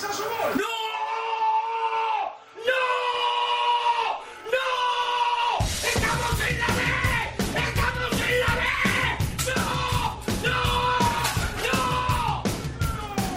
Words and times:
quizás 0.00 0.16
su 0.16 0.22
gol. 0.22 0.32
¡No! 0.56 0.72
¡No! 2.68 2.82
¡No! 4.54 4.66
¡Estamos 5.86 6.36
en 6.48 6.58
la 6.58 6.66
B! 6.66 6.80
¡Estamos 7.60 8.12
en 8.28 8.34
la 8.40 8.52
B! 8.56 8.62
¡No! 9.46 9.64
¡No! 10.46 10.58
¡No! 11.66 11.78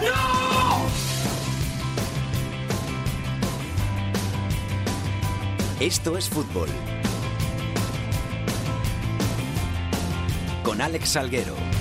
¡No! 0.08 0.20
Esto 5.80 6.18
es 6.18 6.30
fútbol. 6.30 6.70
Con 10.64 10.82
Alex 10.82 11.10
Salguero. 11.10 11.73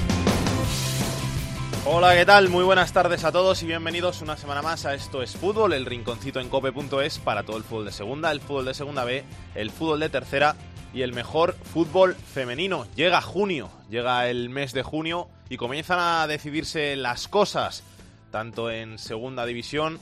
Hola, 1.94 2.14
¿qué 2.14 2.24
tal? 2.24 2.48
Muy 2.48 2.64
buenas 2.64 2.94
tardes 2.94 3.22
a 3.22 3.32
todos 3.32 3.62
y 3.62 3.66
bienvenidos 3.66 4.22
una 4.22 4.38
semana 4.38 4.62
más 4.62 4.86
a 4.86 4.94
Esto 4.94 5.22
es 5.22 5.36
Fútbol, 5.36 5.74
el 5.74 5.84
rinconcito 5.84 6.40
en 6.40 6.48
cope.es 6.48 7.18
para 7.18 7.42
todo 7.42 7.58
el 7.58 7.64
fútbol 7.64 7.84
de 7.84 7.92
segunda, 7.92 8.32
el 8.32 8.40
fútbol 8.40 8.64
de 8.64 8.72
segunda 8.72 9.04
B, 9.04 9.22
el 9.54 9.70
fútbol 9.70 10.00
de 10.00 10.08
tercera 10.08 10.56
y 10.94 11.02
el 11.02 11.12
mejor 11.12 11.52
fútbol 11.52 12.14
femenino. 12.14 12.86
Llega 12.96 13.20
junio, 13.20 13.68
llega 13.90 14.30
el 14.30 14.48
mes 14.48 14.72
de 14.72 14.82
junio 14.82 15.28
y 15.50 15.58
comienzan 15.58 15.98
a 16.00 16.26
decidirse 16.26 16.96
las 16.96 17.28
cosas, 17.28 17.84
tanto 18.30 18.70
en 18.70 18.98
segunda 18.98 19.44
división 19.44 20.00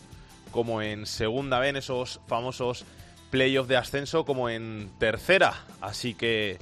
como 0.53 0.83
en 0.83 1.07
segunda 1.07 1.59
B, 1.59 1.71
en 1.71 1.77
esos 1.77 2.21
famosos 2.29 2.85
playoffs 3.31 3.69
de 3.69 3.79
ascenso, 3.79 4.25
como 4.25 4.49
en 4.49 4.93
tercera. 5.01 5.65
Así 5.81 6.15
que 6.15 6.57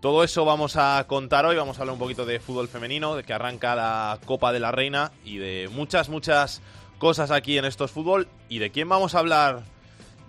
todo 0.00 0.24
eso 0.24 0.44
vamos 0.44 0.76
a 0.76 1.04
contar 1.06 1.44
hoy, 1.44 1.56
vamos 1.56 1.78
a 1.78 1.82
hablar 1.82 1.92
un 1.92 1.98
poquito 1.98 2.24
de 2.24 2.40
fútbol 2.40 2.68
femenino, 2.68 3.16
de 3.16 3.22
que 3.22 3.32
arranca 3.32 3.74
la 3.74 4.18
Copa 4.24 4.52
de 4.52 4.60
la 4.60 4.72
Reina 4.72 5.12
y 5.24 5.36
de 5.38 5.68
muchas, 5.72 6.08
muchas 6.08 6.62
cosas 6.98 7.30
aquí 7.30 7.58
en 7.58 7.64
estos 7.66 7.90
fútbol. 7.90 8.26
¿Y 8.48 8.58
de 8.58 8.70
quién 8.70 8.88
vamos 8.88 9.14
a 9.14 9.18
hablar 9.18 9.62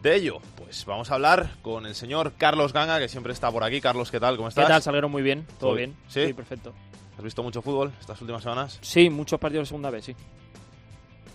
de 0.02 0.16
ello? 0.16 0.40
Pues 0.58 0.86
vamos 0.86 1.10
a 1.12 1.16
hablar 1.16 1.52
con 1.62 1.86
el 1.86 1.96
señor 1.96 2.34
Carlos 2.38 2.74
Ganga, 2.74 3.00
que 3.00 3.08
siempre 3.08 3.32
está 3.34 3.50
por 3.50 3.64
aquí. 3.64 3.80
Carlos, 3.80 4.12
¿qué 4.12 4.20
tal? 4.20 4.36
¿Cómo 4.36 4.50
estás? 4.50 4.66
¿Qué 4.66 4.72
tal, 4.72 4.82
Salguero? 4.82 5.08
Muy 5.10 5.22
bien, 5.22 5.46
todo 5.46 5.60
¿Todo 5.60 5.74
bien. 5.76 5.96
sí? 6.10 6.34
perfecto. 6.34 6.74
¿Has 7.18 7.24
visto 7.24 7.44
mucho 7.44 7.62
fútbol 7.62 7.94
estas 8.00 8.20
últimas 8.22 8.44
semanas? 8.44 8.78
Sí, 8.82 9.10
muchos 9.10 9.40
partidos 9.40 9.64
de 9.64 9.68
segunda 9.68 9.90
vez, 9.90 10.06
sí. 10.06 10.16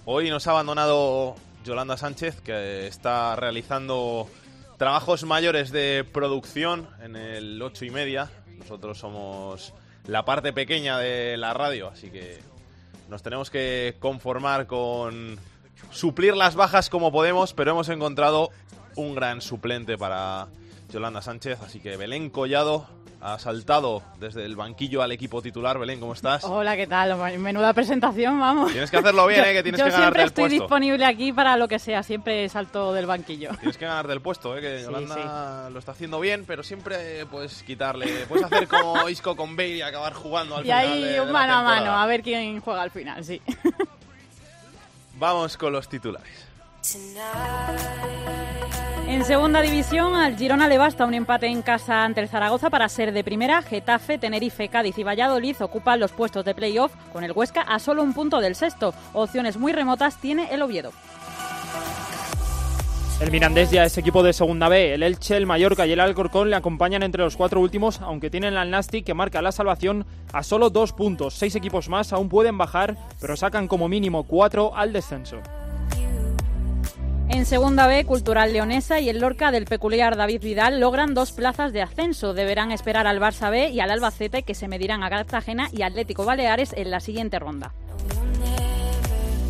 Hoy 0.04 0.30
nos 0.30 0.46
ha 0.46 0.50
abandonado 0.50 1.34
Yolanda 1.64 1.96
Sánchez, 1.96 2.40
que 2.40 2.86
está 2.86 3.34
realizando 3.36 4.28
trabajos 4.76 5.24
mayores 5.24 5.70
de 5.70 6.04
producción 6.12 6.88
en 7.02 7.16
el 7.16 7.60
8 7.60 7.84
y 7.84 7.90
media. 7.90 8.30
Nosotros 8.58 8.98
somos 8.98 9.72
la 10.06 10.24
parte 10.24 10.52
pequeña 10.52 10.98
de 10.98 11.36
la 11.36 11.54
radio, 11.54 11.88
así 11.88 12.10
que 12.10 12.38
nos 13.08 13.22
tenemos 13.22 13.50
que 13.50 13.96
conformar 13.98 14.66
con 14.66 15.38
suplir 15.90 16.36
las 16.36 16.54
bajas 16.54 16.90
como 16.90 17.12
podemos, 17.12 17.52
pero 17.52 17.72
hemos 17.72 17.88
encontrado 17.88 18.50
un 18.96 19.14
gran 19.14 19.40
suplente 19.40 19.96
para 19.98 20.48
Yolanda 20.90 21.22
Sánchez, 21.22 21.60
así 21.62 21.80
que 21.80 21.96
Belén 21.96 22.30
Collado 22.30 22.86
ha 23.26 23.40
saltado 23.40 24.02
desde 24.20 24.44
el 24.44 24.54
banquillo 24.54 25.02
al 25.02 25.10
equipo 25.10 25.42
titular. 25.42 25.80
Belén, 25.80 25.98
¿cómo 25.98 26.12
estás? 26.12 26.44
Hola, 26.44 26.76
¿qué 26.76 26.86
tal? 26.86 27.16
Menuda 27.40 27.72
presentación, 27.72 28.38
vamos. 28.38 28.70
Tienes 28.70 28.88
que 28.88 28.98
hacerlo 28.98 29.26
bien, 29.26 29.40
Yo- 29.44 29.50
¿eh? 29.50 29.52
que 29.52 29.62
tienes 29.64 29.78
yo 29.80 29.84
que 29.86 29.90
ganarte 29.90 30.04
siempre 30.04 30.22
el 30.22 30.28
estoy 30.28 30.42
puesto. 30.44 30.62
disponible 30.62 31.04
aquí 31.04 31.32
para 31.32 31.56
lo 31.56 31.66
que 31.66 31.80
sea, 31.80 32.04
siempre 32.04 32.48
salto 32.48 32.92
del 32.92 33.06
banquillo. 33.06 33.50
Tienes 33.58 33.76
que 33.78 33.84
ganar 33.84 34.06
del 34.06 34.20
puesto, 34.20 34.56
¿eh? 34.56 34.60
que 34.60 34.78
Sí, 34.78 34.84
Yolanda 34.84 35.70
lo 35.70 35.78
está 35.80 35.90
haciendo 35.90 36.20
bien, 36.20 36.44
pero 36.46 36.62
siempre 36.62 37.26
puedes 37.26 37.64
quitarle. 37.64 38.06
Puedes 38.28 38.44
hacer 38.46 38.68
como 38.68 39.08
Isco 39.08 39.34
con 39.34 39.56
Bale 39.56 39.76
y 39.76 39.82
acabar 39.82 40.12
jugando 40.14 40.54
al 40.56 40.60
Y 40.62 40.64
final. 40.66 40.78
ahí 40.86 41.02
de- 41.02 41.12
de 41.14 41.20
un 41.20 41.32
mano 41.32 41.54
a 41.54 41.62
mano, 41.64 41.98
a 41.98 42.06
ver 42.06 42.22
quién 42.22 42.60
juega 42.60 42.82
al 42.82 42.92
final, 42.92 43.24
sí. 43.24 43.42
Vamos 45.18 45.56
con 45.56 45.72
los 45.72 45.88
titulares. 45.88 46.45
En 49.08 49.24
segunda 49.24 49.60
división, 49.60 50.14
al 50.14 50.36
Girona 50.36 50.68
le 50.68 50.78
basta 50.78 51.06
un 51.06 51.14
empate 51.14 51.46
en 51.46 51.62
casa 51.62 52.04
ante 52.04 52.20
el 52.20 52.28
Zaragoza 52.28 52.70
para 52.70 52.88
ser 52.88 53.12
de 53.12 53.22
primera. 53.24 53.62
Getafe, 53.62 54.18
Tenerife, 54.18 54.68
Cádiz 54.68 54.98
y 54.98 55.04
Valladolid 55.04 55.56
ocupan 55.60 56.00
los 56.00 56.12
puestos 56.12 56.44
de 56.44 56.54
playoff 56.54 56.92
con 57.12 57.24
el 57.24 57.32
Huesca 57.32 57.62
a 57.62 57.78
solo 57.78 58.02
un 58.02 58.14
punto 58.14 58.40
del 58.40 58.54
sexto. 58.54 58.94
Opciones 59.12 59.56
muy 59.56 59.72
remotas 59.72 60.16
tiene 60.20 60.52
el 60.52 60.62
Oviedo. 60.62 60.92
El 63.18 63.30
Mirandés 63.30 63.70
ya 63.70 63.84
es 63.84 63.96
equipo 63.96 64.22
de 64.22 64.34
segunda 64.34 64.68
B. 64.68 64.92
El 64.92 65.02
Elche, 65.02 65.38
el 65.38 65.46
Mallorca 65.46 65.86
y 65.86 65.92
el 65.92 66.00
Alcorcón 66.00 66.50
le 66.50 66.56
acompañan 66.56 67.02
entre 67.02 67.22
los 67.22 67.36
cuatro 67.36 67.60
últimos, 67.60 68.02
aunque 68.02 68.28
tienen 68.28 68.58
al 68.58 68.70
Nasti 68.70 69.02
que 69.02 69.14
marca 69.14 69.40
la 69.40 69.52
salvación 69.52 70.04
a 70.34 70.42
solo 70.42 70.68
dos 70.68 70.92
puntos. 70.92 71.32
Seis 71.32 71.54
equipos 71.54 71.88
más 71.88 72.12
aún 72.12 72.28
pueden 72.28 72.58
bajar, 72.58 72.96
pero 73.18 73.34
sacan 73.36 73.68
como 73.68 73.88
mínimo 73.88 74.24
cuatro 74.24 74.76
al 74.76 74.92
descenso. 74.92 75.38
En 77.28 77.44
segunda 77.44 77.86
B, 77.86 78.04
Cultural 78.04 78.52
Leonesa 78.52 79.00
y 79.00 79.08
el 79.08 79.20
Lorca 79.20 79.50
del 79.50 79.66
peculiar 79.66 80.16
David 80.16 80.42
Vidal 80.42 80.80
logran 80.80 81.12
dos 81.12 81.32
plazas 81.32 81.72
de 81.72 81.82
ascenso. 81.82 82.34
Deberán 82.34 82.70
esperar 82.70 83.06
al 83.06 83.20
Barça 83.20 83.50
B 83.50 83.70
y 83.70 83.80
al 83.80 83.90
Albacete 83.90 84.42
que 84.42 84.54
se 84.54 84.68
medirán 84.68 85.02
a 85.02 85.10
Cartagena 85.10 85.68
y 85.72 85.82
Atlético 85.82 86.24
Baleares 86.24 86.72
en 86.76 86.90
la 86.90 87.00
siguiente 87.00 87.38
ronda. 87.38 87.72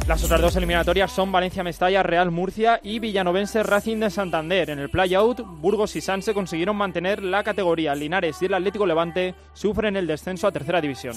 Las 0.09 0.23
otras 0.23 0.41
dos 0.41 0.55
eliminatorias 0.55 1.11
son 1.11 1.33
Valencia 1.33 1.65
Mestalla, 1.65 2.03
Real 2.05 2.31
Murcia 2.31 2.81
y 2.83 3.01
Villanovense 3.01 3.65
Racing 3.65 3.99
de 3.99 4.11
Santander. 4.11 4.71
En 4.71 4.79
el 4.79 4.89
playout, 4.89 5.41
Burgos 5.41 5.97
y 5.97 6.01
Sanse 6.01 6.33
consiguieron 6.33 6.77
mantener 6.77 7.25
la 7.25 7.43
categoría. 7.43 7.95
Linares 7.95 8.41
y 8.41 8.47
el 8.47 8.55
Atlético 8.55 8.87
Levante 8.87 9.35
sufren 9.53 9.97
el 9.97 10.07
descenso 10.07 10.47
a 10.47 10.53
tercera 10.53 10.81
división. 10.81 11.17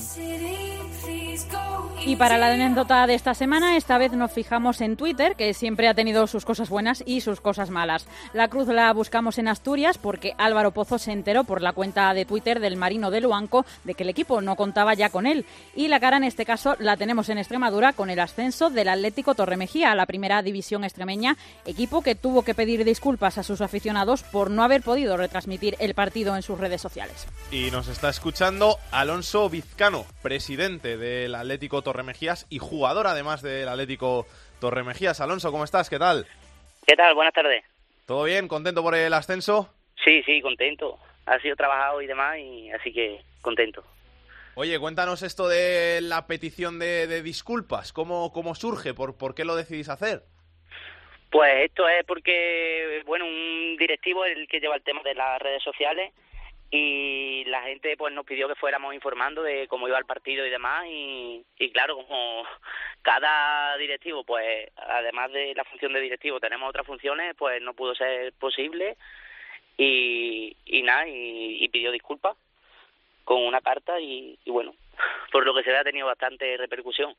Y 2.05 2.15
para 2.15 2.37
la 2.37 2.51
anécdota 2.51 3.05
de 3.07 3.13
esta 3.13 3.33
semana, 3.33 3.75
esta 3.75 3.97
vez 3.97 4.13
nos 4.13 4.31
fijamos 4.31 4.79
en 4.81 4.95
Twitter, 4.95 5.35
que 5.35 5.53
siempre 5.53 5.87
ha 5.87 5.93
tenido 5.93 6.25
sus 6.27 6.45
cosas 6.45 6.69
buenas 6.69 7.03
y 7.05 7.21
sus 7.21 7.41
cosas 7.41 7.69
malas. 7.69 8.07
La 8.33 8.47
cruz 8.47 8.67
la 8.67 8.91
buscamos 8.93 9.37
en 9.37 9.49
Asturias 9.49 9.97
porque 9.97 10.33
Álvaro 10.37 10.71
Pozo 10.71 10.97
se 10.97 11.11
enteró 11.11 11.43
por 11.43 11.61
la 11.61 11.73
cuenta 11.73 12.13
de 12.13 12.25
Twitter 12.25 12.61
del 12.61 12.77
Marino 12.77 13.11
de 13.11 13.21
Luanco 13.21 13.65
de 13.83 13.95
que 13.95 14.03
el 14.03 14.09
equipo 14.09 14.41
no 14.41 14.55
contaba 14.55 14.93
ya 14.93 15.09
con 15.09 15.27
él. 15.27 15.45
Y 15.75 15.89
la 15.89 15.99
cara 15.99 16.17
en 16.17 16.23
este 16.23 16.45
caso 16.45 16.75
la 16.79 16.95
tenemos 16.95 17.27
en 17.29 17.37
Extremadura 17.37 17.93
con 17.93 18.09
el 18.09 18.19
ascenso 18.19 18.69
del 18.69 18.87
Atlético 18.87 19.35
Torremejía 19.35 19.91
a 19.91 19.95
la 19.95 20.05
primera 20.05 20.41
división 20.41 20.85
extremeña, 20.85 21.37
equipo 21.65 22.01
que 22.01 22.15
tuvo 22.15 22.43
que 22.43 22.55
pedir 22.55 22.85
disculpas 22.85 23.37
a 23.37 23.43
sus 23.43 23.61
aficionados 23.61 24.23
por 24.23 24.49
no 24.49 24.63
haber 24.63 24.83
podido 24.83 25.17
retransmitir 25.17 25.75
el 25.79 25.93
partido 25.93 26.35
en 26.35 26.43
sus 26.43 26.59
redes 26.59 26.81
sociales. 26.81 27.27
Y 27.51 27.71
nos 27.71 27.89
está 27.89 28.09
escuchando 28.09 28.77
Alonso 28.91 29.49
Vizcano, 29.49 30.05
presidente 30.23 30.97
del 30.97 31.35
Atlético 31.35 31.81
Torremejías 31.89 32.45
y 32.51 32.59
jugador 32.59 33.07
además 33.07 33.41
del 33.41 33.67
Atlético 33.67 34.27
Torremejías. 34.59 35.21
Alonso, 35.21 35.51
¿cómo 35.51 35.63
estás? 35.63 35.89
¿Qué 35.89 35.97
tal? 35.97 36.27
¿Qué 36.85 36.95
tal? 36.95 37.15
Buenas 37.15 37.33
tardes. 37.33 37.63
¿Todo 38.05 38.25
bien? 38.25 38.47
¿Contento 38.47 38.83
por 38.83 38.93
el 38.93 39.11
ascenso? 39.11 39.73
Sí, 40.05 40.21
sí, 40.21 40.39
contento. 40.39 40.99
Ha 41.25 41.39
sido 41.39 41.55
trabajado 41.55 41.99
y 42.03 42.05
demás, 42.05 42.37
y 42.37 42.69
así 42.69 42.93
que 42.93 43.21
contento. 43.41 43.83
Oye, 44.53 44.77
cuéntanos 44.77 45.23
esto 45.23 45.47
de 45.47 45.99
la 46.01 46.27
petición 46.27 46.77
de, 46.77 47.07
de 47.07 47.23
disculpas. 47.23 47.91
¿Cómo, 47.91 48.31
¿Cómo 48.31 48.53
surge? 48.53 48.93
¿Por, 48.93 49.17
¿Por 49.17 49.33
qué 49.33 49.43
lo 49.43 49.55
decidís 49.55 49.89
hacer? 49.89 50.21
Pues 51.31 51.65
esto 51.65 51.89
es 51.89 52.05
porque, 52.05 53.01
bueno, 53.07 53.25
un 53.25 53.77
directivo 53.79 54.25
es 54.25 54.37
el 54.37 54.47
que 54.47 54.59
lleva 54.59 54.75
el 54.75 54.83
tema 54.83 55.01
de 55.03 55.15
las 55.15 55.41
redes 55.41 55.63
sociales 55.63 56.13
y 56.71 57.45
la 57.45 57.63
gente 57.63 57.97
pues 57.97 58.13
nos 58.13 58.25
pidió 58.25 58.47
que 58.47 58.55
fuéramos 58.55 58.93
informando 58.93 59.41
de 59.41 59.67
cómo 59.67 59.87
iba 59.87 59.97
el 59.97 60.05
partido 60.05 60.45
y 60.45 60.49
demás 60.49 60.85
y, 60.87 61.43
y 61.57 61.71
claro, 61.71 61.95
como 61.95 62.43
cada 63.01 63.75
directivo, 63.77 64.23
pues 64.23 64.69
además 64.75 65.31
de 65.31 65.55
la 65.55 65.63
función 65.63 65.93
de 65.93 66.01
directivo 66.01 66.39
tenemos 66.39 66.69
otras 66.69 66.85
funciones, 66.85 67.35
pues 67.35 67.61
no 67.61 67.73
pudo 67.73 67.95
ser 67.95 68.33
posible 68.33 68.97
y, 69.77 70.55
y 70.65 70.81
nada, 70.83 71.07
y, 71.07 71.63
y 71.63 71.69
pidió 71.69 71.91
disculpas 71.91 72.35
con 73.23 73.45
una 73.45 73.61
carta 73.61 73.99
y, 73.99 74.37
y 74.45 74.51
bueno, 74.51 74.75
por 75.31 75.45
lo 75.45 75.53
que 75.55 75.63
se 75.63 75.71
ve 75.71 75.77
ha 75.77 75.83
tenido 75.83 76.07
bastante 76.07 76.57
repercusión. 76.57 77.15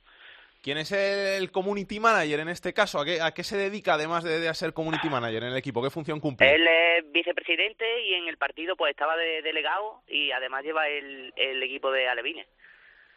¿Quién 0.62 0.76
es 0.76 0.92
el 0.92 1.50
community 1.50 2.00
manager 2.00 2.40
en 2.40 2.50
este 2.50 2.74
caso? 2.74 3.00
¿A 3.00 3.04
qué, 3.04 3.20
a 3.22 3.32
qué 3.32 3.42
se 3.42 3.56
dedica 3.56 3.94
además 3.94 4.24
de, 4.24 4.40
de 4.40 4.54
ser 4.54 4.74
community 4.74 5.08
manager 5.08 5.42
en 5.44 5.52
el 5.52 5.56
equipo? 5.56 5.82
¿Qué 5.82 5.88
función 5.90 6.20
cumple? 6.20 6.54
Él 6.54 6.66
es 6.68 7.10
vicepresidente 7.12 8.02
y 8.02 8.14
en 8.14 8.28
el 8.28 8.36
partido 8.36 8.76
pues 8.76 8.90
estaba 8.90 9.16
de 9.16 9.40
delegado 9.40 10.02
y 10.06 10.30
además 10.32 10.62
lleva 10.62 10.86
el, 10.88 11.32
el 11.36 11.62
equipo 11.62 11.90
de 11.90 12.08
Alevines. 12.08 12.46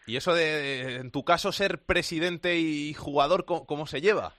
Y 0.07 0.15
eso 0.15 0.33
de, 0.33 0.95
en 0.95 1.11
tu 1.11 1.23
caso, 1.25 1.51
ser 1.51 1.79
presidente 1.79 2.55
y 2.55 2.93
jugador, 2.93 3.43
¿cómo, 3.45 3.65
cómo 3.65 3.87
se 3.87 3.99
lleva? 4.01 4.33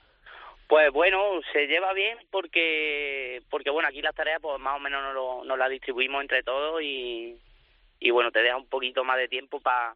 Pues 0.67 0.91
bueno, 0.91 1.41
se 1.53 1.67
lleva 1.67 1.93
bien 1.93 2.17
porque, 2.31 3.43
porque 3.51 3.69
bueno, 3.69 3.89
aquí 3.89 4.01
las 4.01 4.15
tareas 4.15 4.41
pues 4.41 4.59
más 4.61 4.77
o 4.77 4.81
menos 4.81 5.03
nos, 5.03 5.15
lo- 5.15 5.45
nos 5.45 5.59
las 5.59 5.69
distribuimos 5.69 6.23
entre 6.23 6.43
todos 6.43 6.81
y, 6.83 7.37
y 8.01 8.11
bueno, 8.11 8.31
te 8.31 8.41
deja 8.43 8.57
un 8.57 8.67
poquito 8.69 9.05
más 9.05 9.19
de 9.19 9.29
tiempo 9.29 9.61
para 9.61 9.95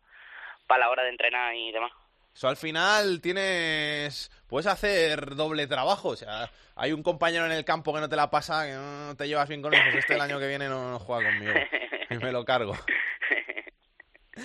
la 0.79 0.91
hora 0.91 1.05
de 1.05 1.09
entrenar 1.09 1.55
y 1.55 1.73
demás. 1.73 1.93
Eso 2.39 2.47
al 2.47 2.57
final 2.57 3.21
tienes. 3.21 4.31
Puedes 4.47 4.69
hacer 4.69 5.35
doble 5.35 5.67
trabajo. 5.67 6.11
O 6.11 6.17
sea, 6.17 6.49
hay 6.77 6.93
un 6.93 7.03
compañero 7.03 7.47
en 7.47 7.51
el 7.51 7.65
campo 7.65 7.93
que 7.93 7.99
no 7.99 8.09
te 8.09 8.15
la 8.15 8.31
pasa, 8.31 8.65
que 8.65 8.75
no 8.75 9.17
te 9.17 9.27
llevas 9.27 9.49
bien 9.49 9.61
con 9.61 9.75
él. 9.75 9.81
Pues 9.83 9.97
este 9.97 10.15
el 10.15 10.21
año 10.21 10.39
que 10.39 10.47
viene 10.47 10.69
no, 10.69 10.89
no 10.89 11.01
juega 11.01 11.33
conmigo. 11.33 11.53
Y 12.11 12.15
me 12.19 12.31
lo 12.31 12.45
cargo. 12.45 12.75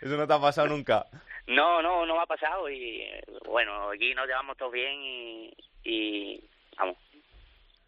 Eso 0.00 0.16
no 0.16 0.26
te 0.26 0.32
ha 0.32 0.40
pasado 0.40 0.68
nunca. 0.68 1.04
No, 1.46 1.82
no, 1.82 2.06
no 2.06 2.14
me 2.16 2.22
ha 2.22 2.26
pasado 2.26 2.70
y 2.70 3.04
bueno, 3.44 3.90
aquí 3.90 4.14
nos 4.14 4.26
llevamos 4.26 4.56
todos 4.56 4.72
bien 4.72 4.98
y, 5.02 5.54
y 5.84 6.42
vamos, 6.78 6.96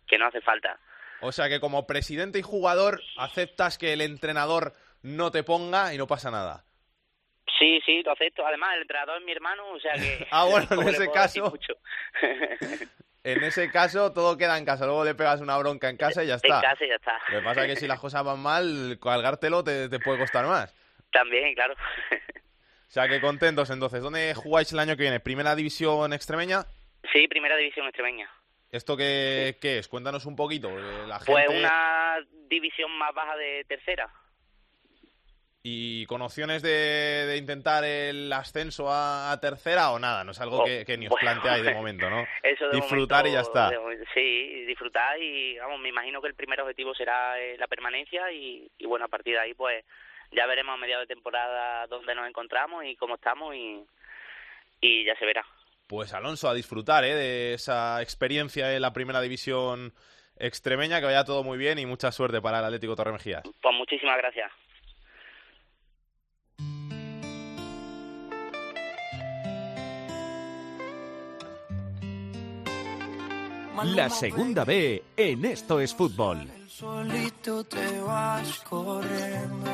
que 0.07 0.19
no 0.19 0.27
hace 0.27 0.43
falta. 0.43 0.79
O 1.23 1.33
sea 1.33 1.49
que 1.49 1.61
como 1.61 1.87
presidente 1.87 2.41
y 2.41 2.43
jugador 2.43 3.01
aceptas 3.17 3.79
que 3.79 3.95
el 3.95 4.03
entrenador 4.03 4.75
no 5.01 5.31
te 5.31 5.45
ponga 5.45 5.95
y 5.95 5.97
no 5.97 6.07
pasa 6.07 6.31
nada. 6.31 6.63
Sí, 7.59 7.81
sí, 7.85 8.03
lo 8.03 8.13
acepto. 8.13 8.47
Además, 8.47 8.75
el 8.77 8.83
entrenador 8.83 9.19
es 9.19 9.25
mi 9.25 9.33
hermano, 9.33 9.69
o 9.71 9.81
sea 9.81 9.95
que... 9.95 10.27
Ah, 10.31 10.45
bueno, 10.45 10.67
en 10.83 10.89
ese 10.89 11.11
caso-. 11.11 11.53
En 13.25 13.45
ese 13.45 13.71
caso 13.71 14.13
todo 14.13 14.39
queda 14.39 14.57
en 14.57 14.65
casa, 14.65 14.87
luego 14.87 15.05
le 15.05 15.15
pegas 15.15 15.43
una 15.43 15.59
bronca 15.59 15.91
en 15.91 15.99
casa 15.99 16.25
y 16.25 16.29
ya 16.29 16.37
está. 16.37 16.57
En 16.57 16.63
casa 16.63 16.85
y 16.85 16.89
ya 16.89 16.95
está. 16.95 17.19
Lo 17.29 17.41
que 17.41 17.45
pasa 17.45 17.65
es 17.65 17.75
que 17.75 17.77
si 17.77 17.87
las 17.87 18.01
cosas 18.01 18.25
van 18.25 18.41
mal, 18.41 18.99
cargártelo 19.03 19.63
te, 19.63 19.91
te 19.91 19.99
puede 19.99 20.19
costar 20.19 20.47
más. 20.47 20.73
También, 21.13 21.53
claro. 21.55 21.75
O 21.75 22.91
sea 22.91 23.07
que 23.07 23.21
contentos 23.21 23.69
entonces. 23.69 24.03
¿Dónde 24.03 24.33
jugáis 24.35 24.73
el 24.73 24.79
año 24.79 24.97
que 24.97 25.03
viene? 25.03 25.21
¿Primera 25.21 25.55
división 25.55 26.13
extremeña? 26.15 26.65
sí, 27.13 27.29
primera 27.29 27.57
división 27.57 27.87
extremeña. 27.87 28.31
¿Esto 28.71 28.97
qué, 28.97 29.57
qué 29.61 29.79
es? 29.79 29.89
Cuéntanos 29.89 30.25
un 30.25 30.37
poquito. 30.37 30.71
La 31.07 31.19
gente... 31.19 31.33
Pues 31.33 31.49
una 31.49 32.19
división 32.49 32.91
más 32.99 33.13
baja 33.15 33.37
de 33.37 33.65
tercera. 33.69 34.09
¿Y 35.71 36.07
con 36.07 36.23
opciones 36.23 36.63
de, 36.63 36.71
de 37.27 37.37
intentar 37.37 37.85
el 37.85 38.33
ascenso 38.33 38.91
a, 38.91 39.31
a 39.31 39.39
tercera 39.39 39.91
o 39.91 39.99
nada? 39.99 40.25
No 40.25 40.31
es 40.33 40.41
algo 40.41 40.63
Oh, 40.63 40.65
que, 40.65 40.85
que 40.87 40.97
ni 40.97 41.07
os 41.07 41.11
bueno. 41.11 41.21
planteáis 41.41 41.63
de 41.63 41.75
momento, 41.75 42.09
¿no? 42.09 42.25
Eso 42.43 42.69
de 42.69 42.77
Disfrutar 42.77 43.27
y 43.27 43.33
ya 43.33 43.41
está. 43.41 43.69
de 43.71 43.77
sí, 44.15 44.65
disfrutar 44.65 45.21
y 45.21 45.59
vamos, 45.59 45.79
me 45.81 45.91
imagino 45.91 46.23
que 46.23 46.29
el 46.29 46.35
primer 46.35 46.59
objetivo 46.63 46.95
será 46.95 47.39
eh, 47.39 47.57
la 47.59 47.67
permanencia 47.67 48.33
y, 48.33 48.67
y 48.79 48.87
bueno, 48.87 49.05
a 49.05 49.09
partir 49.09 49.35
de 49.35 49.41
ahí 49.41 49.53
pues 49.55 49.85
ya 50.33 50.47
veremos 50.47 50.73
a 50.75 50.79
mediados 50.79 51.07
de 51.07 51.15
temporada 51.15 51.87
dónde 51.87 52.15
nos 52.15 52.27
encontramos 52.27 52.85
y 52.87 52.97
cómo 52.97 53.17
estamos 53.17 53.55
y, 53.55 53.85
y 54.81 55.05
ya 55.05 55.17
se 55.17 55.27
verá. 55.27 55.45
Pues 55.87 56.15
Alonso, 56.15 56.49
a 56.49 56.55
disfrutar 56.55 57.05
¿eh? 57.05 57.15
de 57.15 57.55
esa 57.55 58.01
experiencia 58.01 58.75
en 58.75 58.81
la 58.83 58.93
primera 58.95 59.21
división 59.21 59.93
extremeña, 60.39 61.01
que 61.01 61.07
vaya 61.07 61.25
todo 61.25 61.43
muy 61.43 61.59
bien 61.59 61.79
y 61.79 61.85
mucha 61.87 62.11
suerte 62.13 62.41
para 62.41 62.61
el 62.61 62.65
Atlético 62.67 62.95
Torremejías. 62.97 63.43
Pues 63.61 63.75
muchísimas 63.75 64.17
gracias. 64.19 64.51
La 73.85 74.11
segunda 74.11 74.65
B 74.65 75.03
en 75.17 75.45
Esto 75.45 75.81
es 75.81 75.95
Fútbol. 75.95 76.49
Solito 76.69 77.65
te 77.65 78.01
vas 78.01 78.59
corriendo. 78.61 79.71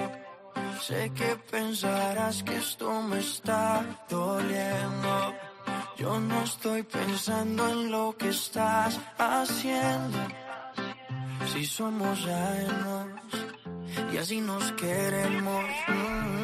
Sé 0.81 1.11
que 1.15 1.37
pensarás 1.51 2.43
que 2.43 2.57
esto 2.57 3.03
me 3.03 3.19
está 3.21 4.05
doliendo. 4.09 5.35
Yo 5.97 6.21
no 6.21 6.43
estoy 6.43 6.83
pensando 6.83 7.69
en 7.69 7.91
lo 7.91 8.15
que 8.17 8.29
estás 8.29 9.01
haciendo. 9.19 10.19
Si 11.53 11.65
somos 11.65 12.27
ajenos 12.27 13.14
y 14.13 14.17
así 14.17 14.41
nos 14.41 14.73
queremos. 14.73 15.65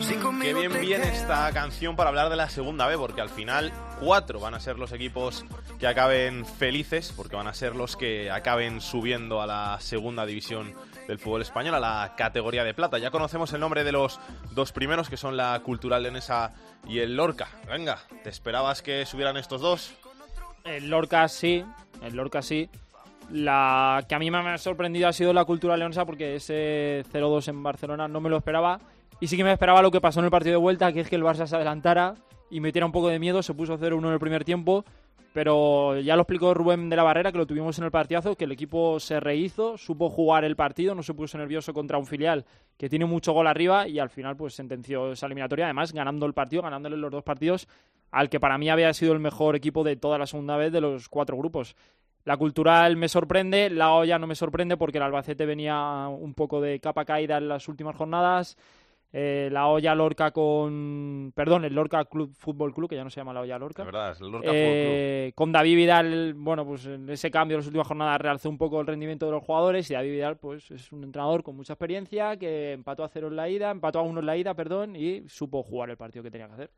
Si 0.01 0.15
Qué 0.41 0.55
bien 0.55 0.73
viene 0.81 1.09
esta 1.09 1.53
canción 1.53 1.95
para 1.95 2.09
hablar 2.09 2.31
de 2.31 2.37
la 2.37 2.49
segunda 2.49 2.87
B, 2.87 2.97
porque 2.97 3.21
al 3.21 3.29
final 3.29 3.73
cuatro 4.01 4.41
van 4.41 4.55
a 4.55 4.61
ser 4.61 4.79
los 4.79 4.93
equipos 4.93 5.45
que 5.79 5.87
acaben 5.87 6.47
felices, 6.47 7.13
porque 7.15 7.37
van 7.37 7.47
a 7.47 7.55
ser 7.55 7.77
los 7.77 7.97
que 7.97 8.31
acaben 8.31 8.81
subiendo 8.81 9.43
a 9.43 9.47
la 9.47 9.79
segunda 9.81 10.25
división 10.25 10.75
del 11.07 11.19
fútbol 11.19 11.43
español, 11.43 11.75
a 11.75 11.81
la 11.81 12.15
categoría 12.17 12.65
de 12.65 12.75
plata. 12.75 12.99
Ya 12.99 13.11
conocemos 13.11 13.53
el 13.53 13.61
nombre 13.61 13.85
de 13.85 13.93
los 13.93 14.19
dos 14.53 14.73
primeros, 14.73 15.11
que 15.11 15.17
son 15.17 15.37
la 15.37 15.61
Cultural 15.61 16.03
Leonesa 16.03 16.55
y 16.89 17.01
el 17.01 17.17
Lorca. 17.17 17.49
Venga, 17.69 17.99
¿te 18.25 18.31
esperabas 18.31 18.83
que 18.83 19.05
subieran 19.05 19.37
estos 19.37 19.61
dos? 19.61 19.93
El 20.65 20.89
Lorca 20.89 21.29
sí, 21.29 21.65
el 22.03 22.17
Lorca 22.17 22.43
sí. 22.43 22.71
La 23.33 24.05
que 24.09 24.15
a 24.15 24.19
mí 24.19 24.31
me 24.31 24.39
ha 24.39 24.59
sorprendido 24.59 25.09
ha 25.09 25.13
sido 25.13 25.33
la 25.33 25.45
cultura 25.45 25.77
leonesa 25.77 26.05
porque 26.05 26.37
ese 26.37 27.05
0-2 27.13 27.49
en 27.49 27.63
Barcelona 27.63 28.09
no 28.09 28.21
me 28.21 28.29
lo 28.29 28.37
esperaba. 28.37 28.81
Y 29.21 29.29
sí 29.29 29.37
que 29.37 29.45
me 29.45 29.53
esperaba 29.53 29.83
lo 29.83 29.91
que 29.91 30.01
pasó 30.01 30.21
en 30.21 30.25
el 30.25 30.31
partido 30.31 30.53
de 30.53 30.63
vuelta, 30.63 30.93
que 30.93 31.01
es 31.01 31.09
que 31.09 31.17
el 31.17 31.23
Barça 31.23 31.47
se 31.47 31.55
adelantara 31.55 32.15
y 32.51 32.61
metiera 32.61 32.87
un 32.87 32.93
poco 32.93 33.09
de 33.09 33.19
miedo. 33.19 33.43
Se 33.43 33.55
puso 33.55 33.79
0-1 33.79 34.07
en 34.07 34.13
el 34.13 34.19
primer 34.19 34.45
tiempo. 34.45 34.85
Pero 35.33 35.97
ya 36.01 36.17
lo 36.17 36.23
explicó 36.23 36.55
Rubén 36.55 36.91
de 36.91 36.97
la 36.97 37.05
Barrera, 37.05 37.31
que 37.31 37.39
lo 37.39 37.47
tuvimos 37.47 37.79
en 37.79 37.85
el 37.85 37.93
partidazo, 37.93 38.35
que 38.35 38.45
el 38.45 38.53
equipo 38.53 38.99
se 38.99 39.21
rehizo, 39.21 39.79
supo 39.79 40.11
jugar 40.11 40.45
el 40.45 40.57
partido, 40.57 40.97
no 40.97 41.05
se 41.05 41.15
puso 41.15 41.39
nervioso 41.39 41.73
contra 41.73 41.99
un 41.99 42.07
filial 42.07 42.45
que 42.77 42.89
tiene 42.89 43.05
mucho 43.05 43.33
gol 43.33 43.47
arriba 43.47 43.87
y 43.87 44.01
al 44.01 44.11
final 44.11 44.37
pues 44.37 44.55
sentenció 44.55 45.13
esa 45.13 45.27
eliminatoria, 45.27 45.67
además 45.67 45.93
ganando 45.93 46.27
el 46.27 46.33
partido, 46.33 46.63
ganándole 46.63 46.97
los 46.97 47.13
dos 47.13 47.23
partidos 47.23 47.69
al 48.11 48.29
que 48.29 48.41
para 48.41 48.59
mí 48.59 48.71
había 48.71 48.93
sido 48.93 49.13
el 49.13 49.21
mejor 49.21 49.55
equipo 49.55 49.85
de 49.85 49.97
toda 49.97 50.19
la 50.19 50.27
segunda 50.27 50.57
vez 50.57 50.73
de 50.73 50.81
los 50.81 51.09
cuatro 51.09 51.37
grupos. 51.37 51.77
La 52.25 52.37
cultural 52.37 52.97
me 52.97 53.09
sorprende, 53.09 53.71
la 53.71 53.93
olla 53.93 54.19
no 54.19 54.27
me 54.27 54.35
sorprende 54.35 54.77
porque 54.77 54.99
el 54.99 55.05
Albacete 55.05 55.47
venía 55.47 56.07
un 56.09 56.35
poco 56.35 56.61
de 56.61 56.79
capa 56.81 57.05
caída 57.05 57.39
en 57.39 57.49
las 57.49 57.67
últimas 57.69 57.97
jornadas. 57.97 58.57
Eh, 59.13 59.49
la 59.51 59.67
olla 59.67 59.93
Lorca 59.95 60.31
con. 60.31 61.33
Perdón, 61.35 61.65
el 61.65 61.75
Lorca 61.75 62.05
Club 62.05 62.33
Fútbol 62.33 62.73
Club, 62.73 62.89
que 62.89 62.95
ya 62.95 63.03
no 63.03 63.11
se 63.11 63.21
llama 63.21 63.33
la 63.33 63.41
olla 63.41 63.59
Lorca. 63.59 63.83
De 63.83 63.87
verdad, 63.87 64.13
es 64.13 64.21
el 64.21 64.29
Lorca 64.31 64.49
Fútbol 64.49 64.61
Club. 64.61 64.93
Eh, 64.93 65.33
con 65.35 65.51
David 65.51 65.77
Vidal, 65.77 66.35
bueno, 66.35 66.65
pues 66.65 66.87
en 66.87 67.09
ese 67.09 67.29
cambio 67.29 67.57
en 67.57 67.61
las 67.61 67.67
últimas 67.67 67.89
jornadas 67.89 68.21
realzó 68.21 68.49
un 68.49 68.59
poco 68.59 68.81
el 68.81 68.87
rendimiento 68.87 69.27
de 69.27 69.33
los 69.33 69.43
jugadores 69.43 69.91
y 69.91 69.95
David 69.95 70.13
Vidal, 70.13 70.37
pues 70.37 70.71
es 70.71 70.93
un 70.93 71.03
entrenador 71.03 71.43
con 71.43 71.57
mucha 71.57 71.73
experiencia 71.73 72.37
que 72.37 72.73
empató 72.73 73.03
a 73.03 73.09
cero 73.09 73.29
en 73.29 73.37
la 73.37 73.49
ida, 73.49 73.71
empató 73.71 73.99
a 73.99 74.03
uno 74.03 74.21
en 74.21 74.27
la 74.27 74.37
ida, 74.37 74.55
perdón, 74.55 74.95
y 74.95 75.29
supo 75.29 75.65
jugar 75.65 75.91
el 75.91 75.97
partido 75.97 76.23
que 76.23 76.31
tenía 76.31 76.47
que 76.47 76.53
hacer. 76.53 76.71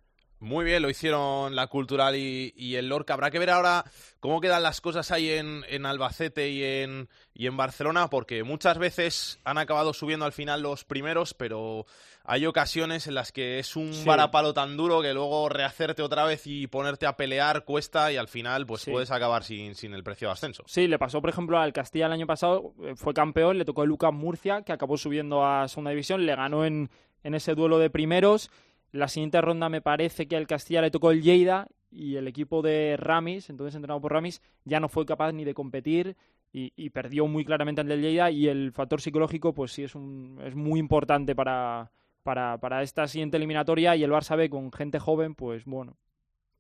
Muy 0.43 0.65
bien, 0.65 0.83
lo 0.83 0.91
hicieron 0.91 1.55
la 1.55 1.69
Cultural 1.69 2.17
y, 2.17 2.53
y 2.57 2.75
el 2.75 2.89
Lorca. 2.89 3.15
Habrá 3.15 3.31
que 3.31 3.39
ver 3.39 3.51
ahora 3.51 3.85
cómo 4.19 4.41
quedan 4.41 4.65
las 4.65 4.81
cosas 4.81 5.13
ahí 5.13 5.31
en, 5.31 5.65
en 5.69 5.87
Albacete 5.87 6.51
y 6.51 6.65
en, 6.65 7.09
y 7.33 7.47
en 7.47 7.57
Barcelona, 7.57 8.09
porque 8.11 8.43
muchas 8.43 8.77
veces 8.77 9.39
han 9.45 9.57
acabado 9.59 9.93
subiendo 9.95 10.25
al 10.27 10.33
final 10.33 10.61
los 10.61 10.85
primeros, 10.85 11.33
pero 11.33 11.87
hay 12.25 12.45
ocasiones 12.47 13.07
en 13.07 13.15
las 13.15 13.31
que 13.31 13.61
es 13.61 13.77
un 13.77 13.93
Sí. 13.95 14.05
varapalo 14.05 14.53
tan 14.53 14.77
duro 14.77 15.01
que 15.01 15.15
luego 15.15 15.49
rehacerte 15.49 16.03
otra 16.03 16.25
vez 16.25 16.43
y 16.47 16.67
ponerte 16.67 17.07
a 17.07 17.17
pelear 17.17 17.65
cuesta 17.65 18.11
y 18.13 18.17
al 18.17 18.27
final 18.29 18.67
pues 18.67 18.83
Sí. 18.83 18.91
puedes 18.91 19.13
acabar 19.13 19.45
sin, 19.45 19.77
sin 19.77 19.95
el 19.95 20.03
precio 20.03 20.27
de 20.27 20.33
ascenso. 20.33 20.65
Sí, 20.67 20.89
le 20.89 20.99
pasó, 20.99 21.21
por 21.21 21.31
ejemplo, 21.31 21.59
al 21.59 21.73
Castilla 21.73 22.07
el 22.07 22.13
año 22.13 22.27
pasado, 22.27 22.75
eh, 22.83 22.95
fue 22.97 23.15
campeón, 23.15 23.59
le 23.59 23.65
tocó 23.65 23.85
el 23.85 23.91
Lucas 23.91 24.13
Murcia, 24.13 24.63
que 24.63 24.73
acabó 24.73 24.97
subiendo 24.99 25.47
a 25.47 25.69
segunda 25.69 25.91
división, 25.91 26.27
le 26.27 26.35
ganó 26.35 26.65
en, 26.65 26.91
en 27.23 27.35
ese 27.37 27.55
duelo 27.55 27.79
de 27.79 27.91
primeros. 27.91 28.51
La 28.93 29.09
siguiente 29.09 29.41
ronda 29.41 29.69
me 29.69 29.81
parece 29.81 30.29
que 30.29 30.37
al 30.37 30.47
Castilla 30.47 30.83
le 30.83 30.91
tocó 30.91 31.11
el 31.11 31.23
Lleida 31.23 31.67
y 31.91 32.17
el 32.17 32.29
equipo 32.29 32.63
de 32.63 32.97
Ramis, 32.99 33.51
entonces 33.51 33.75
entrenado 33.75 34.01
por 34.01 34.13
Ramis, 34.13 34.43
ya 34.65 34.81
no 34.81 34.89
fue 34.89 35.07
capaz 35.07 35.33
ni 35.33 35.45
de 35.45 35.55
competir 35.55 36.17
y, 36.53 36.91
perdió 36.91 37.27
muy 37.27 37.47
claramente 37.47 37.81
ante 37.81 37.95
el 37.95 38.03
Lleida 38.03 38.31
y 38.31 38.49
el 38.49 38.73
factor 38.73 39.01
psicológico 39.01 39.55
pues 39.55 39.73
sí 39.73 39.85
es, 39.85 39.95
un, 39.95 40.39
es 40.45 40.55
muy 40.55 40.79
importante 40.79 41.35
para, 41.35 41.91
para, 42.23 42.59
para 42.59 42.83
esta 42.83 43.09
siguiente 43.09 43.39
eliminatoria 43.39 43.97
y 43.97 44.05
el 44.05 44.11
Barça 44.11 44.37
B 44.37 44.51
con 44.51 44.71
gente 44.71 44.99
joven, 44.99 45.35
pues 45.35 45.65
bueno, 45.65 45.97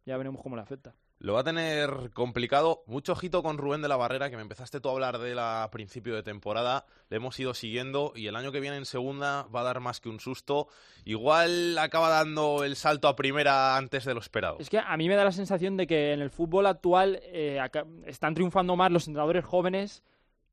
ya 0.06 0.16
veremos 0.16 0.42
cómo 0.42 0.56
le 0.56 0.62
afecta. 0.62 0.94
Lo 1.22 1.34
va 1.34 1.42
a 1.42 1.44
tener 1.44 2.10
complicado. 2.14 2.82
Mucho 2.88 3.12
ojito 3.12 3.44
con 3.44 3.56
Rubén 3.56 3.80
de 3.80 3.86
la 3.86 3.96
Barrera, 3.96 4.28
que 4.28 4.34
me 4.34 4.42
empezaste 4.42 4.80
tú 4.80 4.88
a 4.88 4.92
hablar 4.92 5.18
de 5.18 5.30
él 5.30 5.38
a 5.38 5.68
principio 5.70 6.16
de 6.16 6.24
temporada. 6.24 6.84
Le 7.10 7.18
hemos 7.18 7.38
ido 7.38 7.54
siguiendo 7.54 8.12
y 8.16 8.26
el 8.26 8.34
año 8.34 8.50
que 8.50 8.58
viene 8.58 8.76
en 8.76 8.84
segunda 8.84 9.46
va 9.54 9.60
a 9.60 9.62
dar 9.62 9.78
más 9.78 10.00
que 10.00 10.08
un 10.08 10.18
susto. 10.18 10.66
Igual 11.04 11.78
acaba 11.78 12.08
dando 12.08 12.64
el 12.64 12.74
salto 12.74 13.06
a 13.06 13.14
primera 13.14 13.76
antes 13.76 14.04
de 14.04 14.14
lo 14.14 14.18
esperado. 14.18 14.56
Es 14.58 14.68
que 14.68 14.80
a 14.80 14.96
mí 14.96 15.08
me 15.08 15.14
da 15.14 15.22
la 15.22 15.30
sensación 15.30 15.76
de 15.76 15.86
que 15.86 16.12
en 16.12 16.22
el 16.22 16.30
fútbol 16.30 16.66
actual 16.66 17.20
eh, 17.22 17.60
están 18.04 18.34
triunfando 18.34 18.74
más 18.74 18.90
los 18.90 19.06
entrenadores 19.06 19.44
jóvenes 19.44 20.02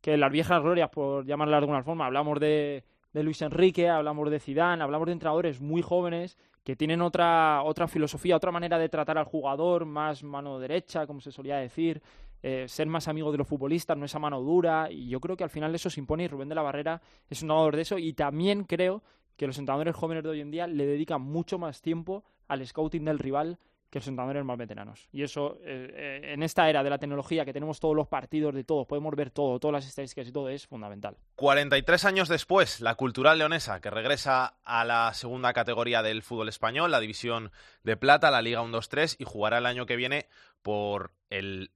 que 0.02 0.18
las 0.18 0.32
viejas 0.32 0.62
glorias, 0.62 0.92
por 0.92 1.26
llamarlas 1.26 1.62
de 1.62 1.64
alguna 1.64 1.82
forma. 1.82 2.06
Hablamos 2.06 2.40
de, 2.40 2.84
de 3.14 3.24
Luis 3.24 3.42
Enrique, 3.42 3.90
hablamos 3.90 4.30
de 4.30 4.40
Zidane, 4.40 4.84
hablamos 4.84 5.08
de 5.08 5.14
entrenadores 5.14 5.62
muy 5.62 5.82
jóvenes 5.82 6.38
que 6.64 6.76
tienen 6.76 7.02
otra, 7.02 7.64
otra 7.64 7.88
filosofía, 7.88 8.36
otra 8.36 8.52
manera 8.52 8.78
de 8.78 8.90
tratar 8.90 9.18
al 9.18 9.26
jugador, 9.26 9.86
más 9.86 10.24
mano 10.24 10.60
derecha, 10.60 11.08
como 11.08 11.20
se 11.22 11.32
solía 11.32 11.58
decir, 11.58 12.02
eh, 12.44 12.66
ser 12.68 12.88
más 12.88 13.08
amigo 13.08 13.32
de 13.32 13.40
los 13.40 13.48
futbolistas, 13.48 13.98
no 13.98 14.06
esa 14.06 14.20
mano 14.20 14.40
dura, 14.42 14.92
y 14.92 15.10
yo 15.10 15.20
creo 15.20 15.36
que 15.36 15.44
al 15.44 15.50
final 15.50 15.74
eso 15.74 15.90
se 15.90 16.00
impone 16.00 16.24
y 16.24 16.28
Rubén 16.28 16.50
de 16.50 16.56
la 16.56 16.62
Barrera 16.62 17.02
es 17.30 17.42
un 17.42 17.48
entrenador 17.48 17.76
de 17.76 17.82
eso, 17.82 17.98
y 17.98 18.14
también 18.14 18.64
creo 18.66 19.02
que 19.36 19.48
los 19.48 19.58
entrenadores 19.58 19.96
jóvenes 19.96 20.24
de 20.24 20.30
hoy 20.30 20.42
en 20.42 20.52
día 20.52 20.68
le 20.68 20.86
dedican 20.86 21.22
mucho 21.22 21.58
más 21.58 21.82
tiempo 21.82 22.24
al 22.48 22.66
scouting 22.66 23.06
del 23.06 23.20
rival 23.20 23.58
que 23.90 24.00
los 24.00 24.08
entrenadores 24.08 24.46
más 24.46 24.58
veteranos. 24.58 25.08
Y 25.12 25.24
eso, 25.24 25.58
eh, 25.64 26.22
eh, 26.24 26.34
en 26.34 26.44
esta 26.44 26.70
era 26.70 26.84
de 26.84 26.90
la 26.90 27.00
tecnología, 27.00 27.44
que 27.44 27.54
tenemos 27.54 27.80
todos 27.80 27.96
los 27.96 28.08
partidos 28.08 28.54
de 28.54 28.64
todos, 28.64 28.86
podemos 28.86 29.16
ver 29.16 29.32
todo, 29.32 29.60
todas 29.60 29.74
las 29.74 29.88
estadísticas 29.88 30.28
y 30.28 30.32
todo, 30.32 30.50
es 30.50 30.68
fundamental. 30.68 31.18
43 31.36 32.06
años 32.06 32.30
después, 32.30 32.82
la 32.82 32.96
Cultural 32.96 33.40
Leonesa, 33.40 33.82
que 33.82 33.90
regresa 33.90 34.58
a 34.64 34.86
la 34.86 35.14
segunda 35.14 35.54
categoría 35.54 36.04
del 36.04 36.22
fútbol 36.22 36.50
español, 36.50 36.92
la 36.92 37.00
división 37.00 37.52
de 37.84 37.98
plata, 37.98 38.30
la 38.30 38.42
Liga 38.42 38.62
1-2-3, 38.62 39.16
y 39.18 39.24
jugará 39.24 39.58
el 39.58 39.66
año 39.66 39.86
que 39.86 39.96
viene 39.96 40.28
por 40.62 41.12
el 41.30 41.72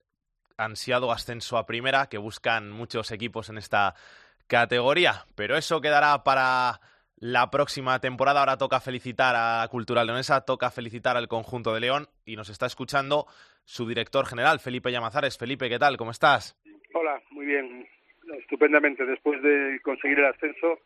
ansiado 0.58 1.12
ascenso 1.12 1.58
a 1.58 1.66
primera 1.66 2.08
que 2.08 2.20
buscan 2.20 2.70
muchos 2.72 3.12
equipos 3.12 3.50
en 3.50 3.58
esta 3.58 3.96
categoría. 4.46 5.26
Pero 5.34 5.58
eso 5.58 5.82
quedará 5.82 6.24
para 6.24 6.80
la 7.24 7.50
próxima 7.50 7.98
temporada. 8.00 8.42
Ahora 8.42 8.58
toca 8.58 8.82
felicitar 8.82 9.34
a 9.38 9.66
Cultural 9.70 10.06
Leonesa, 10.06 10.42
toca 10.42 10.70
felicitar 10.70 11.16
al 11.16 11.30
conjunto 11.30 11.74
de 11.74 11.80
León 11.80 12.08
y 12.26 12.36
nos 12.36 12.50
está 12.50 12.66
escuchando 12.66 13.28
su 13.64 13.88
director 13.88 14.26
general, 14.26 14.60
Felipe 14.60 14.92
Llamazares. 14.92 15.38
Felipe, 15.38 15.70
¿qué 15.70 15.80
tal? 15.80 15.96
¿Cómo 15.96 16.12
estás? 16.12 16.60
Hola, 16.94 17.22
muy 17.30 17.46
bien, 17.46 17.88
estupendamente. 18.40 19.06
Después 19.06 19.42
de 19.42 19.80
conseguir 19.84 20.20
el 20.20 20.26
ascenso, 20.26 20.80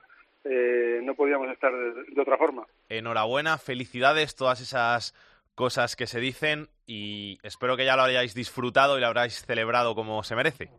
eh, 0.43 0.99
no 1.01 1.15
podíamos 1.15 1.49
estar 1.49 1.73
de, 1.73 2.21
otra 2.21 2.37
forma. 2.37 2.67
Enhorabuena, 2.87 3.57
felicidades, 3.57 4.35
todas 4.35 4.61
esas 4.61 5.15
cosas 5.55 5.95
que 5.95 6.05
se 6.05 6.19
dicen 6.19 6.67
y 6.85 7.39
espero 7.41 7.75
que 7.75 7.85
ya 7.85 7.95
lo 7.95 8.03
hayáis 8.03 8.35
disfrutado 8.35 8.95
y 8.95 9.01
lo 9.01 9.07
habráis 9.07 9.43
celebrado 9.43 9.95
como 9.95 10.21
se 10.21 10.35
merece. 10.35 10.69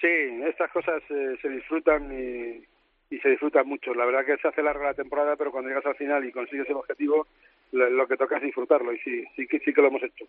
Sí, 0.00 0.08
estas 0.48 0.70
cosas 0.72 1.02
eh, 1.10 1.36
se 1.42 1.50
disfrutan 1.50 2.10
y, 2.10 2.64
se 3.18 3.30
disfrutan 3.30 3.66
mucho. 3.66 3.92
La 3.94 4.04
verdad 4.04 4.24
que 4.24 4.36
se 4.38 4.48
hace 4.48 4.62
larga 4.62 4.86
la 4.86 4.94
temporada, 4.94 5.36
pero 5.36 5.50
cuando 5.50 5.68
llegas 5.68 5.86
al 5.86 5.96
final 5.96 6.24
y 6.24 6.32
consigues 6.32 6.68
el 6.68 6.76
objetivo, 6.76 7.26
lo, 7.72 8.06
que 8.06 8.16
toca 8.16 8.36
es 8.36 8.42
disfrutarlo 8.42 8.92
y 8.92 8.98
sí, 8.98 9.24
sí 9.36 9.46
que, 9.46 9.58
sí 9.60 9.72
que 9.72 9.82
lo 9.82 9.88
hemos 9.88 10.02
hecho. 10.02 10.24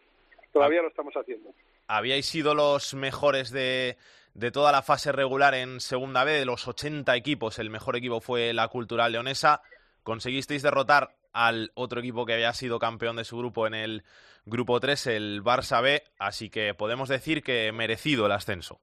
Todavía 0.52 0.82
lo 0.82 0.88
estamos 0.88 1.14
haciendo. 1.14 1.54
Habíais 1.88 2.26
sido 2.26 2.56
los 2.56 2.94
mejores 2.94 3.52
de, 3.52 3.98
de 4.34 4.52
toda 4.52 4.72
la 4.72 4.82
fase 4.82 5.12
regular 5.12 5.54
en 5.54 5.80
Segunda 5.80 6.24
B, 6.24 6.34
de 6.34 6.46
los 6.46 6.68
80 6.68 7.16
equipos, 7.16 7.60
el 7.60 7.70
mejor 7.70 7.96
equipo 7.96 8.22
fue 8.22 8.54
la 8.54 8.68
Cultural 8.68 9.12
Leonesa. 9.12 9.62
Conseguisteis 10.04 10.64
derrotar 10.64 11.16
al 11.34 11.72
otro 11.76 12.00
equipo 12.00 12.26
que 12.26 12.34
había 12.34 12.54
sido 12.54 12.80
campeón 12.80 13.16
de 13.16 13.24
su 13.24 13.38
grupo 13.38 13.68
en 13.68 13.74
el 13.74 14.04
grupo 14.46 14.80
3, 14.80 15.08
el 15.08 15.44
Barça 15.44 15.82
B, 15.82 16.04
así 16.18 16.50
que 16.50 16.74
podemos 16.74 17.10
decir 17.10 17.44
que 17.44 17.72
merecido 17.72 18.26
el 18.26 18.32
ascenso. 18.32 18.82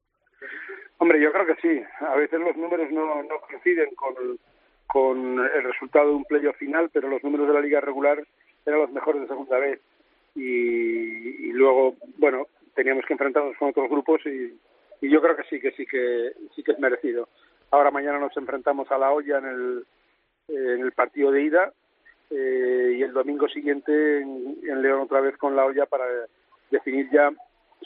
Hombre, 0.98 1.20
yo 1.20 1.32
creo 1.32 1.46
que 1.46 1.60
sí. 1.62 1.82
A 2.00 2.16
veces 2.16 2.40
los 2.40 2.56
números 2.56 2.90
no, 2.90 3.24
coinciden 3.48 3.90
con, 3.94 5.38
el 5.38 5.62
resultado 5.62 6.08
de 6.08 6.14
un 6.14 6.24
playoff 6.24 6.56
final, 6.56 6.90
pero 6.92 7.08
los 7.08 7.22
números 7.22 7.46
de 7.48 7.54
la 7.54 7.60
liga 7.60 7.80
regular 7.80 8.22
eran 8.66 8.80
los 8.80 8.90
mejores 8.90 9.22
de 9.22 9.28
segunda 9.28 9.58
vez. 9.58 9.80
Y, 10.34 11.52
luego, 11.52 11.96
bueno, 12.16 12.46
teníamos 12.74 13.04
que 13.06 13.12
enfrentarnos 13.12 13.56
con 13.56 13.70
otros 13.70 13.88
grupos 13.88 14.20
y, 14.26 14.58
y, 15.00 15.08
yo 15.08 15.20
creo 15.22 15.36
que 15.36 15.44
sí, 15.44 15.60
que 15.60 15.72
sí 15.72 15.86
que 15.86 16.32
sí 16.54 16.62
que 16.62 16.72
es 16.72 16.78
merecido. 16.78 17.28
Ahora 17.70 17.90
mañana 17.90 18.18
nos 18.18 18.36
enfrentamos 18.36 18.90
a 18.90 18.98
la 18.98 19.12
olla 19.12 19.38
en 19.38 19.46
el, 19.46 19.86
en 20.48 20.80
el 20.80 20.92
partido 20.92 21.30
de 21.30 21.42
ida 21.42 21.72
eh, 22.30 22.96
y 22.98 23.02
el 23.02 23.12
domingo 23.12 23.48
siguiente 23.48 24.20
en, 24.20 24.58
en 24.62 24.82
León 24.82 25.02
otra 25.02 25.20
vez 25.20 25.36
con 25.36 25.54
la 25.54 25.64
olla 25.64 25.86
para 25.86 26.04
definir 26.70 27.10
ya 27.10 27.30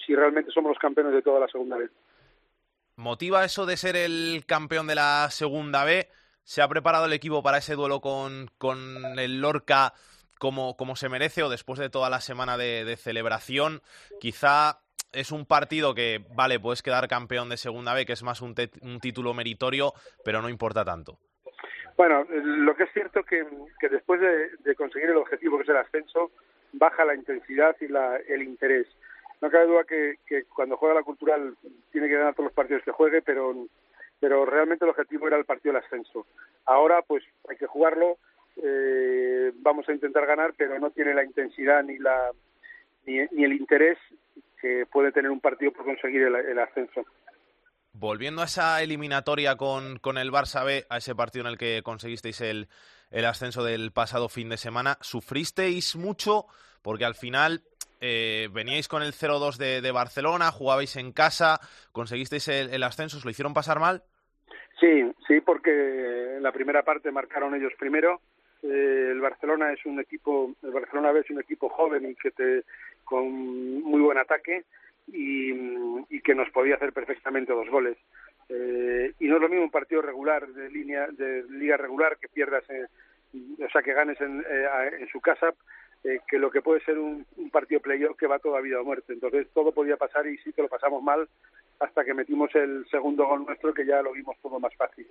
si 0.04 0.14
realmente 0.14 0.50
somos 0.50 0.71
los 0.71 0.78
campeones 0.78 1.12
de 1.12 1.23
toda 1.23 1.40
la 1.40 1.49
segunda 1.49 1.76
vez. 1.76 1.90
¿Motiva 2.97 3.45
eso 3.45 3.67
de 3.67 3.77
ser 3.77 3.97
el 3.97 4.45
campeón 4.47 4.87
de 4.87 4.95
la 4.95 5.29
segunda 5.31 5.85
B? 5.85 6.09
¿Se 6.45 6.61
ha 6.61 6.69
preparado 6.69 7.07
el 7.07 7.13
equipo 7.13 7.43
para 7.43 7.59
ese 7.59 7.75
duelo 7.75 8.01
con, 8.01 8.51
con 8.59 9.19
el 9.19 9.41
Lorca 9.41 9.95
como, 10.39 10.77
como, 10.77 10.97
se 10.97 11.09
merece 11.09 11.43
o 11.43 11.49
después 11.49 11.79
de 11.79 11.89
toda 11.89 12.11
la 12.11 12.21
semana 12.21 12.59
de, 12.59 12.97
celebración? 12.97 13.81
Quizá 14.21 14.81
es 15.13 15.31
un 15.31 15.47
partido 15.47 15.95
que, 15.95 16.25
vale, 16.35 16.61
puedes 16.61 16.83
quedar 16.83 17.09
campeón 17.09 17.49
de 17.49 17.57
segunda 17.57 17.95
B, 17.95 18.05
que 18.05 18.13
es 18.13 18.23
más 18.23 18.43
un, 18.43 18.55
un 18.83 19.01
título 19.01 19.35
meritorio, 19.35 19.95
pero 20.25 20.43
no 20.43 20.49
importa 20.49 20.85
tanto. 20.85 21.19
Bueno, 21.97 22.27
lo 22.29 22.75
que 22.75 22.85
es 22.85 22.93
cierto 22.93 23.23
que, 23.23 23.47
que 23.79 23.89
después 23.89 24.21
de, 24.21 24.51
de, 24.65 24.75
conseguir 24.75 25.11
el 25.11 25.17
objetivo, 25.17 25.59
que 25.59 25.65
es 25.65 25.69
el 25.69 25.77
ascenso, 25.77 26.33
baja 26.73 27.05
la 27.05 27.15
intensidad 27.15 27.77
y 27.81 27.89
la, 27.89 28.17
el 28.17 28.43
interés. 28.43 28.87
No 29.43 29.51
cabe 29.51 29.67
duda 29.67 29.85
que, 29.85 30.45
cuando 30.55 30.77
juega 30.77 30.95
la 30.95 31.03
cultural 31.03 31.57
tiene 31.91 32.09
que 32.09 32.17
ganar 32.17 32.33
todos 32.33 32.45
los 32.45 32.55
partidos 32.55 32.85
que 32.85 32.93
juegue, 32.93 33.23
pero, 33.23 33.67
pero 34.21 34.47
realmente 34.47 34.85
el 34.85 34.93
objetivo 34.93 35.27
era 35.27 35.37
el 35.37 35.45
partido 35.45 35.75
del 35.75 35.83
ascenso. 35.83 36.27
Ahora, 36.65 37.03
pues 37.03 37.25
hay 37.49 37.57
que 37.57 37.67
jugarlo, 37.67 38.19
eh, 38.63 39.51
vamos 39.57 39.89
a 39.89 39.93
intentar 39.93 40.27
ganar, 40.27 40.55
pero 40.57 40.79
no 40.79 40.93
tiene 40.93 41.13
la 41.13 41.25
intensidad 41.25 41.83
ni, 41.83 41.99
la, 41.99 42.31
ni, 43.05 43.19
ni 43.33 43.43
el 43.43 43.55
interés 43.55 43.99
que 44.61 44.87
puede 44.87 45.11
tener 45.11 45.33
un 45.33 45.41
partido 45.41 45.73
por 45.73 45.87
conseguir 45.87 46.23
el, 46.23 46.37
el 46.37 46.59
ascenso. 46.61 47.05
Volviendo 47.95 48.43
a 48.43 48.45
esa 48.45 48.81
eliminatoria 48.81 49.57
con, 49.57 49.99
con, 49.99 50.19
el 50.19 50.31
Barça 50.31 50.65
B, 50.65 50.87
a 50.89 50.99
ese 50.99 51.17
partido 51.17 51.45
en 51.45 51.51
el 51.51 51.59
que 51.59 51.83
conseguisteis 51.83 52.41
el, 52.43 52.69
el 53.11 53.25
ascenso 53.25 53.65
del 53.65 53.91
pasado 53.91 54.29
fin 54.29 54.49
de 54.49 54.57
semana, 54.57 54.99
¿sufristeis 55.01 55.97
mucho? 55.97 56.47
Porque 56.81 57.05
al 57.05 57.15
final 57.15 57.63
eh, 58.05 58.49
veníais 58.53 58.89
con 58.89 59.05
el 59.05 59.13
0-2 59.13 59.57
de, 59.59 59.93
Barcelona, 59.93 60.51
jugabais 60.51 60.97
en 60.97 61.13
casa, 61.13 61.61
conseguisteis 61.93 62.49
el, 62.49 62.83
ascenso, 62.83 63.17
¿os 63.17 63.25
lo 63.25 63.31
hicieron 63.31 63.55
pasar 63.55 63.79
mal? 63.79 64.03
Sí, 64.81 65.09
sí, 65.29 65.41
porque 65.41 65.71
en 66.37 66.43
la 66.43 66.51
primera 66.51 66.83
parte 66.83 67.13
marcaron 67.13 67.55
ellos 67.55 67.73
primero. 67.79 68.21
Eh, 68.65 69.11
el 69.13 69.21
Barcelona 69.21 69.73
es 69.73 69.87
un 69.87 70.01
equipo, 70.01 70.53
el 70.65 70.73
Barcelona 70.73 71.13
es 71.17 71.31
un 71.31 71.41
equipo 71.41 71.69
joven 71.69 72.11
y 72.11 72.17
que 72.17 72.33
te 72.33 72.65
con 73.05 73.83
muy 73.83 74.01
buen 74.01 74.19
ataque 74.19 74.65
y, 75.07 76.21
que 76.23 76.35
nos 76.35 76.51
podía 76.51 76.75
hacer 76.75 76.93
perfectamente 76.93 77.53
dos 77.53 77.69
goles. 77.71 77.97
Eh, 78.49 79.13
y 79.21 79.29
no 79.29 79.37
es 79.37 79.43
lo 79.43 79.49
mismo 79.49 79.65
un 79.65 79.71
partido 79.71 80.03
regular 80.03 80.49
de 80.49 80.69
línea 80.71 81.07
de 81.07 81.45
liga 81.51 81.77
regular 81.77 82.17
que 82.19 82.29
pierdas, 82.29 82.65
o 82.65 83.71
sea, 83.71 83.83
que 83.83 83.93
ganes 83.93 84.21
en, 84.21 84.45
en 84.45 85.09
su 85.09 85.21
casa 85.21 85.55
eh, 86.05 86.21
que 86.27 86.39
lo 86.39 86.51
que 86.51 86.63
puede 86.63 86.85
ser 86.85 86.99
un, 86.99 87.25
un 87.37 87.51
partido 87.51 87.81
playoff 87.81 88.17
que 88.17 88.27
va 88.27 88.39
toda 88.39 88.61
vida 88.61 88.81
o 88.81 88.85
muerte. 88.85 89.13
Entonces 89.13 89.47
todo 89.55 89.73
podía 89.73 89.97
pasar 89.97 90.27
y 90.27 90.37
sí 90.39 90.53
que 90.53 90.63
lo 90.63 90.69
pasamos 90.69 91.03
mal 91.03 91.29
hasta 91.79 92.05
que 92.05 92.15
metimos 92.15 92.55
el 92.55 92.87
segundo 92.91 93.27
gol 93.27 93.45
nuestro 93.47 93.73
que 93.73 93.87
ya 93.87 94.03
lo 94.03 94.13
vimos 94.13 94.37
todo 94.43 94.59
más 94.59 94.75
fácil. 94.77 95.07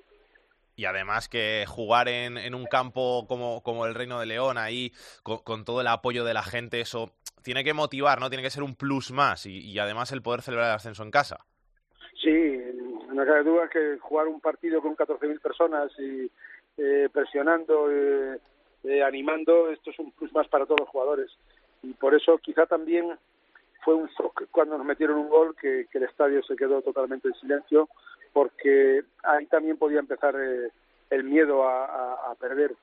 Y 0.76 0.86
además 0.86 1.30
que 1.30 1.66
jugar 1.68 2.08
en, 2.08 2.38
en 2.38 2.56
un 2.56 2.66
campo 2.66 3.26
como, 3.28 3.62
como 3.62 3.86
el 3.86 3.94
Reino 3.96 4.20
de 4.20 4.26
León, 4.26 4.58
ahí 4.58 4.92
con, 5.24 5.64
todo 5.66 5.82
el 5.82 5.88
apoyo 5.88 6.24
de 6.24 6.34
la 6.34 6.44
gente, 6.44 6.80
eso 6.80 7.14
tiene 7.44 7.64
que 7.64 7.74
motivar, 7.74 8.20
¿no? 8.20 8.30
Tiene 8.30 8.44
que 8.44 8.50
ser 8.50 8.64
un 8.64 8.76
plus 8.76 9.12
más 9.12 9.46
y, 9.46 9.60
y 9.60 9.80
además 9.80 10.12
el 10.12 10.22
poder 10.22 10.42
celebrar 10.42 10.70
el 10.70 10.76
ascenso 10.76 11.04
en 11.04 11.12
casa. 11.12 11.46
Sí, 12.22 12.58
no 13.14 13.26
cabe 13.26 13.44
duda 13.44 13.70
que 13.70 13.98
jugar 14.00 14.28
un 14.28 14.40
partido 14.40 14.82
con 14.82 14.96
14.000 14.96 15.42
personas 15.42 15.92
y 16.00 16.32
eh, 16.78 17.10
presionando, 17.12 17.92
eh, 17.92 18.40
eh, 18.84 19.04
animando, 19.04 19.70
esto 19.70 19.92
es 19.92 20.00
un 20.00 20.12
plus 20.12 20.34
más 20.34 20.48
para 20.48 20.66
todos 20.66 20.82
los 20.82 20.90
jugadores. 20.90 21.32
Y 21.84 21.94
por 21.94 22.14
eso 22.16 22.38
quizá 22.38 22.66
también 22.66 23.18
fue 23.84 23.96
un 23.96 24.08
shock 24.08 24.44
cuando 24.52 24.78
nos 24.78 24.86
metieron 24.86 25.18
un 25.18 25.30
gol 25.30 25.56
que, 25.60 25.88
el 25.92 26.04
estadio 26.04 26.44
se 26.44 26.56
quedó 26.56 26.82
totalmente 26.82 27.28
en 27.28 27.34
silencio, 27.36 27.90
porque 28.34 29.04
ahí 29.24 29.46
también 29.48 29.78
podía 29.78 30.00
empezar 30.00 30.36
eh, 30.36 30.70
el 31.10 31.24
miedo 31.24 31.68
a, 31.68 32.36
perder. 32.40 32.76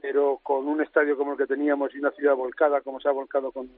Pero 0.00 0.38
con 0.42 0.68
un 0.68 0.82
estadio 0.82 1.16
como 1.16 1.32
el 1.32 1.38
que 1.38 1.46
teníamos 1.46 1.94
y 1.94 1.98
una 1.98 2.10
ciudad 2.12 2.34
volcada 2.34 2.82
como 2.82 3.00
se 3.00 3.08
ha 3.08 3.12
volcado 3.12 3.52
con, 3.52 3.70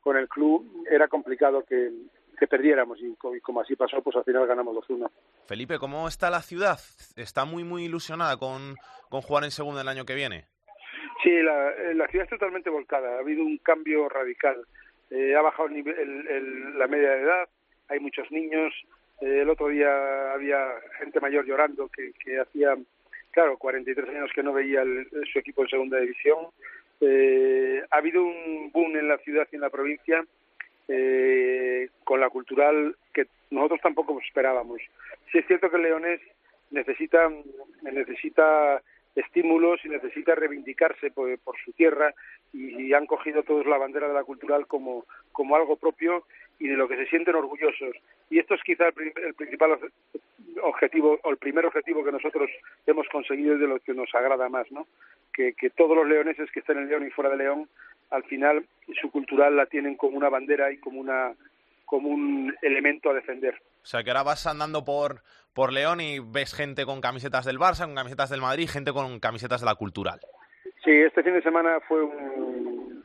con 0.00 0.16
el 0.16 0.28
club, 0.28 0.86
era 0.88 1.08
complicado 1.08 1.64
que, 1.64 1.92
que 2.38 2.46
perdiéramos 2.46 2.98
y, 3.00 3.14
como 3.40 3.60
así 3.60 3.76
pasó, 3.76 4.00
pues 4.02 4.16
al 4.16 4.24
final 4.24 4.46
ganamos 4.46 4.76
2-1. 4.88 5.10
Felipe, 5.46 5.78
¿cómo 5.78 6.08
está 6.08 6.30
la 6.30 6.42
ciudad? 6.42 6.78
¿Está 7.16 7.44
muy, 7.44 7.64
muy 7.64 7.84
ilusionada 7.84 8.36
con, 8.36 8.76
con 9.08 9.20
jugar 9.20 9.44
en 9.44 9.50
segunda 9.50 9.82
el 9.82 9.88
año 9.88 10.04
que 10.04 10.14
viene? 10.14 10.46
Sí, 11.22 11.30
la, 11.42 11.70
eh, 11.70 11.94
la 11.94 12.06
ciudad 12.08 12.24
es 12.24 12.30
totalmente 12.30 12.70
volcada, 12.70 13.16
ha 13.16 13.20
habido 13.20 13.44
un 13.44 13.58
cambio 13.58 14.08
radical. 14.08 14.64
Eh, 15.10 15.34
ha 15.34 15.42
bajado 15.42 15.68
el 15.68 15.74
nivel, 15.74 16.26
el, 16.28 16.78
la 16.78 16.86
media 16.86 17.10
de 17.10 17.22
edad, 17.22 17.48
hay 17.88 18.00
muchos 18.00 18.30
niños. 18.30 18.72
Eh, 19.20 19.40
el 19.42 19.50
otro 19.50 19.68
día 19.68 20.32
había 20.32 20.68
gente 20.98 21.20
mayor 21.20 21.44
llorando 21.44 21.88
que, 21.88 22.12
que 22.24 22.38
hacía, 22.38 22.76
claro, 23.32 23.56
43 23.56 24.08
años 24.10 24.30
que 24.34 24.42
no 24.42 24.52
veía 24.52 24.84
su 25.32 25.38
equipo 25.38 25.62
en 25.62 25.68
segunda 25.68 25.98
división. 25.98 26.46
Eh, 27.00 27.82
ha 27.90 27.96
habido 27.96 28.24
un 28.24 28.70
boom 28.72 28.96
en 28.96 29.08
la 29.08 29.18
ciudad 29.18 29.46
y 29.50 29.56
en 29.56 29.62
la 29.62 29.70
provincia 29.70 30.24
eh, 30.88 31.88
con 32.04 32.20
la 32.20 32.28
cultural 32.30 32.96
que 33.12 33.26
nosotros 33.50 33.80
tampoco 33.82 34.18
esperábamos. 34.20 34.80
Sí 35.30 35.38
es 35.38 35.46
cierto 35.46 35.70
que 35.70 35.76
el 35.76 35.82
Leones 35.82 36.20
necesita, 36.70 37.30
necesita 37.82 38.82
estímulos 39.20 39.84
y 39.84 39.88
necesita 39.88 40.34
reivindicarse 40.34 41.10
por, 41.10 41.38
su 41.64 41.72
tierra 41.72 42.14
y, 42.52 42.92
han 42.92 43.06
cogido 43.06 43.42
todos 43.42 43.66
la 43.66 43.78
bandera 43.78 44.08
de 44.08 44.14
la 44.14 44.24
cultural 44.24 44.66
como, 44.66 45.04
como 45.32 45.56
algo 45.56 45.76
propio 45.76 46.24
y 46.58 46.68
de 46.68 46.76
lo 46.76 46.88
que 46.88 46.96
se 46.96 47.06
sienten 47.06 47.34
orgullosos. 47.34 47.96
Y 48.30 48.38
esto 48.38 48.54
es 48.54 48.62
quizá 48.62 48.88
el, 48.88 49.34
principal 49.34 49.78
objetivo 50.62 51.18
o 51.22 51.30
el 51.30 51.36
primer 51.36 51.66
objetivo 51.66 52.04
que 52.04 52.12
nosotros 52.12 52.50
hemos 52.86 53.08
conseguido 53.08 53.56
y 53.56 53.58
de 53.58 53.66
lo 53.66 53.78
que 53.80 53.94
nos 53.94 54.14
agrada 54.14 54.48
más, 54.48 54.70
¿no? 54.72 54.86
Que, 55.32 55.52
que 55.52 55.70
todos 55.70 55.96
los 55.96 56.06
leoneses 56.06 56.50
que 56.50 56.60
estén 56.60 56.78
en 56.78 56.88
León 56.88 57.06
y 57.06 57.10
fuera 57.10 57.30
de 57.30 57.36
León, 57.36 57.68
al 58.10 58.24
final 58.24 58.64
su 59.00 59.10
cultural 59.10 59.56
la 59.56 59.66
tienen 59.66 59.96
como 59.96 60.16
una 60.16 60.28
bandera 60.28 60.72
y 60.72 60.78
como 60.78 61.00
una 61.00 61.34
como 61.88 62.10
un 62.10 62.54
elemento 62.60 63.10
a 63.10 63.14
defender. 63.14 63.54
O 63.82 63.86
sea, 63.86 64.04
que 64.04 64.10
ahora 64.10 64.22
vas 64.22 64.46
andando 64.46 64.84
por, 64.84 65.22
por 65.54 65.72
León 65.72 66.02
y 66.02 66.18
ves 66.18 66.54
gente 66.54 66.84
con 66.84 67.00
camisetas 67.00 67.46
del 67.46 67.58
Barça, 67.58 67.86
con 67.86 67.94
camisetas 67.94 68.28
del 68.28 68.42
Madrid, 68.42 68.68
gente 68.70 68.92
con 68.92 69.18
camisetas 69.18 69.62
de 69.62 69.66
la 69.66 69.74
Cultural. 69.74 70.20
Sí, 70.84 70.90
este 70.92 71.22
fin 71.22 71.32
de 71.32 71.42
semana 71.42 71.80
fue 71.88 72.02
un, 72.02 73.02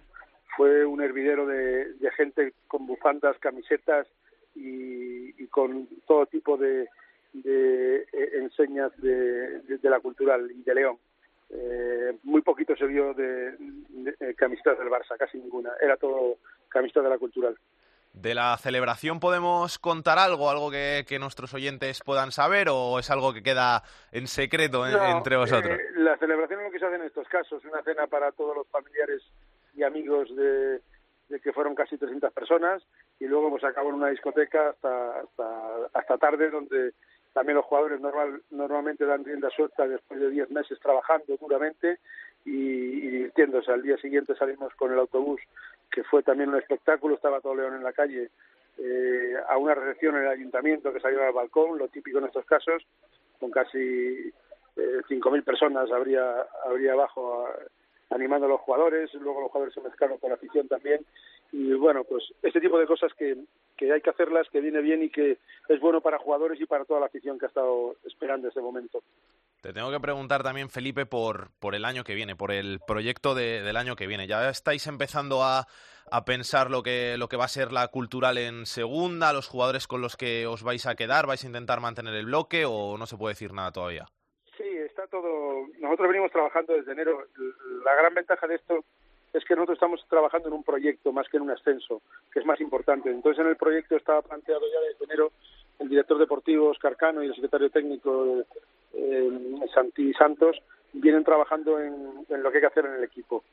fue 0.58 0.86
un 0.86 1.02
hervidero 1.02 1.48
de, 1.48 1.96
gente 2.18 2.54
con 2.68 2.86
bufandas, 2.86 3.38
camisetas 3.40 4.06
y, 4.54 5.48
con 5.48 5.88
todo 6.06 6.26
tipo 6.26 6.58
de, 6.58 6.90
de 7.32 8.02
eh, 8.12 8.30
enseñas 8.42 8.92
de, 8.98 9.60
de, 9.62 9.90
la 9.90 10.02
Cultural 10.02 10.52
y 10.52 10.62
de 10.62 10.76
León. 10.76 10.98
eh, 11.52 12.18
muy 12.24 12.42
poquito 12.42 12.76
se 12.76 12.86
vio 12.86 13.14
de, 13.14 13.56
de, 13.58 14.16
de 14.20 14.36
camisetas 14.36 14.78
del 14.78 14.90
Barça, 14.90 15.18
casi 15.18 15.38
ninguna. 15.38 15.72
Era 15.82 15.96
todo 15.96 16.38
camiseta 16.68 17.02
de 17.02 17.10
la 17.10 17.18
cultural. 17.18 17.56
¿De 18.14 18.36
la 18.36 18.56
celebración 18.58 19.20
podemos 19.20 19.80
contar 19.80 20.20
algo, 20.20 20.52
algo 20.52 20.70
que, 20.70 21.04
que, 21.08 21.18
nuestros 21.18 21.52
oyentes 21.56 22.02
puedan 22.06 22.32
saber 22.32 22.68
o 22.70 23.00
es 23.00 23.10
algo 23.10 23.34
que 23.34 23.42
queda 23.42 23.82
en 24.12 24.28
secreto 24.28 24.86
en, 24.86 24.94
no, 24.94 25.18
entre 25.18 25.36
vosotros? 25.36 25.80
Eh, 25.80 25.86
la 25.96 26.16
celebración 26.18 26.60
es 26.60 26.66
lo 26.68 26.72
que 26.72 26.80
se 26.80 26.86
hace 26.86 26.96
en 26.98 27.04
estos 27.04 27.28
casos, 27.28 27.66
una 27.66 27.82
cena 27.82 28.06
para 28.06 28.32
todos 28.32 28.56
los 28.56 28.68
familiares 28.68 29.24
y 29.76 29.82
amigos 29.82 30.30
de, 30.36 30.80
de 31.30 31.40
que 31.42 31.54
fueron 31.54 31.74
casi 31.74 31.98
300 31.98 32.32
personas 32.34 32.84
y 33.20 33.26
luego 33.26 33.50
pues 33.50 33.64
acabó 33.64 33.90
en 33.90 33.96
una 33.96 34.10
discoteca 34.10 34.70
hasta, 34.70 35.22
hasta, 35.22 35.90
hasta 35.94 36.18
tarde 36.20 36.52
donde 36.52 36.94
también 37.34 37.56
los 37.56 37.66
jugadores 37.66 38.00
normal, 38.00 38.44
normalmente 38.52 39.06
dan 39.06 39.26
rienda 39.26 39.50
suelta 39.50 39.88
después 39.88 40.20
de 40.20 40.30
10 40.30 40.52
meses 40.52 40.80
trabajando 40.80 41.36
duramente 41.42 41.98
y, 42.46 42.52
y 42.52 43.10
divirtiéndose. 43.10 43.72
Al 43.72 43.82
día 43.82 43.98
siguiente 43.98 44.36
salimos 44.36 44.72
con 44.76 44.94
el 44.94 45.00
autobús 45.00 45.42
que 45.94 46.04
fue 46.04 46.24
también 46.24 46.50
un 46.50 46.58
espectáculo, 46.58 47.16
estaba 47.16 47.40
todo 47.40 47.56
León 47.56 47.76
en 47.76 47.84
la 47.84 47.94
calle, 47.94 48.32
eh, 48.80 49.34
a 49.48 49.58
una 49.58 49.76
recepción 49.76 50.16
en 50.16 50.24
el 50.24 50.30
ayuntamiento 50.30 50.92
que 50.92 51.00
salió 51.00 51.24
al 51.24 51.34
balcón, 51.34 51.78
lo 51.78 51.88
típico 51.88 52.18
en 52.18 52.26
estos 52.26 52.46
casos, 52.46 52.84
con 53.40 53.52
casi 53.52 53.78
eh, 54.76 55.02
5.000 55.08 55.44
personas 55.44 55.92
habría, 55.92 56.48
habría 56.66 56.94
abajo 56.94 57.48
animando 58.10 58.48
a 58.48 58.50
los 58.50 58.62
jugadores, 58.62 59.14
luego 59.14 59.42
los 59.42 59.52
jugadores 59.52 59.76
se 59.76 59.82
mezclaron 59.82 60.18
con 60.18 60.30
la 60.30 60.36
afición 60.36 60.68
también, 60.68 61.06
y 61.54 61.72
bueno, 61.74 62.04
pues 62.04 62.24
este 62.42 62.60
tipo 62.60 62.80
de 62.80 62.88
cosas 62.88 63.14
que, 63.14 63.38
que 63.78 63.94
hay 63.94 64.02
que 64.02 64.10
hacerlas, 64.10 64.50
que 64.50 64.60
viene 64.60 64.82
bien 64.82 65.04
y 65.04 65.10
que 65.12 65.38
es 65.70 65.80
bueno 65.80 66.02
para 66.02 66.18
jugadores 66.18 66.60
y 66.60 66.66
para 66.66 66.84
toda 66.84 67.00
la 67.00 67.06
afición 67.06 67.38
que 67.38 67.46
ha 67.46 67.50
estado 67.50 67.96
esperando 68.06 68.48
ese 68.48 68.60
momento. 68.60 69.04
Te 69.62 69.72
tengo 69.72 69.92
que 69.92 70.00
preguntar 70.00 70.42
también, 70.42 70.72
Felipe, 70.72 71.06
por, 71.06 71.52
por 71.60 71.76
el 71.76 71.86
año 71.86 72.04
que 72.04 72.16
viene, 72.16 72.36
por 72.36 72.52
el 72.52 72.80
proyecto 72.88 73.36
de, 73.36 73.62
del 73.62 73.78
año 73.78 73.96
que 73.96 74.08
viene. 74.08 74.26
¿Ya 74.26 74.50
estáis 74.50 74.88
empezando 74.88 75.44
a, 75.44 75.68
a 76.12 76.26
pensar 76.26 76.72
lo 76.72 76.82
que, 76.82 77.18
lo 77.20 77.28
que 77.28 77.38
va 77.38 77.46
a 77.46 77.50
ser 77.50 77.72
la 77.72 77.88
cultural 77.90 78.40
en 78.40 78.66
segunda, 78.66 79.32
los 79.32 79.48
jugadores 79.48 79.86
con 79.86 80.02
los 80.02 80.18
que 80.18 80.48
os 80.48 80.64
vais 80.64 80.88
a 80.88 80.96
quedar? 80.96 81.28
¿Vais 81.28 81.44
a 81.44 81.48
intentar 81.48 81.82
mantener 81.82 82.16
el 82.16 82.26
bloque 82.26 82.66
o 82.66 82.98
no 82.98 83.06
se 83.06 83.16
puede 83.16 83.34
decir 83.34 83.54
nada 83.54 83.72
todavía? 83.72 84.08
Sí, 84.58 84.64
está 84.64 85.06
todo. 85.06 85.68
Nosotros 85.80 86.08
venimos 86.08 86.32
trabajando 86.32 86.74
desde 86.74 86.94
enero. 86.94 87.28
La 87.86 87.94
gran 87.94 88.16
ventaja 88.16 88.48
de 88.48 88.56
esto 88.56 88.84
es 89.34 89.44
que 89.46 89.56
nosotros 89.56 89.78
estamos 89.78 90.06
trabajando 90.08 90.48
en 90.48 90.54
un 90.54 90.64
proyecto 90.64 91.12
más 91.12 91.28
que 91.28 91.38
en 91.38 91.44
un 91.44 91.52
ascenso, 91.52 92.02
que 92.32 92.40
es 92.40 92.46
más 92.46 92.62
importante. 92.62 93.10
Entonces, 93.10 93.44
en 93.44 93.50
el 93.50 93.56
proyecto 93.56 93.96
estaba 93.96 94.22
planteado 94.22 94.62
ya 94.72 94.80
desde 94.88 95.06
enero 95.06 95.32
el 95.80 95.90
director 95.90 96.20
deportivo 96.20 96.70
Oscar 96.70 96.96
Cano 96.96 97.24
y 97.24 97.28
el 97.28 97.36
secretario 97.36 97.70
técnico 97.72 98.44
eh, 98.94 99.30
Santi 99.74 100.14
Santos 100.14 100.62
vienen 100.94 101.24
trabajando 101.24 101.80
en, 101.80 102.26
lo 102.30 102.52
que 102.52 102.58
hay 102.58 102.62
que 102.62 102.68
hacer 102.68 102.86
en 102.86 102.94
el 102.94 103.04
equipo 103.04 103.44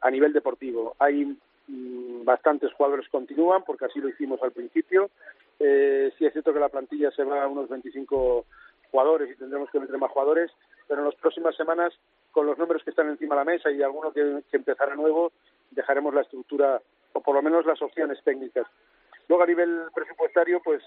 a 0.00 0.10
nivel 0.10 0.32
deportivo. 0.32 0.96
Hay 0.98 1.36
mmm, 1.68 2.24
bastantes 2.24 2.72
jugadores 2.72 3.08
continúan 3.10 3.62
porque 3.64 3.84
así 3.84 4.00
lo 4.00 4.08
hicimos 4.08 4.42
al 4.42 4.52
principio. 4.52 5.10
Eh, 5.60 6.12
sí 6.18 6.24
es 6.24 6.32
cierto 6.32 6.54
que 6.54 6.60
la 6.60 6.70
plantilla 6.70 7.10
se 7.10 7.24
va 7.24 7.42
a 7.42 7.48
unos 7.48 7.68
25 7.68 8.46
jugadores 8.90 9.30
y 9.30 9.36
tendremos 9.36 9.70
que 9.70 9.80
meter 9.80 9.98
más 9.98 10.10
jugadores, 10.10 10.50
pero 10.88 11.00
en 11.00 11.06
las 11.06 11.16
próximas 11.16 11.54
semanas, 11.56 11.92
con 12.36 12.44
los 12.44 12.58
nombres 12.58 12.84
que 12.84 12.90
están 12.90 13.08
encima 13.08 13.34
de 13.34 13.40
la 13.40 13.50
mesa 13.50 13.70
y 13.70 13.82
alguno 13.82 14.12
que, 14.12 14.42
que 14.52 14.60
nuevo, 14.94 15.32
dejaremos 15.70 16.12
la 16.12 16.20
estructura 16.20 16.82
o 17.14 17.20
por 17.22 17.34
lo 17.34 17.40
menos 17.40 17.64
las 17.64 17.80
opciones 17.80 18.22
técnicas. 18.22 18.66
Luego 19.26 19.42
a 19.42 19.46
nivel 19.46 19.84
presupuestario, 19.94 20.60
pues 20.62 20.82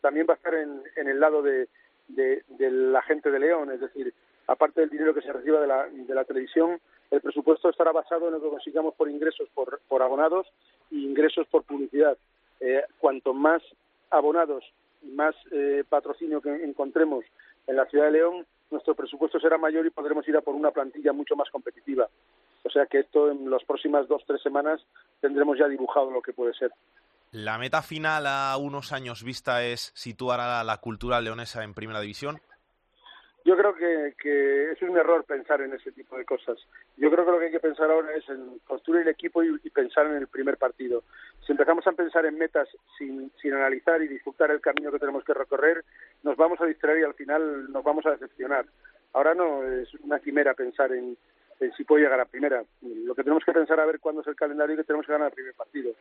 también 0.00 0.28
va 0.30 0.34
a 0.34 0.36
estar 0.36 0.54
en, 0.54 0.84
el 0.94 1.18
lado 1.18 1.42
de, 1.42 1.66
de, 2.06 2.70
la 2.70 3.02
gente 3.02 3.32
de 3.32 3.40
León, 3.40 3.72
es 3.72 3.80
decir, 3.80 4.14
aparte 4.46 4.80
del 4.80 4.90
dinero 4.90 5.12
que 5.12 5.22
se 5.22 5.32
reciba 5.32 5.60
de 5.60 5.66
la, 5.66 5.88
de 5.88 6.14
la 6.14 6.24
televisión, 6.24 6.80
el 7.10 7.20
presupuesto 7.20 7.68
estará 7.68 7.90
basado 7.90 8.28
en 8.28 8.34
lo 8.34 8.40
que 8.40 8.48
consigamos 8.48 8.94
por 8.94 9.10
ingresos 9.10 9.48
por, 9.54 9.80
por 9.88 10.02
abonados 10.02 10.46
y 10.92 11.04
ingresos 11.04 11.48
por 11.48 11.64
publicidad. 11.64 12.16
Eh, 12.60 12.84
cuanto 13.00 13.34
más 13.34 13.60
abonados 14.10 14.62
y 15.02 15.08
más 15.08 15.34
eh, 15.50 15.82
patrocinio 15.88 16.40
que 16.40 16.62
encontremos 16.62 17.24
en 17.66 17.74
la 17.74 17.86
ciudad 17.86 18.04
de 18.04 18.12
León, 18.12 18.46
nuestro 18.70 18.94
presupuesto 18.94 19.38
será 19.38 19.58
mayor 19.58 19.86
y 19.86 19.90
podremos 19.90 20.26
ir 20.28 20.36
a 20.36 20.40
por 20.40 20.54
una 20.54 20.70
plantilla 20.70 21.12
mucho 21.12 21.36
más 21.36 21.48
competitiva. 21.50 22.08
O 22.64 22.70
sea 22.70 22.86
que 22.86 23.00
esto 23.00 23.30
en 23.30 23.48
las 23.50 23.64
próximas 23.64 24.08
dos 24.08 24.24
tres 24.26 24.42
semanas 24.42 24.80
tendremos 25.20 25.58
ya 25.58 25.68
dibujado 25.68 26.10
lo 26.10 26.20
que 26.20 26.32
puede 26.32 26.52
ser. 26.54 26.72
¿La 27.32 27.58
meta 27.58 27.82
final 27.82 28.26
a 28.26 28.56
unos 28.56 28.92
años 28.92 29.22
vista 29.22 29.64
es 29.64 29.92
situar 29.94 30.40
a 30.40 30.64
la 30.64 30.78
cultura 30.78 31.20
leonesa 31.20 31.62
en 31.64 31.74
primera 31.74 32.00
división? 32.00 32.40
Yo 33.44 33.56
creo 33.56 33.74
que, 33.74 34.14
que, 34.20 34.72
es 34.72 34.82
un 34.82 34.96
error 34.96 35.24
pensar 35.24 35.60
en 35.60 35.72
ese 35.72 35.92
tipo 35.92 36.16
de 36.16 36.24
cosas. 36.24 36.58
Yo 36.96 37.10
creo 37.10 37.26
que 37.26 37.30
lo 37.30 37.38
que 37.38 37.46
hay 37.46 37.50
que 37.52 37.60
pensar 37.60 37.90
ahora 37.90 38.14
es 38.14 38.26
en 38.28 38.58
construir 38.60 39.02
el 39.02 39.08
equipo 39.08 39.42
y, 39.42 39.60
y 39.62 39.70
pensar 39.70 40.06
en 40.06 40.16
el 40.16 40.28
primer 40.28 40.56
partido. 40.56 41.04
Si 41.46 41.52
empezamos 41.52 41.86
a 41.86 41.92
pensar 41.92 42.24
en 42.24 42.38
metas 42.38 42.68
sin, 42.96 43.30
sin 43.40 43.52
analizar 43.52 44.00
y 44.02 44.08
disfrutar 44.08 44.50
el 44.50 44.60
camino 44.60 44.90
que 44.90 44.98
tenemos 44.98 45.22
que 45.24 45.34
recorrer, 45.34 45.84
nos 46.22 46.36
vamos 46.36 46.60
a 46.60 46.66
distraer 46.66 47.00
y 47.00 47.04
al 47.04 47.14
final 47.14 47.70
nos 47.70 47.84
vamos 47.84 48.06
a 48.06 48.12
decepcionar. 48.12 48.64
Ahora 49.12 49.34
no 49.34 49.62
es 49.62 49.92
una 49.96 50.18
quimera 50.20 50.54
pensar 50.54 50.92
en, 50.92 51.16
si 51.76 51.84
puedo 51.84 52.02
llegar 52.02 52.20
a 52.20 52.24
primera. 52.24 52.64
Lo 52.82 53.14
que 53.14 53.22
tenemos 53.22 53.44
que 53.44 53.52
pensar 53.52 53.78
a 53.78 53.86
ver 53.86 54.00
cuándo 54.00 54.22
es 54.22 54.26
el 54.26 54.36
calendario 54.36 54.74
y 54.74 54.78
que 54.78 54.84
tenemos 54.84 55.06
que 55.06 55.12
ganar 55.12 55.28
el 55.28 55.34
primer 55.34 55.54
partido. 55.54 55.92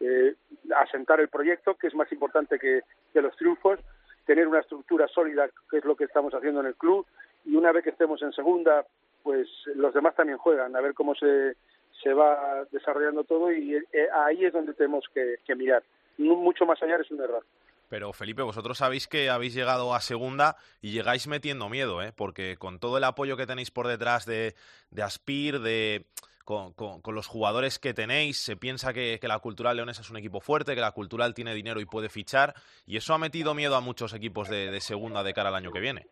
Eh, 0.00 0.34
asentar 0.76 1.20
el 1.20 1.28
proyecto, 1.28 1.74
que 1.74 1.88
es 1.88 1.94
más 1.94 2.10
importante 2.12 2.58
que, 2.58 2.82
que 3.12 3.22
los 3.22 3.36
triunfos, 3.36 3.80
tener 4.24 4.48
una 4.48 4.60
estructura 4.60 5.06
sólida, 5.08 5.48
que 5.70 5.78
es 5.78 5.84
lo 5.84 5.96
que 5.96 6.04
estamos 6.04 6.32
haciendo 6.32 6.60
en 6.60 6.66
el 6.66 6.76
club, 6.76 7.06
y 7.44 7.56
una 7.56 7.72
vez 7.72 7.84
que 7.84 7.90
estemos 7.90 8.22
en 8.22 8.32
segunda, 8.32 8.86
pues 9.24 9.48
los 9.74 9.92
demás 9.94 10.14
también 10.14 10.38
juegan, 10.38 10.76
a 10.76 10.80
ver 10.82 10.94
cómo 10.94 11.14
se, 11.14 11.56
se 12.02 12.12
va 12.12 12.64
desarrollando 12.70 13.24
todo 13.24 13.50
y 13.50 13.74
eh, 13.74 14.08
ahí 14.26 14.44
es 14.44 14.52
donde 14.52 14.74
tenemos 14.74 15.04
que, 15.12 15.54
mirar. 15.56 15.82
Mucho 16.18 16.66
más 16.66 16.80
allá 16.82 16.96
es 17.00 17.10
un 17.10 17.20
error. 17.20 17.44
Pero 17.88 18.12
Felipe, 18.12 18.42
vosotros 18.42 18.78
sabéis 18.78 19.08
que 19.08 19.30
habéis 19.30 19.54
llegado 19.54 19.94
a 19.94 20.00
segunda 20.00 20.56
y 20.82 20.92
llegáis 20.92 21.26
metiendo 21.26 21.68
miedo, 21.68 22.02
¿eh? 22.02 22.12
porque 22.14 22.56
con 22.56 22.78
todo 22.78 22.98
el 22.98 23.04
apoyo 23.04 23.36
que 23.36 23.46
tenéis 23.46 23.70
por 23.70 23.88
detrás 23.88 24.26
de, 24.26 24.54
de 24.90 25.02
Aspir, 25.02 25.60
de, 25.60 26.04
con, 26.44 26.74
con, 26.74 27.00
con, 27.00 27.14
los 27.14 27.26
jugadores 27.26 27.78
que 27.78 27.94
tenéis, 27.94 28.38
se 28.38 28.56
piensa 28.56 28.92
que, 28.92 29.18
la 29.22 29.38
Cultural 29.38 29.76
Leonesa 29.76 30.02
es 30.02 30.10
un 30.10 30.18
equipo 30.18 30.40
fuerte, 30.40 30.74
que 30.74 30.80
la 30.80 30.92
Cultural 30.92 31.34
tiene 31.34 31.54
dinero 31.54 31.80
y 31.80 31.86
puede 31.86 32.10
fichar, 32.10 32.54
y 32.86 32.96
eso 32.98 33.14
ha 33.14 33.18
metido 33.18 33.54
miedo 33.54 33.76
a 33.76 33.80
muchos 33.80 34.12
equipos 34.12 34.48
de, 34.48 34.70
de 34.70 34.80
segunda 34.80 35.22
de 35.22 35.32
cara 35.32 35.48
al 35.48 35.54
año 35.54 35.72
que 35.72 35.80
viene. 35.80 36.06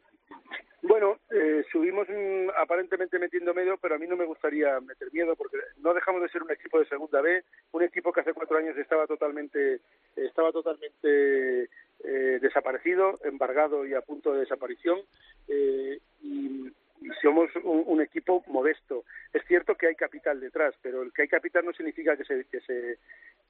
Subimos 1.70 2.06
mm, 2.08 2.50
aparentemente 2.56 3.18
metiendo 3.18 3.54
miedo, 3.54 3.76
pero 3.80 3.94
a 3.94 3.98
mí 3.98 4.06
no 4.06 4.16
me 4.16 4.24
gustaría 4.24 4.80
meter 4.80 5.12
miedo 5.12 5.34
porque 5.36 5.58
no 5.78 5.94
dejamos 5.94 6.22
de 6.22 6.28
ser 6.28 6.42
un 6.42 6.50
equipo 6.50 6.78
de 6.78 6.86
segunda 6.86 7.20
B, 7.20 7.42
un 7.72 7.82
equipo 7.82 8.12
que 8.12 8.20
hace 8.20 8.34
cuatro 8.34 8.58
años 8.58 8.76
estaba 8.76 9.06
totalmente, 9.06 9.80
estaba 10.16 10.52
totalmente 10.52 11.68
eh, 12.04 12.38
desaparecido, 12.40 13.18
embargado 13.24 13.86
y 13.86 13.94
a 13.94 14.00
punto 14.00 14.32
de 14.32 14.40
desaparición. 14.40 15.00
Eh, 15.48 15.98
y, 16.22 16.72
y 17.02 17.10
somos 17.20 17.50
un, 17.56 17.84
un, 17.86 18.00
equipo 18.00 18.42
modesto. 18.46 19.04
Es 19.32 19.42
cierto 19.46 19.74
que 19.74 19.88
hay 19.88 19.94
capital 19.94 20.40
detrás, 20.40 20.74
pero 20.82 21.02
el 21.02 21.12
que 21.12 21.22
hay 21.22 21.28
capital 21.28 21.64
no 21.64 21.72
significa 21.72 22.16
que 22.16 22.24
se, 22.24 22.44
que 22.44 22.60
se, 22.60 22.98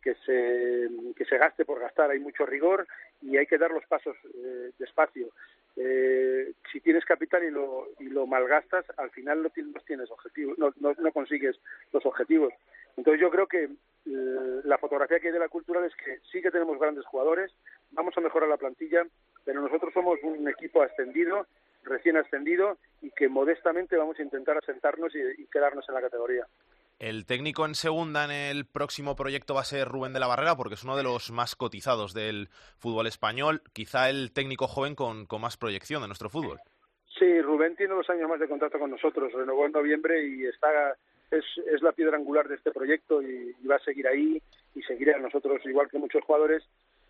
que 0.03 0.15
se, 0.27 0.89
que 1.17 1.25
se 1.25 1.39
gaste 1.39 1.65
por 1.65 1.81
gastar. 1.81 2.11
Hay 2.11 2.19
mucho 2.19 2.47
rigor 2.47 2.87
y 3.21 3.37
hay 3.37 3.47
que 3.47 3.59
dar 3.59 3.71
los 3.71 3.85
pasos 3.87 4.17
eh, 4.35 4.71
despacio. 4.79 5.31
Eh, 5.77 6.53
si 6.71 6.81
tienes 6.81 7.05
capital 7.05 7.45
y 7.45 7.51
lo, 7.51 7.89
y 7.99 8.05
lo 8.05 8.27
malgastas, 8.27 8.85
al 8.99 9.11
final 9.11 9.43
no 9.43 9.51
tienes, 9.51 10.11
objetivos, 10.11 10.59
no, 10.59 10.73
no, 10.81 10.95
no 10.99 11.13
consigues 11.13 11.59
los 11.93 12.05
objetivos. 12.05 12.53
Entonces 12.97 13.21
yo 13.21 13.31
creo 13.31 13.47
que 13.47 13.65
eh, 13.65 14.61
la 14.65 14.79
fotografía 14.79 15.19
que 15.19 15.29
hay 15.29 15.33
de 15.33 15.39
la 15.39 15.49
cultural 15.49 15.85
es 15.85 15.95
que 15.97 16.19
sí 16.31 16.43
que 16.43 16.51
tenemos 16.51 16.79
grandes 16.79 17.07
jugadores, 17.07 17.53
vamos 17.93 18.17
a 18.17 18.21
mejorar 18.21 18.49
la 18.49 18.59
plantilla, 18.59 19.07
pero 19.45 19.63
nosotros 19.63 19.95
somos 19.95 20.19
un 20.23 20.47
equipo 20.49 20.83
ascendido 20.83 21.47
recién 21.85 22.17
ascendido 22.17 22.79
y 23.01 23.11
que 23.11 23.29
modestamente 23.29 23.97
vamos 23.97 24.19
a 24.19 24.23
intentar 24.23 24.57
asentarnos 24.59 25.15
y, 25.15 25.43
y, 25.43 25.47
quedarnos 25.47 25.89
en 25.89 25.95
la 25.95 26.01
categoría. 26.01 26.47
El 26.99 27.27
técnico 27.27 27.67
en 27.67 27.75
segunda 27.75 28.25
en 28.25 28.31
el 28.31 28.65
próximo 28.65 29.17
proyecto 29.17 29.55
va 29.55 29.63
a 29.63 29.65
ser 29.65 29.89
Rubén 29.89 30.13
de 30.13 30.21
la 30.21 30.29
Barrera 30.29 30.57
porque 30.57 30.75
es 30.75 30.85
uno 30.85 30.97
de 30.97 31.03
los 31.03 31.33
más 31.33 31.57
cotizados 31.57 32.15
del 32.15 32.49
fútbol 32.79 33.07
español, 33.07 33.63
quizá 33.73 34.09
el 34.09 34.33
técnico 34.33 34.69
joven 34.69 34.95
con, 34.95 35.27
con 35.27 35.41
más 35.41 35.57
proyección 35.57 36.03
de 36.03 36.09
nuestro 36.09 36.29
fútbol. 36.29 36.59
Sí, 37.19 37.41
Rubén 37.43 37.77
tiene 37.77 37.95
dos 37.95 38.09
años 38.09 38.29
más 38.29 38.41
de 38.41 38.49
contrato 38.49 38.79
con 38.79 38.91
nosotros, 38.91 39.33
renovó 39.33 39.67
en 39.67 39.73
noviembre 39.73 40.27
y 40.27 40.45
está 40.47 40.97
es, 41.33 41.45
es 41.67 41.83
la 41.83 41.93
piedra 41.93 42.17
angular 42.17 42.47
de 42.47 42.57
este 42.57 42.71
proyecto 42.71 43.23
y, 43.23 43.55
y 43.61 43.67
va 43.67 43.77
a 43.77 43.85
seguir 43.85 44.07
ahí 44.07 44.41
y 44.75 44.83
seguirá 44.83 45.17
a 45.17 45.21
nosotros, 45.21 45.61
igual 45.65 45.89
que 45.91 45.99
muchos 45.99 46.23
jugadores, 46.25 46.63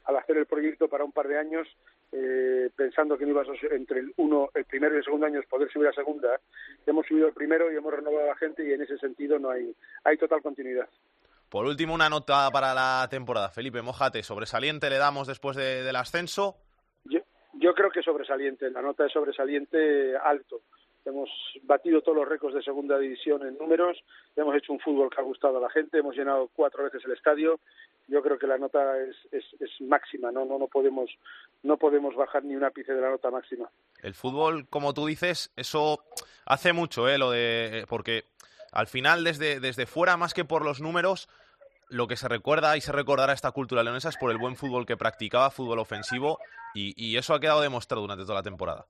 al 0.04 0.16
hacer 0.16 0.36
el 0.36 0.46
proyecto 0.46 0.88
para 0.88 1.04
un 1.04 1.12
par 1.12 1.28
de 1.28 1.38
años, 1.38 1.68
eh, 2.12 2.70
pensando 2.76 3.16
que 3.16 3.24
no 3.24 3.30
ibas 3.30 3.48
a, 3.48 3.74
entre 3.74 4.00
el 4.00 4.12
uno, 4.16 4.50
el 4.54 4.64
primero 4.64 4.94
y 4.94 4.98
el 4.98 5.04
segundo 5.04 5.26
año 5.26 5.40
poder 5.48 5.70
subir 5.70 5.88
a 5.88 5.92
segunda, 5.92 6.40
hemos 6.86 7.06
subido 7.06 7.28
el 7.28 7.34
primero 7.34 7.72
y 7.72 7.76
hemos 7.76 7.92
renovado 7.92 8.24
a 8.24 8.28
la 8.28 8.36
gente 8.36 8.66
y 8.66 8.72
en 8.72 8.82
ese 8.82 8.98
sentido 8.98 9.38
no 9.38 9.50
hay, 9.50 9.74
hay 10.04 10.16
total 10.16 10.42
continuidad. 10.42 10.88
Por 11.48 11.66
último, 11.66 11.94
una 11.94 12.08
nota 12.08 12.48
para 12.50 12.72
la 12.72 13.06
temporada. 13.10 13.50
Felipe, 13.50 13.82
mojate, 13.82 14.22
sobresaliente 14.22 14.88
le 14.88 14.96
damos 14.96 15.26
después 15.26 15.54
de, 15.56 15.82
del 15.82 15.96
ascenso. 15.96 16.56
Yo, 17.04 17.20
yo 17.52 17.74
creo 17.74 17.90
que 17.90 18.02
sobresaliente, 18.02 18.70
la 18.70 18.80
nota 18.80 19.04
es 19.04 19.12
sobresaliente 19.12 20.16
alto. 20.16 20.62
Hemos 21.04 21.28
batido 21.62 22.00
todos 22.02 22.18
los 22.18 22.28
récords 22.28 22.54
de 22.54 22.62
segunda 22.62 22.98
división 22.98 23.46
en 23.46 23.58
números, 23.58 23.98
hemos 24.36 24.54
hecho 24.56 24.72
un 24.72 24.80
fútbol 24.80 25.10
que 25.10 25.20
ha 25.20 25.24
gustado 25.24 25.58
a 25.58 25.60
la 25.60 25.70
gente, 25.70 25.98
hemos 25.98 26.16
llenado 26.16 26.50
cuatro 26.54 26.84
veces 26.84 27.04
el 27.04 27.12
estadio. 27.12 27.60
Yo 28.08 28.20
creo 28.22 28.38
que 28.38 28.46
la 28.46 28.58
nota 28.58 28.98
es, 29.00 29.16
es, 29.30 29.44
es 29.60 29.80
máxima, 29.80 30.32
¿no? 30.32 30.44
No, 30.44 30.58
no, 30.58 30.66
podemos, 30.66 31.10
no 31.62 31.76
podemos 31.76 32.14
bajar 32.16 32.44
ni 32.44 32.56
un 32.56 32.64
ápice 32.64 32.92
de 32.92 33.00
la 33.00 33.10
nota 33.10 33.30
máxima. 33.30 33.70
El 34.02 34.14
fútbol, 34.14 34.66
como 34.68 34.92
tú 34.92 35.06
dices, 35.06 35.52
eso 35.56 36.04
hace 36.44 36.72
mucho, 36.72 37.08
¿eh? 37.08 37.18
Lo 37.18 37.30
de, 37.30 37.86
porque 37.88 38.24
al 38.72 38.88
final, 38.88 39.22
desde, 39.22 39.60
desde 39.60 39.86
fuera, 39.86 40.16
más 40.16 40.34
que 40.34 40.44
por 40.44 40.64
los 40.64 40.80
números, 40.80 41.28
lo 41.88 42.08
que 42.08 42.16
se 42.16 42.28
recuerda 42.28 42.76
y 42.76 42.80
se 42.80 42.90
recordará 42.90 43.32
esta 43.32 43.52
cultura 43.52 43.82
leonesa 43.82 44.08
es 44.08 44.16
por 44.16 44.30
el 44.30 44.38
buen 44.38 44.56
fútbol 44.56 44.86
que 44.86 44.96
practicaba, 44.96 45.50
fútbol 45.50 45.78
ofensivo, 45.78 46.38
y, 46.74 46.94
y 46.96 47.16
eso 47.16 47.34
ha 47.34 47.40
quedado 47.40 47.60
demostrado 47.60 48.02
durante 48.02 48.24
toda 48.24 48.36
la 48.36 48.42
temporada. 48.42 48.86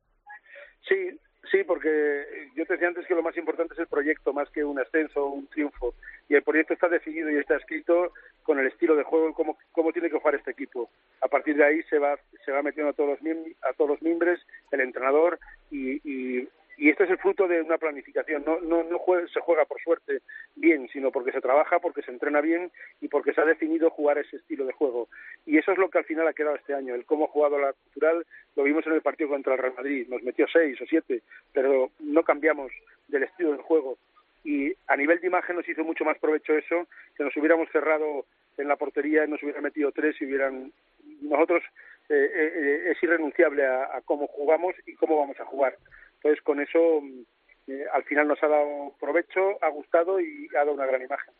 Sí, 0.88 1.18
Sí, 1.52 1.64
porque 1.64 2.48
yo 2.56 2.64
te 2.64 2.72
decía 2.72 2.88
antes 2.88 3.06
que 3.06 3.14
lo 3.14 3.22
más 3.22 3.36
importante 3.36 3.74
es 3.74 3.80
el 3.80 3.86
proyecto, 3.86 4.32
más 4.32 4.48
que 4.48 4.64
un 4.64 4.78
ascenso 4.80 5.26
o 5.26 5.32
un 5.32 5.46
triunfo. 5.48 5.94
Y 6.26 6.34
el 6.34 6.42
proyecto 6.42 6.72
está 6.72 6.88
definido 6.88 7.30
y 7.30 7.36
está 7.36 7.56
escrito 7.56 8.14
con 8.42 8.58
el 8.58 8.68
estilo 8.68 8.96
de 8.96 9.02
juego, 9.02 9.34
cómo, 9.34 9.58
cómo 9.70 9.92
tiene 9.92 10.08
que 10.08 10.18
jugar 10.18 10.36
este 10.36 10.52
equipo. 10.52 10.88
A 11.20 11.28
partir 11.28 11.54
de 11.56 11.64
ahí 11.64 11.82
se 11.90 11.98
va, 11.98 12.18
se 12.46 12.52
va 12.52 12.62
metiendo 12.62 12.90
a 12.90 12.94
todos 12.94 13.20
los, 13.22 13.36
a 13.60 13.74
todos 13.74 13.90
los 13.90 14.02
miembros, 14.02 14.40
el 14.70 14.80
entrenador, 14.80 15.38
y, 15.70 16.00
y, 16.10 16.48
y 16.76 16.90
este 16.90 17.04
es 17.04 17.10
el 17.10 17.18
fruto 17.18 17.46
de 17.46 17.60
una 17.60 17.78
planificación. 17.78 18.44
No, 18.44 18.60
no, 18.60 18.82
no 18.82 18.98
se 19.32 19.40
juega 19.40 19.64
por 19.64 19.80
suerte 19.80 20.20
bien, 20.56 20.88
sino 20.92 21.10
porque 21.10 21.32
se 21.32 21.40
trabaja, 21.40 21.78
porque 21.78 22.02
se 22.02 22.10
entrena 22.10 22.40
bien 22.40 22.70
y 23.00 23.08
porque 23.08 23.32
se 23.32 23.40
ha 23.40 23.44
definido 23.44 23.90
jugar 23.90 24.18
ese 24.18 24.36
estilo 24.36 24.64
de 24.64 24.72
juego. 24.72 25.08
Y 25.46 25.58
eso 25.58 25.72
es 25.72 25.78
lo 25.78 25.90
que 25.90 25.98
al 25.98 26.04
final 26.04 26.26
ha 26.26 26.32
quedado 26.32 26.56
este 26.56 26.74
año. 26.74 26.94
El 26.94 27.04
cómo 27.04 27.26
ha 27.26 27.28
jugado 27.28 27.58
la 27.58 27.72
cultural 27.72 28.26
lo 28.56 28.64
vimos 28.64 28.86
en 28.86 28.94
el 28.94 29.02
partido 29.02 29.30
contra 29.30 29.54
el 29.54 29.58
Real 29.58 29.74
Madrid. 29.76 30.06
Nos 30.08 30.22
metió 30.22 30.46
seis 30.52 30.80
o 30.80 30.86
siete, 30.86 31.22
pero 31.52 31.90
no 32.00 32.22
cambiamos 32.22 32.72
del 33.08 33.24
estilo 33.24 33.52
del 33.52 33.62
juego. 33.62 33.98
Y 34.44 34.74
a 34.88 34.96
nivel 34.96 35.20
de 35.20 35.28
imagen 35.28 35.56
nos 35.56 35.68
hizo 35.68 35.84
mucho 35.84 36.04
más 36.04 36.18
provecho 36.18 36.54
eso, 36.54 36.86
que 37.16 37.22
nos 37.22 37.36
hubiéramos 37.36 37.68
cerrado 37.70 38.26
en 38.58 38.68
la 38.68 38.76
portería, 38.76 39.26
nos 39.26 39.42
hubiera 39.42 39.60
metido 39.60 39.92
tres 39.92 40.20
y 40.20 40.26
hubieran... 40.26 40.72
Nosotros 41.20 41.62
eh, 42.08 42.30
eh, 42.34 42.52
eh 42.54 42.90
es 42.90 43.02
irrenunciable 43.02 43.64
a, 43.64 43.96
a 43.96 44.00
cómo 44.00 44.26
jugamos 44.26 44.74
y 44.86 44.94
cómo 44.94 45.18
vamos 45.18 45.38
a 45.38 45.44
jugar 45.44 45.76
entonces, 46.22 46.42
con 46.44 46.60
eso, 46.60 47.00
mm, 47.00 47.70
eh, 47.70 47.84
al 47.92 48.04
final 48.04 48.28
nos 48.28 48.42
ha 48.42 48.48
dado 48.48 48.94
provecho, 49.00 49.40
ha 49.60 49.68
gustado 49.70 50.20
y 50.20 50.48
ha 50.54 50.60
dado 50.60 50.72
una 50.72 50.86
gran 50.86 51.02
imagen. 51.02 51.34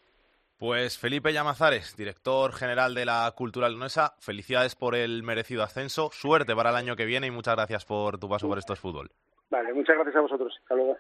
Pues 0.59 0.99
Felipe 0.99 1.33
Llamazares, 1.33 1.97
director 1.97 2.53
general 2.53 2.95
de 2.95 3.05
la 3.05 3.33
Cultura 3.37 3.69
Leonesa, 3.69 4.15
felicidades 4.21 4.77
por 4.77 4.95
el 4.95 5.23
merecido 5.23 5.63
ascenso, 5.63 6.11
suerte 6.13 6.55
para 6.55 6.71
el 6.71 6.77
año 6.77 6.95
que 6.95 7.05
viene 7.05 7.27
y 7.27 7.31
muchas 7.33 7.57
gracias 7.57 7.85
por 7.85 8.19
tu 8.19 8.29
paso 8.29 8.49
por 8.49 8.59
estos 8.59 8.79
fútbol. 8.79 9.11
Vale, 9.51 9.73
muchas 9.73 9.97
gracias 9.97 10.17
a 10.17 10.21
vosotros. 10.21 10.57
Hasta 10.63 10.75
luego. 10.77 10.97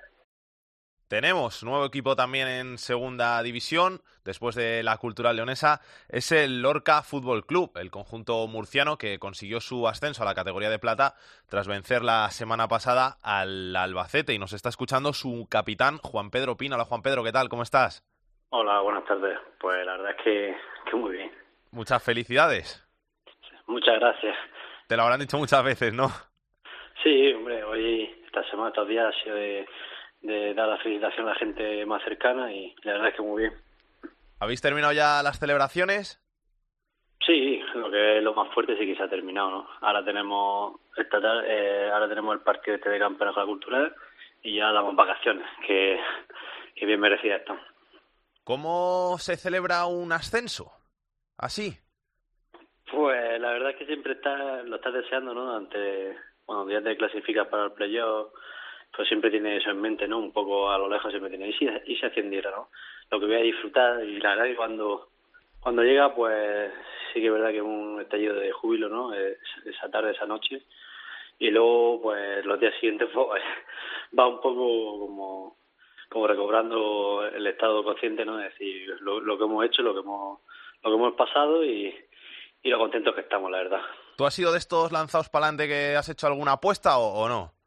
Tenemos 1.12 1.62
nuevo 1.62 1.84
equipo 1.84 2.16
también 2.16 2.48
en 2.48 2.78
segunda 2.78 3.42
división, 3.42 4.00
después 4.24 4.54
de 4.54 4.82
la 4.82 4.96
cultura 4.96 5.34
leonesa, 5.34 5.82
es 6.08 6.32
el 6.32 6.62
Lorca 6.62 7.02
Fútbol 7.02 7.44
Club, 7.44 7.70
el 7.76 7.90
conjunto 7.90 8.46
murciano 8.46 8.96
que 8.96 9.18
consiguió 9.18 9.60
su 9.60 9.86
ascenso 9.86 10.22
a 10.22 10.24
la 10.24 10.34
categoría 10.34 10.70
de 10.70 10.78
plata 10.78 11.12
tras 11.50 11.68
vencer 11.68 12.00
la 12.00 12.30
semana 12.30 12.66
pasada 12.66 13.18
al 13.22 13.76
Albacete 13.76 14.32
y 14.32 14.38
nos 14.38 14.54
está 14.54 14.70
escuchando 14.70 15.12
su 15.12 15.46
capitán 15.50 15.98
Juan 15.98 16.30
Pedro 16.30 16.56
Pino. 16.56 16.76
Hola 16.76 16.86
Juan 16.86 17.02
Pedro, 17.02 17.22
¿qué 17.22 17.32
tal? 17.32 17.50
¿Cómo 17.50 17.62
estás? 17.62 18.02
Hola, 18.48 18.80
buenas 18.80 19.04
tardes. 19.04 19.38
Pues 19.60 19.84
la 19.84 19.98
verdad 19.98 20.12
es 20.12 20.24
que, 20.24 20.56
que 20.90 20.96
muy 20.96 21.12
bien. 21.12 21.30
Muchas 21.72 22.02
felicidades. 22.02 22.88
Muchas 23.66 24.00
gracias. 24.00 24.34
Te 24.88 24.96
lo 24.96 25.02
habrán 25.02 25.20
dicho 25.20 25.36
muchas 25.36 25.62
veces, 25.62 25.92
¿no? 25.92 26.08
Sí, 27.02 27.34
hombre, 27.34 27.62
hoy, 27.64 28.04
esta 28.24 28.42
semana, 28.48 28.70
estos 28.70 28.88
días 28.88 29.14
ha 29.14 29.22
sido 29.22 29.36
de 29.36 29.66
de 30.22 30.54
dar 30.54 30.68
la 30.68 30.78
felicitación 30.78 31.26
a 31.26 31.32
la 31.32 31.38
gente 31.38 31.84
más 31.86 32.02
cercana 32.04 32.52
y 32.52 32.74
la 32.82 32.92
verdad 32.92 33.08
es 33.08 33.14
que 33.16 33.22
muy 33.22 33.42
bien. 33.42 33.54
¿Habéis 34.40 34.60
terminado 34.60 34.92
ya 34.92 35.22
las 35.22 35.38
celebraciones? 35.38 36.20
Sí, 37.24 37.60
lo 37.74 37.90
que 37.90 38.18
es 38.18 38.22
lo 38.24 38.34
más 38.34 38.52
fuerte 38.52 38.76
sí 38.76 38.86
que 38.86 38.96
se 38.96 39.02
ha 39.02 39.08
terminado, 39.08 39.50
¿no? 39.50 39.68
Ahora 39.80 40.04
tenemos 40.04 40.80
esta 40.96 41.20
tarde, 41.20 41.44
eh, 41.46 41.90
ahora 41.92 42.08
tenemos 42.08 42.34
el 42.34 42.40
partido 42.40 42.76
este 42.76 42.90
de 42.90 42.98
campeonato 42.98 43.44
cultural 43.46 43.94
y 44.42 44.56
ya 44.56 44.72
damos 44.72 44.96
vacaciones, 44.96 45.46
que, 45.64 46.00
que 46.74 46.86
bien 46.86 46.98
merecidas 46.98 47.40
están. 47.40 47.60
¿Cómo 48.42 49.16
se 49.18 49.36
celebra 49.36 49.86
un 49.86 50.12
ascenso? 50.12 50.72
¿Así? 51.38 51.78
Pues 52.90 53.40
la 53.40 53.52
verdad 53.52 53.70
es 53.70 53.76
que 53.76 53.86
siempre 53.86 54.14
está, 54.14 54.62
lo 54.64 54.76
estás 54.76 54.92
deseando, 54.92 55.32
¿no? 55.32 55.56
Ante, 55.56 56.16
bueno, 56.46 56.68
ya 56.68 56.82
te 56.82 56.96
clasificas 56.96 57.46
para 57.46 57.66
el 57.66 57.72
playoff 57.72 58.32
pues 58.94 59.08
siempre 59.08 59.30
tiene 59.30 59.56
eso 59.56 59.70
en 59.70 59.80
mente, 59.80 60.06
¿no? 60.06 60.18
Un 60.18 60.32
poco 60.32 60.70
a 60.70 60.78
lo 60.78 60.88
lejos 60.88 61.10
siempre 61.10 61.30
tiene, 61.30 61.48
y 61.48 61.52
si, 61.54 61.66
y 61.86 61.96
si 61.96 62.06
ascendiera, 62.06 62.50
¿no? 62.50 62.68
Lo 63.10 63.20
que 63.20 63.26
voy 63.26 63.36
a 63.36 63.42
disfrutar 63.42 64.04
y 64.04 64.18
la 64.20 64.30
verdad 64.30 64.44
que 64.44 64.56
cuando, 64.56 65.08
cuando 65.60 65.82
llega, 65.82 66.14
pues 66.14 66.72
sí 67.12 67.20
que 67.20 67.26
es 67.26 67.32
verdad 67.32 67.50
que 67.50 67.58
es 67.58 67.62
un 67.62 68.00
estallido 68.00 68.34
de 68.34 68.52
júbilo, 68.52 68.88
¿no? 68.88 69.12
esa 69.14 69.90
tarde, 69.90 70.12
esa 70.12 70.26
noche. 70.26 70.62
Y 71.38 71.50
luego, 71.50 72.00
pues 72.02 72.44
los 72.44 72.60
días 72.60 72.74
siguientes, 72.74 73.08
pues, 73.14 73.42
va 74.18 74.28
un 74.28 74.40
poco 74.40 75.06
como, 75.06 75.56
como 76.08 76.26
recobrando 76.26 77.26
el 77.26 77.46
estado 77.46 77.82
consciente, 77.82 78.24
¿no? 78.24 78.38
Es 78.40 78.52
decir, 78.52 78.96
lo, 79.00 79.20
lo 79.20 79.38
que 79.38 79.44
hemos 79.44 79.64
hecho, 79.64 79.82
lo 79.82 79.94
que 79.94 80.00
hemos, 80.00 80.40
lo 80.82 80.90
que 80.90 80.96
hemos 80.96 81.14
pasado 81.14 81.64
y, 81.64 81.94
y 82.62 82.68
lo 82.68 82.78
contentos 82.78 83.14
que 83.14 83.22
estamos, 83.22 83.50
la 83.50 83.58
verdad. 83.58 83.80
¿Tú 84.16 84.26
has 84.26 84.34
sido 84.34 84.52
de 84.52 84.58
estos 84.58 84.92
lanzados 84.92 85.28
para 85.30 85.46
adelante 85.46 85.68
que 85.68 85.96
has 85.96 86.08
hecho 86.08 86.26
alguna 86.26 86.52
apuesta 86.52 86.98
o, 86.98 87.24
o 87.24 87.28
no? 87.28 87.61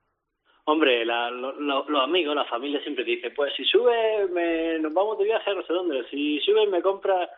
Hombre, 0.68 1.06
la, 1.06 1.30
lo, 1.30 1.52
lo, 1.60 1.86
los 1.88 2.04
amigos, 2.04 2.36
la 2.36 2.46
familia 2.46 2.82
siempre 2.82 3.06
te 3.06 3.12
dice, 3.12 3.30
pues 3.30 3.54
si 3.56 3.64
sube, 3.66 4.28
me, 4.32 4.80
nos 4.80 4.94
vamos 4.94 5.18
de 5.20 5.26
viaje 5.26 5.52
a 5.52 5.54
no 5.54 5.64
sé 5.64 5.72
dónde, 5.72 6.04
si 6.10 6.40
sube 6.40 6.66
me 6.66 6.82
compra, 6.82 7.30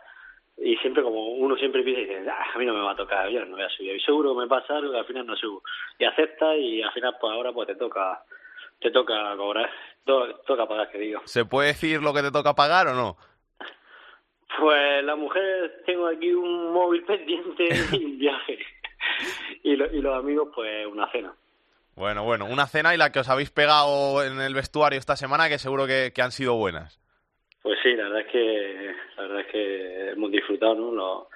y 0.58 0.78
siempre 0.78 1.04
como 1.04 1.34
uno 1.34 1.58
siempre 1.58 1.84
piensa 1.84 2.02
y 2.02 2.06
dice, 2.06 2.30
ah, 2.30 2.46
a 2.56 2.58
mí 2.58 2.66
no 2.66 2.74
me 2.74 2.80
va 2.80 2.92
a 2.92 2.96
tocar, 2.96 3.30
yo 3.30 3.46
no 3.46 3.58
voy 3.58 3.66
a 3.66 3.70
subir, 3.70 3.96
y 3.96 4.00
seguro 4.00 4.34
me 4.34 4.48
pasa 4.48 4.78
algo 4.78 4.94
y 4.94 4.98
al 4.98 5.06
final 5.06 5.28
no 5.28 5.36
subo, 5.36 5.62
y 6.00 6.06
acepta 6.06 6.56
y 6.56 6.82
al 6.82 6.92
final 6.94 7.18
pues 7.20 7.34
ahora 7.34 7.52
pues 7.52 7.68
te 7.68 7.76
toca, 7.76 8.24
te 8.80 8.92
toca 8.92 9.36
cobrar, 9.36 9.70
to, 10.06 10.36
toca 10.48 10.66
pagar, 10.66 10.90
que 10.90 10.98
digo. 10.98 11.22
¿Se 11.26 11.44
puede 11.44 11.70
decir 11.70 12.02
lo 12.02 12.14
que 12.14 12.22
te 12.22 12.32
toca 12.32 12.54
pagar 12.54 12.88
o 12.88 12.94
no? 12.94 13.18
Pues 14.58 15.04
la 15.04 15.18
mujer, 15.18 15.84
tengo 15.86 16.08
aquí 16.08 16.32
un 16.32 16.72
móvil 16.72 17.04
pendiente 17.06 17.68
y 17.92 18.06
un 18.06 18.18
viaje, 18.18 18.58
y, 19.64 19.76
lo, 19.76 19.94
y 19.94 20.02
los 20.02 20.16
amigos 20.16 20.48
pues 20.56 20.88
una 20.88 21.12
cena. 21.12 21.34
Bueno, 21.98 22.24
bueno, 22.24 22.46
una 22.46 22.68
cena 22.68 22.94
y 22.94 22.98
la 22.98 23.12
que 23.12 23.22
os 23.22 23.28
habéis 23.28 23.50
pegado 23.50 24.24
en 24.24 24.40
el 24.40 24.54
vestuario 24.54 25.00
esta 25.00 25.16
semana, 25.16 25.50
que 25.50 25.58
seguro 25.58 25.88
que, 25.88 26.12
que 26.14 26.22
han 26.22 26.32
sido 26.32 26.54
buenas. 26.54 27.02
Pues 27.64 27.80
sí, 27.82 27.96
la 27.96 28.04
verdad 28.04 28.22
es 28.22 28.28
que 28.32 28.96
la 29.16 29.24
verdad 29.24 29.40
es 29.40 29.48
que 29.48 30.10
hemos 30.12 30.30
disfrutado, 30.30 30.76
¿no? 30.76 30.92
Lo, 30.92 31.30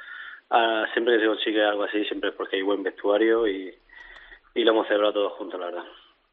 ah, 0.52 0.86
siempre 0.94 1.16
que 1.16 1.22
se 1.22 1.28
consigue 1.28 1.66
algo 1.66 1.84
así, 1.86 2.06
siempre 2.06 2.30
es 2.30 2.36
porque 2.36 2.58
hay 2.58 2.62
buen 2.62 2.84
vestuario 2.84 3.48
y, 3.48 3.76
y 4.54 4.64
lo 4.64 4.74
hemos 4.74 4.86
celebrado 4.86 5.14
todos 5.14 5.34
juntos, 5.34 5.60
la 5.60 5.66
verdad. 5.66 5.84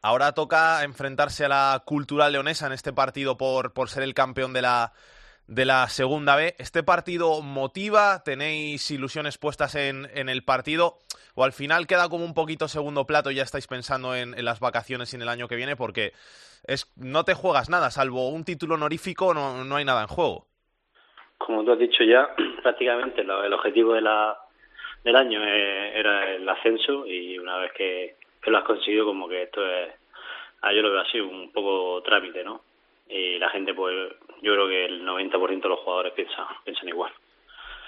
Ahora 0.02 0.32
toca 0.32 0.84
enfrentarse 0.84 1.46
a 1.46 1.48
la 1.48 1.82
cultural 1.86 2.30
leonesa 2.30 2.66
en 2.66 2.74
este 2.74 2.92
partido 2.92 3.38
por, 3.38 3.72
por 3.72 3.88
ser 3.88 4.02
el 4.02 4.12
campeón 4.12 4.52
de 4.52 4.60
la, 4.60 4.92
de 5.46 5.64
la 5.64 5.88
segunda 5.88 6.36
B. 6.36 6.54
¿Este 6.58 6.82
partido 6.82 7.40
motiva? 7.40 8.22
¿Tenéis 8.24 8.90
ilusiones 8.90 9.38
puestas 9.38 9.74
en, 9.74 10.06
en 10.12 10.28
el 10.28 10.44
partido? 10.44 10.98
¿O 11.38 11.44
al 11.44 11.52
final 11.52 11.86
queda 11.86 12.08
como 12.08 12.24
un 12.24 12.34
poquito 12.34 12.66
segundo 12.66 13.06
plato 13.06 13.30
y 13.30 13.36
ya 13.36 13.44
estáis 13.44 13.68
pensando 13.68 14.12
en, 14.12 14.36
en, 14.36 14.44
las 14.44 14.58
vacaciones 14.58 15.12
y 15.12 15.16
en 15.16 15.22
el 15.22 15.28
año 15.28 15.46
que 15.46 15.54
viene? 15.54 15.76
Porque 15.76 16.10
es, 16.66 16.92
no 16.96 17.22
te 17.22 17.34
juegas 17.34 17.70
nada, 17.70 17.92
salvo 17.92 18.30
un 18.30 18.42
título 18.42 18.74
honorífico, 18.74 19.32
no, 19.32 19.62
no 19.62 19.76
hay 19.76 19.84
nada 19.84 20.00
en 20.02 20.08
juego. 20.08 20.46
Como 21.38 21.64
tú 21.64 21.70
has 21.70 21.78
dicho 21.78 22.02
ya, 22.02 22.28
prácticamente 22.64 23.22
lo, 23.22 23.44
el 23.44 23.52
objetivo 23.52 23.94
de 23.94 24.00
la, 24.00 24.36
del 25.04 25.14
año 25.14 25.40
era 25.44 26.28
el 26.28 26.48
ascenso 26.48 27.06
y 27.06 27.38
una 27.38 27.58
vez 27.58 27.70
que, 27.72 28.16
que 28.42 28.50
lo 28.50 28.58
has 28.58 28.64
conseguido, 28.64 29.04
como 29.04 29.28
que 29.28 29.44
esto 29.44 29.64
es, 29.64 29.94
ah, 30.62 30.72
yo 30.72 30.82
lo 30.82 30.90
veo 30.90 31.02
así, 31.02 31.20
un 31.20 31.52
poco 31.52 32.02
trámite, 32.02 32.42
¿no? 32.42 32.62
Y 33.08 33.38
la 33.38 33.48
gente, 33.50 33.74
pues, 33.74 33.94
yo 34.42 34.54
creo 34.54 34.66
que 34.66 34.86
el 34.86 35.06
90% 35.06 35.62
de 35.62 35.68
los 35.68 35.78
jugadores 35.78 36.14
piensan, 36.14 36.46
piensan 36.64 36.88
igual. 36.88 37.12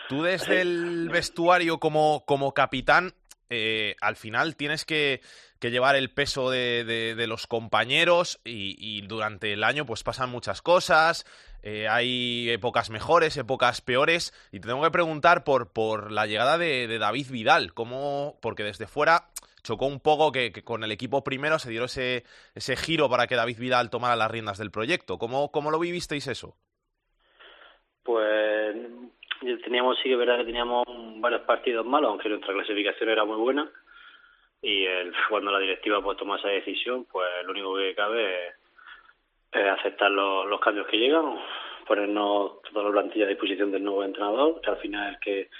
Tú 0.08 0.22
desde 0.22 0.60
el 0.60 1.08
vestuario 1.08 1.78
como, 1.78 2.24
como 2.26 2.54
capitán, 2.54 3.12
eh, 3.50 3.96
al 4.00 4.14
final 4.14 4.54
tienes 4.54 4.84
que, 4.84 5.20
llevar 5.60 5.96
el 5.96 6.10
peso 6.10 6.50
de, 6.50 7.24
los 7.28 7.48
compañeros 7.48 8.40
y, 8.44 9.02
durante 9.02 9.52
el 9.52 9.64
año 9.64 9.84
pues 9.84 10.04
pasan 10.04 10.30
muchas 10.30 10.62
cosas, 10.62 11.26
eh, 11.62 11.88
hay 11.88 12.48
épocas 12.48 12.90
mejores, 12.90 13.36
épocas 13.36 13.80
peores 13.80 14.32
y 14.52 14.60
te 14.60 14.68
tengo 14.68 14.82
que 14.82 14.92
preguntar 14.92 15.42
por, 15.44 16.12
la 16.12 16.26
llegada 16.26 16.58
de, 16.58 16.98
David 16.98 17.26
Vidal, 17.30 17.74
cómo, 17.74 18.38
porque 18.40 18.62
desde 18.62 18.86
fuera 18.86 19.28
chocó 19.62 19.86
un 19.86 20.00
poco 20.00 20.32
que, 20.32 20.52
con 20.64 20.84
el 20.84 20.92
equipo 20.92 21.24
primero 21.24 21.58
se 21.58 21.70
dio 21.70 21.84
ese, 21.84 22.24
giro 22.76 23.10
para 23.10 23.26
que 23.26 23.34
David 23.34 23.58
Vidal 23.58 23.90
tomara 23.90 24.16
las 24.16 24.30
riendas 24.30 24.58
del 24.58 24.70
proyecto. 24.70 25.18
¿Cómo, 25.18 25.50
cómo 25.50 25.70
lo 25.72 25.78
vivisteis 25.80 26.28
eso? 26.28 26.56
Pues 28.04 28.76
teníamos, 29.40 29.98
sí 29.98 30.08
que 30.08 30.16
verdad 30.16 30.38
que 30.38 30.44
teníamos 30.44 30.84
varios 31.20 31.42
partidos 31.42 31.86
malos, 31.86 32.10
aunque 32.10 32.28
nuestra 32.28 32.54
clasificación 32.54 33.08
era 33.08 33.24
muy 33.24 33.36
buena. 33.36 33.70
Y 34.62 34.84
el, 34.84 35.12
cuando 35.28 35.50
la 35.50 35.58
directiva 35.58 36.02
pues 36.02 36.18
toma 36.18 36.36
esa 36.36 36.48
decisión, 36.48 37.06
pues 37.10 37.28
lo 37.44 37.52
único 37.52 37.76
que 37.76 37.94
cabe 37.94 38.48
es 39.52 39.66
aceptar 39.66 40.10
los, 40.10 40.46
los 40.46 40.60
cambios 40.60 40.86
que 40.86 40.98
llegan, 40.98 41.38
ponernos 41.86 42.62
toda 42.62 42.84
la 42.84 42.92
plantilla 42.92 43.24
a 43.24 43.28
disposición 43.28 43.72
del 43.72 43.84
nuevo 43.84 44.04
entrenador, 44.04 44.60
que 44.60 44.70
al 44.70 44.76
final 44.76 45.14
es 45.14 45.20
que 45.20 45.50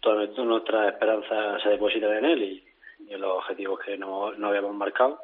toda 0.00 0.26
nuestra 0.44 0.88
esperanza 0.88 1.58
se 1.60 1.70
deposita 1.70 2.16
en 2.16 2.24
él 2.24 2.42
y, 2.42 2.64
en 3.08 3.20
los 3.20 3.38
objetivos 3.38 3.80
que 3.80 3.98
no, 3.98 4.32
no 4.32 4.48
habíamos 4.48 4.74
marcado. 4.74 5.20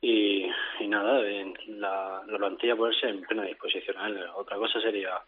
Y, 0.00 0.46
y 0.80 0.88
nada, 0.88 1.22
la, 1.68 2.22
la 2.26 2.38
plantilla 2.38 2.76
ponerse 2.76 3.08
en 3.08 3.22
plena 3.22 3.44
disposición 3.44 3.96
a 3.98 4.08
él. 4.08 4.24
Otra 4.34 4.56
cosa 4.56 4.80
sería 4.80 5.18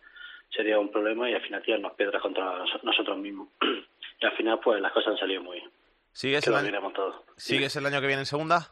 sería 0.54 0.78
un 0.78 0.90
problema 0.90 1.28
y 1.28 1.34
al 1.34 1.42
final 1.42 1.62
tirarnos 1.62 1.92
piedras 1.94 2.22
contra 2.22 2.58
nos- 2.58 2.84
nosotros 2.84 3.18
mismos. 3.18 3.48
y 4.20 4.26
al 4.26 4.32
final 4.36 4.60
pues 4.60 4.80
las 4.80 4.92
cosas 4.92 5.12
han 5.12 5.18
salido 5.18 5.42
muy 5.42 5.58
bien. 5.58 5.70
¿Sigues 6.12 6.46
el, 6.46 6.54
año. 6.54 6.92
¿Sigues 7.36 7.74
el 7.76 7.86
año 7.86 8.00
que 8.00 8.06
viene 8.06 8.22
en 8.22 8.26
segunda? 8.26 8.68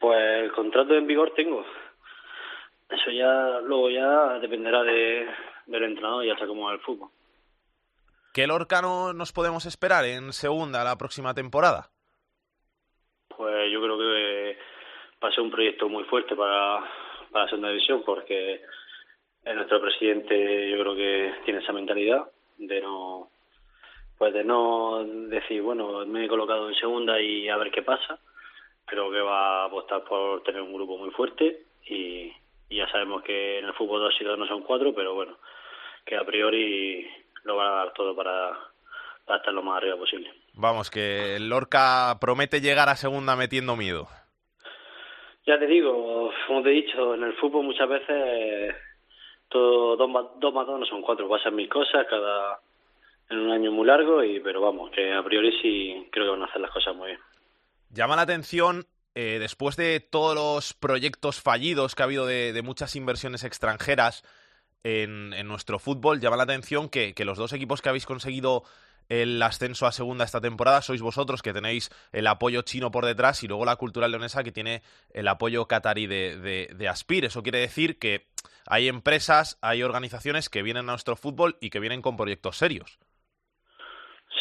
Pues 0.00 0.42
el 0.44 0.52
contrato 0.52 0.94
en 0.94 1.06
vigor 1.06 1.32
tengo. 1.34 1.64
Eso 2.88 3.10
ya 3.10 3.60
luego 3.60 3.90
ya 3.90 4.38
dependerá 4.38 4.82
de, 4.82 5.28
del 5.66 5.84
entrenador 5.84 6.24
y 6.24 6.30
hasta 6.30 6.46
cómo 6.46 6.66
va 6.66 6.72
el 6.72 6.80
fútbol. 6.80 7.10
¿Qué 8.32 8.46
Lorca 8.46 8.80
no 8.82 9.12
nos 9.12 9.32
podemos 9.32 9.66
esperar 9.66 10.04
en 10.06 10.32
segunda 10.32 10.84
la 10.84 10.96
próxima 10.96 11.34
temporada? 11.34 11.90
Pues 13.36 13.70
yo 13.70 13.80
creo 13.82 13.98
que 13.98 14.58
va 15.22 15.28
a 15.28 15.32
ser 15.32 15.40
un 15.42 15.50
proyecto 15.50 15.88
muy 15.88 16.04
fuerte 16.04 16.34
para, 16.34 16.80
para 17.30 17.44
la 17.44 17.50
segunda 17.50 17.68
división 17.68 18.02
porque 18.04 18.62
nuestro 19.44 19.80
presidente 19.80 20.70
yo 20.70 20.78
creo 20.78 20.94
que 20.94 21.32
tiene 21.44 21.60
esa 21.60 21.72
mentalidad 21.72 22.24
de 22.58 22.80
no 22.80 23.28
pues 24.16 24.32
de 24.32 24.44
no 24.44 25.04
decir 25.04 25.60
bueno 25.62 26.06
me 26.06 26.24
he 26.24 26.28
colocado 26.28 26.68
en 26.68 26.74
segunda 26.76 27.20
y 27.20 27.48
a 27.48 27.56
ver 27.56 27.70
qué 27.70 27.82
pasa 27.82 28.18
creo 28.86 29.10
que 29.10 29.20
va 29.20 29.62
a 29.62 29.64
apostar 29.66 30.04
por 30.04 30.42
tener 30.42 30.62
un 30.62 30.72
grupo 30.72 30.96
muy 30.96 31.10
fuerte 31.10 31.64
y, 31.86 32.32
y 32.68 32.76
ya 32.76 32.88
sabemos 32.90 33.22
que 33.22 33.58
en 33.58 33.66
el 33.66 33.74
fútbol 33.74 34.00
dos 34.00 34.14
y 34.20 34.24
dos 34.24 34.38
no 34.38 34.46
son 34.46 34.62
cuatro 34.62 34.94
pero 34.94 35.14
bueno 35.14 35.36
que 36.06 36.16
a 36.16 36.24
priori 36.24 37.06
lo 37.44 37.56
van 37.56 37.68
a 37.68 37.76
dar 37.76 37.92
todo 37.92 38.14
para, 38.14 38.58
para 39.26 39.38
estar 39.38 39.52
lo 39.52 39.62
más 39.62 39.78
arriba 39.78 39.96
posible 39.96 40.30
Vamos, 40.56 40.88
que 40.88 41.34
el 41.34 41.48
Lorca 41.48 42.16
promete 42.20 42.60
llegar 42.60 42.88
a 42.88 42.94
segunda 42.94 43.34
metiendo 43.34 43.74
miedo. 43.74 44.06
Ya 45.46 45.58
te 45.58 45.66
digo, 45.66 46.30
como 46.46 46.62
te 46.62 46.70
he 46.70 46.74
dicho, 46.74 47.14
en 47.14 47.24
el 47.24 47.34
fútbol 47.34 47.64
muchas 47.64 47.88
veces 47.88 48.76
dos 49.58 50.08
más, 50.08 50.24
dos 50.38 50.52
no 50.54 50.86
son 50.86 51.02
cuatro, 51.02 51.28
pasan 51.28 51.54
mil 51.54 51.68
cosas 51.68 52.06
cada 52.08 52.60
en 53.30 53.38
un 53.38 53.50
año 53.50 53.72
muy 53.72 53.86
largo 53.86 54.20
pero 54.42 54.60
vamos, 54.60 54.90
que 54.90 55.12
a 55.12 55.22
priori 55.22 55.50
sí 55.62 56.08
creo 56.10 56.26
que 56.26 56.30
van 56.32 56.42
a 56.42 56.46
hacer 56.46 56.60
las 56.60 56.70
cosas 56.70 56.94
muy 56.94 57.08
bien. 57.08 57.20
Llama 57.90 58.16
la 58.16 58.22
atención, 58.22 58.84
eh, 59.14 59.38
después 59.38 59.76
de 59.76 60.00
todos 60.00 60.34
los 60.34 60.74
proyectos 60.74 61.40
fallidos 61.40 61.94
que 61.94 62.02
ha 62.02 62.06
habido 62.06 62.26
de, 62.26 62.60
muchas 62.62 62.96
inversiones 62.96 63.44
extranjeras 63.44 64.24
en, 64.82 65.30
nuestro 65.48 65.78
fútbol, 65.78 66.20
llama 66.20 66.36
la 66.36 66.42
atención 66.42 66.88
que 66.88 67.14
los 67.24 67.38
dos 67.38 67.52
equipos 67.52 67.80
que 67.80 67.88
habéis 67.88 68.06
conseguido 68.06 68.64
el 69.08 69.42
ascenso 69.42 69.86
a 69.86 69.92
segunda 69.92 70.24
esta 70.24 70.40
temporada 70.40 70.82
sois 70.82 71.02
vosotros 71.02 71.42
que 71.42 71.52
tenéis 71.52 71.90
el 72.12 72.26
apoyo 72.26 72.62
chino 72.62 72.90
por 72.90 73.04
detrás 73.04 73.42
y 73.42 73.48
luego 73.48 73.64
la 73.64 73.76
cultural 73.76 74.10
leonesa 74.10 74.44
que 74.44 74.52
tiene 74.52 74.82
el 75.12 75.28
apoyo 75.28 75.66
catarí 75.66 76.06
de, 76.06 76.36
de, 76.36 76.88
Aspir. 76.88 77.24
Eso 77.24 77.42
quiere 77.42 77.58
decir 77.58 77.98
que 77.98 78.26
hay 78.66 78.88
empresas, 78.88 79.58
hay 79.62 79.82
organizaciones 79.82 80.48
que 80.48 80.62
vienen 80.62 80.88
a 80.88 80.92
nuestro 80.92 81.16
fútbol 81.16 81.56
y 81.60 81.70
que 81.70 81.80
vienen 81.80 82.02
con 82.02 82.16
proyectos 82.16 82.56
serios. 82.56 82.98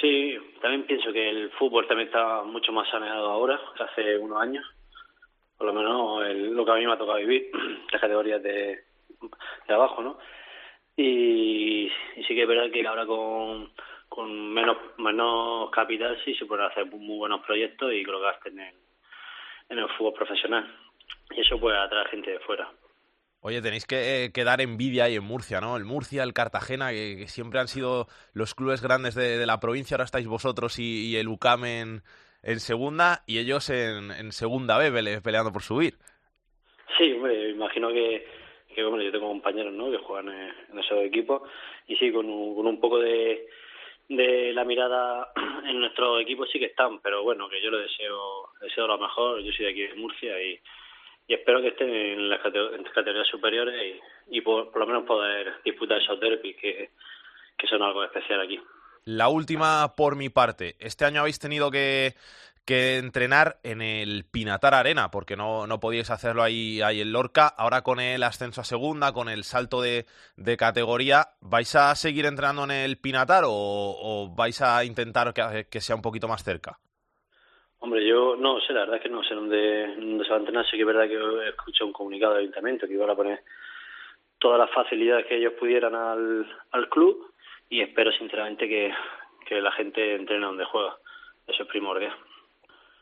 Sí, 0.01 0.37
también 0.61 0.85
pienso 0.85 1.11
que 1.11 1.29
el 1.29 1.51
fútbol 1.51 1.87
también 1.87 2.09
está 2.09 2.43
mucho 2.43 2.71
más 2.71 2.89
saneado 2.89 3.29
ahora 3.29 3.59
que 3.77 3.83
hace 3.83 4.17
unos 4.17 4.41
años. 4.41 4.65
Por 5.57 5.67
lo 5.67 5.73
menos 5.73 6.25
el- 6.25 6.53
lo 6.53 6.65
que 6.65 6.71
a 6.71 6.75
mí 6.75 6.85
me 6.85 6.93
ha 6.93 6.97
tocado 6.97 7.17
vivir, 7.19 7.51
las 7.91 8.01
categorías 8.01 8.41
de, 8.43 8.83
abajo, 9.69 10.01
¿no? 10.01 10.17
Y 10.95 11.89
sí 12.27 12.35
que 12.35 12.43
es 12.43 12.47
verdad 12.47 12.71
que 12.71 12.85
ahora 12.85 13.05
con, 13.05 13.71
con 14.13 14.53
menos 14.53 14.77
menos 14.99 15.71
capital 15.71 16.15
sí 16.23 16.35
se 16.35 16.45
pueden 16.45 16.65
hacer 16.65 16.85
muy 16.85 17.17
buenos 17.17 17.41
proyectos 17.43 17.91
y 17.91 18.03
creo 18.03 18.19
que 18.43 18.49
en 18.49 18.59
el, 18.59 18.75
en 19.69 19.79
el 19.79 19.89
fútbol 19.97 20.13
profesional. 20.13 20.71
Y 21.31 21.41
eso 21.41 21.59
puede 21.59 21.77
atraer 21.79 22.07
gente 22.09 22.29
de 22.29 22.39
fuera. 22.39 22.71
Oye, 23.41 23.59
tenéis 23.61 23.87
que, 23.87 24.25
eh, 24.25 24.31
que 24.31 24.43
dar 24.43 24.61
envidia 24.61 25.05
ahí 25.05 25.15
en 25.15 25.23
Murcia, 25.23 25.59
¿no? 25.59 25.75
El 25.75 25.83
Murcia, 25.83 26.21
el 26.21 26.33
Cartagena, 26.33 26.91
que, 26.91 27.17
que 27.17 27.27
siempre 27.27 27.59
han 27.59 27.67
sido 27.67 28.07
los 28.33 28.53
clubes 28.53 28.83
grandes 28.83 29.15
de, 29.15 29.37
de 29.37 29.45
la 29.47 29.59
provincia. 29.59 29.95
Ahora 29.95 30.05
estáis 30.05 30.27
vosotros 30.27 30.77
y, 30.77 31.09
y 31.09 31.15
el 31.17 31.27
UCAM 31.27 31.65
en, 31.65 32.03
en 32.43 32.59
segunda 32.59 33.23
y 33.25 33.39
ellos 33.39 33.69
en, 33.71 34.11
en 34.11 34.31
segunda 34.31 34.77
B 34.77 34.91
pele- 34.91 35.21
peleando 35.21 35.51
por 35.51 35.63
subir. 35.63 35.95
Sí, 36.97 37.11
hombre, 37.13 37.49
imagino 37.49 37.89
que, 37.89 38.27
que 38.75 38.83
bueno, 38.83 39.03
yo 39.03 39.11
tengo 39.11 39.27
compañeros 39.27 39.73
¿no? 39.73 39.89
que 39.89 39.97
juegan 39.97 40.29
en, 40.29 40.53
en 40.71 40.79
esos 40.79 40.99
equipos 40.99 41.41
y 41.87 41.95
sí, 41.95 42.11
con 42.11 42.29
un, 42.29 42.55
con 42.55 42.67
un 42.67 42.79
poco 42.79 42.99
de, 42.99 43.47
de 44.09 44.53
la 44.53 44.63
mirada 44.63 45.31
en 45.67 45.79
nuestro 45.79 46.19
equipo 46.19 46.45
sí 46.45 46.59
que 46.59 46.65
están, 46.65 46.99
pero 46.99 47.23
bueno, 47.23 47.49
que 47.49 47.61
yo 47.61 47.71
le 47.71 47.83
deseo, 47.83 48.49
deseo 48.61 48.87
lo 48.87 48.97
mejor. 48.97 49.41
Yo 49.41 49.51
soy 49.51 49.65
de 49.65 49.71
aquí 49.71 49.81
de 49.81 49.95
Murcia 49.95 50.41
y, 50.41 50.59
y 51.27 51.33
espero 51.33 51.61
que 51.61 51.69
estén 51.69 51.89
en 51.89 52.29
las 52.29 52.41
categorías 52.41 53.27
superiores 53.27 53.99
y, 54.29 54.37
y 54.37 54.41
por, 54.41 54.71
por 54.71 54.81
lo 54.81 54.87
menos 54.87 55.03
poder 55.03 55.53
disputar 55.63 56.01
esos 56.01 56.19
derbis 56.19 56.55
que, 56.57 56.89
que 57.57 57.67
son 57.67 57.81
algo 57.81 58.03
especial 58.03 58.41
aquí. 58.41 58.59
La 59.05 59.27
última 59.27 59.95
por 59.95 60.15
mi 60.15 60.29
parte. 60.29 60.75
Este 60.79 61.03
año 61.03 61.21
habéis 61.21 61.39
tenido 61.39 61.69
que, 61.71 62.13
que 62.65 62.97
entrenar 62.97 63.57
en 63.63 63.81
el 63.81 64.25
Pinatar 64.31 64.73
Arena, 64.73 65.11
porque 65.11 65.35
no, 65.35 65.67
no 65.67 65.79
podíais 65.79 66.09
hacerlo 66.11 66.43
ahí, 66.43 66.81
ahí 66.81 67.01
en 67.01 67.11
Lorca. 67.11 67.47
Ahora 67.47 67.81
con 67.81 67.99
el 67.99 68.23
ascenso 68.23 68.61
a 68.61 68.63
segunda, 68.63 69.13
con 69.13 69.29
el 69.29 69.43
salto 69.43 69.81
de, 69.81 70.05
de 70.37 70.57
categoría, 70.57 71.27
¿vais 71.41 71.75
a 71.75 71.93
seguir 71.95 72.25
entrenando 72.25 72.63
en 72.63 72.71
el 72.71 72.97
Pinatar 72.97 73.43
o, 73.45 74.33
vais 74.35 74.61
a 74.61 74.83
intentar 74.85 75.33
que, 75.33 75.67
que 75.69 75.81
sea 75.81 75.95
un 75.95 76.01
poquito 76.01 76.27
más 76.27 76.43
cerca? 76.43 76.77
Hombre, 77.79 78.07
yo 78.07 78.37
no 78.37 78.61
sé, 78.61 78.71
la 78.71 78.81
verdad 78.81 78.95
es 78.95 79.03
que 79.03 79.09
no 79.09 79.23
sé 79.23 79.35
dónde, 79.35 79.95
dónde 79.97 80.23
se 80.23 80.29
va 80.29 80.37
a 80.37 80.39
entrenar. 80.39 80.65
Sí 80.65 80.77
que 80.77 80.83
es 80.83 80.87
verdad 80.87 81.07
que 81.07 81.49
escuché 81.49 81.83
un 81.83 81.91
comunicado 81.91 82.33
del 82.33 82.43
ayuntamiento 82.43 82.87
que 82.87 82.93
iban 82.93 83.09
a 83.09 83.15
poner 83.15 83.43
todas 84.39 84.57
las 84.57 84.71
facilidades 84.71 85.25
que 85.25 85.35
ellos 85.35 85.53
pudieran 85.59 85.93
al, 85.93 86.47
al 86.71 86.89
club 86.89 87.33
y 87.69 87.81
espero 87.81 88.11
sinceramente 88.13 88.69
que, 88.69 88.93
que 89.45 89.59
la 89.59 89.71
gente 89.73 90.15
entrene 90.15 90.45
donde 90.45 90.63
juega. 90.63 90.95
Eso 91.45 91.63
es 91.63 91.69
primordial. 91.69 92.13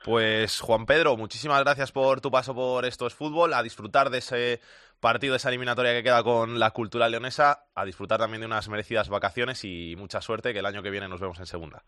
Pues 0.03 0.59
Juan 0.61 0.87
Pedro, 0.87 1.15
muchísimas 1.15 1.63
gracias 1.63 1.91
por 1.91 2.21
tu 2.21 2.31
paso 2.31 2.55
por 2.55 2.85
Esto 2.85 3.05
es 3.05 3.13
Fútbol, 3.13 3.53
a 3.53 3.61
disfrutar 3.61 4.09
de 4.09 4.17
ese 4.17 4.59
partido, 4.99 5.33
de 5.33 5.37
esa 5.37 5.49
eliminatoria 5.49 5.93
que 5.93 6.01
queda 6.01 6.23
con 6.23 6.59
la 6.59 6.71
cultura 6.71 7.07
leonesa, 7.07 7.65
a 7.75 7.85
disfrutar 7.85 8.19
también 8.19 8.41
de 8.41 8.47
unas 8.47 8.67
merecidas 8.67 9.09
vacaciones 9.09 9.63
y 9.63 9.95
mucha 9.97 10.19
suerte, 10.21 10.53
que 10.53 10.59
el 10.59 10.65
año 10.65 10.81
que 10.81 10.89
viene 10.89 11.07
nos 11.07 11.21
vemos 11.21 11.39
en 11.39 11.45
segunda. 11.45 11.83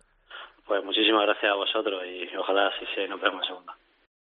Pues 0.67 0.84
muchísimas 0.84 1.26
gracias 1.26 1.52
a 1.52 1.56
vosotros 1.56 2.04
y 2.06 2.36
ojalá 2.38 2.67
así 2.67 2.86
se 2.93 3.08
nos 3.08 3.19
vemos 3.19 3.41
en 3.41 3.47
segunda. 3.47 3.76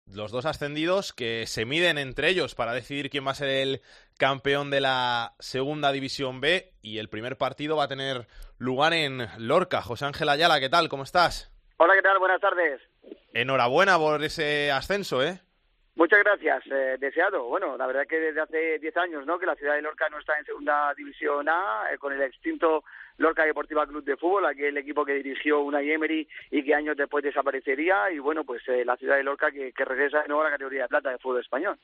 Los 0.07 0.33
dos 0.33 0.46
ascendidos 0.46 1.12
que 1.12 1.46
se 1.46 1.64
miden 1.66 1.98
entre 1.98 2.28
ellos 2.28 2.55
para 2.55 2.72
decidir 2.72 3.11
quién 3.11 3.26
va 3.26 3.31
a 3.33 3.35
ser 3.35 3.48
el 3.48 3.81
campeón 4.18 4.70
de 4.70 4.81
la 4.81 5.33
segunda 5.38 5.92
división 5.92 6.40
B 6.40 6.72
y 6.83 6.98
el 6.98 7.09
primer 7.09 7.37
partido 7.37 7.76
va 7.76 7.85
a 7.85 7.88
tener 7.88 8.26
lugar 8.59 8.94
en 8.94 9.26
Lorca. 9.38 9.81
José 9.83 10.07
Ángel 10.07 10.28
Ayala, 10.28 10.61
¿qué 10.61 10.68
tal? 10.68 10.88
¿Cómo 10.88 11.02
estás? 11.02 11.50
Hola, 11.76 11.94
¿qué 11.94 12.02
tal? 12.02 12.18
Buenas 12.18 12.40
tardes. 12.40 12.81
Enhorabuena 13.34 13.98
por 13.98 14.22
ese 14.22 14.70
ascenso, 14.70 15.22
¿eh? 15.22 15.40
Muchas 15.94 16.20
gracias. 16.20 16.64
Eh, 16.66 16.96
deseado. 16.98 17.44
Bueno, 17.44 17.76
la 17.76 17.86
verdad 17.86 18.06
que 18.08 18.18
desde 18.18 18.40
hace 18.40 18.78
10 18.78 18.96
años, 18.96 19.26
¿no? 19.26 19.38
Que 19.38 19.46
la 19.46 19.56
ciudad 19.56 19.74
de 19.74 19.82
Lorca 19.82 20.08
no 20.08 20.18
está 20.18 20.38
en 20.38 20.46
segunda 20.46 20.92
división 20.94 21.48
A, 21.48 21.84
eh, 21.92 21.98
con 21.98 22.12
el 22.12 22.22
extinto 22.22 22.82
Lorca 23.18 23.44
Deportiva 23.44 23.86
Club 23.86 24.02
de 24.02 24.16
Fútbol, 24.16 24.46
aquel 24.46 24.76
equipo 24.78 25.04
que 25.04 25.14
dirigió 25.14 25.60
Unai 25.60 25.90
Emery 25.90 26.26
y 26.50 26.64
que 26.64 26.74
años 26.74 26.96
después 26.96 27.22
desaparecería. 27.22 28.10
Y 28.10 28.18
bueno, 28.18 28.44
pues 28.44 28.62
eh, 28.68 28.84
la 28.86 28.96
ciudad 28.96 29.16
de 29.16 29.22
Lorca 29.22 29.50
que, 29.50 29.72
que 29.72 29.84
regresa 29.84 30.22
de 30.22 30.28
nuevo 30.28 30.42
a 30.42 30.44
la 30.46 30.52
categoría 30.52 30.82
de 30.82 30.88
plata 30.88 31.10
de 31.10 31.18
fútbol 31.18 31.40
español. 31.40 31.78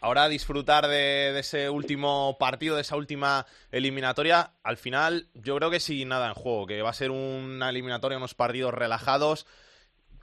Ahora 0.00 0.28
disfrutar 0.28 0.86
de, 0.86 1.32
de 1.32 1.40
ese 1.40 1.70
último 1.70 2.36
partido, 2.38 2.74
de 2.74 2.82
esa 2.82 2.96
última 2.96 3.46
eliminatoria. 3.70 4.50
Al 4.62 4.76
final, 4.76 5.28
yo 5.32 5.56
creo 5.56 5.70
que 5.70 5.80
sin 5.80 6.08
nada 6.08 6.28
en 6.28 6.34
juego, 6.34 6.66
que 6.66 6.82
va 6.82 6.90
a 6.90 6.92
ser 6.92 7.12
una 7.12 7.70
eliminatoria, 7.70 8.18
unos 8.18 8.34
partidos 8.34 8.74
relajados, 8.74 9.46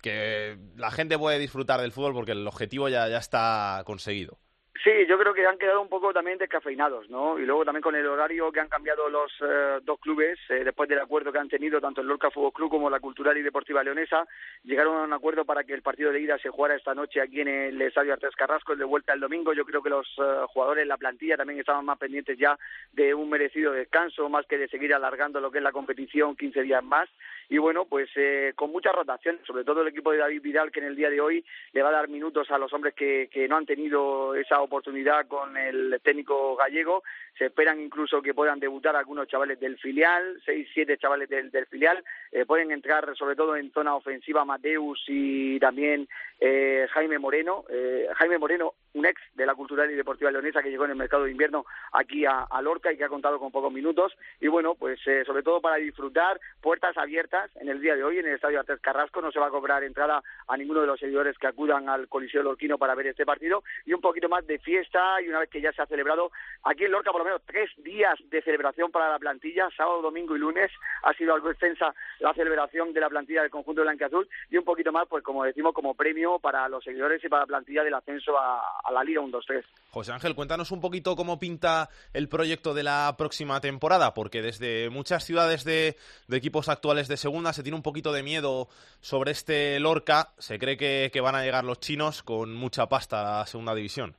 que 0.04 0.58
la 0.76 0.92
gente 0.92 1.18
puede 1.18 1.40
disfrutar 1.40 1.82
del 1.82 1.94
fútbol 1.94 2.14
porque 2.14 2.34
el 2.34 2.46
objetivo 2.46 2.90
ya, 2.90 3.08
está 3.18 3.82
conseguido. 3.86 4.38
Sí, 4.84 4.92
yo 5.08 5.18
creo 5.18 5.34
que 5.34 5.46
han 5.46 5.58
quedado 5.58 5.82
un 5.82 5.88
poco 5.88 6.12
también 6.12 6.38
descafeinados, 6.38 7.10
¿no? 7.10 7.40
Y 7.40 7.46
luego 7.46 7.64
también 7.64 7.84
con 7.84 7.96
el 7.96 8.06
horario 8.06 8.52
que 8.52 8.60
han 8.60 8.68
cambiado 8.68 9.08
los 9.08 9.32
eh, 9.40 9.80
dos 9.84 9.98
clubes, 10.00 10.38
eh, 10.50 10.66
después 10.66 10.90
del 10.90 11.00
acuerdo 11.00 11.32
que 11.32 11.40
han 11.40 11.48
tenido 11.48 11.80
tanto 11.80 12.02
el 12.02 12.08
Lorca 12.08 12.32
Fútbol 12.32 12.52
Club 12.52 12.72
como 12.72 12.90
la 12.90 13.00
Cultural 13.00 13.38
y 13.38 13.44
Deportiva 13.44 13.82
Leonesa, 13.82 14.28
llegaron 14.64 14.98
a 14.98 15.04
un 15.04 15.14
acuerdo 15.14 15.46
para 15.46 15.64
que 15.64 15.74
el 15.74 15.84
partido 15.84 16.12
de 16.12 16.20
ida 16.20 16.38
se 16.40 16.50
jugara 16.50 16.76
esta 16.76 16.94
noche 16.94 17.22
aquí 17.22 17.40
en 17.40 17.48
el 17.48 17.82
Estadio 17.82 18.12
Artes 18.12 18.36
Carrasco, 18.36 18.76
de 18.76 18.84
vuelta 18.84 19.14
el 19.14 19.22
domingo. 19.22 19.54
Yo 19.54 19.64
creo 19.64 19.82
que 19.82 19.90
los 19.90 20.08
eh, 20.18 20.46
jugadores, 20.48 20.86
la 20.86 20.98
plantilla 20.98 21.38
también 21.38 21.62
estaban 21.62 21.86
más 21.86 21.98
pendientes 21.98 22.38
ya 22.38 22.58
de 22.92 23.14
un 23.14 23.30
merecido 23.30 23.72
descanso, 23.72 24.28
más 24.28 24.46
que 24.48 24.58
de 24.58 24.68
seguir 24.68 24.94
alargando 24.94 25.40
lo 25.40 25.50
que 25.50 25.60
es 25.60 25.64
la 25.64 25.72
competición 25.72 26.36
15 26.36 26.62
días 26.62 26.84
más. 26.84 27.08
Y 27.54 27.60
bueno, 27.60 27.86
pues 27.86 28.10
eh, 28.16 28.54
con 28.56 28.72
muchas 28.72 28.96
rotaciones, 28.96 29.46
sobre 29.46 29.64
todo 29.64 29.84
el 29.84 29.88
equipo 29.90 30.12
de 30.12 30.18
David 30.18 30.42
Vidal 30.42 30.72
que 30.72 30.80
en 30.80 30.88
el 30.88 30.96
día 30.96 31.12
de 31.12 31.22
hoy 31.22 31.46
le 31.72 31.84
va 31.84 31.90
a 31.90 31.92
dar 31.92 32.10
minutos 32.10 32.50
a 32.50 32.58
los 32.58 32.74
hombres 32.74 32.96
que, 32.96 33.30
que 33.32 33.48
no 33.48 33.58
han 33.58 33.68
tenido 33.68 34.34
esa 34.34 34.60
oportunidad 34.60 35.28
con 35.28 35.56
el 35.56 36.02
técnico 36.02 36.56
gallego, 36.56 37.04
se 37.38 37.46
esperan 37.46 37.80
incluso 37.80 38.24
que 38.24 38.34
puedan 38.34 38.60
debutar 38.60 38.96
algunos 38.96 39.28
chavales 39.28 39.60
del 39.60 39.78
filial, 39.78 40.42
seis, 40.44 40.68
siete 40.74 40.98
chavales 40.98 41.30
del, 41.30 41.52
del 41.52 41.68
filial, 41.68 42.04
eh, 42.32 42.44
pueden 42.44 42.72
entrar 42.72 43.16
sobre 43.16 43.36
todo 43.36 43.56
en 43.56 43.72
zona 43.72 43.94
ofensiva 43.96 44.44
Mateus 44.44 45.04
y 45.08 45.60
también 45.60 46.08
eh, 46.46 46.88
Jaime 46.92 47.20
Moreno, 47.20 47.64
eh, 47.70 48.06
Jaime 48.16 48.38
Moreno, 48.38 48.74
un 48.96 49.06
ex 49.06 49.22
de 49.34 49.46
la 49.46 49.56
Cultural 49.56 49.90
y 49.90 49.96
Deportiva 49.96 50.30
Leonesa 50.30 50.62
que 50.62 50.70
llegó 50.70 50.84
en 50.84 50.92
el 50.92 50.98
mercado 50.98 51.24
de 51.24 51.32
invierno 51.32 51.66
aquí 51.94 52.26
a, 52.26 52.46
Lorca 52.62 52.92
y 52.92 52.98
que 52.98 53.06
ha 53.06 53.10
contado 53.10 53.40
con 53.40 53.50
pocos 53.50 53.72
minutos, 53.72 54.12
y 54.42 54.50
bueno, 54.50 54.76
pues 54.76 55.00
eh, 55.08 55.24
sobre 55.26 55.42
todo 55.42 55.62
para 55.62 55.78
disfrutar, 55.78 56.42
puertas 56.60 56.98
abiertas 56.98 57.50
en 57.56 57.70
el 57.70 57.80
día 57.80 57.96
de 57.96 58.04
hoy 58.04 58.20
en 58.20 58.26
el 58.26 58.36
Estadio 58.36 58.60
Artes 58.60 58.82
Carrasco, 58.82 59.22
no 59.22 59.32
se 59.32 59.40
va 59.40 59.48
a 59.48 59.52
cobrar 59.52 59.86
entrada 59.86 60.22
a 60.48 60.58
ninguno 60.58 60.82
de 60.82 60.88
los 60.88 61.00
seguidores 61.00 61.38
que 61.38 61.48
acudan 61.48 61.88
al 61.88 62.10
Coliseo 62.10 62.44
Lorquino 62.44 62.78
para 62.78 62.94
ver 62.94 63.08
este 63.08 63.26
partido, 63.26 63.64
y 63.86 63.94
un 63.94 64.02
poquito 64.02 64.28
más 64.28 64.46
de 64.46 64.60
fiesta, 64.60 65.22
y 65.22 65.30
una 65.30 65.40
vez 65.40 65.50
que 65.50 65.62
ya 65.62 65.72
se 65.72 65.82
ha 65.82 65.86
celebrado 65.86 66.32
aquí 66.64 66.84
en 66.84 66.92
Lorca, 66.92 67.12
por 67.12 67.22
lo 67.22 67.26
menos 67.26 67.42
tres 67.46 67.70
días 67.78 68.20
de 68.30 68.42
celebración 68.42 68.92
para 68.92 69.10
la 69.10 69.20
plantilla, 69.20 69.70
sábado, 69.78 70.02
domingo 70.02 70.36
y 70.36 70.40
lunes, 70.40 70.72
ha 71.04 71.14
sido 71.14 71.34
algo 71.34 71.52
extensa 71.52 71.96
la 72.20 72.34
celebración 72.34 72.92
de 72.92 73.00
la 73.00 73.10
plantilla 73.10 73.44
del 73.44 73.52
conjunto 73.52 73.82
blanqueazul, 73.82 74.28
y 74.50 74.58
un 74.58 74.66
poquito 74.66 74.92
más, 74.92 75.08
pues 75.08 75.24
como 75.24 75.46
decimos, 75.46 75.74
como 75.74 75.96
premio 75.96 76.33
para 76.40 76.68
los 76.70 76.84
seguidores 76.84 77.24
y 77.24 77.30
para 77.30 77.44
la 77.44 77.48
plantilla 77.48 77.84
del 77.84 77.94
ascenso 77.94 78.38
a, 78.38 78.80
a 78.84 78.92
la 78.92 79.04
Liga 79.04 79.22
1-2-3. 79.22 79.64
José 79.92 80.12
Ángel, 80.12 80.36
cuéntanos 80.36 80.72
un 80.72 80.82
poquito 80.82 81.16
cómo 81.16 81.40
pinta 81.40 81.90
el 82.14 82.30
proyecto 82.30 82.74
de 82.74 82.84
la 82.84 83.16
próxima 83.18 83.62
temporada, 83.62 84.14
porque 84.14 84.42
desde 84.42 84.90
muchas 84.90 85.24
ciudades 85.24 85.64
de, 85.64 85.98
de 86.28 86.38
equipos 86.38 86.70
actuales 86.70 87.08
de 87.08 87.18
segunda 87.18 87.54
se 87.54 87.64
tiene 87.64 87.76
un 87.76 87.84
poquito 87.84 88.12
de 88.12 88.24
miedo 88.24 88.68
sobre 89.02 89.32
este 89.32 89.80
Lorca. 89.80 90.30
Se 90.38 90.60
cree 90.60 90.78
que, 90.78 91.10
que 91.12 91.22
van 91.22 91.36
a 91.36 91.44
llegar 91.44 91.64
los 91.64 91.80
chinos 91.80 92.24
con 92.24 92.54
mucha 92.54 92.88
pasta 92.88 93.22
a 93.22 93.40
la 93.40 93.46
segunda 93.46 93.76
división. 93.76 94.16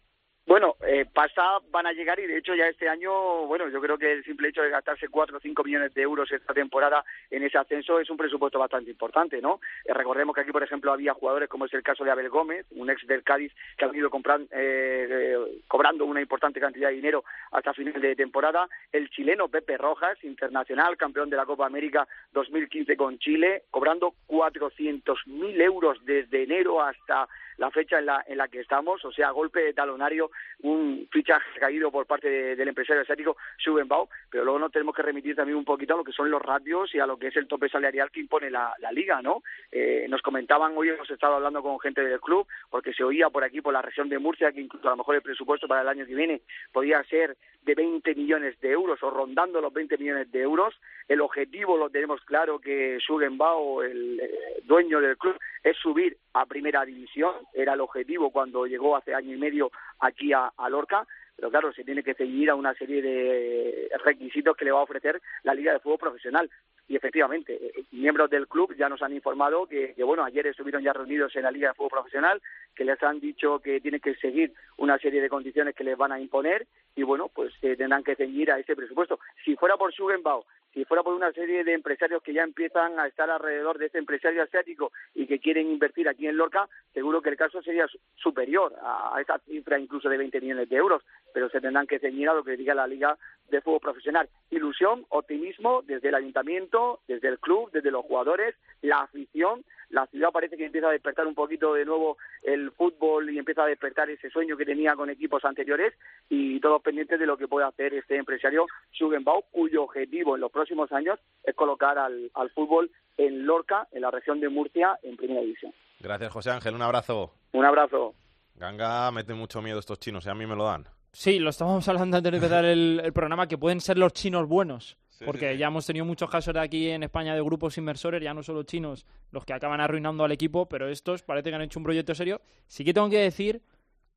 Bueno, 0.47 0.74
eh, 0.95 1.07
pasa, 1.13 1.59
van 1.73 1.89
a 1.89 1.93
llegar 1.93 2.21
y 2.21 2.27
de 2.29 2.39
hecho 2.39 2.55
ya 2.55 2.69
este 2.69 2.89
año, 2.89 3.47
bueno, 3.47 3.69
yo 3.69 3.81
creo 3.81 3.99
que 3.99 4.13
el 4.13 4.23
simple 4.23 4.51
hecho 4.51 4.63
de 4.63 4.71
gastarse 4.71 5.09
cuatro 5.09 5.39
o 5.39 5.41
cinco 5.41 5.65
millones 5.65 5.93
de 5.93 6.03
euros 6.03 6.31
esta 6.31 6.55
temporada 6.55 7.05
en 7.33 7.43
ese 7.43 7.59
ascenso 7.59 7.99
es 7.99 8.09
un 8.11 8.17
presupuesto 8.17 8.61
bastante 8.61 8.93
importante, 8.93 9.43
¿no? 9.43 9.59
Eh, 9.85 9.93
recordemos 9.93 10.37
que 10.37 10.43
aquí, 10.43 10.53
por 10.53 10.63
ejemplo, 10.63 10.93
había 10.93 11.13
jugadores 11.13 11.49
como 11.49 11.65
es 11.65 11.75
el 11.75 11.83
caso 11.83 12.05
de 12.05 12.13
Abel 12.13 12.29
Gómez, 12.29 12.65
un 12.77 12.91
ex 12.91 13.05
del 13.09 13.25
Cádiz 13.25 13.53
que 13.77 13.85
ha 13.85 13.89
venido 13.89 14.09
compran, 14.09 14.43
eh, 14.53 15.09
eh, 15.11 15.63
cobrando 15.67 16.05
una 16.05 16.21
importante 16.21 16.61
cantidad 16.61 16.91
de 16.91 16.95
dinero 16.95 17.25
hasta 17.51 17.75
final 17.75 18.01
de 18.01 18.15
temporada, 18.15 18.69
el 18.93 19.11
chileno 19.11 19.49
Pepe 19.49 19.77
Rojas, 19.77 20.23
internacional, 20.23 20.97
campeón 20.97 21.29
de 21.29 21.37
la 21.37 21.45
Copa 21.45 21.67
América 21.67 22.07
2015 22.33 22.97
con 22.97 23.19
Chile, 23.19 23.65
cobrando 23.73 24.15
400.000 24.29 25.61
euros 25.61 25.99
desde 26.05 26.45
enero 26.45 26.81
hasta 26.81 27.27
la 27.59 27.71
fecha 27.71 27.99
en 27.99 28.07
la, 28.07 28.25
en 28.27 28.39
la 28.39 28.49
que 28.49 28.61
estamos, 28.61 29.05
o 29.05 29.13
sea, 29.13 29.31
golpe 29.31 29.61
de 29.61 29.75
talonario, 29.75 30.31
un 30.63 31.09
fichaje 31.11 31.59
caído 31.59 31.91
por 31.91 32.07
parte 32.07 32.29
de, 32.29 32.57
del 32.57 32.69
empresario 32.69 33.03
asiático 33.03 33.37
Schubenbau, 33.59 34.09
pero 34.31 34.45
luego 34.45 34.59
nos 34.59 34.73
tenemos 34.73 34.95
que 34.95 35.03
remitir 35.03 35.37
también 35.37 35.59
un 35.59 35.65
poquito 35.65 35.95
a 35.95 35.97
lo 35.97 36.05
que 36.05 36.13
son 36.13 36.31
los 36.31 36.43
ratios 36.43 36.95
y 36.95 36.99
a 36.99 37.07
lo 37.07 37.17
que 37.17 37.29
es 37.29 37.37
el 37.37 37.47
tope 37.47 37.69
salarial 37.69 38.11
que 38.11 38.21
impone 38.21 38.51
la, 38.51 38.75
liga, 38.93 39.21
¿no? 39.23 39.43
Eh, 39.73 40.07
nos 40.09 40.23
comentaban, 40.23 40.73
hoy 40.77 40.91
hemos 40.91 41.11
estado 41.11 41.35
hablando 41.35 41.63
con 41.63 41.81
gente 41.81 42.01
del 42.03 42.21
club, 42.21 42.47
porque 42.71 42.93
se 42.93 43.03
oía 43.03 43.29
por 43.29 43.43
aquí, 43.43 43.61
por 43.61 43.73
la 43.73 43.83
región 43.83 44.09
de 44.09 44.19
Murcia, 44.19 44.53
que 44.53 44.61
incluso 44.61 44.87
a 44.87 44.93
lo 44.93 44.99
mejor 44.99 45.17
el 45.17 45.23
presupuesto 45.23 45.67
para 45.67 45.83
el 45.83 45.89
año 45.89 46.07
que 46.07 46.15
viene 46.15 46.43
podía 46.73 47.03
ser 47.05 47.37
de 47.63 47.75
20 47.75 48.15
millones 48.15 48.61
de 48.61 48.71
euros 48.71 49.03
o 49.03 49.11
rondando 49.11 49.61
los 49.61 49.73
20 49.73 49.97
millones 49.99 50.31
de 50.31 50.43
euros. 50.43 50.75
El 51.09 51.21
objetivo 51.21 51.77
lo 51.77 51.91
tenemos 51.91 52.21
claro 52.25 52.59
que 52.59 52.99
Schugenbau, 53.01 53.83
el 53.83 54.21
eh, 54.21 54.61
dueño 54.65 55.01
del 55.01 55.17
club, 55.17 55.39
es 55.63 55.77
subir 55.79 56.17
a 56.35 56.47
primera 56.47 56.85
división. 56.85 57.33
Era 57.53 57.73
el 57.73 57.81
objetivo 57.81 58.31
cuando 58.31 58.67
llegó 58.67 58.97
hace 58.97 59.15
año 59.15 59.35
y 59.35 59.39
medio 59.39 59.71
aquí 60.01 60.33
a, 60.33 60.53
a 60.57 60.69
Lorca. 60.69 61.07
Pero 61.37 61.51
claro, 61.51 61.73
se 61.73 61.83
tiene 61.83 62.03
que 62.03 62.15
seguir 62.15 62.51
a 62.51 62.55
una 62.55 62.75
serie 62.75 63.03
de 63.03 63.89
requisitos 64.05 64.57
que 64.57 64.65
le 64.65 64.71
va 64.71 64.81
a 64.81 64.85
ofrecer 64.85 65.21
la 65.43 65.55
Liga 65.55 65.73
de 65.73 65.81
Fútbol 65.81 65.99
Profesional. 65.99 66.49
Y 66.87 66.97
efectivamente, 66.97 67.55
eh, 67.55 67.85
miembros 67.93 68.31
del 68.31 68.47
club 68.47 68.75
ya 68.77 68.89
nos 68.89 69.03
han 69.03 69.13
informado 69.13 69.67
que, 69.67 69.95
que, 69.95 70.05
bueno, 70.05 70.23
ayer 70.23 70.47
estuvieron 70.47 70.83
ya 70.83 70.93
reunidos 70.93 71.35
en 71.35 71.43
la 71.43 71.51
Liga 71.51 71.69
de 71.69 71.75
Fútbol 71.75 71.91
Profesional, 71.91 72.41
que 72.75 72.85
les 72.85 73.03
han 73.03 73.21
dicho 73.21 73.59
que 73.59 73.81
tienen 73.81 74.01
que 74.01 74.15
seguir 74.17 74.53
una 74.77 74.99
serie 74.99 75.21
de 75.23 75.29
condiciones 75.29 75.75
que 75.75 75.83
les 75.83 75.97
van 75.97 76.13
a 76.13 76.21
imponer 76.21 76.67
y 76.95 77.03
bueno, 77.03 77.31
pues 77.35 77.53
eh, 77.63 77.77
tendrán 77.77 78.05
que 78.05 78.17
ceñir 78.17 78.53
a 78.53 78.59
ese 78.59 78.77
presupuesto. 78.77 79.19
Si 79.45 79.57
fuera 79.57 79.77
por 79.77 79.93
Schugenbau, 79.93 80.45
si 80.75 80.85
fuera 80.85 81.05
por 81.05 81.15
una 81.15 81.33
serie 81.33 81.63
de 81.63 81.73
empresarios 81.73 82.21
que 82.21 82.35
ya 82.35 82.43
empiezan 82.43 82.99
a 82.99 83.07
estar 83.07 83.31
alrededor 83.31 83.79
de 83.79 83.87
ese 83.87 83.99
empresario 83.99 84.43
asiático 84.43 84.93
y 85.15 85.27
que 85.27 85.39
quieren 85.39 85.71
invertir 85.71 86.09
aquí 86.09 86.27
en 86.27 86.37
Lorca, 86.37 86.69
seguro 86.93 87.23
que 87.23 87.31
el 87.31 87.37
caso 87.37 87.63
sería 87.63 87.87
superior 88.17 88.75
a 88.83 89.17
esa 89.21 89.39
cifra 89.39 89.79
incluso 89.79 90.09
de 90.09 90.19
20 90.19 90.41
millones 90.41 90.69
de 90.69 90.77
euros, 90.77 91.03
pero 91.33 91.49
se 91.49 91.61
tendrán 91.61 91.87
que 91.87 92.01
ceñir 92.01 92.29
a 92.29 92.35
lo 92.35 92.43
que 92.43 92.57
diga 92.57 92.75
la 92.75 92.89
Liga 92.89 93.17
de 93.51 93.61
Fútbol 93.61 93.81
Profesional. 93.81 94.29
Ilusión, 94.51 95.07
optimismo 95.09 95.83
desde 95.83 96.09
el 96.09 96.15
ayuntamiento, 96.15 97.01
desde 97.09 97.29
el 97.29 97.39
club, 97.39 97.71
desde 97.73 97.91
los 97.91 98.05
jugadores, 98.05 98.55
la 98.83 99.01
afición. 99.01 99.65
La 99.91 100.07
ciudad 100.07 100.31
parece 100.33 100.57
que 100.57 100.67
empieza 100.67 100.89
a 100.89 100.93
despertar 100.93 101.27
un 101.27 101.35
poquito 101.35 101.75
de 101.75 101.85
nuevo 101.85 102.17
el 102.43 102.73
fútbol 102.73 103.31
y 103.31 103.39
empieza 103.39 103.63
a 103.63 103.67
despertar 103.67 104.11
ese 104.11 104.31
sueño 104.31 104.57
que 104.57 104.65
tenía 104.65 104.97
con 104.97 105.11
equipos 105.11 105.45
anteriores 105.45 105.95
y 106.29 106.59
todos 106.61 106.83
pendientes 106.83 107.21
de 107.21 107.27
lo 107.27 107.37
que 107.37 107.49
puede 107.49 107.67
hacer 107.67 107.95
este 107.95 108.17
empresario 108.17 108.67
Schugenbau, 108.93 109.45
cuyo 109.53 109.85
objetivo 109.85 110.35
en 110.35 110.41
los 110.41 110.51
próximos 110.51 110.91
años 110.93 111.21
es 111.45 111.55
colocar 111.55 111.99
al, 111.99 112.31
al 112.35 112.51
fútbol 112.51 112.91
en 113.17 113.47
Lorca, 113.47 113.87
en 113.93 114.03
la 114.03 114.11
región 114.11 114.41
de 114.41 114.49
Murcia, 114.49 114.99
en 115.03 115.17
primera 115.17 115.41
división. 115.43 115.73
Gracias, 116.01 116.33
José 116.33 116.51
Ángel. 116.51 116.75
Un 116.75 116.83
abrazo. 116.83 117.33
Un 117.53 117.65
abrazo. 117.65 118.15
Ganga 118.57 119.11
mete 119.11 119.35
mucho 119.35 119.63
miedo 119.63 119.79
estos 119.79 119.99
chinos, 119.99 120.27
y 120.27 120.31
a 120.31 120.35
mí 120.35 120.47
me 120.47 120.57
lo 120.57 120.65
dan. 120.65 120.85
Sí, 121.15 121.39
lo 121.39 121.51
estábamos 121.51 121.89
hablando 121.89 122.19
antes 122.19 122.31
de 122.31 122.37
empezar 122.37 122.65
el, 122.65 123.01
el 123.03 123.13
programa, 123.13 123.49
que 123.49 123.57
pueden 123.57 123.81
ser 123.81 123.97
los 123.97 124.13
chinos 124.13 124.47
buenos. 124.47 124.99
Sí, 125.09 125.25
porque 125.25 125.53
sí, 125.53 125.59
ya 125.59 125.69
hemos 125.69 125.87
tenido 125.87 126.05
muchos 126.05 126.29
casos 126.29 126.53
de 126.53 126.61
aquí 126.61 126.91
en 126.91 127.05
España 127.05 127.35
de 127.35 127.41
grupos 127.41 127.79
inversores, 127.79 128.21
ya 128.21 128.35
no 128.35 128.43
solo 128.43 128.65
chinos, 128.65 129.07
los 129.31 129.45
que 129.45 129.53
acaban 129.53 129.81
arruinando 129.81 130.25
al 130.25 130.33
equipo, 130.33 130.69
pero 130.69 130.89
estos 130.89 131.23
parece 131.23 131.51
que 131.51 131.57
han 131.57 131.63
hecho 131.63 131.79
un 131.79 131.85
proyecto 131.85 132.15
serio. 132.15 132.41
Sí 132.67 132.85
que 132.85 132.93
tengo 132.93 133.09
que 133.09 133.19
decir 133.19 133.63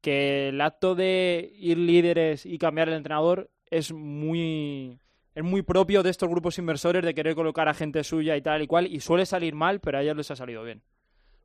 que 0.01 0.49
el 0.49 0.59
acto 0.59 0.95
de 0.95 1.53
ir 1.55 1.77
líderes 1.77 2.45
y 2.45 2.57
cambiar 2.57 2.89
el 2.89 2.95
entrenador 2.95 3.49
es 3.69 3.91
muy 3.91 4.99
es 5.35 5.43
muy 5.43 5.61
propio 5.61 6.01
de 6.01 6.09
estos 6.09 6.29
grupos 6.29 6.57
inversores 6.57 7.05
de 7.05 7.13
querer 7.13 7.35
colocar 7.35 7.67
a 7.67 7.75
gente 7.75 8.03
suya 8.03 8.35
y 8.35 8.41
tal 8.41 8.63
y 8.63 8.67
cual 8.67 8.87
y 8.87 8.99
suele 9.01 9.25
salir 9.27 9.53
mal, 9.53 9.79
pero 9.79 9.99
a 9.99 10.01
ellos 10.01 10.17
les 10.17 10.31
ha 10.31 10.35
salido 10.35 10.63
bien. 10.63 10.81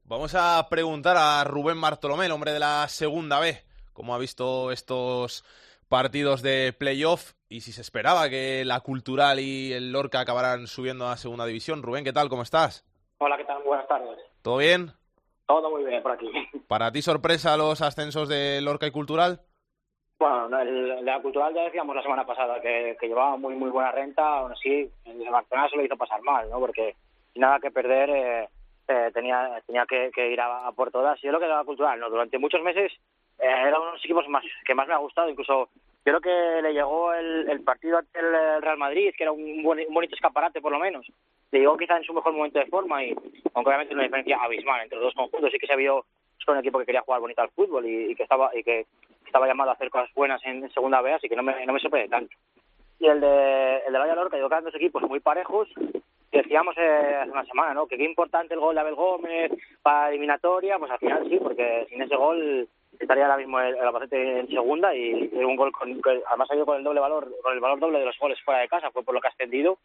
Vamos 0.04 0.34
a 0.34 0.66
preguntar 0.70 1.16
a 1.18 1.44
Rubén 1.44 1.80
Bartolomé, 1.80 2.26
el 2.26 2.32
hombre 2.32 2.52
de 2.52 2.58
la 2.58 2.86
segunda 2.88 3.38
B, 3.38 3.62
cómo 3.92 4.14
ha 4.14 4.18
visto 4.18 4.72
estos 4.72 5.44
partidos 5.88 6.42
de 6.42 6.72
playoff 6.72 7.32
y 7.48 7.60
si 7.60 7.72
se 7.72 7.82
esperaba 7.82 8.30
que 8.30 8.64
la 8.64 8.80
Cultural 8.80 9.38
y 9.40 9.72
el 9.72 9.92
Lorca 9.92 10.20
acabaran 10.20 10.66
subiendo 10.66 11.06
a 11.06 11.16
segunda 11.16 11.44
división. 11.44 11.82
Rubén, 11.82 12.04
¿qué 12.04 12.12
tal? 12.12 12.28
¿Cómo 12.28 12.42
estás? 12.42 12.84
Hola, 13.18 13.36
¿qué 13.36 13.44
tal? 13.44 13.62
Buenas 13.62 13.86
tardes. 13.86 14.18
¿Todo 14.40 14.56
bien? 14.56 14.92
Todo 15.46 15.70
muy 15.70 15.84
bien 15.84 16.02
por 16.02 16.12
aquí. 16.12 16.30
¿Para 16.66 16.90
ti 16.90 17.02
sorpresa 17.02 17.56
los 17.56 17.82
ascensos 17.82 18.28
de 18.28 18.60
Lorca 18.62 18.86
y 18.86 18.90
Cultural? 18.90 19.42
Bueno, 20.18 20.60
el, 20.60 21.04
la 21.04 21.20
cultural 21.20 21.52
ya 21.52 21.64
decíamos 21.64 21.96
la 21.96 22.02
semana 22.02 22.24
pasada 22.24 22.60
que, 22.60 22.96
que, 23.00 23.08
llevaba 23.08 23.36
muy 23.36 23.56
muy 23.56 23.70
buena 23.70 23.90
renta, 23.90 24.38
aún 24.38 24.52
así 24.52 24.88
el 25.04 25.30
Barcelona 25.30 25.68
se 25.68 25.76
lo 25.76 25.84
hizo 25.84 25.96
pasar 25.96 26.22
mal, 26.22 26.48
¿no? 26.48 26.60
Porque 26.60 26.94
nada 27.34 27.58
que 27.58 27.72
perder 27.72 28.10
eh, 28.10 28.48
eh, 28.88 29.10
tenía 29.12 29.60
tenía 29.66 29.86
que, 29.86 30.10
que 30.14 30.30
ir 30.30 30.40
a, 30.40 30.66
a, 30.66 30.72
por 30.72 30.90
todas. 30.90 31.22
Y 31.22 31.26
es 31.26 31.32
lo 31.32 31.40
que 31.40 31.46
la 31.46 31.64
cultural, 31.64 31.98
¿no? 32.00 32.10
Durante 32.10 32.38
muchos 32.38 32.62
meses 32.62 32.92
eh, 33.38 33.46
era 33.46 33.78
uno 33.78 33.86
de 33.86 33.92
los 33.92 34.04
equipos 34.04 34.28
más 34.28 34.44
que 34.64 34.74
más 34.74 34.88
me 34.88 34.94
ha 34.94 34.98
gustado, 34.98 35.28
incluso 35.28 35.68
creo 36.04 36.20
que 36.20 36.60
le 36.62 36.72
llegó 36.72 37.12
el, 37.14 37.48
el 37.48 37.62
partido 37.62 37.98
ante 37.98 38.18
el 38.18 38.62
Real 38.62 38.78
Madrid, 38.78 39.12
que 39.16 39.24
era 39.24 39.32
un, 39.32 39.62
buen, 39.62 39.86
bonito 39.90 40.14
escaparate 40.14 40.60
por 40.60 40.72
lo 40.72 40.78
menos. 40.78 41.06
Le 41.50 41.60
llegó 41.60 41.76
quizá 41.76 41.96
en 41.96 42.04
su 42.04 42.14
mejor 42.14 42.32
momento 42.32 42.58
de 42.58 42.66
forma 42.66 43.04
y 43.04 43.14
aunque 43.54 43.68
obviamente 43.68 43.94
una 43.94 44.04
diferencia 44.04 44.38
abismal 44.40 44.82
entre 44.82 44.98
los 44.98 45.06
dos 45.06 45.14
conjuntos, 45.14 45.50
sí 45.52 45.58
que 45.58 45.66
se 45.66 45.76
vio 45.76 46.04
con 46.44 46.56
un 46.56 46.60
equipo 46.60 46.78
que 46.78 46.86
quería 46.86 47.02
jugar 47.02 47.20
bonito 47.20 47.42
al 47.42 47.50
fútbol 47.50 47.86
y, 47.86 48.14
que 48.16 48.24
estaba 48.24 48.50
y 48.54 48.64
que 48.64 48.86
estaba 49.26 49.46
llamado 49.46 49.70
a 49.70 49.74
hacer 49.74 49.90
cosas 49.90 50.12
buenas 50.14 50.44
en, 50.44 50.68
segunda 50.72 51.00
B, 51.00 51.12
así 51.12 51.28
que 51.28 51.36
no 51.36 51.42
me, 51.42 51.64
no 51.64 51.72
me 51.72 51.80
sorprende 51.80 52.08
tanto. 52.08 52.34
Y 52.98 53.06
el 53.06 53.20
de, 53.20 53.78
el 53.86 53.92
de 53.92 53.98
Valle 53.98 54.14
Lorca, 54.14 54.38
yo 54.38 54.48
dos 54.48 54.74
equipos 54.74 55.02
muy 55.02 55.20
parejos. 55.20 55.68
Decíamos 56.32 56.74
eh, 56.78 57.16
hace 57.20 57.30
una 57.30 57.44
semana, 57.44 57.74
¿no? 57.74 57.86
Que 57.86 57.98
qué 57.98 58.04
importante 58.04 58.54
el 58.54 58.60
gol 58.60 58.74
de 58.74 58.80
Abel 58.80 58.94
Gómez 58.94 59.52
para 59.82 60.08
eliminatoria, 60.08 60.78
pues 60.78 60.90
al 60.90 60.98
final 60.98 61.28
sí, 61.28 61.38
porque 61.38 61.86
sin 61.90 62.00
ese 62.00 62.16
gol 62.16 62.66
estaría 62.98 63.24
ahora 63.24 63.36
mismo 63.36 63.60
el, 63.60 63.76
en 64.10 64.48
segunda 64.48 64.94
y, 64.94 65.30
un 65.34 65.56
gol 65.56 65.70
con, 65.72 66.00
que 66.00 66.22
además 66.26 66.50
ha 66.50 66.56
ido 66.56 66.64
con 66.64 66.78
el 66.78 66.84
doble 66.84 67.00
valor, 67.00 67.30
con 67.42 67.52
el 67.52 67.60
valor 67.60 67.80
doble 67.80 67.98
de 67.98 68.06
los 68.06 68.18
goles 68.18 68.40
fuera 68.44 68.60
de 68.60 68.68
casa, 68.68 68.90
fue 68.90 69.02
por 69.02 69.14
lo 69.14 69.20
que 69.20 69.28
ha 69.28 69.30
extendido. 69.30 69.78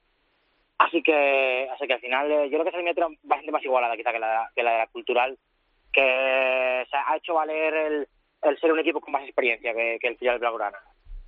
Así 0.78 1.04
que, 1.04 1.68
así 1.74 1.86
que 1.86 1.93
al 1.93 2.00
final 2.00 2.32
eh, 2.32 2.50
yo 2.50 2.52
creo 2.52 2.64
que 2.64 2.70
esa 2.70 2.78
eliminatoria 2.78 3.18
bastante 3.24 3.52
más 3.52 3.64
igualada 3.66 3.98
quizá 3.98 4.14
que 4.14 4.20
la, 4.20 4.50
que 4.56 4.64
la 4.64 4.72
de 4.72 4.78
la 4.78 4.88
cultural, 4.88 5.38
que 5.91 6.86
se 6.89 6.98
ha 6.98 7.18
hecho 7.18 7.34
valer 7.34 7.74
el, 7.74 8.08
el 8.43 8.60
ser 8.60 8.72
un 8.72 8.80
equipo 8.80 9.02
con 9.02 9.12
más 9.12 9.24
experiencia 9.24 9.74
que, 9.74 9.98
que 10.00 10.08
el 10.08 10.18
filial 10.18 10.39
blaugrana. 10.39 10.78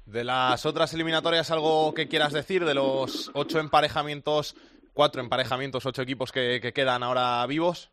De 0.06 0.24
las 0.24 0.66
otras 0.66 0.94
eliminatorias, 0.94 1.52
¿algo 1.52 1.94
que 1.94 2.08
quieras 2.08 2.32
decir? 2.32 2.64
De 2.66 2.74
los 2.74 3.30
ocho 3.34 3.60
emparejamientos, 3.60 4.56
cuatro 5.00 5.22
emparejamientos, 5.22 5.86
ocho 5.86 6.02
equipos 6.02 6.30
que, 6.34 6.60
que 6.62 6.74
quedan 6.74 7.04
ahora 7.04 7.46
vivos? 7.48 7.90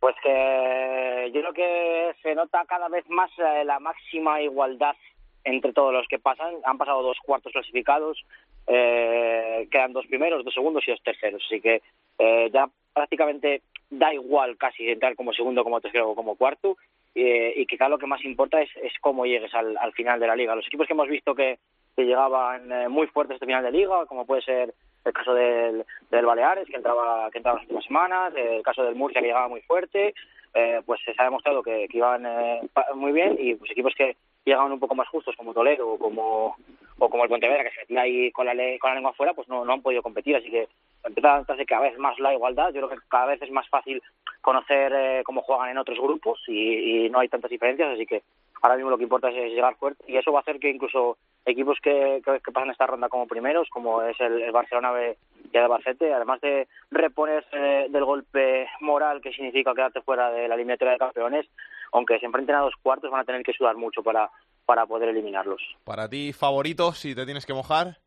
Pues 0.00 0.16
que 0.24 1.30
yo 1.32 1.40
creo 1.40 1.52
que 1.52 2.14
se 2.20 2.34
nota 2.34 2.64
cada 2.66 2.88
vez 2.88 3.08
más 3.08 3.30
eh, 3.38 3.64
la 3.64 3.78
máxima 3.78 4.42
igualdad 4.42 4.96
entre 5.44 5.72
todos 5.72 5.92
los 5.92 6.08
que 6.08 6.18
pasan. 6.18 6.56
Han 6.64 6.78
pasado 6.78 7.00
dos 7.04 7.18
cuartos 7.24 7.52
clasificados, 7.52 8.24
eh, 8.66 9.68
quedan 9.70 9.92
dos 9.92 10.04
primeros, 10.08 10.44
dos 10.44 10.52
segundos 10.52 10.82
y 10.88 10.90
dos 10.90 11.02
terceros. 11.04 11.40
Así 11.46 11.60
que 11.60 11.80
eh, 12.18 12.50
ya 12.52 12.68
prácticamente 12.92 13.62
da 13.88 14.12
igual 14.12 14.56
casi 14.56 14.90
entrar 14.90 15.14
como 15.14 15.32
segundo, 15.32 15.62
como 15.62 15.80
tercero 15.80 16.10
o 16.10 16.16
como 16.16 16.34
cuarto. 16.34 16.76
eh, 17.16 17.54
y 17.56 17.66
que 17.66 17.78
cada 17.78 17.88
lo 17.88 17.98
que 17.98 18.06
más 18.06 18.22
importa 18.24 18.60
es, 18.60 18.68
es 18.82 18.92
cómo 19.00 19.24
llegues 19.24 19.52
al, 19.54 19.76
al 19.78 19.92
final 19.92 20.20
de 20.20 20.26
la 20.26 20.36
liga. 20.36 20.54
Los 20.54 20.66
equipos 20.66 20.86
que 20.86 20.92
hemos 20.92 21.08
visto 21.08 21.34
que, 21.34 21.58
que 21.96 22.04
llegaban 22.04 22.70
eh, 22.70 22.88
muy 22.90 23.06
fuertes 23.06 23.36
este 23.36 23.46
final 23.46 23.64
de 23.64 23.72
liga, 23.72 24.04
como 24.04 24.26
puede 24.26 24.42
ser 24.42 24.74
el 25.06 25.12
caso 25.12 25.34
del, 25.34 25.84
del 26.10 26.26
Baleares, 26.26 26.68
que 26.68 26.76
entraba, 26.76 27.30
que 27.30 27.38
entraba 27.38 27.58
las 27.58 27.64
últimas 27.64 27.84
semanas, 27.84 28.32
el 28.36 28.62
caso 28.62 28.84
del 28.84 28.94
Murcia, 28.94 29.20
que 29.20 29.28
llegaba 29.28 29.48
muy 29.48 29.62
fuerte, 29.62 30.14
eh, 30.58 30.80
pues 30.86 31.00
se 31.04 31.12
ha 31.18 31.24
demostrado 31.24 31.62
que, 31.62 31.86
iban 31.90 32.24
eh, 32.24 32.62
muy 32.94 33.12
bien 33.12 33.36
y 33.38 33.54
pues 33.56 33.70
equipos 33.70 33.94
que 33.94 34.16
llegaban 34.42 34.72
un 34.72 34.80
poco 34.80 34.94
más 34.94 35.06
justos 35.08 35.36
como 35.36 35.52
Toledo 35.52 35.86
o 35.86 35.98
como 35.98 36.56
o 36.98 37.10
como 37.10 37.24
el 37.24 37.28
Pontevedra 37.28 37.62
que 37.62 37.72
se 37.72 37.80
metía 37.80 38.00
ahí 38.00 38.32
con 38.32 38.46
la, 38.46 38.54
con 38.80 38.88
la 38.88 38.94
lengua 38.94 39.10
afuera 39.10 39.34
pues 39.34 39.48
no, 39.48 39.66
no 39.66 39.74
han 39.74 39.82
podido 39.82 40.00
competir 40.00 40.34
así 40.34 40.48
que 40.48 40.66
empieza 41.04 41.36
a 41.36 41.44
cada 41.66 41.82
vez 41.82 41.98
más 41.98 42.18
la 42.18 42.32
igualdad. 42.32 42.72
Yo 42.72 42.86
creo 42.86 42.88
que 42.88 43.06
cada 43.06 43.26
vez 43.26 43.42
es 43.42 43.50
más 43.50 43.68
fácil 43.68 44.02
conocer 44.40 44.92
eh, 44.96 45.22
cómo 45.24 45.42
juegan 45.42 45.68
en 45.68 45.78
otros 45.78 45.98
grupos 46.00 46.42
y, 46.48 47.04
y 47.04 47.10
no 47.10 47.18
hay 47.18 47.28
tantas 47.28 47.50
diferencias 47.50 47.90
así 47.90 48.06
que 48.06 48.22
ahora 48.62 48.76
mismo 48.76 48.90
lo 48.90 48.96
que 48.96 49.04
importa 49.04 49.28
es 49.28 49.52
llegar 49.52 49.76
fuerte 49.76 50.04
y 50.08 50.16
eso 50.16 50.32
va 50.32 50.38
a 50.38 50.40
hacer 50.40 50.58
que 50.58 50.70
incluso 50.70 51.18
equipos 51.46 51.78
que, 51.80 52.20
que, 52.24 52.40
que 52.40 52.52
pasan 52.52 52.70
esta 52.70 52.86
ronda 52.86 53.08
como 53.08 53.26
primeros 53.26 53.68
como 53.70 54.02
es 54.02 54.20
el, 54.20 54.42
el 54.42 54.52
Barcelona 54.52 54.90
B 54.90 55.16
y 55.52 55.56
el 55.56 55.62
Albacete 55.62 56.12
además 56.12 56.40
de 56.40 56.68
reponerse 56.90 57.86
del 57.88 58.04
golpe 58.04 58.68
moral 58.80 59.20
que 59.22 59.32
significa 59.32 59.74
quedarte 59.74 60.02
fuera 60.02 60.30
de 60.30 60.48
la 60.48 60.56
eliminatoria 60.56 60.92
de 60.92 60.98
campeones 60.98 61.46
aunque 61.92 62.18
se 62.18 62.26
enfrenten 62.26 62.56
a 62.56 62.60
dos 62.60 62.74
cuartos 62.82 63.10
van 63.10 63.20
a 63.20 63.24
tener 63.24 63.42
que 63.42 63.52
sudar 63.52 63.76
mucho 63.76 64.02
para 64.02 64.30
para 64.66 64.84
poder 64.84 65.08
eliminarlos. 65.08 65.62
Para 65.84 66.08
ti, 66.08 66.32
favoritos, 66.32 66.98
si 66.98 67.14
te 67.14 67.24
tienes 67.24 67.46
que 67.46 67.54
mojar. 67.54 67.98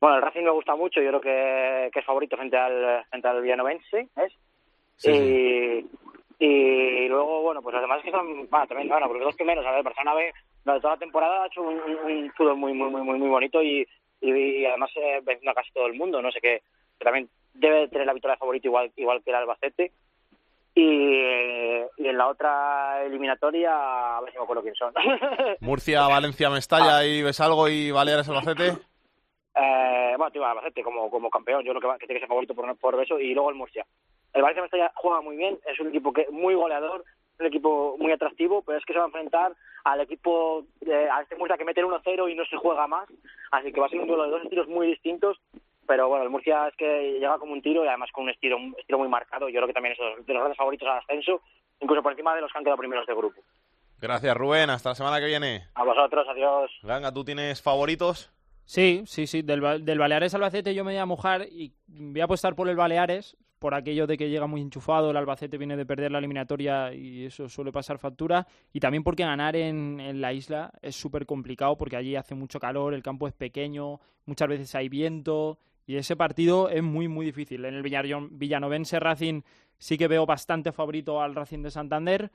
Bueno, 0.00 0.16
el 0.16 0.22
Racing 0.22 0.42
me 0.42 0.50
gusta 0.50 0.74
mucho, 0.74 1.00
yo 1.00 1.08
creo 1.10 1.20
que, 1.20 1.90
que 1.92 2.00
es 2.00 2.04
favorito 2.04 2.36
frente 2.36 2.56
al, 2.56 3.04
frente 3.08 3.28
al 3.28 3.40
Villanovense, 3.40 4.08
¿es? 4.16 4.32
Sí, 4.96 5.10
y, 5.10 5.86
y 6.44 7.06
luego, 7.06 7.42
bueno, 7.42 7.62
pues 7.62 7.72
los 7.74 7.82
demás 7.82 8.02
que 8.02 8.10
son, 8.10 8.48
bueno, 8.50 8.66
también, 8.66 8.88
bueno, 8.88 9.06
porque 9.06 9.22
los 9.22 9.36
primeros, 9.36 9.64
a 9.64 9.70
ver, 9.70 9.84
Barcelona 9.84 10.14
B, 10.14 10.32
durante 10.64 10.82
toda 10.82 10.94
la 10.94 10.98
temporada 10.98 11.44
ha 11.44 11.46
hecho 11.46 11.62
un, 11.62 11.78
un, 11.78 12.32
fútbol 12.32 12.56
muy, 12.56 12.72
muy, 12.72 12.90
muy, 12.90 13.16
muy, 13.16 13.28
bonito 13.28 13.62
y, 13.62 13.86
y, 14.20 14.30
y 14.32 14.66
además 14.66 14.90
eh, 14.96 15.20
venciendo 15.22 15.52
a 15.52 15.54
casi 15.54 15.70
todo 15.72 15.86
el 15.86 15.94
mundo, 15.94 16.20
no 16.20 16.32
sé 16.32 16.40
qué, 16.40 16.62
que 16.98 17.04
también 17.04 17.28
debe 17.54 17.86
tener 17.86 18.08
la 18.08 18.12
victoria 18.12 18.34
de 18.34 18.40
favorito 18.40 18.66
igual, 18.66 18.90
igual 18.96 19.22
que 19.22 19.30
el 19.30 19.36
Albacete. 19.36 19.92
Y, 20.74 20.82
y 20.82 22.08
en 22.08 22.18
la 22.18 22.26
otra 22.26 23.04
eliminatoria, 23.04 24.16
a 24.16 24.20
ver 24.22 24.32
si 24.32 24.38
me 24.38 24.42
acuerdo 24.42 24.62
quién 24.62 24.74
son. 24.74 24.92
Murcia, 25.60 26.08
Valencia, 26.08 26.50
Mestalla 26.50 27.04
y 27.04 27.22
ves 27.22 27.40
algo 27.40 27.68
y 27.68 27.92
Baleares, 27.92 28.28
Albacete. 28.28 28.68
Eh, 29.54 30.14
bueno, 30.16 30.30
tío, 30.32 30.44
Albacete 30.44 30.82
como, 30.82 31.08
como 31.08 31.30
campeón, 31.30 31.62
yo 31.62 31.72
creo 31.72 31.92
que, 31.92 31.98
que 32.00 32.06
tiene 32.06 32.14
que 32.14 32.24
ser 32.24 32.28
favorito 32.28 32.52
por, 32.52 32.76
por 32.78 33.00
eso, 33.00 33.20
y 33.20 33.32
luego 33.32 33.50
el 33.50 33.56
Murcia. 33.56 33.86
El 34.32 34.42
Valencia 34.42 34.62
Mestalla 34.62 34.92
juega 34.94 35.20
muy 35.20 35.36
bien, 35.36 35.58
es 35.66 35.78
un 35.80 35.88
equipo 35.88 36.12
que 36.12 36.26
muy 36.30 36.54
goleador, 36.54 37.04
un 37.38 37.46
equipo 37.46 37.96
muy 37.98 38.12
atractivo, 38.12 38.62
pero 38.62 38.78
es 38.78 38.84
que 38.84 38.92
se 38.92 38.98
va 38.98 39.04
a 39.04 39.08
enfrentar 39.08 39.52
al 39.84 40.00
equipo, 40.00 40.64
eh, 40.80 41.08
a 41.10 41.22
este 41.22 41.36
Murcia 41.36 41.56
que 41.56 41.64
mete 41.64 41.80
el 41.80 41.86
1-0 41.86 42.30
y 42.30 42.34
no 42.34 42.44
se 42.46 42.56
juega 42.56 42.86
más, 42.86 43.08
así 43.50 43.72
que 43.72 43.80
va 43.80 43.86
a 43.86 43.90
ser 43.90 44.00
un 44.00 44.06
duelo 44.06 44.24
de 44.24 44.30
dos 44.30 44.42
estilos 44.44 44.68
muy 44.68 44.86
distintos, 44.86 45.38
pero 45.86 46.08
bueno, 46.08 46.24
el 46.24 46.30
Murcia 46.30 46.68
es 46.68 46.76
que 46.76 47.12
llega 47.14 47.38
como 47.38 47.52
un 47.52 47.62
tiro 47.62 47.84
y 47.84 47.88
además 47.88 48.10
con 48.12 48.24
un 48.24 48.30
estilo, 48.30 48.56
un 48.56 48.74
estilo 48.78 48.98
muy 48.98 49.08
marcado, 49.08 49.48
yo 49.48 49.56
creo 49.58 49.66
que 49.66 49.74
también 49.74 49.92
es 49.92 49.98
de 49.98 50.04
los 50.04 50.26
de 50.26 50.32
los 50.32 50.40
grandes 50.40 50.56
favoritos 50.56 50.88
al 50.88 50.98
ascenso, 50.98 51.42
incluso 51.80 52.02
por 52.02 52.12
encima 52.12 52.34
de 52.34 52.40
los 52.42 52.52
que 52.52 52.58
han 52.58 52.64
quedado 52.64 52.78
primeros 52.78 53.06
del 53.06 53.16
grupo. 53.16 53.40
Gracias, 54.00 54.36
Rubén. 54.36 54.68
Hasta 54.68 54.88
la 54.88 54.94
semana 54.96 55.20
que 55.20 55.26
viene. 55.26 55.68
A 55.74 55.84
vosotros, 55.84 56.26
adiós. 56.28 56.72
Ganga, 56.82 57.12
¿tú 57.12 57.24
tienes 57.24 57.62
favoritos? 57.62 58.32
Sí, 58.64 59.04
sí, 59.06 59.28
sí. 59.28 59.42
Del, 59.42 59.84
del 59.84 59.98
Baleares 59.98 60.34
Albacete 60.34 60.74
yo 60.74 60.84
me 60.84 60.92
voy 60.92 60.98
a 60.98 61.06
mojar 61.06 61.42
y 61.42 61.72
voy 61.86 62.20
a 62.20 62.24
apostar 62.24 62.56
por 62.56 62.68
el 62.68 62.74
Baleares, 62.74 63.36
por 63.62 63.76
aquello 63.76 64.08
de 64.08 64.16
que 64.16 64.28
llega 64.28 64.48
muy 64.48 64.60
enchufado, 64.60 65.12
el 65.12 65.16
Albacete 65.16 65.56
viene 65.56 65.76
de 65.76 65.86
perder 65.86 66.10
la 66.10 66.18
eliminatoria 66.18 66.92
y 66.92 67.26
eso 67.26 67.48
suele 67.48 67.70
pasar 67.70 67.96
factura. 67.96 68.44
Y 68.72 68.80
también 68.80 69.04
porque 69.04 69.22
ganar 69.22 69.54
en, 69.54 70.00
en 70.00 70.20
la 70.20 70.32
isla 70.32 70.72
es 70.82 70.96
súper 70.96 71.26
complicado 71.26 71.78
porque 71.78 71.96
allí 71.96 72.16
hace 72.16 72.34
mucho 72.34 72.58
calor, 72.58 72.92
el 72.92 73.04
campo 73.04 73.28
es 73.28 73.34
pequeño, 73.34 74.00
muchas 74.26 74.48
veces 74.48 74.74
hay 74.74 74.88
viento 74.88 75.60
y 75.86 75.94
ese 75.94 76.16
partido 76.16 76.70
es 76.70 76.82
muy, 76.82 77.06
muy 77.06 77.24
difícil. 77.24 77.64
En 77.64 77.74
el 77.74 77.84
Villanovense 77.84 78.98
Racing 78.98 79.42
sí 79.78 79.96
que 79.96 80.08
veo 80.08 80.26
bastante 80.26 80.72
favorito 80.72 81.22
al 81.22 81.36
Racing 81.36 81.62
de 81.62 81.70
Santander. 81.70 82.32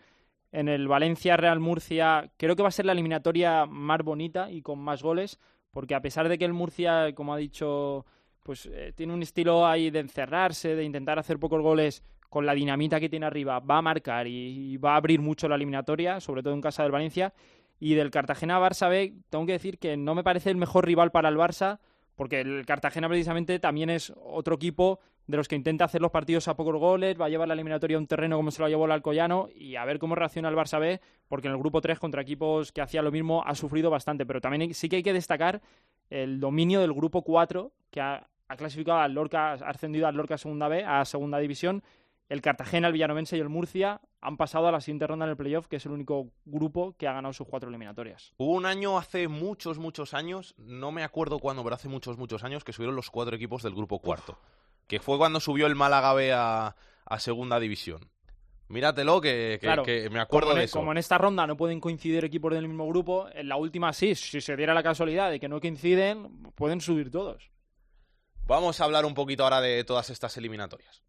En 0.54 0.70
el 0.70 0.88
Valencia 0.88 1.36
Real 1.36 1.60
Murcia 1.60 2.32
creo 2.38 2.56
que 2.56 2.64
va 2.64 2.70
a 2.70 2.72
ser 2.72 2.86
la 2.86 2.94
eliminatoria 2.94 3.66
más 3.66 4.02
bonita 4.02 4.50
y 4.50 4.62
con 4.62 4.80
más 4.80 5.04
goles, 5.04 5.40
porque 5.72 5.94
a 5.94 6.02
pesar 6.02 6.30
de 6.30 6.38
que 6.38 6.46
el 6.46 6.54
Murcia, 6.54 7.14
como 7.16 7.34
ha 7.34 7.38
dicho, 7.38 8.06
pues 8.48 8.66
eh, 8.72 8.94
tiene 8.96 9.14
un 9.14 9.22
estilo 9.22 9.68
ahí 9.68 9.90
de 9.90 10.00
encerrarse, 10.00 10.74
de 10.74 10.86
intentar 10.86 11.20
hacer 11.20 11.38
pocos 11.38 11.62
goles 11.62 12.02
con 12.30 12.46
la 12.46 12.54
dinamita 12.54 12.98
que 12.98 13.10
tiene 13.10 13.26
arriba, 13.26 13.60
va 13.60 13.80
a 13.80 13.82
marcar 13.82 14.26
y, 14.26 14.78
va 14.78 14.94
a 14.94 14.96
abrir 14.96 15.20
mucho 15.20 15.50
la 15.50 15.56
eliminatoria, 15.56 16.22
sobre 16.22 16.44
todo 16.44 16.54
en 16.54 16.62
casa 16.62 16.82
del 16.82 16.94
Valencia. 16.94 17.34
Y 17.78 17.96
del 17.96 18.10
Cartagena 18.10 18.58
Barça 18.58 18.90
B, 18.90 19.16
tengo 19.30 19.46
que 19.46 19.52
decir 19.52 19.80
que 19.80 19.98
no 19.98 20.16
me 20.16 20.24
parece 20.24 20.50
el 20.50 20.56
mejor 20.56 20.86
rival 20.86 21.12
para 21.12 21.28
el 21.28 21.36
Barça, 21.36 21.80
porque 22.16 22.40
el 22.40 22.66
Cartagena 22.66 23.10
precisamente 23.10 23.60
también 23.60 23.90
es 23.90 24.14
otro 24.16 24.56
equipo 24.56 25.02
de 25.28 25.36
los 25.36 25.50
que 25.50 25.58
intenta 25.58 25.84
hacer 25.84 26.02
los 26.02 26.12
partidos 26.12 26.48
a 26.48 26.56
pocos 26.56 26.78
goles, 26.78 27.20
va 27.20 27.26
a 27.26 27.30
llevar 27.30 27.50
la 27.50 27.54
eliminatoria 27.54 27.98
a 27.98 28.00
un 28.00 28.08
terreno 28.08 28.38
como 28.38 28.50
se 28.50 28.62
lo 28.62 28.70
llevó 28.70 28.86
el 28.86 28.92
Alcoyano 28.94 29.50
y 29.54 29.76
a 29.76 29.84
ver 29.84 30.00
cómo 30.00 30.16
reacciona 30.16 30.48
el 30.48 30.56
Barça 30.56 30.80
B, 30.80 31.02
porque 31.28 31.50
en 31.50 31.54
el 31.54 31.60
grupo 31.60 31.82
3 31.82 32.00
contra 32.00 32.22
equipos 32.22 32.72
que 32.72 32.80
hacían 32.80 33.04
lo 33.04 33.12
mismo 33.12 33.44
ha 33.46 33.56
sufrido 33.56 33.90
bastante, 33.90 34.26
pero 34.26 34.40
también 34.40 34.74
sí 34.74 34.88
que 34.88 34.96
hay 34.96 35.04
que 35.04 35.12
destacar 35.12 35.62
el 36.10 36.40
dominio 36.40 36.80
del 36.80 36.94
grupo 36.94 37.24
4 37.24 37.74
que 37.92 38.00
ha, 38.00 38.26
ha 38.48 38.56
clasificado 38.56 39.00
al 39.00 39.14
Lorca, 39.14 39.52
ha 39.52 39.70
ascendido 39.70 40.08
al 40.08 40.16
Lorca 40.16 40.38
Segunda 40.38 40.68
B, 40.68 40.84
a 40.86 41.04
Segunda 41.06 41.38
División. 41.40 41.84
El 42.30 42.42
Cartagena, 42.42 42.88
el 42.88 42.94
Villanovense 42.94 43.38
y 43.38 43.40
el 43.40 43.48
Murcia 43.48 44.02
han 44.20 44.36
pasado 44.36 44.68
a 44.68 44.72
la 44.72 44.82
siguiente 44.82 45.08
ronda 45.08 45.24
en 45.26 45.32
el 45.32 45.38
playoff, 45.38 45.68
que 45.68 45.78
es 45.78 45.86
el 45.86 45.94
único 45.94 46.32
grupo 46.44 46.94
que 46.98 47.08
ha 47.08 47.14
ganado 47.14 47.32
sus 47.34 47.48
cuatro 47.48 47.70
eliminatorias. 47.70 48.34
Hubo 48.38 48.52
un 48.54 48.66
año 48.66 48.98
hace 48.98 49.30
muchos, 49.30 49.78
muchos 49.80 50.14
años, 50.14 50.54
no 50.58 50.92
me 50.92 51.04
acuerdo 51.04 51.40
cuándo, 51.40 51.64
pero 51.64 51.76
hace 51.76 51.88
muchos, 51.88 52.18
muchos 52.18 52.44
años, 52.44 52.66
que 52.66 52.74
subieron 52.74 52.98
los 52.98 53.10
cuatro 53.10 53.36
equipos 53.36 53.64
del 53.64 53.74
grupo 53.74 54.00
cuarto. 54.00 54.38
Que 54.88 55.00
fue 55.00 55.18
cuando 55.18 55.40
subió 55.40 55.68
el 55.68 55.76
Málaga 55.76 56.14
B 56.14 56.34
a, 56.34 56.76
a 57.06 57.20
segunda 57.20 57.60
división. 57.62 58.02
Míratelo, 58.70 59.22
que, 59.22 59.58
que- 59.62 59.66
Claro, 59.68 59.84
que 59.84 60.10
me 60.10 60.20
acuerdo 60.20 60.54
de 60.54 60.62
e- 60.62 60.64
eso. 60.66 60.80
Como 60.80 60.92
en 60.92 60.98
esta 60.98 61.18
ronda 61.18 61.48
no 61.48 61.56
pueden 61.56 61.80
coincidir 61.80 62.26
equipos 62.26 62.54
del 62.54 62.68
mismo 62.68 62.86
grupo, 62.88 63.28
en 63.34 63.48
la 63.48 63.56
última 63.56 63.94
sí, 63.94 64.16
si 64.16 64.42
se 64.42 64.58
diera 64.58 64.74
la 64.74 64.84
casualidad 64.84 65.32
de 65.32 65.40
que 65.40 65.48
no 65.48 65.62
coinciden, 65.62 66.44
pueden 66.56 66.82
subir 66.82 67.10
todos. 67.10 67.50
Vamos 68.48 68.80
a 68.80 68.86
hablar 68.86 69.06
un 69.06 69.14
poquito 69.14 69.44
ahora 69.44 69.60
de 69.60 69.84
todas 69.84 70.10
estas 70.10 70.38
eliminatorias. 70.38 71.04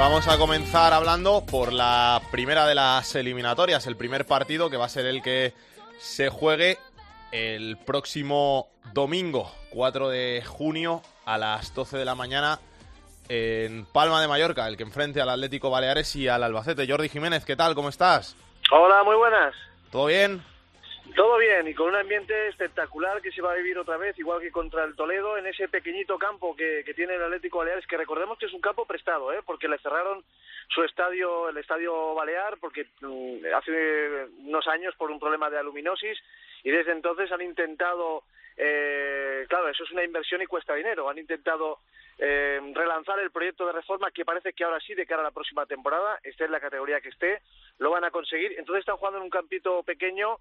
Vamos 0.00 0.28
a 0.28 0.38
comenzar 0.38 0.94
hablando 0.94 1.44
por 1.44 1.74
la 1.74 2.22
primera 2.30 2.66
de 2.66 2.74
las 2.74 3.14
eliminatorias, 3.14 3.86
el 3.86 3.98
primer 3.98 4.24
partido 4.24 4.70
que 4.70 4.78
va 4.78 4.86
a 4.86 4.88
ser 4.88 5.04
el 5.04 5.20
que 5.20 5.52
se 5.98 6.30
juegue 6.30 6.78
el 7.32 7.76
próximo 7.76 8.68
domingo, 8.94 9.52
4 9.68 10.08
de 10.08 10.42
junio, 10.46 11.02
a 11.26 11.36
las 11.36 11.74
12 11.74 11.98
de 11.98 12.06
la 12.06 12.14
mañana, 12.14 12.58
en 13.28 13.84
Palma 13.84 14.22
de 14.22 14.28
Mallorca, 14.28 14.66
el 14.68 14.78
que 14.78 14.84
enfrente 14.84 15.20
al 15.20 15.28
Atlético 15.28 15.68
Baleares 15.68 16.16
y 16.16 16.28
al 16.28 16.44
Albacete. 16.44 16.88
Jordi 16.88 17.10
Jiménez, 17.10 17.44
¿qué 17.44 17.54
tal? 17.54 17.74
¿Cómo 17.74 17.90
estás? 17.90 18.34
Hola, 18.72 19.04
muy 19.04 19.16
buenas. 19.16 19.54
¿Todo 19.92 20.06
bien? 20.06 20.42
Todo 21.14 21.38
bien 21.38 21.66
y 21.66 21.74
con 21.74 21.88
un 21.88 21.96
ambiente 21.96 22.48
espectacular 22.48 23.20
que 23.20 23.32
se 23.32 23.42
va 23.42 23.52
a 23.52 23.56
vivir 23.56 23.76
otra 23.78 23.96
vez, 23.96 24.18
igual 24.18 24.40
que 24.40 24.50
contra 24.50 24.84
el 24.84 24.94
Toledo, 24.94 25.36
en 25.36 25.46
ese 25.46 25.68
pequeñito 25.68 26.18
campo 26.18 26.54
que, 26.54 26.84
tiene 26.94 27.14
el 27.14 27.22
Atlético 27.22 27.58
Baleares, 27.58 27.86
que 27.86 27.96
recordemos 27.96 28.38
que 28.38 28.46
es 28.46 28.52
un 28.52 28.60
campo 28.60 28.86
prestado, 28.86 29.32
¿eh? 29.32 29.40
porque 29.44 29.68
le 29.68 29.78
cerraron 29.78 30.24
su 30.68 30.82
estadio, 30.84 31.48
el 31.48 31.56
estadio 31.56 32.14
Balear, 32.14 32.58
porque 32.60 32.86
mm, 33.00 33.46
hace 33.54 34.26
unos 34.38 34.66
años 34.68 34.94
por 34.96 35.10
un 35.10 35.18
problema 35.18 35.50
de 35.50 35.58
aluminosis 35.58 36.18
y 36.62 36.70
desde 36.70 36.92
entonces 36.92 37.32
han 37.32 37.42
intentado, 37.42 38.22
eh, 38.56 39.46
claro, 39.48 39.68
eso 39.68 39.84
es 39.84 39.90
una 39.90 40.04
inversión 40.04 40.42
y 40.42 40.46
cuesta 40.46 40.74
dinero, 40.74 41.08
han 41.08 41.18
intentado 41.18 41.78
eh, 42.22 42.60
relanzar 42.74 43.18
el 43.20 43.30
proyecto 43.30 43.64
de 43.66 43.72
reforma 43.72 44.10
que 44.10 44.26
parece 44.26 44.52
que 44.52 44.62
ahora 44.62 44.78
sí, 44.80 44.92
de 44.92 45.06
cara 45.06 45.22
a 45.22 45.24
la 45.24 45.30
próxima 45.30 45.64
temporada, 45.64 46.20
esté 46.22 46.44
en 46.44 46.52
la 46.52 46.60
categoría 46.60 47.00
que 47.00 47.08
esté, 47.08 47.40
lo 47.78 47.90
van 47.90 48.04
a 48.04 48.10
conseguir. 48.10 48.54
Entonces 48.58 48.80
están 48.80 48.98
jugando 48.98 49.18
en 49.18 49.24
un 49.24 49.30
campito 49.30 49.82
pequeño, 49.84 50.36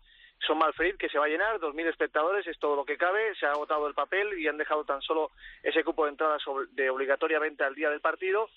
son 0.46 0.58
Malfrid, 0.58 0.96
que 0.96 1.10
se 1.10 1.18
va 1.18 1.26
a 1.26 1.30
llenar, 1.30 1.60
2.000 1.60 1.88
espectadores, 1.88 2.48
es 2.48 2.58
todo 2.60 2.76
lo 2.76 2.86
que 2.86 2.98
cabe, 2.98 3.36
se 3.36 3.46
ha 3.46 3.52
agotado 3.52 3.88
el 3.88 3.94
papel 3.94 4.40
y 4.40 4.48
han 4.48 4.58
dejado 4.58 4.84
tan 4.84 5.02
solo 5.02 5.32
ese 5.64 5.84
cupo 5.84 6.06
de 6.06 6.12
entrada 6.12 6.38
de 6.72 6.90
obligatoria 6.90 7.40
venta 7.40 7.66
al 7.66 7.76
día 7.76 7.90
del 7.90 8.02
partido. 8.02 8.50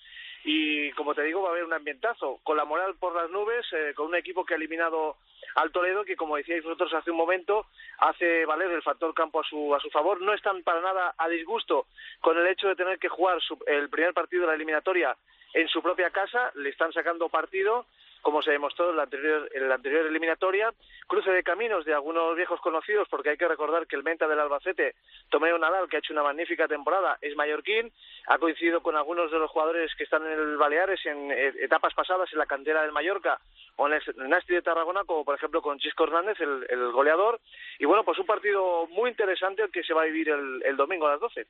Y 0.45 0.91
como 0.91 1.15
te 1.15 1.23
digo 1.23 1.41
va 1.41 1.49
a 1.49 1.51
haber 1.51 1.63
un 1.63 1.73
ambientazo 1.73 2.39
con 2.43 2.57
la 2.57 2.65
moral 2.65 2.95
por 2.95 3.15
las 3.15 3.29
nubes 3.29 3.65
eh, 3.71 3.93
con 3.95 4.07
un 4.07 4.15
equipo 4.15 4.43
que 4.43 4.53
ha 4.53 4.57
eliminado 4.57 5.15
al 5.55 5.71
Toledo 5.71 6.03
que 6.03 6.17
como 6.17 6.35
decíais 6.35 6.63
vosotros 6.63 6.93
hace 6.93 7.11
un 7.11 7.17
momento 7.17 7.67
hace 7.99 8.43
valer 8.45 8.69
el 8.71 8.81
factor 8.81 9.13
campo 9.13 9.39
a 9.39 9.43
su 9.45 9.73
a 9.73 9.79
su 9.79 9.89
favor. 9.89 10.19
No 10.19 10.33
están 10.33 10.61
para 10.63 10.81
nada 10.81 11.15
a 11.17 11.29
disgusto 11.29 11.87
con 12.19 12.37
el 12.37 12.45
hecho 12.47 12.67
de 12.67 12.75
tener 12.75 12.99
que 12.99 13.07
jugar 13.07 13.39
el 13.67 13.89
primer 13.89 14.13
partido 14.13 14.41
de 14.41 14.47
la 14.47 14.55
eliminatoria 14.55 15.15
en 15.53 15.67
su 15.69 15.81
propia 15.81 16.09
casa 16.09 16.51
le 16.55 16.69
están 16.69 16.91
sacando 16.91 17.29
partido 17.29 17.85
como 18.23 18.41
se 18.41 18.51
demostró 18.51 18.89
en 18.89 18.95
la 18.95 19.03
anterior, 19.03 19.49
en 19.53 19.69
la 19.69 19.75
anterior 19.75 20.07
eliminatoria. 20.07 20.73
Cruce 21.07 21.29
de 21.29 21.43
caminos 21.43 21.85
de 21.85 21.93
algunos 21.93 22.35
viejos 22.37 22.59
conocidos, 22.61 23.07
porque 23.09 23.29
hay 23.29 23.37
que 23.37 23.47
recordar 23.47 23.85
que 23.85 23.97
el 23.97 24.03
menta 24.03 24.27
del 24.27 24.39
Albacete, 24.39 24.95
Tomeo 25.29 25.59
Nadal, 25.59 25.89
que 25.89 25.97
ha 25.97 25.99
hecho 25.99 26.13
una 26.13 26.23
magnífica 26.23 26.67
temporada, 26.67 27.17
es 27.21 27.35
mallorquín, 27.35 27.91
ha 28.27 28.39
coincidido 28.39 28.81
con 28.81 28.95
algunos 28.95 29.29
de 29.29 29.37
los 29.37 29.51
jugadores 29.51 29.93
que 29.95 30.05
están 30.05 30.25
en 30.25 30.31
el 30.31 30.57
Baleares 30.57 31.05
en 31.05 31.31
eh, 31.31 31.53
etapas 31.61 31.93
pasadas 31.93 32.31
en 32.31 32.39
la 32.39 32.45
cantera 32.45 32.81
del 32.81 32.93
Mallorca 32.93 33.39
o 33.75 33.87
en 33.87 33.93
el 33.93 34.29
Nasti 34.29 34.53
de 34.53 34.61
Tarragona, 34.61 35.03
como 35.03 35.25
por 35.25 35.35
ejemplo 35.35 35.61
con 35.61 35.77
Chisco 35.77 36.05
Hernández, 36.05 36.39
el, 36.39 36.91
goleador. 36.93 37.41
Y 37.77 37.85
bueno, 37.85 38.05
pues 38.05 38.17
un 38.19 38.25
partido 38.25 38.87
muy 38.87 39.09
interesante 39.09 39.63
que 39.71 39.83
se 39.83 39.93
va 39.93 40.03
a 40.03 40.05
vivir 40.05 40.29
el, 40.29 40.63
el 40.63 40.77
domingo 40.77 41.07
a 41.07 41.11
las 41.11 41.19
12. 41.19 41.45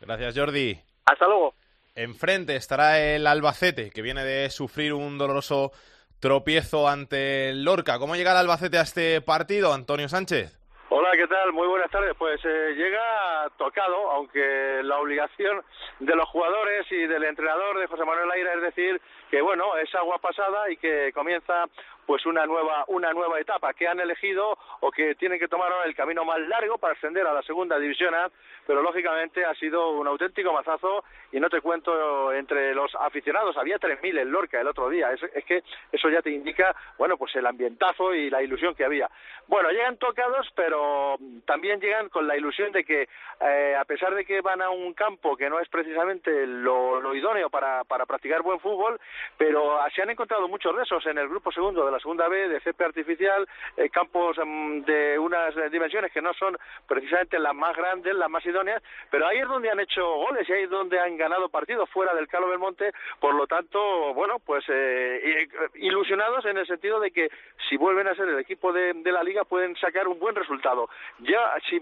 Gracias, 0.00 0.38
Jordi. 0.38 0.80
Hasta 1.04 1.26
luego. 1.26 1.54
Enfrente 1.94 2.54
estará 2.56 3.00
el 3.00 3.26
Albacete, 3.26 3.90
que 3.90 4.02
viene 4.02 4.24
de 4.24 4.48
sufrir 4.50 4.94
un 4.94 5.18
doloroso 5.18 5.72
tropiezo 6.20 6.88
ante 6.88 7.50
el 7.50 7.64
Lorca. 7.64 7.98
¿Cómo 7.98 8.16
llega 8.16 8.32
el 8.32 8.38
Albacete 8.38 8.78
a 8.78 8.82
este 8.82 9.20
partido, 9.20 9.72
Antonio 9.72 10.08
Sánchez? 10.08 10.58
Hola, 10.90 11.10
¿qué 11.12 11.26
tal? 11.26 11.52
Muy 11.52 11.68
buenas 11.68 11.90
tardes. 11.90 12.14
Pues 12.18 12.40
eh, 12.44 12.74
llega 12.74 13.50
tocado, 13.58 14.10
aunque 14.10 14.80
la 14.82 14.98
obligación 14.98 15.62
de 16.00 16.16
los 16.16 16.28
jugadores 16.30 16.90
y 16.90 17.06
del 17.06 17.24
entrenador 17.24 17.78
de 17.78 17.86
José 17.86 18.04
Manuel 18.04 18.30
Aira 18.30 18.54
es 18.54 18.62
decir 18.62 19.00
que 19.30 19.42
bueno, 19.42 19.76
es 19.76 19.94
agua 19.94 20.18
pasada 20.18 20.70
y 20.70 20.76
que 20.78 21.12
comienza 21.12 21.64
pues 22.08 22.24
una 22.24 22.46
nueva 22.46 22.86
una 22.88 23.12
nueva 23.12 23.38
etapa 23.38 23.74
que 23.74 23.86
han 23.86 24.00
elegido 24.00 24.56
o 24.80 24.90
que 24.90 25.14
tienen 25.16 25.38
que 25.38 25.46
tomar 25.46 25.70
ahora 25.70 25.84
el 25.84 25.94
camino 25.94 26.24
más 26.24 26.40
largo 26.40 26.78
para 26.78 26.94
ascender 26.94 27.26
a 27.26 27.34
la 27.34 27.42
segunda 27.42 27.78
división 27.78 28.14
A, 28.14 28.30
pero 28.66 28.80
lógicamente 28.80 29.44
ha 29.44 29.54
sido 29.56 29.90
un 29.90 30.06
auténtico 30.06 30.50
mazazo 30.54 31.04
y 31.32 31.38
no 31.38 31.50
te 31.50 31.60
cuento 31.60 32.32
entre 32.32 32.74
los 32.74 32.94
aficionados, 32.94 33.58
había 33.58 33.76
3.000 33.76 34.20
en 34.20 34.32
Lorca 34.32 34.58
el 34.58 34.68
otro 34.68 34.88
día, 34.88 35.12
es, 35.12 35.22
es, 35.22 35.44
que 35.44 35.62
eso 35.92 36.08
ya 36.08 36.22
te 36.22 36.30
indica, 36.30 36.74
bueno, 36.96 37.18
pues 37.18 37.36
el 37.36 37.46
ambientazo 37.46 38.14
y 38.14 38.30
la 38.30 38.42
ilusión 38.42 38.74
que 38.74 38.86
había. 38.86 39.10
Bueno, 39.46 39.70
llegan 39.70 39.98
tocados, 39.98 40.48
pero 40.54 41.16
también 41.44 41.78
llegan 41.78 42.08
con 42.08 42.26
la 42.26 42.38
ilusión 42.38 42.72
de 42.72 42.84
que 42.84 43.06
eh, 43.40 43.76
a 43.78 43.84
pesar 43.84 44.14
de 44.14 44.24
que 44.24 44.40
van 44.40 44.62
a 44.62 44.70
un 44.70 44.94
campo 44.94 45.36
que 45.36 45.50
no 45.50 45.60
es 45.60 45.68
precisamente 45.68 46.46
lo, 46.46 47.02
lo 47.02 47.14
idóneo 47.14 47.50
para, 47.50 47.84
para 47.84 48.06
practicar 48.06 48.40
buen 48.42 48.60
fútbol, 48.60 48.98
pero 49.36 49.78
se 49.94 50.02
han 50.02 50.10
encontrado 50.10 50.48
muchos 50.48 50.74
de 50.74 50.82
esos 50.82 51.04
en 51.06 51.18
el 51.18 51.28
grupo 51.28 51.52
segundo 51.52 51.84
de 51.84 51.92
la 51.92 51.97
segunda 51.98 52.28
B, 52.28 52.48
de 52.48 52.60
césped 52.60 52.86
artificial, 52.86 53.48
eh, 53.76 53.88
campos 53.90 54.36
mm, 54.44 54.80
de 54.80 55.18
unas 55.18 55.54
dimensiones 55.70 56.12
que 56.12 56.22
no 56.22 56.32
son 56.34 56.56
precisamente 56.86 57.38
las 57.38 57.54
más 57.54 57.76
grandes, 57.76 58.14
las 58.14 58.30
más 58.30 58.44
idóneas, 58.44 58.82
pero 59.10 59.26
ahí 59.26 59.38
es 59.38 59.48
donde 59.48 59.70
han 59.70 59.80
hecho 59.80 60.04
goles 60.04 60.48
y 60.48 60.52
ahí 60.52 60.62
es 60.64 60.70
donde 60.70 60.98
han 60.98 61.16
ganado 61.16 61.48
partidos 61.48 61.88
fuera 61.90 62.14
del 62.14 62.28
Calo 62.28 62.48
Belmonte, 62.48 62.92
por 63.20 63.34
lo 63.34 63.46
tanto, 63.46 64.14
bueno, 64.14 64.38
pues 64.38 64.64
eh, 64.68 65.48
ilusionados 65.74 66.44
en 66.46 66.58
el 66.58 66.66
sentido 66.66 67.00
de 67.00 67.10
que 67.10 67.28
si 67.68 67.76
vuelven 67.76 68.08
a 68.08 68.14
ser 68.14 68.28
el 68.28 68.38
equipo 68.38 68.72
de, 68.72 68.94
la 69.08 69.22
liga 69.22 69.44
pueden 69.44 69.74
sacar 69.76 70.06
un 70.06 70.18
buen 70.18 70.34
resultado. 70.34 70.88
Ya, 71.20 71.54
si, 71.68 71.80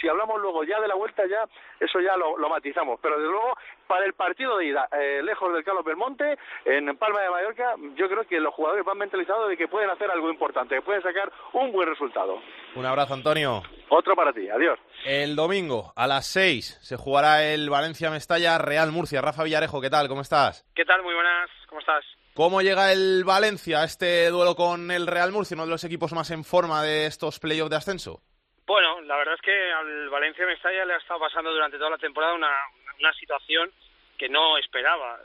si 0.00 0.08
hablamos 0.08 0.40
luego 0.40 0.64
ya 0.64 0.80
de 0.80 0.88
la 0.88 0.94
vuelta, 0.94 1.24
ya 1.26 1.44
eso 1.80 2.00
ya 2.00 2.16
lo, 2.16 2.36
matizamos, 2.48 2.98
pero 3.00 3.16
desde 3.16 3.30
luego 3.30 3.56
para 3.88 4.04
el 4.04 4.12
partido 4.12 4.58
de 4.58 4.66
ida, 4.66 4.88
eh, 4.92 5.20
lejos 5.24 5.52
del 5.52 5.64
Carlos 5.64 5.84
Belmonte, 5.84 6.38
en 6.64 6.96
Palma 6.96 7.22
de 7.22 7.30
Mallorca, 7.30 7.74
yo 7.96 8.08
creo 8.08 8.24
que 8.24 8.38
los 8.38 8.54
jugadores 8.54 8.84
van 8.84 8.98
mentalizados 8.98 9.48
de 9.48 9.56
que 9.56 9.66
pueden 9.66 9.90
hacer 9.90 10.10
algo 10.10 10.30
importante, 10.30 10.76
que 10.76 10.82
pueden 10.82 11.02
sacar 11.02 11.32
un 11.54 11.72
buen 11.72 11.88
resultado. 11.88 12.40
Un 12.76 12.86
abrazo, 12.86 13.14
Antonio. 13.14 13.62
Otro 13.88 14.14
para 14.14 14.32
ti, 14.32 14.48
adiós. 14.48 14.78
El 15.04 15.34
domingo 15.34 15.92
a 15.96 16.06
las 16.06 16.26
6 16.26 16.78
se 16.82 16.96
jugará 16.96 17.44
el 17.44 17.70
Valencia-Mestalla 17.70 18.58
Real 18.58 18.92
Murcia. 18.92 19.22
Rafa 19.22 19.42
Villarejo, 19.42 19.80
¿qué 19.80 19.90
tal? 19.90 20.08
¿Cómo 20.08 20.20
estás? 20.20 20.64
¿Qué 20.74 20.84
tal? 20.84 21.02
Muy 21.02 21.14
buenas, 21.14 21.50
¿cómo 21.68 21.80
estás? 21.80 22.04
¿Cómo 22.34 22.62
llega 22.62 22.92
el 22.92 23.24
Valencia 23.24 23.80
a 23.80 23.84
este 23.84 24.28
duelo 24.28 24.54
con 24.54 24.90
el 24.90 25.06
Real 25.06 25.32
Murcia, 25.32 25.56
uno 25.56 25.64
de 25.64 25.72
los 25.72 25.82
equipos 25.82 26.12
más 26.12 26.30
en 26.30 26.44
forma 26.44 26.82
de 26.82 27.06
estos 27.06 27.40
playoffs 27.40 27.70
de 27.70 27.76
ascenso? 27.76 28.20
Bueno, 28.64 29.00
la 29.00 29.16
verdad 29.16 29.34
es 29.34 29.40
que 29.40 29.72
al 29.72 30.10
Valencia 30.10 30.46
Mestalla 30.46 30.84
le 30.84 30.92
ha 30.92 30.98
estado 30.98 31.18
pasando 31.18 31.50
durante 31.50 31.78
toda 31.78 31.90
la 31.90 31.98
temporada 31.98 32.34
una, 32.34 32.52
una 32.98 33.12
situación 33.14 33.70
que 34.16 34.28
no 34.28 34.58
esperaba. 34.58 35.20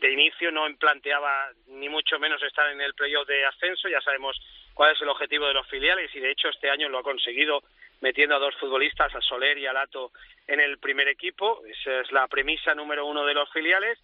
De 0.00 0.12
inicio 0.12 0.50
no 0.50 0.66
planteaba 0.78 1.50
ni 1.68 1.88
mucho 1.88 2.18
menos 2.18 2.42
estar 2.42 2.70
en 2.70 2.80
el 2.80 2.94
playoff 2.94 3.26
de 3.28 3.44
ascenso, 3.44 3.88
ya 3.88 4.00
sabemos 4.00 4.40
cuál 4.74 4.94
es 4.94 5.00
el 5.00 5.08
objetivo 5.08 5.46
de 5.46 5.54
los 5.54 5.68
filiales 5.68 6.12
y 6.14 6.20
de 6.20 6.30
hecho 6.30 6.48
este 6.48 6.70
año 6.70 6.88
lo 6.88 6.98
ha 6.98 7.02
conseguido 7.02 7.62
metiendo 8.00 8.34
a 8.34 8.40
dos 8.40 8.54
futbolistas, 8.56 9.14
a 9.14 9.20
Soler 9.20 9.56
y 9.58 9.66
a 9.66 9.72
Lato, 9.72 10.10
en 10.46 10.60
el 10.60 10.78
primer 10.78 11.08
equipo. 11.08 11.62
Esa 11.66 12.00
es 12.00 12.10
la 12.10 12.26
premisa 12.26 12.74
número 12.74 13.06
uno 13.06 13.24
de 13.24 13.34
los 13.34 13.50
filiales. 13.52 13.98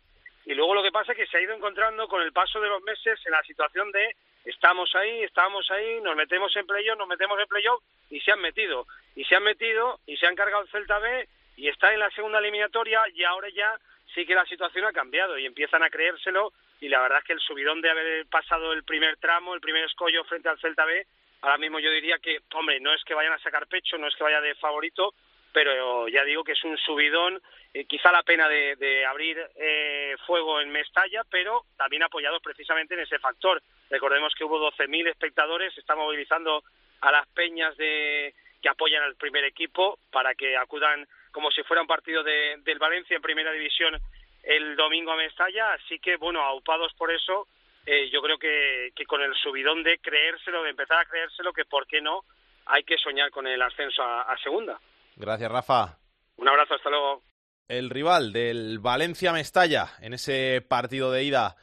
Y 0.46 0.54
luego 0.54 0.74
lo 0.74 0.82
que 0.82 0.92
pasa 0.92 1.12
es 1.12 1.18
que 1.18 1.26
se 1.26 1.36
ha 1.36 1.42
ido 1.42 1.54
encontrando 1.54 2.06
con 2.08 2.22
el 2.22 2.32
paso 2.32 2.60
de 2.60 2.68
los 2.68 2.80
meses 2.82 3.20
en 3.26 3.32
la 3.32 3.42
situación 3.42 3.90
de 3.90 4.14
estamos 4.44 4.94
ahí, 4.94 5.22
estamos 5.24 5.68
ahí, 5.70 6.00
nos 6.00 6.16
metemos 6.16 6.54
en 6.56 6.66
playoff, 6.66 6.96
nos 6.96 7.08
metemos 7.08 7.38
en 7.40 7.48
playoff 7.48 7.82
y 8.08 8.20
se 8.20 8.32
han 8.32 8.40
metido. 8.40 8.86
Y 9.16 9.24
se 9.24 9.34
han 9.34 9.42
metido 9.42 9.98
y 10.06 10.16
se 10.16 10.26
han 10.26 10.36
cargado 10.36 10.62
el 10.62 10.70
Celta 10.70 10.98
B 11.00 11.28
y 11.58 11.68
está 11.68 11.92
en 11.92 11.98
la 11.98 12.10
segunda 12.10 12.38
eliminatoria 12.38 13.02
y 13.12 13.24
ahora 13.24 13.48
ya 13.48 13.76
sí 14.14 14.24
que 14.24 14.34
la 14.34 14.46
situación 14.46 14.84
ha 14.84 14.92
cambiado 14.92 15.36
y 15.36 15.44
empiezan 15.44 15.82
a 15.82 15.90
creérselo 15.90 16.52
y 16.80 16.88
la 16.88 17.00
verdad 17.00 17.18
es 17.18 17.24
que 17.24 17.32
el 17.32 17.40
subidón 17.40 17.80
de 17.80 17.90
haber 17.90 18.26
pasado 18.26 18.72
el 18.72 18.84
primer 18.84 19.16
tramo, 19.16 19.54
el 19.54 19.60
primer 19.60 19.84
escollo 19.84 20.22
frente 20.24 20.48
al 20.48 20.60
Celta 20.60 20.84
B, 20.84 21.04
ahora 21.42 21.58
mismo 21.58 21.80
yo 21.80 21.90
diría 21.90 22.18
que, 22.20 22.38
hombre, 22.54 22.78
no 22.78 22.94
es 22.94 23.02
que 23.02 23.14
vayan 23.14 23.32
a 23.32 23.40
sacar 23.40 23.66
pecho, 23.66 23.98
no 23.98 24.06
es 24.06 24.14
que 24.14 24.22
vaya 24.22 24.40
de 24.40 24.54
favorito, 24.54 25.14
pero 25.52 26.06
ya 26.06 26.22
digo 26.22 26.44
que 26.44 26.52
es 26.52 26.62
un 26.62 26.78
subidón, 26.78 27.42
eh, 27.74 27.84
quizá 27.86 28.12
la 28.12 28.22
pena 28.22 28.48
de, 28.48 29.04
abrir 29.04 29.38
eh, 29.56 30.14
fuego 30.26 30.60
en 30.60 30.70
Mestalla, 30.70 31.22
pero 31.28 31.64
también 31.76 32.04
apoyados 32.04 32.40
precisamente 32.40 32.94
en 32.94 33.00
ese 33.00 33.18
factor. 33.18 33.60
Recordemos 33.90 34.32
que 34.36 34.44
hubo 34.44 34.60
12.000 34.70 35.08
espectadores, 35.08 35.76
está 35.76 35.96
movilizando 35.96 36.62
a 37.00 37.10
las 37.10 37.26
peñas 37.28 37.76
de 37.76 38.32
que 38.62 38.68
apoyan 38.68 39.02
al 39.02 39.16
primer 39.16 39.44
equipo 39.44 39.98
para 40.10 40.34
que 40.34 40.56
acudan 40.56 41.06
como 41.32 41.50
si 41.50 41.62
fuera 41.62 41.82
un 41.82 41.88
partido 41.88 42.22
de, 42.22 42.56
del 42.64 42.78
Valencia 42.78 43.16
en 43.16 43.22
primera 43.22 43.52
división 43.52 43.94
el 44.42 44.76
domingo 44.76 45.12
a 45.12 45.16
Mestalla, 45.16 45.72
así 45.74 45.98
que 45.98 46.16
bueno, 46.16 46.40
aupados 46.40 46.92
por 46.94 47.12
eso, 47.12 47.46
eh, 47.84 48.08
yo 48.10 48.22
creo 48.22 48.38
que, 48.38 48.90
que 48.94 49.04
con 49.04 49.20
el 49.20 49.34
subidón 49.34 49.82
de 49.82 49.98
creérselo, 49.98 50.62
de 50.62 50.70
empezar 50.70 50.98
a 50.98 51.04
creérselo, 51.04 51.52
que 51.52 51.64
por 51.64 51.86
qué 51.86 52.00
no, 52.00 52.24
hay 52.68 52.84
que 52.84 52.96
soñar 52.98 53.30
con 53.30 53.46
el 53.46 53.60
ascenso 53.60 54.02
a, 54.02 54.36
segunda. 54.42 54.78
Gracias, 55.16 55.50
Rafa. 55.50 55.98
Un 56.36 56.48
abrazo, 56.48 56.74
hasta 56.74 56.90
luego. 56.90 57.22
El 57.66 57.90
rival 57.90 58.32
del 58.32 58.78
Valencia 58.78 59.32
Mestalla 59.32 59.88
en 60.00 60.14
ese 60.14 60.64
partido 60.66 61.10
de 61.10 61.24
ida 61.24 61.56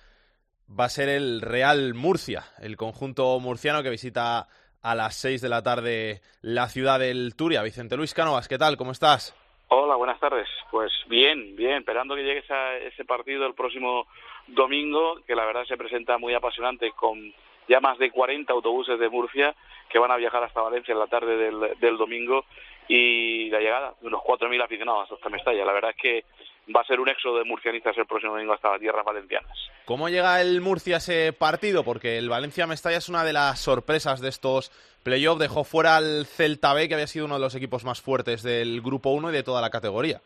va 0.68 0.86
a 0.86 0.90
ser 0.90 1.10
el 1.10 1.42
Real 1.42 1.94
Murcia, 1.94 2.44
el 2.60 2.76
conjunto 2.76 3.40
murciano 3.40 3.84
que 3.84 3.90
visita 3.90 4.48
a 4.82 4.96
las 4.96 5.16
seis 5.16 5.42
de 5.42 5.50
la 5.50 5.64
tarde 5.64 6.22
la 6.42 6.70
ciudad 6.70 7.00
del 7.00 7.36
Turia. 7.36 7.64
Vicente 7.64 7.98
Luis 7.98 8.14
Canovas, 8.14 8.48
¿qué 8.48 8.58
tal? 8.58 8.78
¿Cómo 8.78 8.92
estás? 8.92 9.36
Hola, 9.68 9.96
buenas 9.96 10.20
tardes. 10.20 10.48
Pues 10.70 10.92
bien, 11.08 11.56
bien, 11.56 11.78
esperando 11.78 12.16
que 12.16 12.24
llegue 12.24 12.44
ese 12.86 13.04
partido 13.06 13.48
el 13.48 13.56
próximo 13.56 14.06
domingo, 14.48 15.20
que 15.26 15.36
la 15.36 15.44
verdad 15.46 15.66
se 15.66 15.76
presenta 15.76 16.20
muy 16.20 16.36
apasionante 16.36 16.92
con 16.92 17.34
ya 17.68 17.80
más 17.80 17.98
de 17.98 18.12
40 18.12 18.54
autobuses 18.54 19.00
de 19.00 19.10
Murcia 19.10 19.56
que 19.90 19.98
van 19.98 20.12
a 20.12 20.18
viajar 20.18 20.44
hasta 20.44 20.62
Valencia 20.62 20.92
en 20.92 21.00
la 21.00 21.08
tarde 21.08 21.36
del, 21.36 21.80
del 21.80 21.98
domingo 21.98 22.46
y 22.88 23.50
la 23.50 23.60
llegada 23.60 23.96
de 24.02 24.08
unos 24.08 24.22
4.000 24.22 24.64
aficionados 24.64 25.12
hasta 25.12 25.30
Mestalla. 25.30 25.66
La 25.66 25.74
verdad 25.74 25.92
es 25.92 25.98
que 25.98 26.26
va 26.74 26.82
a 26.82 26.86
ser 26.86 27.00
un 27.00 27.10
éxodo 27.10 27.40
de 27.40 27.46
murcianistas 27.46 27.98
el 27.98 28.06
próximo 28.06 28.34
domingo 28.34 28.54
hasta 28.54 28.72
las 28.72 28.80
tierras 28.80 29.06
valencianas. 29.06 29.52
¿Cómo 29.86 30.10
llega 30.10 30.42
el 30.42 30.62
Murcia 30.62 30.96
a 30.96 30.98
ese 30.98 31.34
partido? 31.34 31.84
Porque 31.84 32.18
el 32.18 32.30
Valencia-Mestalla 32.30 32.98
es 32.98 33.10
una 33.10 33.24
de 33.24 33.34
las 33.34 33.60
sorpresas 33.60 34.20
de 34.22 34.30
estos 34.30 34.72
playoffs. 35.04 35.40
Dejó 35.40 35.64
fuera 35.64 35.98
al 35.98 36.26
Celta 36.26 36.74
B, 36.74 36.88
que 36.88 36.96
había 36.96 37.08
sido 37.08 37.26
uno 37.26 37.36
de 37.36 37.42
los 37.42 37.56
equipos 37.56 37.84
más 37.84 38.02
fuertes 38.02 38.42
del 38.42 38.82
Grupo 38.82 39.12
1 39.12 39.30
y 39.30 39.34
de 39.34 39.44
toda 39.44 39.62
la 39.62 39.70
categoría. 39.70 40.22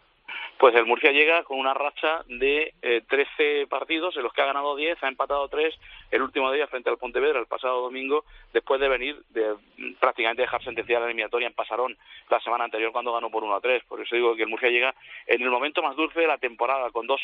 Pues 0.59 0.75
el 0.75 0.85
Murcia 0.85 1.13
llega 1.13 1.43
con 1.43 1.57
una 1.57 1.73
racha 1.73 2.21
de 2.27 2.73
eh, 2.81 3.01
13 3.07 3.67
partidos, 3.67 4.17
en 4.17 4.23
los 4.23 4.33
que 4.33 4.41
ha 4.41 4.45
ganado 4.45 4.75
10, 4.75 5.01
ha 5.01 5.07
empatado 5.07 5.47
3 5.47 5.73
el 6.11 6.21
último 6.21 6.51
día 6.51 6.67
frente 6.67 6.89
al 6.89 6.97
Pontevedra 6.97 7.39
el 7.39 7.45
pasado 7.45 7.79
domingo, 7.79 8.25
después 8.51 8.81
de 8.81 8.89
venir 8.89 9.23
de 9.29 9.53
mm, 9.53 9.93
prácticamente 10.01 10.41
dejar 10.41 10.61
sentenciada 10.61 10.99
la 10.99 11.05
eliminatoria 11.05 11.47
en 11.47 11.53
Pasarón 11.53 11.95
la 12.29 12.41
semana 12.41 12.65
anterior 12.65 12.91
cuando 12.91 13.13
ganó 13.13 13.31
por 13.31 13.45
1 13.45 13.55
a 13.55 13.61
3. 13.61 13.85
Por 13.85 14.01
eso 14.01 14.13
digo 14.13 14.35
que 14.35 14.43
el 14.43 14.49
Murcia 14.49 14.67
llega 14.67 14.93
en 15.27 15.41
el 15.41 15.49
momento 15.49 15.81
más 15.81 15.95
dulce 15.95 16.19
de 16.19 16.27
la 16.27 16.37
temporada, 16.37 16.91
con 16.91 17.07
dos 17.07 17.21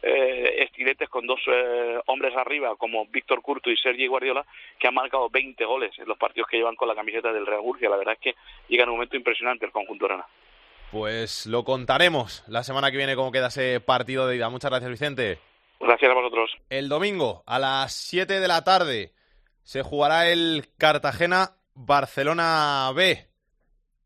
eh, 0.00 0.54
estiletes, 0.60 1.10
con 1.10 1.26
dos 1.26 1.42
eh, 1.46 2.00
hombres 2.06 2.34
arriba, 2.36 2.74
como 2.76 3.04
Víctor 3.04 3.42
Curto 3.42 3.70
y 3.70 3.76
Sergi 3.76 4.06
Guardiola, 4.06 4.46
que 4.78 4.88
han 4.88 4.94
marcado 4.94 5.28
20 5.28 5.62
goles 5.66 5.92
en 5.98 6.08
los 6.08 6.16
partidos 6.16 6.48
que 6.48 6.56
llevan 6.56 6.74
con 6.74 6.88
la 6.88 6.94
camiseta 6.94 7.34
del 7.34 7.44
Real 7.44 7.60
Murcia. 7.60 7.90
La 7.90 7.98
verdad 7.98 8.14
es 8.14 8.20
que 8.20 8.34
llega 8.66 8.84
en 8.84 8.88
un 8.88 8.94
momento 8.94 9.14
impresionante 9.14 9.66
el 9.66 9.72
conjunto 9.72 10.06
Arana. 10.06 10.24
Pues 10.90 11.46
lo 11.46 11.64
contaremos 11.64 12.44
la 12.46 12.64
semana 12.64 12.90
que 12.90 12.96
viene 12.96 13.14
cómo 13.14 13.30
queda 13.30 13.48
ese 13.48 13.80
partido 13.80 14.26
de 14.26 14.36
ida. 14.36 14.48
Muchas 14.48 14.70
gracias, 14.70 14.90
Vicente. 14.90 15.38
Gracias 15.80 16.10
a 16.10 16.14
vosotros. 16.14 16.50
El 16.70 16.88
domingo 16.88 17.42
a 17.46 17.58
las 17.58 17.92
7 17.92 18.40
de 18.40 18.48
la 18.48 18.64
tarde 18.64 19.12
se 19.62 19.82
jugará 19.82 20.28
el 20.28 20.64
Cartagena 20.78 21.56
Barcelona 21.74 22.90
B. 22.94 23.28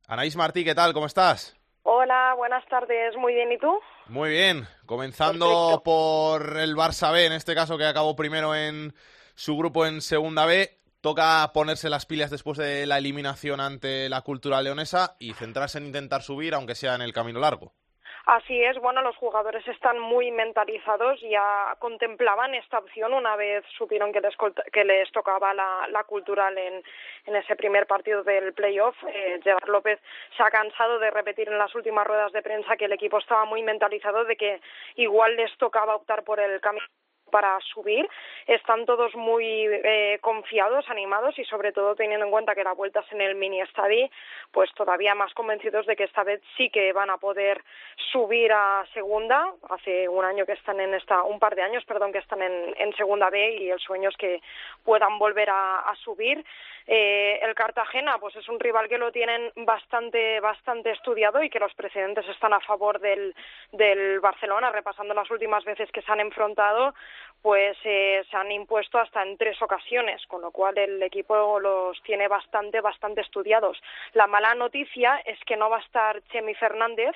Anaís 0.09 0.37
Martí, 0.37 0.65
¿qué 0.65 0.75
tal? 0.75 0.93
¿Cómo 0.93 1.07
estás? 1.07 1.57
Hola, 1.85 2.35
buenas 2.37 2.67
tardes. 2.67 3.17
Muy 3.17 3.35
bien, 3.35 3.53
¿y 3.53 3.59
tú? 3.59 3.79
Muy 4.09 4.31
bien. 4.31 4.67
Comenzando 4.85 5.83
por 5.85 6.59
el 6.59 6.77
Barça 6.77 7.13
B, 7.13 7.27
en 7.27 7.33
este 7.33 7.55
caso 7.55 7.79
que 7.79 7.85
acabó 7.85 8.17
primero 8.17 8.55
en 8.55 8.93
su 9.35 9.57
grupo 9.57 9.87
en 9.87 10.01
Segunda 10.01 10.47
B. 10.47 10.82
Toca 11.03 11.51
ponerse 11.53 11.91
las 11.91 12.07
pilas 12.07 12.31
después 12.31 12.57
de 12.57 12.87
la 12.87 12.99
eliminación 12.99 13.59
ante 13.61 14.09
la 14.09 14.23
cultura 14.23 14.63
leonesa 14.63 15.17
y 15.19 15.33
centrarse 15.33 15.79
en 15.79 15.87
intentar 15.87 16.23
subir, 16.23 16.55
aunque 16.55 16.77
sea 16.77 16.95
en 16.95 17.03
el 17.03 17.13
camino 17.13 17.41
largo. 17.41 17.73
Así 18.27 18.63
es, 18.63 18.79
bueno, 18.79 19.03
los 19.03 19.17
jugadores 19.17 19.67
están 19.67 19.99
muy 19.99 20.31
mentalizados, 20.31 21.21
ya 21.23 21.75
contemplaban 21.81 22.55
esta 22.55 22.79
opción 22.79 23.15
una 23.15 23.35
vez 23.35 23.65
supieron 23.77 24.13
que 24.13 24.85
les, 24.85 25.11
tocaba 25.11 25.53
la, 25.53 25.89
la 25.91 26.05
cultural 26.05 26.57
en, 26.57 26.85
en, 27.27 27.35
ese 27.35 27.57
primer 27.57 27.89
partido 27.89 28.23
del 28.23 28.53
playoff. 28.55 28.95
Eh, 29.09 29.41
Gerard 29.43 29.69
López 29.69 29.99
se 30.37 30.43
ha 30.45 30.53
cansado 30.53 31.01
de 31.01 31.11
repetir 31.11 31.49
en 31.49 31.59
las 31.59 31.75
últimas 31.75 32.07
ruedas 32.07 32.31
de 32.31 32.43
prensa 32.43 32.77
que 32.77 32.85
el 32.85 32.93
equipo 32.93 33.19
estaba 33.19 33.45
muy 33.45 33.65
mentalizado 33.65 34.25
de 34.25 34.37
que 34.37 34.61
igual 34.95 35.35
les 35.35 35.51
tocaba 35.59 35.97
optar 35.97 36.23
por 36.23 36.39
el 36.39 36.61
camino 36.61 36.87
para 37.33 37.59
subir. 37.75 38.07
Están 38.47 38.85
todos 38.85 39.15
muy 39.17 39.67
eh, 39.67 40.19
confiados, 40.21 40.89
animados 40.91 41.37
y 41.39 41.45
sobre 41.47 41.73
todo 41.73 41.97
teniendo 41.97 42.27
en 42.27 42.31
cuenta 42.31 42.55
que 42.55 42.63
la 42.63 42.75
vuelta 42.75 43.01
es 43.01 43.11
en 43.13 43.23
el 43.23 43.35
mini 43.35 43.61
estadio, 43.63 44.09
pues 44.53 44.71
todavía 44.75 45.15
más 45.15 45.33
convencidos 45.33 45.87
de 45.87 45.97
que 45.97 46.05
esta 46.05 46.23
vez 46.23 46.43
sí 46.57 46.69
que 46.69 46.93
van 46.93 47.11
a 47.11 47.17
poder 47.17 47.65
subir 48.13 48.53
a 48.53 48.85
segunda. 48.93 49.51
Hace 49.71 50.09
un 50.09 50.25
año 50.25 50.45
que 50.45 50.53
están 50.53 50.79
en 50.79 50.93
esta, 50.95 51.23
un 51.23 51.41
par 51.41 51.57
de 51.57 51.63
años, 51.63 51.85
perdón, 51.87 52.13
que 52.13 52.19
están 52.19 52.43
en, 52.43 52.93
segunda 52.93 53.31
B 53.31 53.57
y 53.57 53.71
el 53.71 53.81
sueño 53.81 54.11
es 54.11 54.17
que 54.19 54.43
puedan 54.85 55.19
volver 55.19 55.49
a, 55.49 55.81
a 55.81 55.97
subir. 55.97 56.45
Eh, 56.87 57.39
el 57.43 57.55
Cartagena, 57.55 58.19
pues 58.19 58.35
es 58.37 58.49
un 58.49 58.59
rival 58.59 58.89
que 58.89 58.99
lo 58.99 59.13
tienen 59.13 59.53
bastante, 59.57 60.41
bastante 60.41 60.91
estudiado 60.91 61.43
y 61.43 61.49
que 61.49 61.61
los 61.61 61.73
precedentes 61.75 62.27
están 62.29 62.53
a 62.53 62.61
favor 62.61 62.99
del, 63.01 63.35
del 63.71 64.21
Barcelona, 64.21 64.71
repasando 64.71 65.15
las 65.15 65.31
últimas 65.31 65.65
veces 65.65 65.91
que 65.93 66.03
se 66.03 66.11
han 66.11 66.21
enfrentado, 66.21 66.95
pues 67.43 67.77
eh, 67.85 68.25
se 68.31 68.37
han 68.37 68.53
impuesto 68.53 68.99
hasta 68.99 69.23
en 69.23 69.37
tres 69.37 69.61
ocasiones, 69.61 70.25
con 70.27 70.41
lo 70.43 70.53
cual 70.53 70.79
el 70.79 71.03
equipo 71.03 71.59
los 71.59 72.01
tiene 72.03 72.29
bastante, 72.29 72.81
bastante 72.81 73.21
estudiados. 73.21 73.83
La 74.13 74.29
mala 74.29 74.55
noticia 74.55 75.21
es 75.27 75.39
que 75.45 75.57
no 75.57 75.69
va 75.69 75.79
a 75.79 75.83
estar 75.83 76.23
Chemi 76.29 76.55
Fernández, 76.55 77.15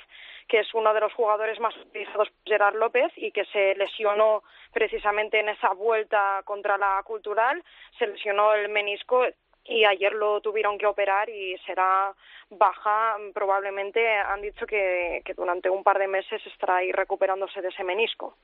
que 0.48 0.60
es 0.60 0.74
uno 0.74 0.92
de 0.92 1.00
los 1.00 1.12
jugadores 1.14 1.60
más 1.60 1.76
utilizados 1.76 2.28
por 2.28 2.36
Gerard 2.44 2.74
López 2.74 3.12
y 3.16 3.30
que 3.30 3.44
se 3.46 3.74
lesionó 3.76 4.42
precisamente 4.72 5.38
en 5.38 5.48
esa 5.48 5.72
vuelta 5.74 6.42
contra 6.44 6.76
la 6.76 7.00
cultural, 7.04 7.62
se 7.98 8.08
lesionó 8.08 8.52
el 8.54 8.68
menisco 8.68 9.24
y 9.64 9.84
ayer 9.84 10.12
lo 10.12 10.40
tuvieron 10.40 10.78
que 10.78 10.86
operar 10.86 11.28
y 11.28 11.56
será 11.58 12.12
baja. 12.50 13.16
Probablemente 13.34 14.08
han 14.08 14.42
dicho 14.42 14.66
que, 14.66 15.22
que 15.24 15.34
durante 15.34 15.70
un 15.70 15.82
par 15.82 15.98
de 15.98 16.08
meses 16.08 16.44
estará 16.46 16.76
ahí 16.76 16.92
recuperándose 16.92 17.60
de 17.60 17.68
ese 17.68 17.84
menisco. 17.84 18.36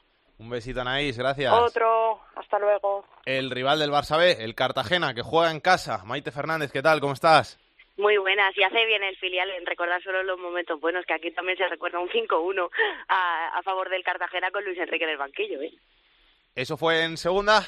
Un 0.43 0.51
besito, 0.51 0.80
Anaís, 0.80 1.16
gracias. 1.16 1.53
Otro, 1.53 2.20
hasta 2.34 2.59
luego. 2.59 3.07
El 3.24 3.49
rival 3.49 3.78
del 3.78 3.93
Barça 3.93 4.18
B, 4.18 4.43
el 4.43 4.57
Cartagena, 4.57 5.14
que 5.14 5.22
juega 5.22 5.53
en 5.53 5.61
casa. 5.61 6.03
Maite 6.05 6.32
Fernández, 6.32 6.72
¿qué 6.72 6.82
tal? 6.82 6.99
¿Cómo 7.01 7.12
estás? 7.12 7.61
Muy 7.97 8.16
buenas, 8.16 8.53
y 8.57 8.64
hace 8.64 8.84
bien 8.84 9.05
el 9.05 9.16
filial 9.18 9.49
en 9.51 9.64
recordar 9.66 10.03
solo 10.03 10.24
los 10.24 10.40
momentos 10.40 10.80
buenos, 10.80 11.07
que 11.07 11.14
aquí 11.14 11.30
también 11.30 11.57
se 11.59 11.68
recuerda 11.68 12.01
un 12.01 12.09
5-1 12.09 12.68
a, 13.07 13.57
a 13.57 13.62
favor 13.62 13.88
del 13.88 14.03
Cartagena 14.03 14.51
con 14.51 14.64
Luis 14.64 14.78
Enrique 14.78 15.05
en 15.05 15.11
el 15.11 15.16
banquillo. 15.16 15.62
¿eh? 15.62 15.72
¿Eso 16.57 16.76
fue 16.76 17.05
en 17.05 17.16
segunda? 17.16 17.62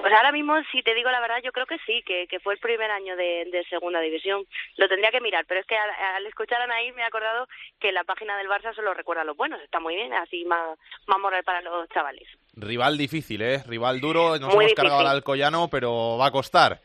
Pues 0.00 0.12
ahora 0.12 0.32
mismo, 0.32 0.54
si 0.72 0.82
te 0.82 0.94
digo 0.94 1.10
la 1.10 1.20
verdad, 1.20 1.38
yo 1.42 1.52
creo 1.52 1.66
que 1.66 1.78
sí, 1.86 2.02
que, 2.04 2.26
que 2.26 2.40
fue 2.40 2.54
el 2.54 2.60
primer 2.60 2.90
año 2.90 3.16
de, 3.16 3.46
de 3.50 3.64
segunda 3.68 4.00
división. 4.00 4.44
Lo 4.76 4.88
tendría 4.88 5.10
que 5.10 5.20
mirar, 5.20 5.44
pero 5.46 5.60
es 5.60 5.66
que 5.66 5.76
al, 5.76 5.90
al 5.90 6.26
escuchar 6.26 6.60
a 6.60 6.64
Anaí 6.64 6.92
me 6.92 7.02
he 7.02 7.04
acordado 7.04 7.46
que 7.78 7.92
la 7.92 8.04
página 8.04 8.36
del 8.38 8.48
Barça 8.48 8.74
solo 8.74 8.94
recuerda 8.94 9.24
los 9.24 9.36
buenos. 9.36 9.60
Está 9.62 9.80
muy 9.80 9.94
bien, 9.96 10.12
así 10.14 10.44
más, 10.44 10.78
más 11.06 11.18
moral 11.18 11.44
para 11.44 11.60
los 11.60 11.88
chavales. 11.90 12.28
Rival 12.54 12.98
difícil, 12.98 13.42
¿eh? 13.42 13.62
Rival 13.66 14.00
duro. 14.00 14.38
Nos 14.38 14.54
Muy 14.54 14.64
hemos 14.64 14.74
cargado 14.74 14.96
difícil. 14.98 15.10
al 15.10 15.16
Alcoyano, 15.16 15.68
pero 15.70 16.16
va 16.18 16.26
a 16.26 16.30
costar. 16.32 16.80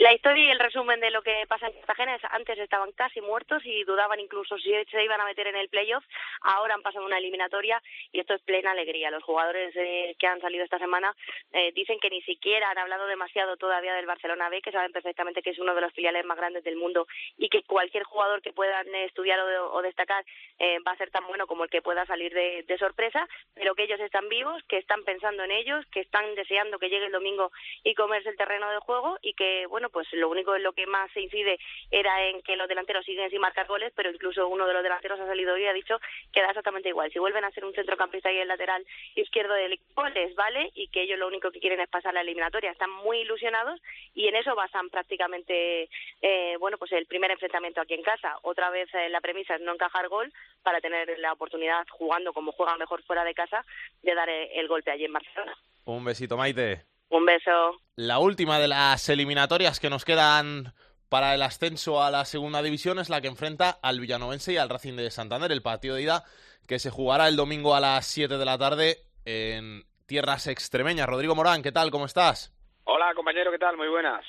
La 0.00 0.14
historia 0.14 0.46
y 0.46 0.50
el 0.50 0.58
resumen 0.58 0.98
de 0.98 1.10
lo 1.10 1.20
que 1.20 1.44
pasa 1.46 1.66
en 1.66 1.74
Cartagena 1.74 2.14
es 2.14 2.22
antes 2.30 2.58
estaban 2.58 2.90
casi 2.92 3.20
muertos 3.20 3.60
y 3.66 3.84
dudaban 3.84 4.18
incluso 4.18 4.56
si 4.56 4.72
se 4.90 5.04
iban 5.04 5.20
a 5.20 5.26
meter 5.26 5.46
en 5.46 5.56
el 5.56 5.68
playoff. 5.68 6.02
Ahora 6.40 6.72
han 6.72 6.80
pasado 6.80 7.04
una 7.04 7.18
eliminatoria 7.18 7.82
y 8.10 8.20
esto 8.20 8.32
es 8.32 8.40
plena 8.40 8.70
alegría. 8.70 9.10
Los 9.10 9.22
jugadores 9.22 9.76
eh, 9.76 10.16
que 10.18 10.26
han 10.26 10.40
salido 10.40 10.64
esta 10.64 10.78
semana 10.78 11.14
eh, 11.52 11.72
dicen 11.74 12.00
que 12.00 12.08
ni 12.08 12.22
siquiera 12.22 12.70
han 12.70 12.78
hablado 12.78 13.06
demasiado 13.08 13.58
todavía 13.58 13.92
del 13.92 14.06
Barcelona 14.06 14.48
B, 14.48 14.62
que 14.62 14.72
saben 14.72 14.90
perfectamente 14.90 15.42
que 15.42 15.50
es 15.50 15.58
uno 15.58 15.74
de 15.74 15.82
los 15.82 15.92
filiales 15.92 16.24
más 16.24 16.38
grandes 16.38 16.64
del 16.64 16.76
mundo 16.76 17.06
y 17.36 17.50
que 17.50 17.62
cualquier 17.64 18.04
jugador 18.04 18.40
que 18.40 18.54
puedan 18.54 18.86
eh, 18.94 19.04
estudiar 19.04 19.38
o, 19.38 19.82
destacar 19.82 20.24
eh, 20.60 20.78
va 20.78 20.92
a 20.92 20.96
ser 20.96 21.10
tan 21.10 21.26
bueno 21.26 21.46
como 21.46 21.64
el 21.64 21.70
que 21.70 21.82
pueda 21.82 22.06
salir 22.06 22.32
de, 22.32 22.64
de 22.66 22.78
sorpresa, 22.78 23.28
pero 23.52 23.74
que 23.74 23.82
ellos 23.82 24.00
están 24.00 24.30
vivos, 24.30 24.62
que 24.66 24.78
están 24.78 25.04
pensando 25.04 25.44
en 25.44 25.50
ellos, 25.50 25.84
que 25.92 26.00
están 26.00 26.34
deseando 26.36 26.78
que 26.78 26.88
llegue 26.88 27.04
el 27.04 27.12
domingo 27.12 27.52
y 27.84 27.94
comerse 27.94 28.30
el 28.30 28.38
terreno 28.38 28.70
de 28.70 28.78
juego 28.78 29.18
y 29.20 29.34
que, 29.34 29.66
bueno, 29.66 29.89
pues 29.92 30.06
lo 30.12 30.28
único 30.28 30.54
en 30.54 30.62
lo 30.62 30.72
que 30.72 30.86
más 30.86 31.10
se 31.12 31.20
incide 31.20 31.58
era 31.90 32.26
en 32.26 32.42
que 32.42 32.56
los 32.56 32.68
delanteros 32.68 33.04
siguen 33.04 33.30
sin 33.30 33.40
marcar 33.40 33.66
goles, 33.66 33.92
pero 33.94 34.10
incluso 34.10 34.48
uno 34.48 34.66
de 34.66 34.74
los 34.74 34.82
delanteros 34.82 35.20
ha 35.20 35.26
salido 35.26 35.54
hoy 35.54 35.62
y 35.62 35.66
ha 35.66 35.72
dicho 35.72 35.98
que 36.32 36.40
da 36.40 36.48
exactamente 36.48 36.88
igual. 36.88 37.12
Si 37.12 37.18
vuelven 37.18 37.44
a 37.44 37.50
ser 37.50 37.64
un 37.64 37.74
centrocampista 37.74 38.30
y 38.32 38.38
el 38.38 38.48
lateral 38.48 38.84
izquierdo 39.14 39.54
del 39.54 39.74
equipo, 39.74 40.08
les 40.08 40.34
vale 40.34 40.70
y 40.74 40.88
que 40.88 41.02
ellos 41.02 41.18
lo 41.18 41.28
único 41.28 41.50
que 41.50 41.60
quieren 41.60 41.80
es 41.80 41.88
pasar 41.88 42.14
la 42.14 42.22
eliminatoria. 42.22 42.70
Están 42.70 42.90
muy 42.90 43.20
ilusionados 43.20 43.80
y 44.14 44.28
en 44.28 44.36
eso 44.36 44.54
basan 44.54 44.88
prácticamente, 44.90 45.88
eh, 46.22 46.56
bueno, 46.58 46.78
pues 46.78 46.92
el 46.92 47.06
primer 47.06 47.30
enfrentamiento 47.30 47.80
aquí 47.80 47.94
en 47.94 48.02
casa. 48.02 48.36
Otra 48.42 48.70
vez 48.70 48.88
eh, 48.94 49.08
la 49.08 49.20
premisa 49.20 49.54
es 49.54 49.60
no 49.60 49.74
encajar 49.74 50.08
gol 50.08 50.32
para 50.62 50.80
tener 50.80 51.18
la 51.18 51.32
oportunidad, 51.32 51.86
jugando 51.90 52.32
como 52.32 52.52
juegan 52.52 52.78
mejor 52.78 53.02
fuera 53.02 53.24
de 53.24 53.34
casa, 53.34 53.64
de 54.02 54.14
dar 54.14 54.28
eh, 54.28 54.58
el 54.58 54.68
golpe 54.68 54.90
allí 54.90 55.04
en 55.04 55.12
Barcelona. 55.12 55.56
Un 55.84 56.04
besito, 56.04 56.36
Maite. 56.36 56.89
Un 57.10 57.26
beso. 57.26 57.80
La 57.96 58.18
última 58.18 58.58
de 58.58 58.68
las 58.68 59.08
eliminatorias 59.08 59.80
que 59.80 59.90
nos 59.90 60.04
quedan 60.04 60.72
para 61.08 61.34
el 61.34 61.42
ascenso 61.42 62.02
a 62.02 62.10
la 62.10 62.24
segunda 62.24 62.62
división 62.62 62.98
es 63.00 63.10
la 63.10 63.20
que 63.20 63.28
enfrenta 63.28 63.78
al 63.82 63.98
Villanovense 63.98 64.52
y 64.52 64.56
al 64.56 64.68
Racing 64.68 64.94
de 64.94 65.10
Santander, 65.10 65.50
el 65.50 65.60
partido 65.60 65.96
de 65.96 66.02
ida 66.02 66.24
que 66.68 66.78
se 66.78 66.90
jugará 66.90 67.26
el 67.26 67.34
domingo 67.34 67.74
a 67.74 67.80
las 67.80 68.06
7 68.06 68.38
de 68.38 68.44
la 68.44 68.56
tarde 68.56 68.98
en 69.24 69.84
tierras 70.06 70.46
extremeñas. 70.46 71.08
Rodrigo 71.08 71.34
Morán, 71.34 71.62
¿qué 71.62 71.72
tal? 71.72 71.90
¿Cómo 71.90 72.06
estás? 72.06 72.52
Hola, 72.84 73.12
compañero, 73.14 73.50
¿qué 73.50 73.58
tal? 73.58 73.76
Muy 73.76 73.88
buenas. 73.88 74.24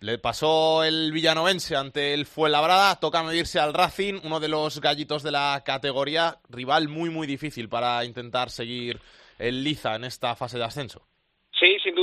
Le 0.00 0.18
pasó 0.18 0.84
el 0.84 1.10
Villanovense 1.12 1.74
ante 1.74 2.12
el 2.12 2.26
Fuenlabrada, 2.26 3.00
toca 3.00 3.22
medirse 3.22 3.58
al 3.58 3.72
Racing, 3.72 4.20
uno 4.24 4.40
de 4.40 4.48
los 4.48 4.78
gallitos 4.82 5.22
de 5.22 5.30
la 5.30 5.62
categoría, 5.64 6.38
rival 6.50 6.88
muy 6.88 7.08
muy 7.08 7.26
difícil 7.26 7.70
para 7.70 8.04
intentar 8.04 8.50
seguir 8.50 9.00
el 9.38 9.64
liza 9.64 9.94
en 9.94 10.04
esta 10.04 10.36
fase 10.36 10.58
de 10.58 10.64
ascenso. 10.64 11.06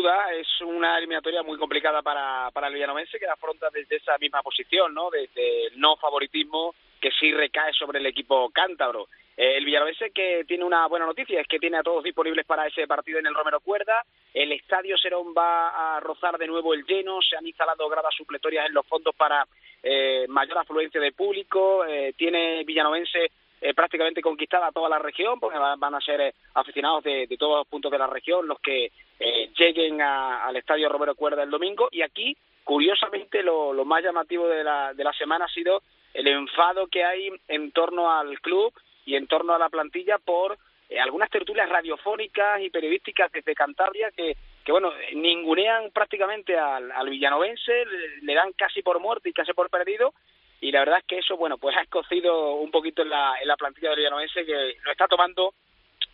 Duda, 0.01 0.33
es 0.33 0.47
una 0.61 0.97
eliminatoria 0.97 1.43
muy 1.43 1.59
complicada 1.59 2.01
para, 2.01 2.49
para 2.51 2.67
el 2.67 2.73
villanovense 2.73 3.19
que 3.19 3.27
afronta 3.27 3.69
desde 3.71 3.97
esa 3.97 4.17
misma 4.17 4.41
posición, 4.41 4.95
¿no? 4.95 5.11
Desde 5.11 5.67
el 5.67 5.79
no 5.79 5.95
favoritismo 5.97 6.73
que 6.99 7.11
sí 7.11 7.31
recae 7.31 7.71
sobre 7.73 7.99
el 7.99 8.07
equipo 8.07 8.49
cántabro. 8.49 9.07
Eh, 9.37 9.57
el 9.57 9.65
villanovense 9.65 10.09
que 10.09 10.43
tiene 10.47 10.63
una 10.63 10.87
buena 10.87 11.05
noticia, 11.05 11.39
es 11.39 11.47
que 11.47 11.59
tiene 11.59 11.77
a 11.77 11.83
todos 11.83 12.03
disponibles 12.03 12.47
para 12.47 12.65
ese 12.65 12.87
partido 12.87 13.19
en 13.19 13.27
el 13.27 13.35
Romero 13.35 13.59
Cuerda. 13.59 14.03
El 14.33 14.51
Estadio 14.53 14.97
Serón 14.97 15.35
va 15.37 15.97
a 15.97 15.99
rozar 15.99 16.39
de 16.39 16.47
nuevo 16.47 16.73
el 16.73 16.83
lleno, 16.83 17.21
se 17.21 17.37
han 17.37 17.45
instalado 17.45 17.87
gradas 17.87 18.15
supletorias 18.15 18.65
en 18.65 18.73
los 18.73 18.87
fondos 18.87 19.13
para 19.15 19.45
eh, 19.83 20.25
mayor 20.29 20.57
afluencia 20.57 20.99
de 20.99 21.11
público. 21.11 21.85
Eh, 21.85 22.13
tiene 22.17 22.63
villanovense 22.63 23.31
eh, 23.61 23.75
prácticamente 23.75 24.21
conquistada 24.23 24.71
toda 24.71 24.89
la 24.89 24.97
región, 24.97 25.39
porque 25.39 25.59
van, 25.59 25.95
a 25.95 26.01
ser 26.01 26.19
eh, 26.19 26.33
aficionados 26.55 27.03
de, 27.03 27.27
todos 27.37 27.59
los 27.59 27.67
puntos 27.67 27.91
de 27.91 27.99
la 27.99 28.07
región 28.07 28.47
los 28.47 28.59
que 28.59 28.91
eh, 29.19 29.51
lleguen 29.55 30.01
a, 30.01 30.43
al 30.43 30.55
Estadio 30.55 30.89
Romero 30.89 31.13
Cuerda 31.13 31.43
el 31.43 31.51
domingo. 31.51 31.87
Y 31.91 32.01
aquí, 32.01 32.35
curiosamente, 32.63 33.43
lo, 33.43 33.71
lo 33.71 33.85
más 33.85 34.03
llamativo 34.03 34.47
de 34.47 34.63
la, 34.63 34.95
de 34.95 35.03
la 35.03 35.13
semana 35.13 35.45
ha 35.45 35.49
sido 35.49 35.83
el 36.13 36.27
enfado 36.27 36.87
que 36.87 37.03
hay 37.03 37.29
en 37.47 37.71
torno 37.71 38.11
al 38.11 38.39
club 38.41 38.73
y 39.05 39.15
en 39.15 39.27
torno 39.27 39.53
a 39.53 39.59
la 39.59 39.69
plantilla 39.69 40.17
por 40.17 40.57
eh, 40.89 40.99
algunas 40.99 41.29
tertulias 41.29 41.69
radiofónicas 41.69 42.61
y 42.61 42.69
periodísticas 42.69 43.31
desde 43.31 43.55
Cantabria 43.55 44.11
que, 44.11 44.35
que 44.65 44.71
bueno, 44.71 44.91
ningunean 45.13 45.91
prácticamente 45.91 46.57
al, 46.57 46.91
al 46.91 47.09
villanovense, 47.09 47.85
le, 47.85 48.21
le 48.23 48.33
dan 48.33 48.51
casi 48.53 48.81
por 48.81 48.99
muerto 48.99 49.29
y 49.29 49.33
casi 49.33 49.53
por 49.53 49.69
perdido, 49.69 50.13
y 50.61 50.71
la 50.71 50.79
verdad 50.79 50.99
es 50.99 51.05
que 51.05 51.17
eso, 51.17 51.35
bueno, 51.35 51.57
pues 51.57 51.75
ha 51.75 51.81
escocido 51.81 52.53
un 52.55 52.71
poquito 52.71 53.01
en 53.01 53.09
la, 53.09 53.33
en 53.41 53.47
la 53.47 53.57
plantilla 53.57 53.89
del 53.89 53.97
villanovense 53.97 54.45
que 54.45 54.75
lo 54.83 54.91
está 54.91 55.07
tomando 55.07 55.53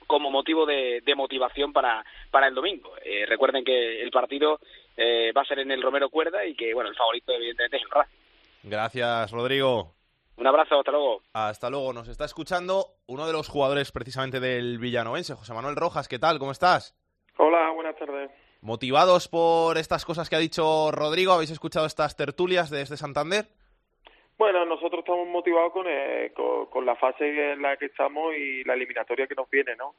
como 0.08 0.32
motivo 0.32 0.66
de, 0.66 1.02
de 1.06 1.16
motivación 1.16 1.74
para, 1.74 2.04
para 2.32 2.48
el 2.48 2.56
domingo. 2.56 2.94
Eh, 3.04 3.26
recuerden 3.28 3.66
que 3.66 4.02
el 4.02 4.10
partido 4.10 4.60
eh, 4.96 5.34
va 5.36 5.42
a 5.42 5.46
ser 5.46 5.60
en 5.60 5.70
el 5.70 5.82
Romero 5.82 6.10
Cuerda 6.10 6.46
y 6.46 6.56
que, 6.56 6.74
bueno, 6.74 6.90
el 6.90 6.96
favorito 6.96 7.34
evidentemente 7.34 7.78
es 7.78 7.84
el 7.84 7.90
Racing. 7.90 8.18
Gracias, 8.64 9.32
Rodrigo. 9.32 9.94
Un 10.38 10.48
abrazo, 10.48 10.80
hasta 10.80 10.92
luego. 10.92 11.22
Hasta 11.34 11.70
luego. 11.70 11.92
Nos 11.92 12.08
está 12.08 12.24
escuchando 12.24 12.86
uno 13.08 13.28
de 13.28 13.34
los 13.34 13.50
jugadores 13.50 13.92
precisamente 13.92 14.40
del 14.40 14.78
Villanovense, 14.78 15.34
José 15.34 15.54
Manuel 15.54 15.76
Rojas. 15.76 16.08
¿Qué 16.08 16.20
tal? 16.20 16.40
¿Cómo 16.40 16.52
estás? 16.52 16.96
Hola, 17.38 17.72
buenas 17.72 17.98
tardes. 17.98 18.32
¿Motivados 18.62 19.28
por 19.28 19.78
estas 19.78 20.06
cosas 20.06 20.30
que 20.30 20.36
ha 20.36 20.40
dicho 20.40 20.92
Rodrigo? 20.92 21.34
¿Habéis 21.34 21.52
escuchado 21.52 21.86
estas 21.86 22.16
tertulias 22.16 22.70
desde 22.70 22.98
Santander? 22.98 23.48
Bueno, 24.38 24.66
nosotros 24.66 25.00
estamos 25.00 25.28
motivados 25.28 25.74
con, 25.74 25.88
eh, 25.90 26.32
con, 26.70 26.86
la 26.86 26.96
fase 26.96 27.54
en 27.54 27.62
la 27.62 27.76
que 27.76 27.88
estamos 27.88 28.36
y 28.36 28.64
la 28.66 28.76
eliminatoria 28.76 29.26
que 29.26 29.34
nos 29.34 29.50
viene, 29.50 29.76
¿no? 29.76 29.96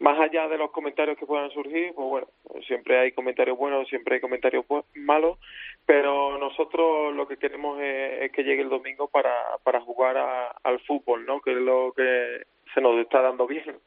Más 0.00 0.18
allá 0.18 0.48
de 0.48 0.58
los 0.58 0.72
comentarios 0.72 1.16
que 1.16 1.24
puedan 1.24 1.50
surgir, 1.50 1.94
pues 1.94 2.08
bueno, 2.08 2.26
siempre 2.66 2.98
hay 2.98 3.12
comentarios 3.12 3.56
buenos, 3.56 3.88
siempre 3.88 4.16
hay 4.16 4.20
comentarios 4.20 4.64
malos, 4.96 5.38
pero 5.86 6.36
nosotros 6.36 7.14
lo 7.14 7.28
que 7.28 7.36
queremos 7.36 7.80
es, 7.80 8.32
que 8.32 8.42
llegue 8.42 8.62
el 8.62 8.68
domingo 8.68 9.06
para, 9.06 9.32
para 9.62 9.80
jugar 9.80 10.16
al 10.64 10.80
fútbol, 10.80 11.24
¿no? 11.24 11.40
Que 11.40 11.52
es 11.52 11.58
lo 11.58 11.92
que 11.94 12.44
se 12.74 12.80
nos 12.80 12.98
está 12.98 13.22
dando 13.22 13.46
bien. 13.46 13.78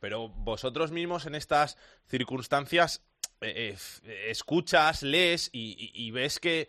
Pero 0.00 0.28
vosotros 0.28 0.90
mismos 0.90 1.24
en 1.24 1.36
estas 1.36 1.76
circunstancias 2.06 3.00
eh, 3.40 3.76
eh, 4.04 4.24
escuchas, 4.28 5.04
lees 5.04 5.50
y 5.52 6.10
ves 6.10 6.40
que 6.40 6.66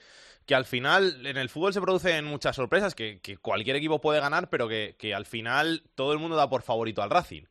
que 0.48 0.56
al 0.56 0.66
final 0.66 1.26
en 1.26 1.38
el 1.38 1.50
fútbol 1.50 1.74
se 1.74 1.82
producen 1.82 2.26
muchas 2.26 2.56
sorpresas, 2.56 2.95
que, 2.95 3.20
cualquier 3.41 3.76
equipo 3.76 4.00
puede 4.00 4.22
ganar, 4.22 4.50
pero 4.50 4.68
que, 4.68 4.95
que, 4.98 5.14
al 5.14 5.26
final 5.26 5.82
todo 5.95 6.14
el 6.14 6.20
mundo 6.20 6.38
da 6.38 6.50
por 6.50 6.62
favorito 6.62 7.02
al 7.02 7.10
Racing. 7.10 7.43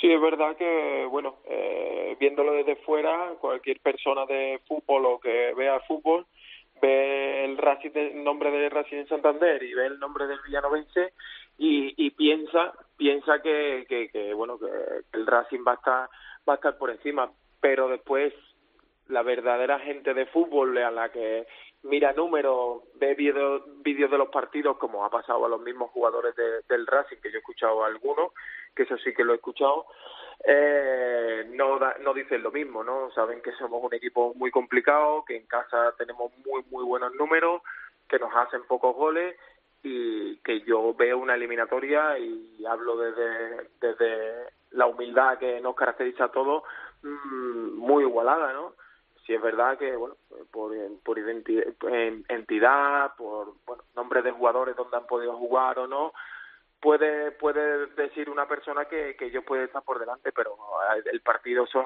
Sí, 0.00 0.10
es 0.10 0.20
verdad 0.20 0.56
que, 0.56 1.06
bueno, 1.10 1.38
eh, 1.46 2.16
viéndolo 2.20 2.52
desde 2.52 2.76
fuera, 2.76 3.34
cualquier 3.40 3.80
persona 3.80 4.24
de 4.26 4.60
fútbol 4.66 5.06
o 5.06 5.20
que 5.20 5.52
vea 5.54 5.80
fútbol 5.80 6.24
ve 6.80 7.44
el 7.44 7.58
Racing 7.58 7.90
el 7.94 8.24
nombre 8.24 8.50
del 8.50 8.70
Racing 8.70 8.98
en 8.98 9.08
Santander 9.08 9.62
y 9.62 9.74
ve 9.74 9.86
el 9.86 9.98
nombre 9.98 10.26
del 10.26 10.40
Villanovense 10.46 11.12
y, 11.58 11.92
y 11.96 12.10
piensa 12.10 12.72
piensa 12.96 13.42
que, 13.42 13.84
que, 13.88 14.08
que 14.08 14.32
bueno 14.34 14.58
que 14.58 14.66
el 15.12 15.26
Racing 15.26 15.60
va 15.66 15.72
a 15.72 15.74
estar 15.74 16.08
va 16.48 16.54
a 16.54 16.56
estar 16.56 16.78
por 16.78 16.90
encima 16.90 17.30
pero 17.60 17.88
después 17.88 18.32
la 19.08 19.22
verdadera 19.22 19.78
gente 19.80 20.14
de 20.14 20.26
fútbol 20.26 20.78
a 20.78 20.90
la 20.90 21.10
que 21.10 21.46
mira 21.82 22.12
números, 22.12 22.82
ve 22.94 23.14
vídeos 23.14 24.10
de 24.10 24.18
los 24.18 24.28
partidos, 24.28 24.76
como 24.78 25.04
ha 25.04 25.10
pasado 25.10 25.44
a 25.44 25.48
los 25.48 25.60
mismos 25.60 25.90
jugadores 25.90 26.34
de, 26.36 26.62
del 26.68 26.86
Racing, 26.86 27.16
que 27.22 27.30
yo 27.30 27.36
he 27.36 27.40
escuchado 27.40 27.84
a 27.84 27.86
algunos, 27.86 28.32
que 28.74 28.82
eso 28.84 28.96
sí 28.98 29.14
que 29.14 29.24
lo 29.24 29.32
he 29.32 29.36
escuchado, 29.36 29.86
eh, 30.44 31.46
no, 31.50 31.78
da, 31.78 31.96
no 32.00 32.14
dicen 32.14 32.42
lo 32.42 32.50
mismo, 32.50 32.82
¿no? 32.82 33.10
Saben 33.12 33.42
que 33.42 33.52
somos 33.52 33.82
un 33.82 33.94
equipo 33.94 34.32
muy 34.34 34.50
complicado, 34.50 35.24
que 35.26 35.36
en 35.36 35.46
casa 35.46 35.94
tenemos 35.98 36.32
muy, 36.46 36.62
muy 36.70 36.84
buenos 36.84 37.14
números, 37.14 37.62
que 38.08 38.18
nos 38.18 38.34
hacen 38.34 38.64
pocos 38.64 38.94
goles 38.94 39.36
y 39.82 40.36
que 40.38 40.60
yo 40.62 40.94
veo 40.94 41.18
una 41.18 41.34
eliminatoria 41.34 42.18
y 42.18 42.64
hablo 42.66 42.96
desde, 42.96 43.68
desde 43.80 44.50
la 44.72 44.86
humildad 44.86 45.38
que 45.38 45.60
nos 45.60 45.74
caracteriza 45.74 46.24
a 46.24 46.32
todos, 46.32 46.62
mmm, 47.02 47.76
muy 47.76 48.04
igualada, 48.04 48.52
¿no? 48.52 48.74
Sí 49.26 49.34
es 49.34 49.42
verdad 49.42 49.78
que 49.78 49.94
bueno 49.96 50.16
por 50.50 50.72
por 51.02 51.18
entidad 52.28 53.14
por 53.16 53.54
bueno 53.66 53.84
nombre 53.94 54.22
de 54.22 54.30
jugadores 54.32 54.76
donde 54.76 54.96
han 54.96 55.06
podido 55.06 55.36
jugar 55.36 55.78
o 55.78 55.86
no 55.86 56.12
puede 56.80 57.30
puede 57.32 57.86
decir 57.88 58.30
una 58.30 58.46
persona 58.46 58.84
que 58.86 59.16
que 59.16 59.26
ellos 59.26 59.44
pueden 59.44 59.66
estar 59.66 59.82
por 59.82 59.98
delante 59.98 60.32
pero 60.32 60.56
el 61.12 61.20
partido 61.20 61.66
son 61.66 61.84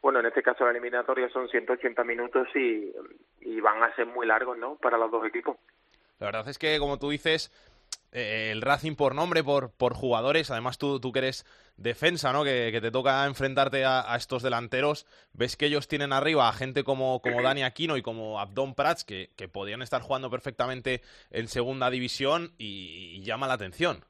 bueno 0.00 0.20
en 0.20 0.26
este 0.26 0.42
caso 0.42 0.64
la 0.64 0.70
eliminatoria 0.70 1.28
son 1.28 1.48
180 1.48 2.04
minutos 2.04 2.48
y 2.54 2.92
y 3.40 3.60
van 3.60 3.82
a 3.82 3.94
ser 3.94 4.06
muy 4.06 4.26
largos 4.26 4.56
no 4.58 4.76
para 4.76 4.98
los 4.98 5.10
dos 5.10 5.26
equipos. 5.26 5.56
La 6.18 6.26
verdad 6.26 6.48
es 6.48 6.58
que 6.58 6.78
como 6.78 6.98
tú 6.98 7.10
dices 7.10 7.50
eh, 8.12 8.50
el 8.52 8.62
Racing 8.62 8.94
por 8.94 9.14
nombre, 9.14 9.42
por, 9.42 9.70
por 9.70 9.94
jugadores, 9.94 10.50
además 10.50 10.78
tú, 10.78 11.00
tú 11.00 11.12
que 11.12 11.30
defensa, 11.76 12.32
¿no? 12.32 12.44
Que, 12.44 12.78
te 12.80 12.90
toca 12.90 13.26
enfrentarte 13.26 13.84
a, 13.84 14.14
estos 14.16 14.42
delanteros, 14.42 15.06
ves 15.32 15.56
que 15.56 15.66
ellos 15.66 15.88
tienen 15.88 16.12
arriba 16.12 16.48
a 16.48 16.52
gente 16.52 16.84
como, 16.84 17.20
como 17.20 17.42
Dani 17.42 17.62
Aquino 17.62 17.96
y 17.96 18.02
como 18.02 18.40
Abdón 18.40 18.74
Prats, 18.74 19.04
que, 19.04 19.28
podían 19.52 19.82
estar 19.82 20.00
jugando 20.02 20.30
perfectamente 20.30 21.00
en 21.30 21.48
segunda 21.48 21.90
división 21.90 22.50
y, 22.58 23.20
llama 23.22 23.46
la 23.46 23.54
atención. 23.54 24.04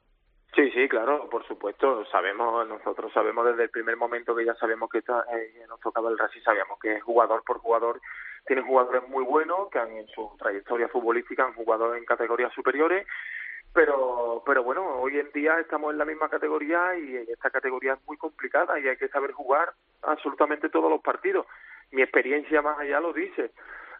Sí, 0.55 0.69
sí, 0.71 0.87
claro, 0.87 1.29
por 1.29 1.45
supuesto. 1.47 2.05
Sabemos, 2.11 2.67
nosotros 2.67 3.11
sabemos 3.13 3.45
desde 3.45 3.63
el 3.63 3.69
primer 3.69 3.97
momento 3.97 4.35
que 4.35 4.45
ya 4.45 4.53
sabemos 4.55 4.89
que 4.89 4.99
eh, 4.99 5.65
nos 5.67 5.79
tocaba 5.79 6.09
el 6.09 6.17
Racing, 6.17 6.41
sabíamos 6.41 6.79
que 6.79 6.99
jugador 7.01 7.43
por 7.43 7.57
jugador 7.57 7.99
tienen 8.45 8.65
jugadores 8.65 9.07
muy 9.07 9.23
buenos 9.23 9.69
que 9.71 9.79
han 9.79 9.91
en 9.91 10.07
su 10.07 10.35
trayectoria 10.37 10.89
futbolística 10.89 11.45
han 11.45 11.53
jugado 11.53 11.95
en 11.95 12.05
categorías 12.05 12.53
superiores 12.53 13.07
pero 13.73 14.43
pero 14.45 14.63
bueno 14.63 14.85
hoy 14.99 15.17
en 15.17 15.31
día 15.31 15.59
estamos 15.59 15.91
en 15.91 15.97
la 15.97 16.05
misma 16.05 16.29
categoría 16.29 16.95
y 16.97 17.15
esta 17.15 17.49
categoría 17.49 17.93
es 17.93 18.07
muy 18.07 18.17
complicada 18.17 18.79
y 18.79 18.87
hay 18.87 18.97
que 18.97 19.09
saber 19.09 19.31
jugar 19.31 19.73
absolutamente 20.03 20.69
todos 20.69 20.89
los 20.89 21.01
partidos. 21.01 21.47
Mi 21.91 22.01
experiencia 22.01 22.61
más 22.61 22.79
allá 22.79 22.99
lo 22.99 23.13
dice. 23.13 23.51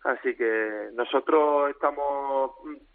Así 0.03 0.35
que 0.35 0.89
nosotros 0.93 1.71
estamos 1.71 2.51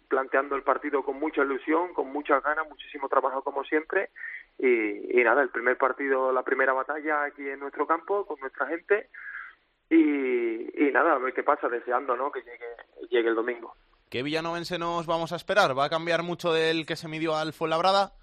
planteando 0.07 0.55
el 0.55 0.63
partido 0.63 1.03
con 1.03 1.19
mucha 1.19 1.41
ilusión 1.41 1.93
con 1.93 2.11
muchas 2.11 2.41
ganas 2.43 2.67
muchísimo 2.69 3.09
trabajo 3.09 3.43
como 3.43 3.63
siempre. 3.63 4.09
Y, 4.57 5.19
y 5.19 5.23
nada 5.23 5.41
el 5.41 5.49
primer 5.49 5.77
partido 5.77 6.31
la 6.31 6.43
primera 6.43 6.73
batalla 6.73 7.23
aquí 7.23 7.47
en 7.47 7.59
nuestro 7.59 7.87
campo 7.87 8.25
con 8.25 8.39
nuestra 8.39 8.67
gente. 8.67 9.09
Y, 9.89 10.85
y 10.87 10.91
nada 10.91 11.13
a 11.13 11.17
ver 11.17 11.33
qué 11.33 11.43
pasa 11.43 11.67
deseando 11.67 12.15
no 12.15 12.31
que 12.31 12.41
llegue 12.41 12.67
llegue 13.09 13.29
el 13.29 13.35
domingo 13.35 13.75
¿Qué 14.09 14.23
villanovense 14.23 14.79
nos 14.79 15.05
vamos 15.05 15.31
a 15.33 15.35
esperar? 15.35 15.77
¿Va 15.77 15.85
a 15.85 15.89
cambiar 15.89 16.23
mucho 16.23 16.51
del 16.51 16.87
que 16.87 16.95
se 16.95 17.07
midió 17.07 17.35
al 17.35 17.53
Fuenlabrada? 17.53 18.13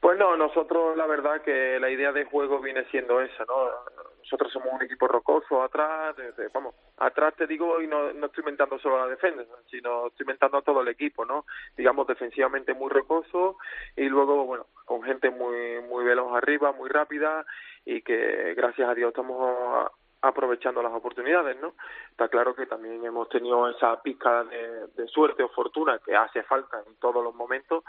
Pues 0.00 0.18
no, 0.18 0.36
nosotros 0.36 0.96
la 0.96 1.06
verdad 1.06 1.40
que 1.40 1.78
la 1.78 1.88
idea 1.88 2.10
de 2.10 2.24
juego 2.24 2.60
viene 2.60 2.84
siendo 2.90 3.20
esa, 3.20 3.44
¿no? 3.44 3.70
Nosotros 4.18 4.52
somos 4.52 4.72
un 4.72 4.82
equipo 4.82 5.06
rocoso 5.06 5.62
atrás, 5.62 6.16
vamos, 6.52 6.74
atrás 6.96 7.32
te 7.36 7.46
digo 7.46 7.80
y 7.80 7.86
no, 7.86 8.12
no 8.12 8.26
estoy 8.26 8.42
inventando 8.42 8.76
solo 8.80 8.96
a 8.96 9.04
la 9.04 9.10
defensa, 9.10 9.44
sino 9.70 10.08
estoy 10.08 10.24
inventando 10.24 10.58
a 10.58 10.62
todo 10.62 10.80
el 10.80 10.88
equipo, 10.88 11.24
¿no? 11.24 11.46
Digamos 11.76 12.08
defensivamente 12.08 12.74
muy 12.74 12.90
rocoso 12.90 13.56
y 13.96 14.08
luego, 14.08 14.44
bueno, 14.46 14.66
con 14.84 15.02
gente 15.04 15.30
muy 15.30 15.80
muy 15.88 16.04
veloz 16.04 16.34
arriba, 16.34 16.72
muy 16.72 16.90
rápida 16.90 17.46
y 17.84 18.02
que 18.02 18.54
gracias 18.54 18.88
a 18.88 18.94
Dios 18.94 19.10
estamos 19.10 19.90
aprovechando 20.24 20.82
las 20.82 20.92
oportunidades, 20.92 21.56
¿no? 21.60 21.74
Está 22.10 22.28
claro 22.28 22.54
que 22.54 22.66
también 22.66 23.04
hemos 23.04 23.28
tenido 23.28 23.68
esa 23.68 24.00
pizca 24.02 24.44
de, 24.44 25.06
suerte 25.08 25.42
o 25.42 25.48
fortuna 25.50 26.00
que 26.04 26.16
hace 26.16 26.42
falta 26.42 26.82
en 26.86 26.96
todos 26.96 27.22
los 27.22 27.34
momentos, 27.34 27.84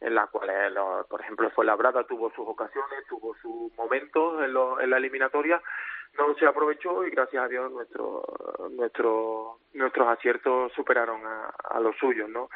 en 0.00 0.14
la 0.14 0.28
cual, 0.28 0.50
por 1.08 1.20
ejemplo, 1.20 1.50
fue 1.50 1.64
Labrada 1.66 2.04
tuvo 2.04 2.30
sus 2.30 2.46
ocasiones, 2.46 3.04
tuvo 3.08 3.34
sus 3.42 3.76
momentos 3.76 4.42
en, 4.42 4.52
lo, 4.54 4.80
en 4.80 4.90
la 4.90 4.96
eliminatoria, 4.96 5.60
no 6.16 6.34
se 6.36 6.46
aprovechó 6.46 7.04
y 7.04 7.10
gracias 7.10 7.44
a 7.44 7.48
Dios 7.48 7.70
nuestro, 7.70 8.22
nuestro, 8.70 9.58
nuestros 9.74 10.08
aciertos 10.08 10.72
superaron 10.72 11.26
a, 11.26 11.52
a 11.70 11.80
los 11.80 11.96
suyos, 11.96 12.28
¿no? 12.30 12.48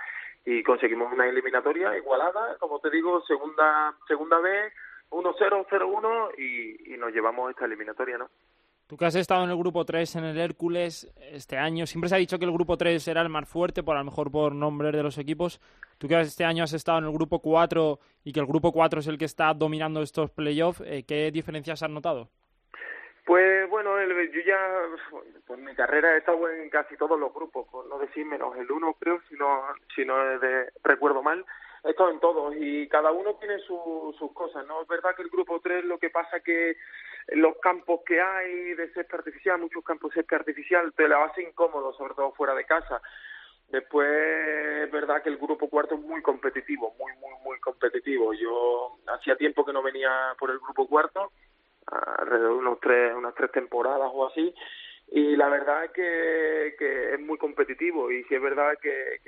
Y 0.46 0.62
conseguimos 0.62 1.12
una 1.12 1.26
eliminatoria 1.26 1.96
igualada, 1.96 2.56
como 2.58 2.78
te 2.80 2.90
digo, 2.90 3.20
segunda 3.22 3.94
segunda 4.06 4.38
vez, 4.38 4.72
1-0, 5.10 5.66
0-1 5.68 6.30
y, 6.38 6.94
y 6.94 6.96
nos 6.96 7.12
llevamos 7.12 7.50
esta 7.50 7.64
eliminatoria, 7.66 8.18
¿no? 8.18 8.28
Tú 8.86 8.98
que 8.98 9.06
has 9.06 9.14
estado 9.14 9.44
en 9.44 9.50
el 9.50 9.56
grupo 9.56 9.86
3 9.86 10.16
en 10.16 10.24
el 10.24 10.38
Hércules 10.38 11.10
este 11.32 11.56
año, 11.56 11.86
siempre 11.86 12.10
se 12.10 12.16
ha 12.16 12.18
dicho 12.18 12.38
que 12.38 12.44
el 12.44 12.52
grupo 12.52 12.76
3 12.76 13.08
era 13.08 13.22
el 13.22 13.30
más 13.30 13.48
fuerte, 13.48 13.82
por 13.82 13.96
a 13.96 14.00
lo 14.00 14.04
mejor 14.04 14.30
por 14.30 14.54
nombres 14.54 14.92
de 14.92 15.02
los 15.02 15.16
equipos. 15.16 15.58
Tú 15.96 16.06
que 16.06 16.20
este 16.20 16.44
año 16.44 16.64
has 16.64 16.74
estado 16.74 16.98
en 16.98 17.04
el 17.04 17.12
grupo 17.12 17.40
4 17.40 17.98
y 18.24 18.32
que 18.32 18.40
el 18.40 18.46
grupo 18.46 18.72
4 18.72 19.00
es 19.00 19.06
el 19.06 19.16
que 19.16 19.24
está 19.24 19.54
dominando 19.54 20.02
estos 20.02 20.30
playoffs, 20.30 20.82
eh, 20.84 21.04
¿qué 21.08 21.30
diferencias 21.30 21.82
has 21.82 21.88
notado? 21.88 22.28
Pues 23.24 23.70
bueno, 23.70 23.98
el, 23.98 24.10
yo 24.30 24.40
ya, 24.46 24.58
pues 25.46 25.58
mi 25.58 25.74
carrera 25.74 26.14
he 26.14 26.18
estado 26.18 26.46
en 26.50 26.68
casi 26.68 26.94
todos 26.98 27.18
los 27.18 27.32
grupos, 27.32 27.66
por 27.68 27.86
no 27.86 27.98
decir 27.98 28.26
menos 28.26 28.54
el 28.58 28.70
uno 28.70 28.94
creo, 29.00 29.18
si 29.30 29.34
no, 29.34 29.62
si 29.96 30.04
no 30.04 30.38
de, 30.38 30.68
recuerdo 30.82 31.22
mal 31.22 31.42
he 31.84 31.90
estado 31.90 32.10
en 32.10 32.20
todos 32.20 32.54
y 32.58 32.88
cada 32.88 33.12
uno 33.12 33.34
tiene 33.34 33.58
su, 33.60 34.14
sus 34.18 34.32
cosas, 34.32 34.66
¿no? 34.66 34.82
Es 34.82 34.88
verdad 34.88 35.14
que 35.14 35.22
el 35.22 35.28
grupo 35.28 35.60
3 35.60 35.84
lo 35.84 35.98
que 35.98 36.10
pasa 36.10 36.40
que 36.40 36.76
los 37.28 37.56
campos 37.58 38.00
que 38.06 38.20
hay 38.20 38.74
de 38.74 38.92
césped 38.92 39.18
artificial, 39.18 39.60
muchos 39.60 39.84
campos 39.84 40.10
de 40.10 40.20
césped 40.20 40.36
artificial, 40.36 40.92
te 40.94 41.08
la 41.08 41.24
hace 41.24 41.42
incómodo, 41.42 41.92
sobre 41.92 42.14
todo 42.14 42.32
fuera 42.32 42.54
de 42.54 42.64
casa. 42.64 43.00
Después 43.68 44.08
es 44.08 44.90
verdad 44.90 45.22
que 45.22 45.30
el 45.30 45.38
grupo 45.38 45.68
cuarto 45.68 45.94
es 45.94 46.00
muy 46.00 46.22
competitivo, 46.22 46.94
muy, 46.98 47.12
muy, 47.16 47.32
muy 47.42 47.60
competitivo. 47.60 48.32
Yo 48.34 48.98
hacía 49.06 49.36
tiempo 49.36 49.64
que 49.64 49.72
no 49.72 49.82
venía 49.82 50.34
por 50.38 50.50
el 50.50 50.58
grupo 50.58 50.86
cuarto, 50.86 51.32
alrededor 51.86 52.50
de 52.50 52.58
unos 52.58 52.80
tres, 52.80 53.14
unas 53.14 53.34
tres 53.34 53.52
temporadas 53.52 54.10
o 54.12 54.26
así, 54.26 54.54
y 55.08 55.36
la 55.36 55.48
verdad 55.48 55.84
es 55.84 55.90
que, 55.92 56.74
que 56.78 57.14
es 57.14 57.20
muy 57.20 57.38
competitivo 57.38 58.10
y 58.10 58.24
sí 58.24 58.34
es 58.34 58.42
verdad 58.42 58.72
que, 58.80 59.20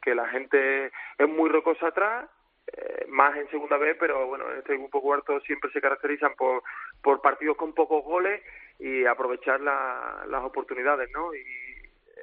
que, 0.00 0.14
la 0.14 0.28
gente 0.28 0.86
es 1.18 1.28
muy 1.28 1.50
rocosa 1.50 1.88
atrás, 1.88 2.28
eh, 2.72 3.04
más 3.08 3.36
en 3.36 3.48
segunda 3.50 3.76
vez, 3.76 3.96
pero 3.98 4.26
bueno, 4.26 4.50
en 4.50 4.58
este 4.58 4.76
grupo 4.76 5.00
cuarto 5.00 5.40
siempre 5.40 5.70
se 5.72 5.80
caracterizan 5.80 6.34
por, 6.36 6.62
por 7.02 7.20
partidos 7.20 7.56
con 7.56 7.74
pocos 7.74 8.04
goles 8.04 8.40
y 8.78 9.04
aprovechar 9.04 9.60
las 9.60 10.44
oportunidades, 10.44 11.10
¿no? 11.12 11.34
Y 11.34 11.44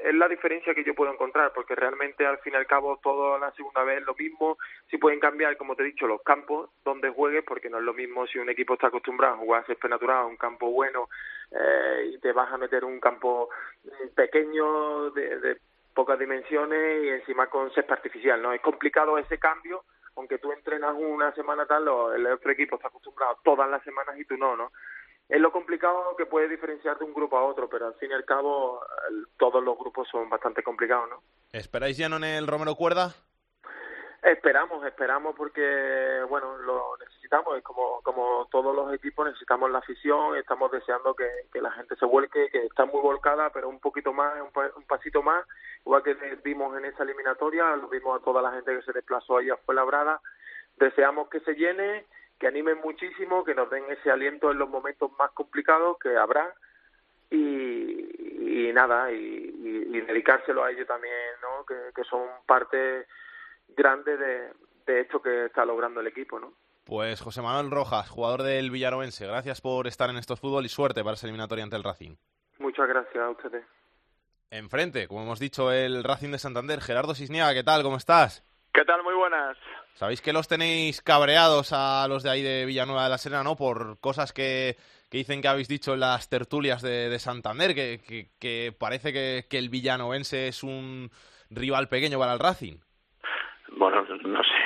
es 0.04 0.14
la 0.14 0.28
diferencia 0.28 0.74
que 0.74 0.84
yo 0.84 0.93
puedo 0.93 1.12
encontrar, 1.12 1.54
porque 1.54 1.76
realmente 1.76 2.26
al 2.26 2.38
fin 2.39 2.54
y 2.54 2.58
al 2.58 2.68
cabo 2.68 2.99
todo 3.01 3.38
la 3.38 3.51
segunda 3.54 3.84
vez 3.84 3.99
es 3.99 4.06
lo 4.06 4.14
mismo, 4.16 4.58
si 4.89 4.97
pueden 4.97 5.20
cambiar, 5.20 5.56
como 5.56 5.76
te 5.76 5.84
he 5.84 5.88
dicho, 5.88 6.08
los 6.08 6.22
campos 6.24 6.70
donde 6.84 7.10
juegues, 7.10 7.43
porque 7.45 7.70
no 7.70 7.78
es 7.78 7.84
lo 7.84 7.93
mismo 7.93 8.28
si 8.28 8.38
un 8.38 8.49
equipo 8.49 8.74
está 8.74 8.88
acostumbrado 8.88 9.36
a 9.36 9.38
jugar 9.38 9.64
a 9.64 9.66
césped 9.66 9.89
natural, 9.89 10.26
un 10.26 10.38
campo 10.38 10.70
bueno, 10.72 11.10
eh, 11.51 12.12
y 12.14 12.20
te 12.20 12.34
vas 12.34 12.51
a 12.51 12.58
meter 12.58 12.84
un 12.84 12.99
campo 12.99 13.49
pequeño, 14.14 15.12
de, 15.12 15.39
de 15.39 15.58
pocas 15.93 16.20
dimensiones 16.20 17.04
y 17.04 17.10
encima 17.10 17.47
con 17.47 17.72
césped 17.72 17.93
artificial, 17.93 18.41
¿no? 18.41 18.51
Es 18.51 18.62
complicado 18.62 19.18
ese 19.18 19.38
cambio, 19.38 19.86
aunque 20.16 20.38
tú 20.38 20.51
entrenas 20.51 20.95
una 20.97 21.34
semana 21.34 21.66
tal, 21.66 21.84
el 22.16 22.28
otro 22.28 22.51
equipo 22.51 22.76
está 22.76 22.89
acostumbrado 22.89 23.39
todas 23.43 23.70
las 23.70 23.84
semanas 23.84 24.20
y 24.20 24.26
tú 24.26 24.38
no, 24.38 24.56
¿no? 24.56 24.72
Es 25.34 25.41
lo 25.41 25.51
complicado 25.51 26.15
que 26.15 26.27
puede 26.27 26.47
diferenciar 26.47 26.99
de 26.99 27.05
un 27.05 27.13
grupo 27.13 27.36
a 27.36 27.43
otro, 27.43 27.67
pero 27.67 27.88
al 27.88 27.95
fin 27.95 28.11
y 28.11 28.13
al 28.13 28.23
cabo 28.23 28.79
todos 29.38 29.63
los 29.63 29.75
grupos 29.79 30.07
son 30.07 30.29
bastante 30.29 30.61
complicados, 30.61 31.09
¿no? 31.09 31.23
¿Esperáis 31.51 31.97
ya 31.97 32.07
no 32.07 32.17
en 32.17 32.25
el 32.25 32.45
Romero 32.45 32.75
Cuerda? 32.75 33.15
Esperamos, 34.21 34.86
esperamos 34.86 35.36
porque, 35.36 36.21
bueno, 36.29 36.55
lo 36.59 36.97
necesitamos, 36.97 37.57
es 37.57 37.63
como, 37.63 37.99
como 38.03 38.47
todos 38.51 38.75
los 38.75 38.93
equipos 38.93 39.25
necesitamos 39.25 39.71
la 39.71 39.79
afición, 39.79 40.38
estamos 40.38 40.71
deseando 40.71 41.15
que, 41.15 41.27
que 41.51 41.61
la 41.61 41.71
gente 41.71 41.95
se 41.95 42.05
vuelque, 42.05 42.49
que 42.51 42.67
está 42.67 42.86
muy 42.86 43.01
volcada, 43.01 43.49
pero 43.49 43.69
un 43.69 43.79
poquito 43.79 44.13
más, 44.13 44.36
un, 44.39 44.51
un 44.77 44.84
pasito 44.84 45.23
más, 45.23 45.47
igual 45.84 46.03
que 46.03 46.13
vimos 46.43 46.77
en 46.77 46.86
esa 46.86 47.01
eliminatoria, 47.01 47.75
lo 47.75 47.88
vimos 47.88 48.21
a 48.21 48.23
toda 48.23 48.39
la 48.43 48.51
gente 48.51 48.75
que 48.75 48.84
se 48.84 48.93
desplazó 48.93 49.38
ahí 49.38 49.49
a 49.49 49.57
Fuenlabrada, 49.57 50.21
deseamos 50.77 51.27
que 51.29 51.39
se 51.39 51.55
llene, 51.55 52.05
que 52.44 52.50
animen 52.50 52.82
muchísimo, 52.84 53.46
que 53.46 53.56
nos 53.56 53.70
den 53.70 53.86
ese 53.89 54.12
aliento 54.12 54.52
en 54.52 54.58
los 54.58 54.68
momentos 54.68 55.10
más 55.18 55.32
complicados 55.32 55.98
que 55.98 56.18
habrá 56.18 56.54
y, 57.32 58.70
nada, 58.74 59.10
y, 59.14 60.02
dedicárselo 60.02 60.62
a 60.62 60.72
ellos 60.72 60.86
también, 60.86 61.14
¿no? 61.41 61.66
que, 61.66 62.04
son 62.04 62.28
parte 62.46 63.08
grande 63.70 64.18
de, 64.18 64.50
de 64.86 65.00
esto 65.00 65.22
que 65.22 65.46
está 65.46 65.64
logrando 65.64 66.02
el 66.02 66.08
equipo. 66.08 66.38
¿no? 66.38 66.52
Pues 66.84 67.22
José 67.22 67.41
Manuel 67.41 67.72
Rojas, 67.72 68.10
jugador 68.10 68.44
del 68.44 68.72
Villarovense, 68.72 69.26
gracias 69.26 69.62
por 69.62 69.88
estar 69.88 70.10
en 70.10 70.18
estos 70.18 70.41
fútbol 70.41 70.66
y 70.66 70.70
suerte 70.70 71.02
para 71.02 71.14
esa 71.14 71.28
eliminatoria 71.28 71.64
ante 71.64 71.78
el 71.78 71.84
Racing. 71.84 72.18
Muchas 72.60 72.89
gracias 72.89 73.24
a 73.24 73.30
ustedes. 73.30 73.64
Enfrente, 74.52 75.08
como 75.08 75.22
hemos 75.22 75.39
dicho, 75.39 75.72
el 75.72 76.04
Racing 76.04 76.32
de 76.32 76.39
Santander. 76.39 76.82
Gerardo 76.82 77.16
Sisniaga, 77.16 77.54
¿qué 77.54 77.64
tal? 77.64 77.84
¿Cómo 77.84 77.96
estás? 77.96 78.44
¿Qué 78.74 78.84
tal? 78.84 79.02
Muy 79.02 79.16
buenas. 79.16 79.58
Sabéis 79.94 80.22
que 80.22 80.34
los 80.34 80.48
tenéis 80.48 81.02
cabreados 81.02 81.72
a 81.72 82.08
los 82.10 82.24
de 82.24 82.30
ahí 82.30 82.41
de 82.41 82.66
Villanueva 82.66 83.04
de 83.04 83.10
la 83.10 83.18
Serena, 83.18 83.44
¿no? 83.44 83.56
Por 83.56 84.00
cosas 84.00 84.34
que, 84.34 84.76
que 85.10 85.20
dicen 85.20 85.41
que 85.41 85.48
habéis 85.48 85.68
dicho 85.68 85.94
en 85.94 86.00
las 86.02 86.30
tertulias 86.30 86.82
de, 86.82 87.10
de 87.10 87.20
Santander, 87.20 87.76
que, 87.76 88.02
que, 88.06 88.30
que 88.39 88.74
parece 88.78 89.14
que, 89.14 89.46
que 89.50 89.60
el 89.60 89.70
villanovense 89.70 90.48
es 90.48 90.64
un 90.64 91.12
rival 91.50 91.88
pequeño 91.89 92.18
para 92.18 92.34
el 92.34 92.39
Racing. 92.39 92.78
Bueno, 93.78 94.02
no 94.02 94.44
sé 94.44 94.62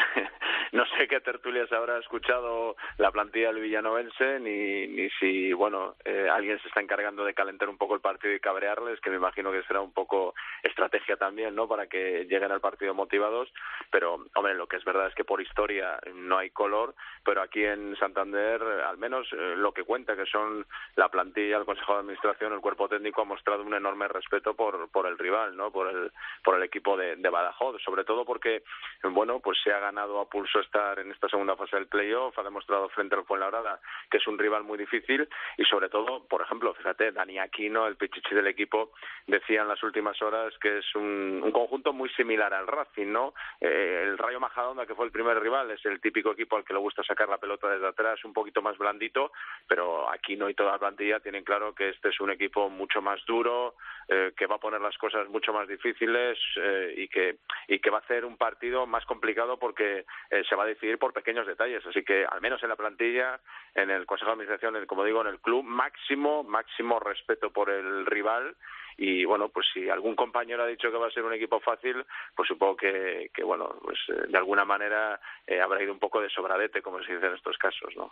no 0.78 0.86
sé 0.96 1.08
qué 1.08 1.20
tertulias 1.22 1.72
habrá 1.72 1.98
escuchado 1.98 2.76
la 3.00 3.10
plantilla 3.12 3.48
del 3.48 3.64
villanovense 3.64 4.40
ni, 4.40 4.86
ni 4.88 5.10
si, 5.20 5.52
bueno, 5.52 5.96
eh, 6.06 6.30
alguien 6.32 6.60
se 6.60 6.68
está 6.68 6.82
encargando 6.82 7.26
de 7.26 7.34
calentar 7.34 7.68
un 7.68 7.80
poco 7.80 7.96
el 7.96 8.00
partido 8.00 8.32
y 8.36 8.40
cabrearles, 8.40 9.02
que 9.02 9.10
me 9.10 9.16
imagino 9.16 9.52
que 9.52 9.64
será 9.64 9.82
un 9.82 9.92
poco 9.92 10.36
estrategia 10.62 11.18
también, 11.18 11.56
¿no? 11.56 11.68
Para 11.68 11.88
que 11.88 12.26
lleguen 12.26 12.52
al 12.52 12.62
partido 12.62 12.94
motivados. 12.94 13.52
Pero, 13.90 14.26
hombre, 14.36 14.54
lo 14.54 14.68
que 14.68 14.76
es 14.76 14.86
verdad 14.86 15.08
es 15.08 15.16
que 15.16 15.24
por 15.24 15.42
historia 15.42 16.00
no 16.14 16.38
hay 16.38 16.52
color, 16.52 16.94
pero 17.26 17.42
aquí 17.42 17.64
en 17.64 17.96
Santander, 17.96 18.62
al 18.62 19.00
menos 19.00 19.28
eh, 19.34 19.56
lo 19.58 19.72
que 19.72 19.84
cuenta, 19.84 20.16
que 20.16 20.28
son 20.28 20.64
la 20.96 21.10
plantilla, 21.10 21.58
el 21.58 21.66
Consejo 21.66 21.94
de 21.94 22.00
Administración, 22.02 22.54
el 22.54 22.62
cuerpo 22.62 22.88
técnico, 22.88 23.24
ha 23.24 23.26
mostrado 23.26 23.64
un 23.64 23.74
enorme 23.74 24.08
respeto 24.10 24.54
por, 24.54 24.92
por 24.92 25.08
el 25.08 25.18
rival, 25.18 25.58
¿no? 25.58 25.72
Por 25.72 25.88
el, 25.88 26.12
por 26.44 26.56
el 26.56 26.62
equipo 26.62 26.96
de, 26.96 27.16
de 27.16 27.30
Badajoz, 27.30 27.82
sobre 27.82 28.04
todo 28.04 28.26
porque, 28.26 28.62
bueno, 29.02 29.40
pues 29.40 29.58
se 29.64 29.72
ha 29.74 29.80
ganado 29.80 30.20
a 30.20 30.30
pulso 30.30 30.60
estar 30.68 31.00
en 31.00 31.12
esta 31.12 31.28
segunda 31.30 31.56
fase 31.56 31.78
del 31.78 31.88
playoff, 31.88 32.38
ha 32.38 32.44
demostrado 32.44 32.90
frente 32.90 33.16
al 33.16 33.26
Fuenlabrada 33.26 33.80
que 34.12 34.18
es 34.18 34.28
un 34.28 34.38
rival 34.38 34.64
muy 34.64 34.78
difícil 34.78 35.28
y 35.58 35.64
sobre 35.64 35.90
todo, 35.90 36.28
por 36.28 36.42
ejemplo, 36.42 36.74
fíjate, 36.74 37.12
Dani 37.12 37.40
Aquino, 37.40 37.88
el 37.88 37.96
pichichi 37.96 38.36
del 38.36 38.48
equipo, 38.48 38.92
decía 39.26 39.62
en 39.62 39.68
las 39.68 39.82
últimas 39.84 40.22
horas 40.22 40.54
que 40.60 40.80
es 40.80 40.96
un, 40.96 41.42
un 41.44 41.52
conjunto 41.52 41.94
muy 41.94 42.10
similar 42.10 42.54
al 42.54 42.68
Racing, 42.68 43.12
¿no? 43.12 43.34
Eh, 43.62 44.04
el 44.04 44.18
Rayo 44.18 44.40
Majadahonda, 44.40 44.86
que 44.86 44.96
fue 44.96 45.06
el 45.06 45.12
primer 45.12 45.40
rival, 45.40 45.72
es 45.72 45.86
el 45.86 46.00
típico 46.02 46.32
equipo 46.32 46.58
al 46.58 46.66
que 46.66 46.74
le 46.74 46.80
gusta 46.80 47.04
sacar 47.04 47.30
la 47.30 47.38
pelota 47.38 47.70
desde 47.70 47.88
atrás, 47.88 48.24
un 48.26 48.34
poquito 48.34 48.62
más 48.62 48.78
blandito, 48.78 49.32
pero 49.68 50.10
Aquino 50.12 50.50
y 50.50 50.54
toda 50.54 50.74
la 50.74 50.80
plantilla 50.80 51.20
tienen 51.20 51.44
claro 51.44 51.74
que 51.74 51.90
este 51.90 52.10
es 52.10 52.20
un 52.20 52.32
equipo 52.32 52.70
mucho 52.70 53.02
más 53.02 53.24
duro, 53.26 53.76
eh, 54.10 54.34
que 54.38 54.48
va 54.48 54.56
a 54.56 54.60
poner 54.60 54.82
las 54.82 54.98
cosas 54.98 55.28
mucho 55.30 55.54
más 55.54 55.68
difíciles 55.68 56.38
eh, 56.56 56.94
y 56.98 57.08
que 57.08 57.40
y 57.68 57.80
que 57.80 57.90
va 57.90 57.98
a 57.98 58.02
hacer 58.02 58.24
un 58.24 58.38
partido 58.38 58.86
más 58.86 59.06
complicado 59.06 59.58
porque 59.60 60.06
eh, 60.30 60.44
se 60.48 60.56
va 60.58 60.64
a 60.64 60.68
decidir 60.68 60.98
por 60.98 61.14
pequeños 61.14 61.48
detalles. 61.48 61.86
Así 61.86 62.04
que, 62.04 62.26
al 62.26 62.42
menos 62.42 62.62
en 62.64 62.70
la 62.70 62.76
plantilla, 62.76 63.40
en 63.76 63.90
el 63.90 64.06
Consejo 64.06 64.32
de 64.32 64.34
Administración, 64.34 64.86
como 64.86 65.04
digo, 65.04 65.22
en 65.22 65.28
el 65.28 65.40
club, 65.40 65.64
máximo, 65.64 66.44
máximo 66.44 67.00
respeto 67.00 67.52
por 67.52 67.70
el 67.70 68.06
rival. 68.06 68.56
Y 68.98 69.26
bueno, 69.26 69.50
pues 69.50 69.68
si 69.74 69.90
algún 69.90 70.16
compañero 70.16 70.64
ha 70.64 70.68
dicho 70.68 70.92
que 70.92 70.98
va 70.98 71.08
a 71.08 71.12
ser 71.12 71.24
un 71.24 71.34
equipo 71.34 71.60
fácil, 71.60 72.04
pues 72.36 72.48
supongo 72.48 72.76
que, 72.76 73.30
que 73.34 73.44
bueno, 73.44 73.76
pues 73.84 74.00
eh, 74.10 74.26
de 74.28 74.38
alguna 74.38 74.66
manera 74.66 75.20
eh, 75.46 75.62
habrá 75.62 75.84
ido 75.84 75.94
un 75.94 76.00
poco 76.00 76.20
de 76.20 76.30
sobradete, 76.30 76.82
como 76.82 77.02
se 77.04 77.14
dice 77.14 77.28
en 77.28 77.36
estos 77.36 77.58
casos, 77.58 77.96
¿no? 77.96 78.12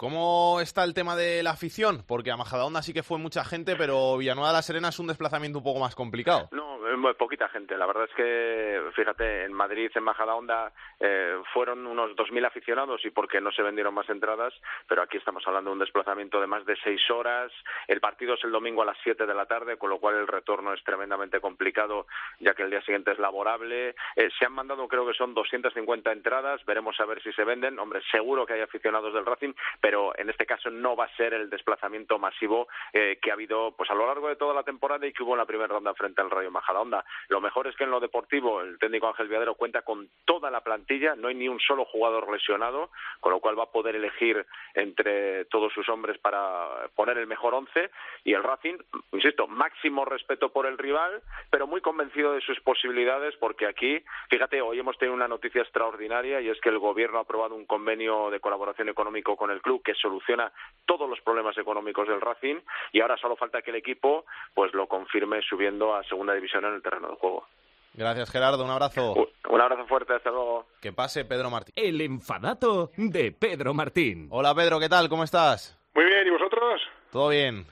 ¿Cómo 0.00 0.62
está 0.62 0.82
el 0.84 0.94
tema 0.94 1.14
de 1.14 1.42
la 1.42 1.50
afición? 1.50 2.04
Porque 2.08 2.30
a 2.30 2.36
Majadahonda 2.38 2.80
sí 2.80 2.94
que 2.94 3.02
fue 3.02 3.18
mucha 3.18 3.44
gente, 3.44 3.76
pero 3.76 4.16
Villanueva 4.16 4.48
de 4.48 4.54
la 4.54 4.62
Serena 4.62 4.88
es 4.88 4.98
un 4.98 5.08
desplazamiento 5.08 5.58
un 5.58 5.64
poco 5.64 5.78
más 5.78 5.94
complicado. 5.94 6.48
No, 6.52 6.70
muy 6.96 7.14
poquita 7.14 7.48
gente. 7.48 7.76
La 7.76 7.86
verdad 7.86 8.04
es 8.04 8.14
que, 8.14 8.80
fíjate, 8.94 9.44
en 9.44 9.52
Madrid, 9.52 9.90
en 9.94 10.02
Majadahonda, 10.02 10.72
eh, 10.98 11.38
fueron 11.52 11.86
unos 11.86 12.12
2.000 12.16 12.46
aficionados 12.46 13.04
y 13.04 13.10
porque 13.10 13.40
no 13.40 13.50
se 13.52 13.62
vendieron 13.62 13.94
más 13.94 14.08
entradas, 14.08 14.54
pero 14.88 15.02
aquí 15.02 15.16
estamos 15.16 15.42
hablando 15.46 15.70
de 15.70 15.74
un 15.74 15.80
desplazamiento 15.80 16.40
de 16.40 16.46
más 16.46 16.64
de 16.64 16.76
seis 16.82 17.00
horas. 17.10 17.52
El 17.86 18.00
partido 18.00 18.34
es 18.34 18.44
el 18.44 18.52
domingo 18.52 18.82
a 18.82 18.86
las 18.86 18.96
7 19.02 19.26
de 19.26 19.34
la 19.34 19.46
tarde, 19.46 19.76
con 19.76 19.90
lo 19.90 19.98
cual 19.98 20.16
el 20.16 20.28
retorno 20.28 20.72
es 20.72 20.82
tremendamente 20.84 21.40
complicado, 21.40 22.06
ya 22.38 22.54
que 22.54 22.62
el 22.62 22.70
día 22.70 22.82
siguiente 22.82 23.12
es 23.12 23.18
laborable. 23.18 23.94
Eh, 24.16 24.30
se 24.38 24.46
han 24.46 24.52
mandado, 24.52 24.86
creo 24.88 25.06
que 25.06 25.14
son 25.14 25.34
250 25.34 26.12
entradas, 26.12 26.64
veremos 26.64 26.98
a 27.00 27.06
ver 27.06 27.22
si 27.22 27.32
se 27.32 27.44
venden. 27.44 27.78
Hombre, 27.78 28.00
seguro 28.10 28.46
que 28.46 28.54
hay 28.54 28.60
aficionados 28.60 29.12
del 29.12 29.26
Racing, 29.26 29.52
pero 29.80 29.89
en 30.16 30.30
este 30.30 30.46
caso 30.46 30.70
no 30.70 30.96
va 30.96 31.04
a 31.04 31.16
ser 31.16 31.34
el 31.34 31.50
desplazamiento 31.50 32.18
masivo 32.18 32.68
eh, 32.92 33.18
que 33.20 33.30
ha 33.30 33.34
habido 33.34 33.72
pues 33.76 33.90
a 33.90 33.94
lo 33.94 34.06
largo 34.06 34.28
de 34.28 34.36
toda 34.36 34.54
la 34.54 34.62
temporada 34.62 35.06
y 35.06 35.12
que 35.12 35.22
hubo 35.22 35.32
en 35.32 35.38
la 35.38 35.46
primera 35.46 35.68
ronda 35.68 35.94
frente 35.94 36.20
al 36.20 36.30
Rayo 36.30 36.50
Majadahonda. 36.50 37.04
Lo 37.28 37.40
mejor 37.40 37.66
es 37.66 37.76
que 37.76 37.84
en 37.84 37.90
lo 37.90 38.00
deportivo 38.00 38.60
el 38.60 38.78
técnico 38.78 39.08
Ángel 39.08 39.28
Viadero 39.28 39.54
cuenta 39.54 39.82
con 39.82 40.08
toda 40.24 40.50
la 40.50 40.60
plantilla, 40.60 41.14
no 41.16 41.28
hay 41.28 41.34
ni 41.34 41.48
un 41.48 41.60
solo 41.60 41.84
jugador 41.84 42.30
lesionado, 42.30 42.90
con 43.20 43.32
lo 43.32 43.40
cual 43.40 43.58
va 43.58 43.64
a 43.64 43.70
poder 43.72 43.96
elegir 43.96 44.46
entre 44.74 45.44
todos 45.46 45.72
sus 45.72 45.88
hombres 45.88 46.18
para 46.18 46.88
poner 46.94 47.18
el 47.18 47.26
mejor 47.26 47.54
once 47.54 47.90
y 48.24 48.34
el 48.34 48.42
Racing, 48.42 48.76
insisto, 49.12 49.46
máximo 49.46 50.04
respeto 50.04 50.50
por 50.50 50.66
el 50.66 50.78
rival, 50.78 51.22
pero 51.50 51.66
muy 51.66 51.80
convencido 51.80 52.32
de 52.32 52.40
sus 52.40 52.60
posibilidades 52.60 53.34
porque 53.36 53.66
aquí, 53.66 54.02
fíjate, 54.28 54.60
hoy 54.60 54.78
hemos 54.78 54.98
tenido 54.98 55.14
una 55.14 55.28
noticia 55.28 55.62
extraordinaria 55.62 56.40
y 56.40 56.48
es 56.48 56.60
que 56.60 56.68
el 56.68 56.78
gobierno 56.78 57.18
ha 57.18 57.22
aprobado 57.22 57.54
un 57.54 57.66
convenio 57.66 58.30
de 58.30 58.40
colaboración 58.40 58.88
económico 58.88 59.36
con 59.36 59.50
el 59.50 59.60
club 59.60 59.79
que 59.84 59.94
soluciona 59.94 60.52
todos 60.86 61.08
los 61.08 61.20
problemas 61.20 61.56
económicos 61.58 62.08
del 62.08 62.20
Racing 62.20 62.56
y 62.92 63.00
ahora 63.00 63.16
solo 63.16 63.36
falta 63.36 63.62
que 63.62 63.70
el 63.70 63.76
equipo 63.76 64.24
pues 64.54 64.72
lo 64.74 64.86
confirme 64.86 65.40
subiendo 65.42 65.94
a 65.94 66.04
segunda 66.04 66.34
división 66.34 66.64
en 66.64 66.74
el 66.74 66.82
terreno 66.82 67.08
del 67.08 67.16
juego. 67.16 67.46
Gracias, 67.94 68.30
Gerardo. 68.30 68.64
Un 68.64 68.70
abrazo. 68.70 69.14
Un, 69.48 69.60
abrazo 69.60 69.86
fuerte. 69.86 70.14
Hasta 70.14 70.30
luego. 70.30 70.66
Que 70.80 70.92
pase 70.92 71.24
Pedro 71.24 71.50
Martín. 71.50 71.74
El 71.76 72.00
enfadato 72.00 72.90
de 72.96 73.32
Pedro 73.32 73.74
Martín. 73.74 74.28
Hola, 74.30 74.54
Pedro. 74.54 74.78
¿Qué 74.78 74.88
tal? 74.88 75.08
¿Cómo 75.08 75.24
estás? 75.24 75.76
Muy 75.94 76.04
bien. 76.04 76.26
¿Y 76.26 76.30
vosotros? 76.30 76.80
Todo 77.10 77.30
bien. 77.30 77.64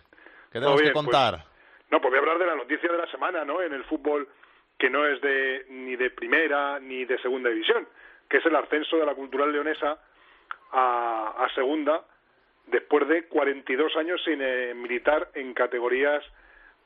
¿Qué 0.52 0.58
tenemos 0.58 0.80
que 0.80 0.90
pues, 0.90 0.94
contar? 0.94 1.44
no, 1.90 2.00
pues 2.00 2.10
voy 2.10 2.16
a 2.16 2.20
hablar 2.20 2.38
de 2.38 2.46
la 2.46 2.56
noticia 2.56 2.90
de 2.90 2.98
la 2.98 3.10
semana, 3.10 3.44
¿no? 3.44 3.62
En 3.62 3.72
el 3.72 3.84
fútbol 3.84 4.28
que 4.78 4.90
no 4.90 5.06
es 5.06 5.20
de 5.20 5.66
ni 5.70 5.96
de 5.96 6.10
primera 6.10 6.78
ni 6.78 7.04
de 7.04 7.18
segunda 7.18 7.50
división, 7.50 7.86
que 8.28 8.38
es 8.38 8.46
el 8.46 8.56
ascenso 8.56 8.96
de 8.96 9.06
la 9.06 9.14
cultural 9.14 9.52
leonesa 9.52 9.98
a, 10.72 11.34
a 11.38 11.54
segunda 11.54 12.04
después 12.70 13.08
de 13.08 13.24
42 13.24 13.96
años 13.96 14.22
sin 14.24 14.40
eh, 14.42 14.74
militar 14.74 15.30
en 15.34 15.54
categorías 15.54 16.24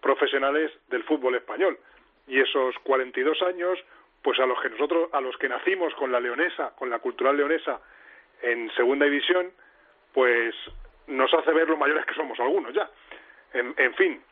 profesionales 0.00 0.72
del 0.88 1.04
fútbol 1.04 1.36
español. 1.36 1.78
y 2.26 2.40
esos 2.40 2.76
42 2.84 3.42
años, 3.42 3.78
pues 4.22 4.38
a 4.38 4.46
los 4.46 4.60
que 4.60 4.70
nosotros, 4.70 5.08
a 5.12 5.20
los 5.20 5.36
que 5.38 5.48
nacimos 5.48 5.92
con 5.94 6.12
la 6.12 6.20
leonesa, 6.20 6.72
con 6.76 6.88
la 6.88 7.00
cultural 7.00 7.36
leonesa 7.36 7.80
en 8.42 8.70
segunda 8.74 9.06
división, 9.06 9.50
pues 10.12 10.54
nos 11.08 11.32
hace 11.34 11.52
ver 11.52 11.68
lo 11.68 11.76
mayores 11.76 12.06
que 12.06 12.14
somos 12.14 12.38
algunos 12.38 12.72
ya. 12.72 12.88
En, 13.52 13.74
en 13.76 13.94
fin, 13.94 14.22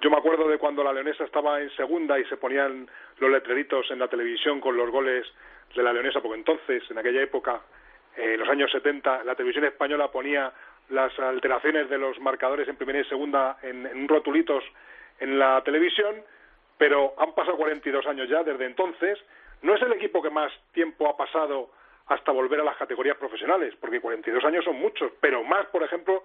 yo 0.00 0.10
me 0.10 0.16
acuerdo 0.16 0.48
de 0.48 0.58
cuando 0.58 0.84
la 0.84 0.92
leonesa 0.92 1.24
estaba 1.24 1.60
en 1.60 1.70
segunda 1.70 2.18
y 2.18 2.24
se 2.26 2.36
ponían 2.36 2.88
los 3.18 3.30
letreritos 3.30 3.90
en 3.90 3.98
la 3.98 4.08
televisión 4.08 4.60
con 4.60 4.76
los 4.76 4.90
goles 4.90 5.26
de 5.74 5.82
la 5.82 5.92
leonesa, 5.92 6.20
porque 6.20 6.38
entonces, 6.38 6.82
en 6.90 6.98
aquella 6.98 7.22
época, 7.22 7.60
eh, 8.16 8.34
en 8.34 8.40
los 8.40 8.48
años 8.48 8.70
70, 8.70 9.24
la 9.24 9.34
televisión 9.34 9.64
española 9.64 10.10
ponía 10.10 10.52
las 10.90 11.18
alteraciones 11.18 11.88
de 11.90 11.98
los 11.98 12.18
marcadores 12.20 12.68
en 12.68 12.76
primera 12.76 13.00
y 13.00 13.04
segunda 13.04 13.58
en, 13.62 13.86
en 13.86 14.08
rotulitos 14.08 14.64
en 15.18 15.38
la 15.38 15.62
televisión, 15.64 16.22
pero 16.78 17.14
han 17.18 17.32
pasado 17.32 17.56
42 17.56 18.06
años 18.06 18.28
ya 18.28 18.42
desde 18.42 18.66
entonces. 18.66 19.18
No 19.62 19.74
es 19.74 19.82
el 19.82 19.92
equipo 19.92 20.22
que 20.22 20.30
más 20.30 20.52
tiempo 20.72 21.08
ha 21.08 21.16
pasado 21.16 21.70
hasta 22.08 22.30
volver 22.30 22.60
a 22.60 22.64
las 22.64 22.76
categorías 22.76 23.16
profesionales, 23.16 23.74
porque 23.80 24.00
42 24.00 24.44
años 24.44 24.64
son 24.64 24.76
muchos, 24.76 25.10
pero 25.20 25.42
más, 25.42 25.66
por 25.66 25.82
ejemplo, 25.82 26.22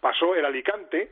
pasó 0.00 0.34
el 0.34 0.44
Alicante, 0.44 1.10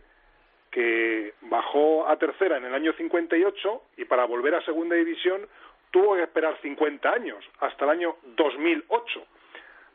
que 0.70 1.34
bajó 1.42 2.08
a 2.08 2.16
tercera 2.18 2.56
en 2.56 2.64
el 2.64 2.74
año 2.74 2.92
58 2.92 3.82
y 3.98 4.04
para 4.04 4.24
volver 4.24 4.54
a 4.54 4.62
segunda 4.62 4.96
división 4.96 5.46
tuvo 5.90 6.16
que 6.16 6.22
esperar 6.22 6.58
50 6.60 7.10
años, 7.10 7.44
hasta 7.60 7.84
el 7.84 7.90
año 7.90 8.16
2008. 8.36 9.26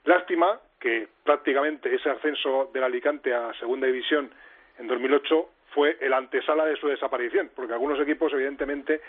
Lástima 0.05 0.59
que 0.79 1.07
prácticamente 1.23 1.93
ese 1.93 2.09
ascenso 2.09 2.71
del 2.73 2.83
Alicante 2.83 3.33
a 3.33 3.53
segunda 3.53 3.85
división 3.87 4.31
en 4.79 4.87
2008 4.87 5.49
fue 5.73 5.97
el 6.01 6.13
antesala 6.13 6.65
de 6.65 6.75
su 6.75 6.87
desaparición, 6.87 7.51
porque 7.55 7.73
algunos 7.73 7.99
equipos 7.99 8.33
evidentemente 8.33 9.01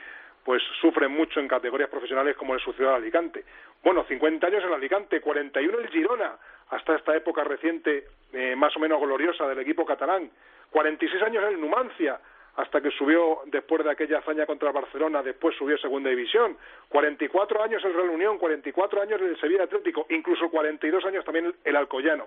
pues 0.44 0.62
sufren 0.80 1.12
mucho 1.12 1.40
en 1.40 1.48
categorías 1.48 1.88
profesionales 1.88 2.36
como 2.36 2.54
en 2.54 2.60
su 2.60 2.72
ciudad 2.72 2.96
Alicante. 2.96 3.44
Bueno, 3.82 4.04
50 4.04 4.46
años 4.46 4.64
el 4.64 4.72
Alicante, 4.72 5.20
41 5.20 5.78
el 5.78 5.88
Girona, 5.88 6.36
hasta 6.70 6.96
esta 6.96 7.16
época 7.16 7.44
reciente 7.44 8.06
eh, 8.32 8.56
más 8.56 8.76
o 8.76 8.80
menos 8.80 9.00
gloriosa 9.00 9.46
del 9.46 9.60
equipo 9.60 9.86
catalán, 9.86 10.30
46 10.70 11.22
años 11.22 11.44
el 11.44 11.60
Numancia, 11.60 12.18
hasta 12.56 12.80
que 12.80 12.90
subió 12.90 13.40
después 13.46 13.82
de 13.84 13.90
aquella 13.90 14.18
hazaña 14.18 14.46
contra 14.46 14.72
Barcelona, 14.72 15.22
después 15.22 15.56
subió 15.56 15.76
a 15.76 15.78
Segunda 15.78 16.10
División. 16.10 16.56
44 16.88 17.62
años 17.62 17.82
el 17.84 17.94
Real 17.94 18.10
Unión, 18.10 18.38
44 18.38 19.02
años 19.02 19.20
el 19.20 19.40
Sevilla 19.40 19.64
Atlético, 19.64 20.06
incluso 20.10 20.50
42 20.50 21.04
años 21.04 21.24
también 21.24 21.54
el 21.64 21.76
Alcoyano. 21.76 22.26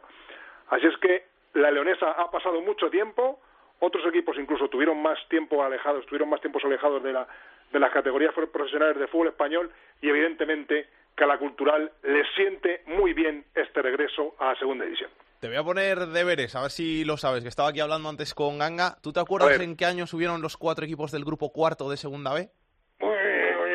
Así 0.70 0.88
es 0.88 0.98
que 0.98 1.26
la 1.54 1.72
Leonesa 1.72 2.12
ha 2.12 2.32
pasado 2.32 2.62
mucho 2.62 2.90
tiempo, 2.90 3.40
otros 3.80 4.06
equipos 4.08 4.38
incluso 4.38 4.68
tuvieron 4.68 5.02
más 5.02 5.20
tiempo 5.30 5.64
alejados, 5.64 6.06
tuvieron 6.06 6.30
más 6.30 6.42
tiempos 6.42 6.64
alejados 6.66 7.04
de, 7.04 7.14
la, 7.14 7.28
de 7.72 7.80
las 7.80 7.92
categorías 7.92 8.34
profesionales 8.34 8.98
de 8.98 9.08
fútbol 9.08 9.28
español 9.28 9.72
y 10.02 10.10
evidentemente 10.10 10.88
que 11.16 11.24
a 11.24 11.28
la 11.28 11.38
cultural 11.38 11.92
le 12.04 12.26
siente 12.36 12.82
muy 12.88 13.14
bien 13.14 13.46
este 13.54 13.82
regreso 13.82 14.36
a 14.40 14.56
Segunda 14.56 14.86
División. 14.86 15.10
Te 15.46 15.50
voy 15.50 15.58
a 15.58 15.64
poner 15.64 16.08
deberes, 16.08 16.56
a 16.56 16.62
ver 16.64 16.72
si 16.72 17.06
lo 17.06 17.18
sabes, 17.18 17.44
que 17.44 17.50
estaba 17.50 17.70
aquí 17.70 17.80
hablando 17.80 18.10
antes 18.10 18.34
con 18.34 18.58
Ganga. 18.58 18.98
¿Tú 19.04 19.14
te 19.14 19.20
acuerdas 19.20 19.60
en 19.60 19.78
qué 19.78 19.86
año 19.86 20.08
subieron 20.08 20.42
los 20.42 20.58
cuatro 20.58 20.86
equipos 20.86 21.12
del 21.12 21.24
grupo 21.24 21.52
cuarto 21.54 21.88
de 21.88 21.98
Segunda 21.98 22.34
B? 22.34 22.50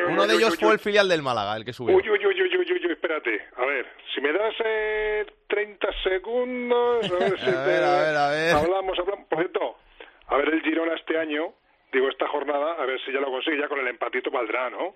Uno 0.09 0.27
de 0.27 0.35
ellos 0.35 0.57
fue 0.59 0.73
el 0.73 0.79
filial 0.79 1.07
del 1.07 1.21
Málaga, 1.21 1.55
el 1.55 1.63
que 1.63 1.71
subió. 1.71 1.95
Uy, 1.95 2.03
uy, 2.09 2.25
uy, 2.25 2.41
uy, 2.41 2.57
uy, 2.57 2.73
uy, 2.73 2.91
espérate. 2.91 3.47
A 3.55 3.65
ver, 3.65 3.85
si 4.13 4.19
me 4.19 4.33
das 4.33 4.53
eh, 4.65 5.25
30 5.47 5.87
segundos... 6.03 7.09
A 7.09 7.15
ver, 7.15 7.39
si 7.39 7.49
a, 7.49 7.63
ver, 7.63 7.83
a 7.85 8.01
ver, 8.01 8.15
a 8.17 8.29
ver. 8.31 8.53
Hablamos, 8.53 8.99
hablamos... 8.99 9.27
Por 9.29 9.39
cierto, 9.39 9.77
a 10.27 10.35
ver 10.35 10.49
el 10.49 10.61
Girona 10.63 10.95
este 10.95 11.17
año, 11.17 11.53
digo, 11.93 12.09
esta 12.09 12.27
jornada, 12.27 12.73
a 12.81 12.85
ver 12.85 12.99
si 13.05 13.13
ya 13.13 13.21
lo 13.21 13.31
consigue, 13.31 13.57
ya 13.57 13.69
con 13.69 13.79
el 13.79 13.87
empatito 13.87 14.29
valdrá, 14.29 14.69
¿no? 14.69 14.93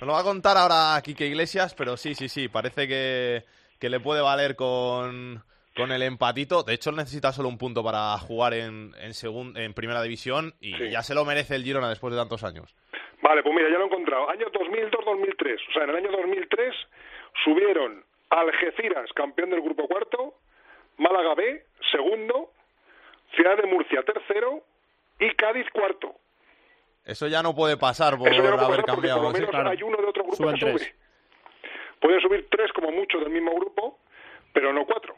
Nos 0.00 0.06
lo 0.06 0.12
va 0.12 0.20
a 0.20 0.22
contar 0.22 0.56
ahora 0.58 1.02
Quique 1.02 1.26
Iglesias, 1.26 1.74
pero 1.74 1.96
sí, 1.96 2.14
sí, 2.14 2.28
sí, 2.28 2.46
parece 2.46 2.86
que, 2.86 3.42
que 3.80 3.88
le 3.88 3.98
puede 3.98 4.22
valer 4.22 4.54
con 4.54 5.42
con 5.76 5.90
el 5.92 6.02
empatito. 6.02 6.62
De 6.62 6.74
hecho, 6.74 6.92
necesita 6.92 7.32
solo 7.32 7.48
un 7.48 7.58
punto 7.58 7.82
para 7.82 8.16
jugar 8.18 8.54
en, 8.54 8.92
en, 8.98 9.56
en 9.56 9.74
primera 9.74 10.02
división 10.02 10.54
y 10.60 10.74
Sí. 10.76 10.90
ya 10.90 11.02
se 11.02 11.14
lo 11.14 11.24
merece 11.24 11.56
el 11.56 11.64
Girona 11.64 11.88
después 11.88 12.12
de 12.12 12.18
tantos 12.20 12.44
años. 12.44 12.74
Vale, 13.22 13.42
pues 13.42 13.54
mira, 13.54 13.68
ya 13.70 13.78
lo 13.78 13.84
he 13.84 13.86
encontrado. 13.86 14.28
Año 14.30 14.46
2002-2003. 14.50 15.58
O 15.68 15.72
sea, 15.72 15.84
en 15.84 15.90
el 15.90 15.96
año 15.96 16.10
2003 16.12 16.74
subieron 17.44 18.04
Algeciras, 18.30 19.10
campeón 19.14 19.50
del 19.50 19.60
grupo 19.62 19.86
cuarto, 19.88 20.34
Málaga 20.98 21.34
B, 21.34 21.64
segundo, 21.92 22.50
Ciudad 23.34 23.56
de 23.56 23.66
Murcia, 23.66 24.02
tercero, 24.02 24.62
y 25.18 25.30
Cádiz, 25.34 25.66
cuarto. 25.72 26.14
Eso 27.04 27.26
ya 27.28 27.42
no 27.42 27.54
puede 27.54 27.76
pasar 27.76 28.16
por 28.16 28.30
no 28.30 28.36
puede 28.36 28.38
haber 28.48 28.56
pasar 28.80 28.84
cambiado. 28.84 29.22
por 29.22 29.30
lo 29.32 29.36
sí. 29.36 29.42
menos 29.52 29.70
hay 29.72 29.82
uno 29.82 29.96
de 29.98 30.06
otro 30.06 30.22
grupo 30.22 30.36
Suben 30.36 30.54
que 30.54 30.60
sube. 30.60 30.72
tres. 30.78 30.94
Pueden 32.00 32.20
subir 32.20 32.48
tres 32.50 32.72
como 32.72 32.90
mucho 32.90 33.18
del 33.18 33.30
mismo 33.30 33.54
grupo, 33.54 33.98
pero 34.52 34.72
no 34.72 34.84
cuatro. 34.86 35.16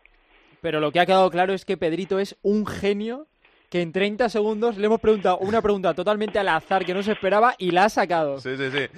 Pero 0.61 0.80
lo 0.80 0.92
que 0.92 1.00
ha 1.00 1.07
quedado 1.07 1.30
claro 1.30 1.52
es 1.52 1.64
que 1.64 1.76
Pedrito 1.76 2.18
es 2.18 2.36
un 2.42 2.66
genio 2.66 3.26
que 3.70 3.82
en 3.82 3.92
30 3.92 4.28
segundos 4.28 4.76
le 4.76 4.86
hemos 4.86 5.00
preguntado 5.00 5.38
una 5.38 5.61
pregunta 5.61 5.94
totalmente 5.94 6.38
al 6.38 6.48
azar 6.48 6.84
que 6.84 6.94
no 6.94 7.02
se 7.02 7.12
esperaba 7.12 7.54
y 7.59 7.70
la 7.70 7.84
ha 7.84 7.88
sacado. 7.88 8.38
Sí, 8.38 8.57
sí, 8.57 8.70
sí. 8.70 8.88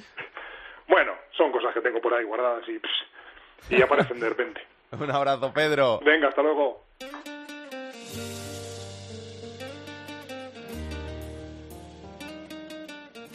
Bueno, 0.88 1.12
son 1.36 1.50
cosas 1.52 1.72
que 1.74 1.80
tengo 1.80 2.00
por 2.00 2.14
ahí 2.14 2.24
guardadas 2.24 2.62
y, 2.68 2.78
pss, 2.78 3.70
y 3.78 3.82
aparecen 3.82 4.20
de 4.20 4.28
repente. 4.28 4.60
Un 4.92 5.10
abrazo, 5.10 5.52
Pedro. 5.52 6.00
Venga, 6.04 6.28
hasta 6.28 6.42
luego. 6.42 6.84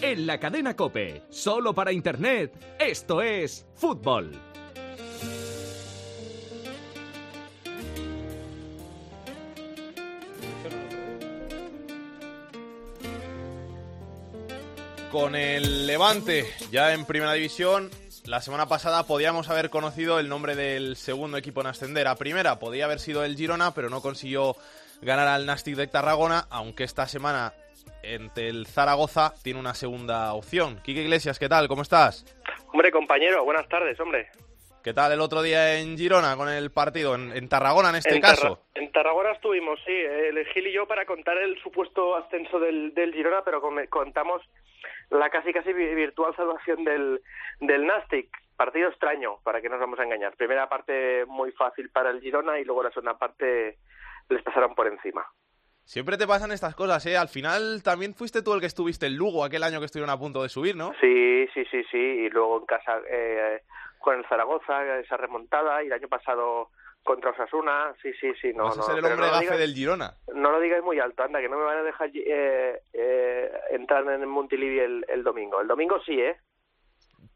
En 0.01 0.28
la 0.28 0.38
cadena 0.38 0.76
Cope, 0.76 1.21
solo 1.30 1.74
para 1.74 1.93
Internet, 1.93 2.51
esto 2.78 3.21
es 3.21 3.65
fútbol. 3.74 4.32
Con 15.14 15.36
el 15.36 15.86
Levante 15.86 16.43
ya 16.72 16.91
en 16.93 17.05
primera 17.05 17.34
división, 17.34 17.91
la 18.26 18.41
semana 18.41 18.66
pasada 18.66 19.03
podíamos 19.05 19.47
haber 19.47 19.70
conocido 19.70 20.20
el 20.20 20.28
nombre 20.28 20.55
del 20.55 20.95
segundo 20.95 21.38
equipo 21.38 21.61
en 21.61 21.68
ascender 21.68 22.07
a 22.07 22.16
primera. 22.16 22.57
Podía 22.57 22.86
haber 22.86 22.99
sido 22.99 23.24
el 23.24 23.36
Girona, 23.38 23.76
pero 23.76 23.91
no 23.91 24.01
consiguió 24.01 24.55
ganar 25.03 25.28
al 25.28 25.45
Nastic 25.45 25.76
de 25.76 25.86
Tarragona, 25.86 26.47
aunque 26.49 26.84
esta 26.84 27.05
semana 27.07 27.53
entre 28.01 28.49
el 28.49 28.66
Zaragoza 28.66 29.34
tiene 29.43 29.59
una 29.59 29.76
segunda 29.76 30.34
opción. 30.34 30.82
Quique 30.84 31.01
Iglesias, 31.03 31.38
¿qué 31.38 31.47
tal? 31.47 31.68
¿Cómo 31.68 31.84
estás? 31.84 32.26
Hombre, 32.74 32.91
compañero, 32.91 33.43
buenas 33.43 33.68
tardes, 33.70 33.99
hombre. 33.99 34.30
¿Qué 34.84 34.93
tal 34.95 35.11
el 35.14 35.22
otro 35.22 35.41
día 35.43 35.78
en 35.80 35.95
Girona 35.97 36.36
con 36.36 36.49
el 36.49 36.72
partido? 36.72 37.14
En, 37.16 37.32
en 37.38 37.47
Tarragona 37.47 37.89
en 37.91 37.95
este 37.97 38.16
en 38.16 38.22
caso. 38.22 38.41
Tarra- 38.41 38.59
en 38.84 38.91
Tarragona 38.91 39.32
estuvimos, 39.32 39.80
sí, 39.86 39.93
el 39.93 40.43
Gil 40.47 40.68
y 40.68 40.74
yo 40.74 40.88
para 40.88 41.05
contar 41.05 41.38
el 41.38 41.57
supuesto 41.61 42.16
ascenso 42.18 42.59
del, 42.59 42.93
del 42.95 43.14
Girona, 43.14 43.43
pero 43.45 43.61
con- 43.61 43.86
contamos 43.88 44.41
la 45.14 45.30
casi 45.30 45.53
casi 45.53 45.72
vi- 45.74 45.95
virtual 45.95 46.36
salvación 46.36 46.84
del, 46.84 47.22
del 47.59 47.86
Nastic. 47.86 48.30
Partido 48.55 48.89
extraño, 48.89 49.39
para 49.43 49.61
que 49.61 49.70
nos 49.70 49.80
vamos 49.80 49.99
a 49.99 50.03
engañar. 50.03 50.36
Primera 50.36 50.70
parte 50.70 51.26
muy 51.26 51.51
fácil 51.53 51.89
para 51.89 52.11
el 52.11 52.22
Girona 52.22 52.59
y 52.59 52.64
luego 52.66 52.84
la 52.84 52.91
segunda 52.91 53.18
parte 53.18 53.80
les 54.30 54.43
pasaron 54.43 54.76
por 54.76 54.86
encima. 54.88 55.26
Siempre 55.86 56.18
te 56.18 56.28
pasan 56.28 56.51
estas 56.51 56.76
cosas, 56.76 57.03
¿eh? 57.07 57.18
Al 57.18 57.30
final 57.30 57.82
también 57.84 58.14
fuiste 58.14 58.43
tú 58.43 58.53
el 58.53 58.59
que 58.61 58.68
estuviste 58.68 59.07
en 59.07 59.18
Lugo 59.18 59.43
aquel 59.43 59.64
año 59.64 59.80
que 59.80 59.86
estuvieron 59.88 60.11
a 60.11 60.20
punto 60.20 60.43
de 60.43 60.49
subir, 60.49 60.76
¿no? 60.76 60.93
Sí, 61.01 61.47
sí, 61.53 61.66
sí, 61.72 61.84
sí. 61.91 61.97
Y 61.97 62.30
luego 62.30 62.59
en 62.59 62.66
casa 62.68 63.01
eh, 63.09 63.64
con 63.97 64.20
el 64.20 64.26
Zaragoza, 64.28 64.99
esa 64.99 65.18
remontada, 65.18 65.84
y 65.84 65.88
el 65.88 65.93
año 65.93 66.07
pasado 66.07 66.70
contra 67.04 67.32
Osasuna. 67.32 67.93
Sí, 68.01 68.12
sí, 68.20 68.32
sí. 68.41 68.54
No, 68.54 68.66
Vas 68.66 68.76
a 68.78 68.78
no, 68.78 68.84
ser 68.84 68.97
el 68.99 69.06
hombre 69.06 69.28
no 69.28 69.39
digas- 69.39 69.58
del 69.58 69.74
Girona. 69.74 70.14
No 70.34 70.51
lo 70.51 70.60
digáis 70.60 70.84
muy 70.84 70.99
alto, 70.99 71.24
anda, 71.24 71.39
que 71.41 71.49
no 71.49 71.58
me 71.58 71.66
van 71.66 71.78
a 71.80 71.84
dejar 71.84 72.10
eh, 72.14 72.80
eh, 72.93 73.51
entrar 73.72 74.04
en 74.06 74.22
el 74.22 74.28
Montilivi 74.28 74.80
el, 74.80 75.06
el 75.10 75.24
domingo. 75.24 75.62
El 75.62 75.68
domingo 75.68 75.99
sí, 76.06 76.20
¿eh? 76.20 76.38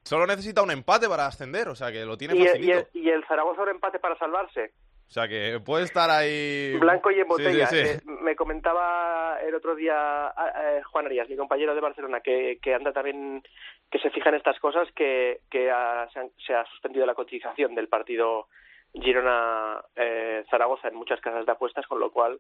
Solo 0.04 0.26
necesita 0.26 0.62
un 0.64 0.72
empate 0.72 1.08
para 1.10 1.26
ascender, 1.28 1.68
o 1.68 1.76
sea 1.76 1.92
que 1.92 2.06
lo 2.06 2.18
tiene 2.18 2.36
Y, 2.36 2.38
el- 2.38 2.44
y, 2.46 2.48
facilito. 2.48 2.78
el, 2.94 3.02
y 3.02 3.10
el 3.10 3.26
Zaragoza 3.26 3.62
un 3.64 3.70
empate 3.70 4.00
para 4.00 4.18
salvarse. 4.18 4.72
O 5.06 5.10
sea 5.10 5.26
que 5.28 5.62
puede 5.66 5.86
estar 5.86 6.10
ahí... 6.10 6.76
Blanco 6.80 7.12
y 7.12 7.20
en 7.22 7.28
botella. 7.30 7.68
sí, 7.68 7.78
sí. 7.78 7.88
Eh, 7.92 8.00
me 8.06 8.36
comentaba 8.36 9.38
el 9.42 9.56
otro 9.56 9.74
día 9.76 10.28
ah, 10.28 10.54
eh, 10.78 10.82
Juan 10.84 11.06
Arias, 11.06 11.30
mi 11.30 11.38
compañero 11.38 11.74
de 11.74 11.80
Barcelona, 11.82 12.20
que, 12.20 12.60
que 12.62 12.74
anda 12.74 12.92
también, 12.92 13.42
que 13.90 14.00
se 14.00 14.10
fija 14.10 14.30
en 14.30 14.36
estas 14.36 14.60
cosas, 14.60 14.90
que, 14.94 15.40
que 15.50 15.72
ha- 15.72 16.10
se, 16.12 16.20
han- 16.20 16.32
se 16.46 16.54
ha 16.54 16.66
suspendido 16.66 17.06
la 17.06 17.14
cotización 17.16 17.74
del 17.74 17.88
partido 17.88 18.48
Girona-Zaragoza 18.94 20.88
en 20.88 20.96
muchas 20.96 21.22
casas 21.22 21.46
de 21.46 21.52
apuestas, 21.52 21.86
con 21.88 22.00
lo 22.00 22.12
cual, 22.12 22.40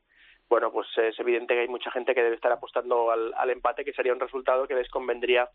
bueno, 0.49 0.71
pues 0.71 0.87
es 0.97 1.19
evidente 1.19 1.53
que 1.53 1.61
hay 1.61 1.67
mucha 1.67 1.91
gente 1.91 2.13
que 2.15 2.23
debe 2.23 2.35
estar 2.35 2.51
apostando 2.51 3.11
al, 3.11 3.33
al 3.35 3.49
empate, 3.49 3.83
que 3.85 3.93
sería 3.93 4.13
un 4.13 4.19
resultado 4.19 4.67
que 4.67 4.75
les 4.75 4.89
convendría 4.89 5.49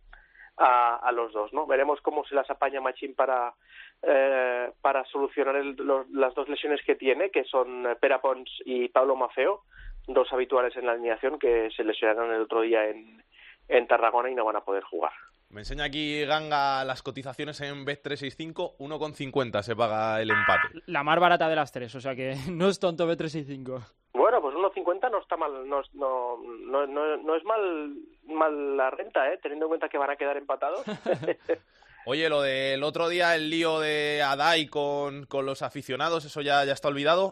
a, 0.59 0.97
a 0.97 1.13
los 1.13 1.33
dos, 1.33 1.53
¿no? 1.53 1.67
Veremos 1.67 2.01
cómo 2.03 2.25
se 2.27 2.35
las 2.35 2.49
apaña 2.51 2.81
Machín 2.81 3.15
para 3.15 3.55
eh, 4.03 4.71
para 4.83 5.05
solucionar 5.07 5.57
el- 5.57 5.77
los- 5.77 6.09
las 6.11 6.35
dos 6.35 6.49
lesiones 6.49 6.83
que 6.85 6.95
tiene, 6.97 7.31
que 7.31 7.45
son 7.45 7.87
eh, 7.87 7.97
Pera 7.97 8.21
Pons 8.21 8.51
y 8.65 8.89
Pablo 8.89 9.17
Mafeo, 9.17 9.63
dos 10.09 10.31
habituales 10.33 10.77
en 10.77 10.87
la 10.87 10.93
alineación 10.93 11.39
que 11.39 11.71
se 11.71 11.85
lesionaron 11.85 12.33
el 12.35 12.43
otro 12.43 12.61
día 12.63 12.89
en, 12.89 13.23
en 13.69 13.87
Tarragona 13.87 14.29
y 14.31 14.35
no 14.35 14.45
van 14.45 14.57
a 14.57 14.65
poder 14.65 14.83
jugar. 14.83 15.13
Me 15.53 15.61
enseña 15.61 15.85
aquí 15.85 16.25
Ganga 16.25 16.83
las 16.83 17.03
cotizaciones 17.03 17.61
en 17.61 17.85
Bet365, 17.85 18.79
1,50 18.79 19.63
se 19.63 19.77
paga 19.77 20.19
el 20.23 20.31
empate. 20.31 20.81
La 20.87 21.03
más 21.03 21.21
barata 21.21 21.47
de 21.47 21.57
las 21.57 21.71
tres, 21.71 21.95
o 21.95 22.01
sea 22.01 22.17
que 22.17 22.35
no 22.51 22.69
es 22.69 22.81
tonto 22.81 23.07
Bet365. 23.07 23.85
Bueno, 24.15 24.41
pues 24.41 24.57
1,50 24.57 25.11
no 25.11 25.19
está 25.19 25.37
mal, 25.37 25.69
no, 25.69 25.83
no, 25.93 26.39
no, 26.39 27.17
no, 27.19 27.37
es 27.37 27.45
mal, 27.45 27.95
mal 28.25 28.77
la 28.79 28.89
renta, 28.91 29.31
¿eh? 29.31 29.39
teniendo 29.43 29.67
en 29.67 29.71
cuenta 29.71 29.91
que 29.91 29.99
van 29.99 30.11
a 30.11 30.17
quedar 30.17 30.39
empatados. 30.39 30.85
Oye, 32.07 32.31
lo 32.31 32.41
del 32.41 32.83
otro 32.83 33.11
día, 33.11 33.35
el 33.35 33.51
lío 33.51 33.79
de 33.79 34.23
Adai 34.23 34.69
con, 34.69 35.27
con 35.27 35.45
los 35.45 35.61
aficionados, 35.61 36.25
¿eso 36.25 36.41
ya, 36.41 36.65
ya 36.65 36.73
está 36.73 36.89
olvidado? 36.89 37.31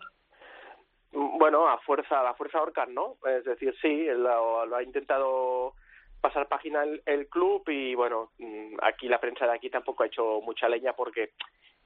Bueno, 1.12 1.70
a 1.70 1.78
fuerza, 1.78 2.20
a 2.20 2.24
la 2.24 2.34
fuerza 2.34 2.60
Orcan, 2.60 2.92
¿no? 2.92 3.16
Es 3.26 3.44
decir, 3.44 3.74
sí, 3.80 4.04
lo, 4.04 4.66
lo 4.66 4.76
ha 4.76 4.82
intentado 4.82 5.74
pasar 6.20 6.48
página 6.48 6.82
el, 6.82 7.02
el, 7.06 7.28
club 7.28 7.68
y 7.68 7.94
bueno, 7.94 8.30
mm, 8.38 8.76
aquí 8.82 9.08
la 9.08 9.20
prensa 9.20 9.46
de 9.46 9.54
aquí 9.54 9.70
tampoco 9.70 10.02
ha 10.02 10.06
hecho 10.06 10.40
mucha 10.42 10.68
leña 10.68 10.92
porque 10.92 11.30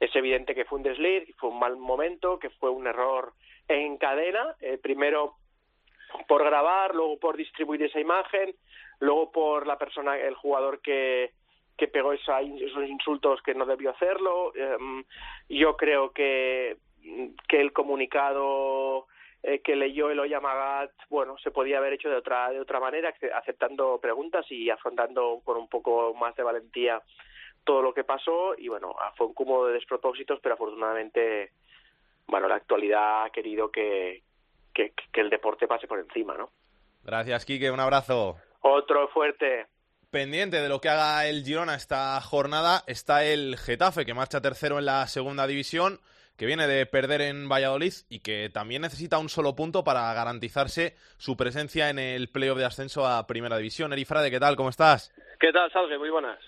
es 0.01 0.15
evidente 0.17 0.55
que 0.55 0.65
fue 0.65 0.79
un 0.79 0.83
desliz, 0.83 1.29
fue 1.37 1.51
un 1.51 1.59
mal 1.59 1.77
momento, 1.77 2.39
que 2.39 2.51
fue 2.51 2.71
un 2.71 2.87
error 2.87 3.33
en 3.69 3.97
cadena, 3.97 4.55
eh, 4.61 4.79
primero 4.79 5.37
por 6.29 6.45
grabar, 6.45 6.95
luego 6.95 7.19
por 7.19 7.37
distribuir 7.37 7.83
esa 7.83 8.01
imagen, 8.01 8.55
luego 9.01 9.33
por 9.33 9.67
la 9.67 9.79
persona, 9.79 10.17
el 10.17 10.35
jugador 10.35 10.81
que, 10.81 11.33
que 11.77 11.89
pegó 11.89 12.13
esa, 12.13 12.41
esos 12.41 12.89
insultos 12.89 13.43
que 13.43 13.55
no 13.55 13.67
debió 13.67 13.91
hacerlo. 13.91 14.53
Eh, 14.55 14.77
yo 15.49 15.77
creo 15.77 16.13
que, 16.13 16.77
que 17.49 17.61
el 17.61 17.73
comunicado 17.73 19.07
eh, 19.47 19.61
que 19.61 19.77
leyó 19.77 20.11
el 20.11 20.41
Magat, 20.41 20.91
bueno, 21.11 21.37
se 21.37 21.51
podía 21.51 21.77
haber 21.77 21.93
hecho 21.93 22.09
de 22.09 22.17
otra, 22.17 22.49
de 22.49 22.61
otra 22.61 22.81
manera, 22.81 23.13
aceptando 23.35 23.99
preguntas 24.01 24.47
y 24.49 24.71
afrontando 24.71 25.43
con 25.45 25.59
un 25.59 25.69
poco 25.69 26.15
más 26.15 26.35
de 26.35 26.43
valentía 26.43 27.03
todo 27.63 27.83
lo 27.83 27.93
que 27.93 28.05
pasó 28.05 28.55
y 28.57 28.69
bueno, 28.69 28.97
fue 29.17 29.27
un 29.27 29.35
cúmulo 29.35 29.67
de 29.67 29.75
despropósitos, 29.75 30.41
pero 30.43 30.55
afortunadamente, 30.55 31.53
bueno, 32.27 32.49
la 32.49 32.55
actualidad 32.55 33.25
ha 33.25 33.31
querido 33.31 33.71
que, 33.71 34.23
que, 34.73 34.95
que 35.13 35.21
el 35.21 35.29
deporte 35.29 35.69
pase 35.69 35.87
por 35.87 35.99
encima, 35.99 36.39
¿no? 36.39 36.49
Gracias, 37.03 37.45
Quique, 37.45 37.71
un 37.71 37.81
abrazo. 37.81 38.37
Otro 38.63 39.09
fuerte. 39.09 39.67
Pendiente 40.11 40.63
de 40.63 40.71
lo 40.71 40.81
que 40.81 40.89
haga 40.89 41.27
el 41.27 41.45
Girona 41.45 41.75
esta 41.75 42.19
jornada 42.23 42.83
está 42.87 43.25
el 43.27 43.59
Getafe, 43.59 44.07
que 44.07 44.15
marcha 44.15 44.41
tercero 44.41 44.79
en 44.79 44.87
la 44.87 45.07
segunda 45.07 45.47
división 45.47 46.01
que 46.37 46.47
viene 46.47 46.67
de 46.67 46.87
perder 46.87 47.21
en 47.21 47.49
Valladolid 47.49 47.93
y 48.09 48.21
que 48.21 48.51
también 48.53 48.83
necesita 48.83 49.19
un 49.19 49.29
solo 49.29 49.55
punto 49.55 49.85
para 49.85 50.13
garantizarse 50.15 50.97
su 51.17 51.37
presencia 51.37 51.91
en 51.91 51.99
el 51.99 52.29
playoff 52.29 52.59
de 52.59 52.65
ascenso 52.65 53.07
a 53.07 53.27
Primera 53.27 53.57
División. 53.57 53.93
Erifrade, 53.93 54.31
¿qué 54.31 54.41
tal? 54.41 54.57
¿Cómo 54.57 54.71
estás? 54.71 55.13
¿Qué 55.39 55.53
tal, 55.53 55.71
Salve? 55.73 55.99
Muy 55.99 56.11
buenas. 56.11 56.39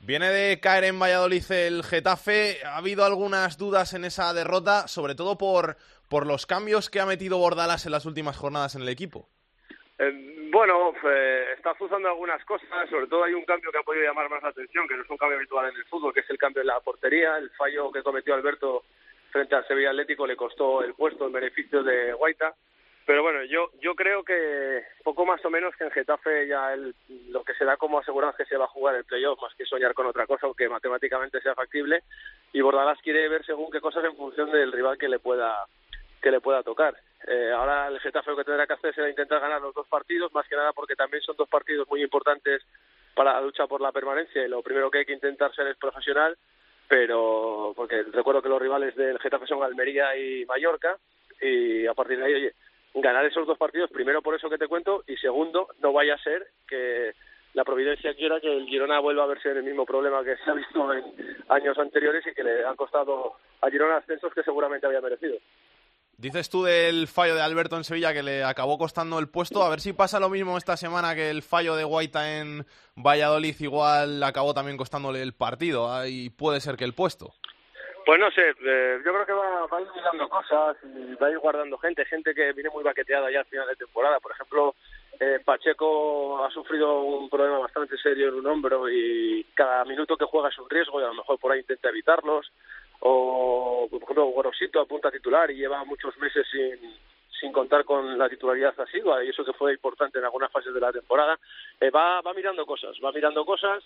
Viene 0.00 0.30
de 0.30 0.60
caer 0.60 0.84
en 0.84 1.00
Valladolid 1.00 1.50
el 1.50 1.82
Getafe. 1.82 2.58
Ha 2.64 2.76
habido 2.76 3.04
algunas 3.04 3.58
dudas 3.58 3.92
en 3.92 4.04
esa 4.04 4.32
derrota, 4.32 4.86
sobre 4.86 5.16
todo 5.16 5.36
por, 5.36 5.76
por 6.08 6.26
los 6.26 6.46
cambios 6.46 6.88
que 6.88 7.00
ha 7.00 7.06
metido 7.06 7.38
Bordalas 7.38 7.86
en 7.86 7.92
las 7.92 8.06
últimas 8.06 8.36
jornadas 8.36 8.76
en 8.76 8.82
el 8.82 8.88
equipo. 8.88 9.28
Eh, 9.98 10.48
bueno, 10.52 10.92
eh, 11.10 11.46
está 11.56 11.72
usando 11.80 12.08
algunas 12.08 12.44
cosas, 12.44 12.68
sobre 12.88 13.06
todo 13.08 13.24
hay 13.24 13.34
un 13.34 13.44
cambio 13.44 13.72
que 13.72 13.78
ha 13.78 13.82
podido 13.82 14.04
llamar 14.04 14.30
más 14.30 14.42
la 14.42 14.50
atención, 14.50 14.86
que 14.86 14.94
no 14.94 15.02
es 15.02 15.10
un 15.10 15.16
cambio 15.16 15.38
habitual 15.38 15.70
en 15.70 15.76
el 15.76 15.84
fútbol, 15.86 16.14
que 16.14 16.20
es 16.20 16.30
el 16.30 16.38
cambio 16.38 16.60
en 16.60 16.68
la 16.68 16.80
portería, 16.80 17.36
el 17.38 17.50
fallo 17.50 17.90
que 17.90 18.02
cometió 18.02 18.34
Alberto 18.34 18.84
frente 19.30 19.54
al 19.54 19.66
Sevilla 19.66 19.90
Atlético 19.90 20.26
le 20.26 20.36
costó 20.36 20.82
el 20.82 20.94
puesto 20.94 21.26
en 21.26 21.32
beneficio 21.32 21.82
de 21.82 22.12
Guaita. 22.12 22.54
Pero 23.06 23.22
bueno, 23.22 23.44
yo 23.44 23.70
yo 23.80 23.94
creo 23.94 24.24
que 24.24 24.82
poco 25.04 25.24
más 25.24 25.44
o 25.44 25.50
menos 25.50 25.76
que 25.76 25.84
en 25.84 25.92
Getafe 25.92 26.48
ya 26.48 26.74
el, 26.74 26.92
lo 27.28 27.44
que 27.44 27.54
se 27.54 27.64
da 27.64 27.76
como 27.76 28.00
asegurado 28.00 28.32
es 28.32 28.38
que 28.38 28.46
se 28.46 28.56
va 28.56 28.64
a 28.64 28.68
jugar 28.68 28.96
el 28.96 29.04
playoff, 29.04 29.40
más 29.40 29.54
que 29.54 29.64
soñar 29.64 29.94
con 29.94 30.06
otra 30.06 30.26
cosa, 30.26 30.46
aunque 30.46 30.68
matemáticamente 30.68 31.40
sea 31.40 31.54
factible. 31.54 32.02
Y 32.52 32.60
Bordalás 32.60 33.00
quiere 33.02 33.28
ver 33.28 33.44
según 33.46 33.70
qué 33.70 33.80
cosas 33.80 34.04
en 34.04 34.16
función 34.16 34.50
del 34.50 34.72
rival 34.72 34.98
que 34.98 35.08
le 35.08 35.20
pueda 35.20 35.66
que 36.20 36.32
le 36.32 36.40
pueda 36.40 36.64
tocar. 36.64 36.96
Eh, 37.28 37.52
ahora 37.54 37.86
el 37.86 38.00
Getafe 38.00 38.30
lo 38.30 38.36
que 38.36 38.44
tendrá 38.44 38.66
que 38.66 38.72
hacer 38.72 38.92
será 38.92 39.08
intentar 39.08 39.40
ganar 39.40 39.60
los 39.60 39.74
dos 39.74 39.86
partidos, 39.86 40.32
más 40.32 40.48
que 40.48 40.56
nada 40.56 40.72
porque 40.72 40.96
también 40.96 41.22
son 41.22 41.36
dos 41.36 41.48
partidos 41.48 41.86
muy 41.88 42.02
importantes 42.02 42.62
para 43.14 43.34
la 43.34 43.40
lucha 43.40 43.68
por 43.68 43.80
la 43.80 43.92
permanencia 43.92 44.44
y 44.44 44.48
lo 44.48 44.62
primero 44.62 44.90
que 44.90 44.98
hay 44.98 45.06
que 45.06 45.12
intentar 45.12 45.54
ser 45.54 45.68
es 45.68 45.76
profesional 45.76 46.36
pero 46.88 47.72
porque 47.76 48.02
recuerdo 48.12 48.42
que 48.42 48.48
los 48.48 48.60
rivales 48.60 48.94
del 48.94 49.18
Getafe 49.18 49.46
son 49.46 49.62
Almería 49.62 50.16
y 50.16 50.44
Mallorca 50.46 50.96
y 51.40 51.86
a 51.86 51.94
partir 51.94 52.18
de 52.18 52.24
ahí, 52.24 52.34
oye, 52.34 52.52
ganar 52.94 53.24
esos 53.24 53.46
dos 53.46 53.58
partidos, 53.58 53.90
primero 53.90 54.22
por 54.22 54.34
eso 54.34 54.48
que 54.48 54.58
te 54.58 54.68
cuento 54.68 55.04
y 55.06 55.16
segundo, 55.16 55.68
no 55.80 55.92
vaya 55.92 56.14
a 56.14 56.22
ser 56.22 56.46
que 56.66 57.12
la 57.54 57.64
providencia 57.64 58.14
quiera 58.14 58.40
que 58.40 58.54
el 58.54 58.66
Girona 58.66 59.00
vuelva 59.00 59.24
a 59.24 59.28
verse 59.28 59.50
en 59.50 59.58
el 59.58 59.64
mismo 59.64 59.86
problema 59.86 60.22
que 60.22 60.36
se 60.36 60.50
ha 60.50 60.54
visto 60.54 60.92
en 60.92 61.04
años 61.48 61.78
anteriores 61.78 62.26
y 62.26 62.34
que 62.34 62.44
le 62.44 62.64
han 62.64 62.76
costado 62.76 63.34
a 63.60 63.70
Girona 63.70 63.96
ascensos 63.96 64.32
que 64.34 64.42
seguramente 64.42 64.86
había 64.86 65.00
merecido. 65.00 65.38
Dices 66.18 66.48
tú 66.48 66.64
del 66.64 67.08
fallo 67.08 67.34
de 67.34 67.42
Alberto 67.42 67.76
en 67.76 67.84
Sevilla 67.84 68.14
que 68.14 68.22
le 68.22 68.42
acabó 68.42 68.78
costando 68.78 69.18
el 69.18 69.28
puesto. 69.28 69.62
A 69.62 69.68
ver 69.68 69.80
si 69.80 69.92
pasa 69.92 70.18
lo 70.18 70.30
mismo 70.30 70.56
esta 70.56 70.78
semana 70.78 71.14
que 71.14 71.28
el 71.28 71.42
fallo 71.42 71.76
de 71.76 71.84
Guaita 71.84 72.38
en 72.38 72.64
Valladolid 72.96 73.54
igual 73.60 74.22
acabó 74.22 74.54
también 74.54 74.78
costándole 74.78 75.20
el 75.20 75.34
partido 75.34 76.06
y 76.06 76.30
puede 76.30 76.60
ser 76.60 76.76
que 76.76 76.84
el 76.84 76.94
puesto. 76.94 77.34
Pues 78.06 78.18
no 78.18 78.30
sé, 78.30 78.50
eh, 78.50 78.98
yo 79.04 79.12
creo 79.12 79.26
que 79.26 79.32
va, 79.32 79.66
va 79.66 79.78
a 79.78 79.80
ir 79.80 79.88
mirando 79.94 80.28
cosas 80.28 80.76
y 80.84 81.14
va 81.16 81.26
a 81.26 81.30
ir 81.32 81.38
guardando 81.38 81.76
gente, 81.76 82.04
gente 82.06 82.34
que 82.34 82.52
viene 82.52 82.70
muy 82.70 82.84
baqueteada 82.84 83.30
ya 83.30 83.40
al 83.40 83.46
final 83.46 83.66
de 83.66 83.76
temporada. 83.76 84.18
Por 84.20 84.32
ejemplo, 84.32 84.74
eh, 85.20 85.40
Pacheco 85.44 86.44
ha 86.44 86.50
sufrido 86.50 87.00
un 87.00 87.28
problema 87.28 87.58
bastante 87.58 87.98
serio 87.98 88.28
en 88.28 88.36
un 88.36 88.46
hombro 88.46 88.88
y 88.88 89.44
cada 89.54 89.84
minuto 89.84 90.16
que 90.16 90.24
juega 90.24 90.48
es 90.48 90.58
un 90.58 90.70
riesgo 90.70 91.00
y 91.00 91.04
a 91.04 91.08
lo 91.08 91.14
mejor 91.14 91.38
por 91.38 91.52
ahí 91.52 91.60
intenta 91.60 91.88
evitarlos 91.88 92.50
o 93.00 93.88
por 93.90 94.02
ejemplo 94.02 94.26
Gorosito 94.26 94.80
apunta 94.80 95.08
a 95.08 95.12
titular 95.12 95.50
y 95.50 95.56
lleva 95.56 95.84
muchos 95.84 96.16
meses 96.18 96.46
sin, 96.50 96.94
sin 97.40 97.52
contar 97.52 97.84
con 97.84 98.18
la 98.18 98.28
titularidad 98.28 98.78
asidua 98.80 99.24
y 99.24 99.28
eso 99.28 99.44
que 99.44 99.52
fue 99.52 99.72
importante 99.72 100.18
en 100.18 100.24
algunas 100.24 100.50
fases 100.50 100.72
de 100.72 100.80
la 100.80 100.92
temporada, 100.92 101.38
eh, 101.80 101.90
va, 101.90 102.20
va 102.20 102.34
mirando 102.34 102.64
cosas, 102.66 102.96
va 103.04 103.12
mirando 103.12 103.44
cosas 103.44 103.84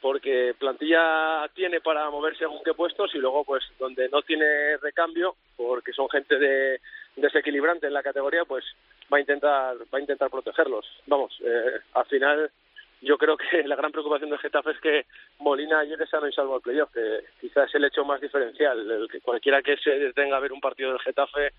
porque 0.00 0.54
plantilla 0.58 1.48
tiene 1.54 1.80
para 1.80 2.08
moverse 2.10 2.40
según 2.40 2.62
qué 2.64 2.72
puestos 2.74 3.14
y 3.14 3.18
luego 3.18 3.44
pues 3.44 3.64
donde 3.78 4.08
no 4.08 4.22
tiene 4.22 4.76
recambio 4.76 5.34
porque 5.56 5.92
son 5.92 6.08
gente 6.08 6.38
de 6.38 6.80
desequilibrante 7.16 7.88
en 7.88 7.94
la 7.94 8.02
categoría 8.02 8.44
pues 8.44 8.64
va 9.12 9.16
a 9.16 9.20
intentar 9.20 9.76
va 9.92 9.98
a 9.98 10.00
intentar 10.00 10.30
protegerlos. 10.30 10.86
Vamos 11.06 11.36
eh, 11.44 11.80
al 11.94 12.06
final 12.06 12.50
yo 13.00 13.16
creo 13.16 13.36
que 13.36 13.62
la 13.64 13.76
gran 13.76 13.92
preocupación 13.92 14.30
del 14.30 14.38
Getafe 14.38 14.72
es 14.72 14.80
que 14.80 15.06
Molina 15.38 15.84
llegue 15.84 16.06
sano 16.06 16.28
y 16.28 16.32
salvo 16.32 16.56
al 16.56 16.60
playoff, 16.60 16.92
que 16.92 17.24
quizás 17.40 17.68
es 17.68 17.74
el 17.74 17.84
hecho 17.84 18.04
más 18.04 18.20
diferencial. 18.20 18.90
El 18.90 19.08
que 19.08 19.20
cualquiera 19.20 19.62
que 19.62 19.76
se 19.76 19.90
detenga 19.90 20.36
a 20.36 20.40
ver 20.40 20.52
un 20.52 20.60
partido 20.60 20.90
del 20.90 21.00
Getafe 21.00 21.52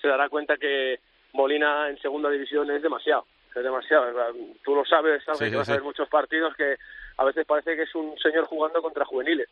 se 0.00 0.08
dará 0.08 0.28
cuenta 0.28 0.56
que 0.56 1.00
Molina 1.32 1.88
en 1.88 1.98
segunda 1.98 2.30
división 2.30 2.70
es 2.70 2.82
demasiado. 2.82 3.26
Es 3.54 3.62
demasiado. 3.62 4.34
Tú 4.62 4.74
lo 4.74 4.84
sabes, 4.84 5.24
sabes 5.24 5.50
que 5.50 5.56
vas 5.56 5.68
a 5.70 5.74
ver 5.74 5.82
muchos 5.82 6.08
partidos 6.08 6.54
que 6.56 6.76
a 7.16 7.24
veces 7.24 7.46
parece 7.46 7.74
que 7.74 7.82
es 7.82 7.94
un 7.94 8.18
señor 8.18 8.44
jugando 8.44 8.82
contra 8.82 9.04
juveniles. 9.06 9.48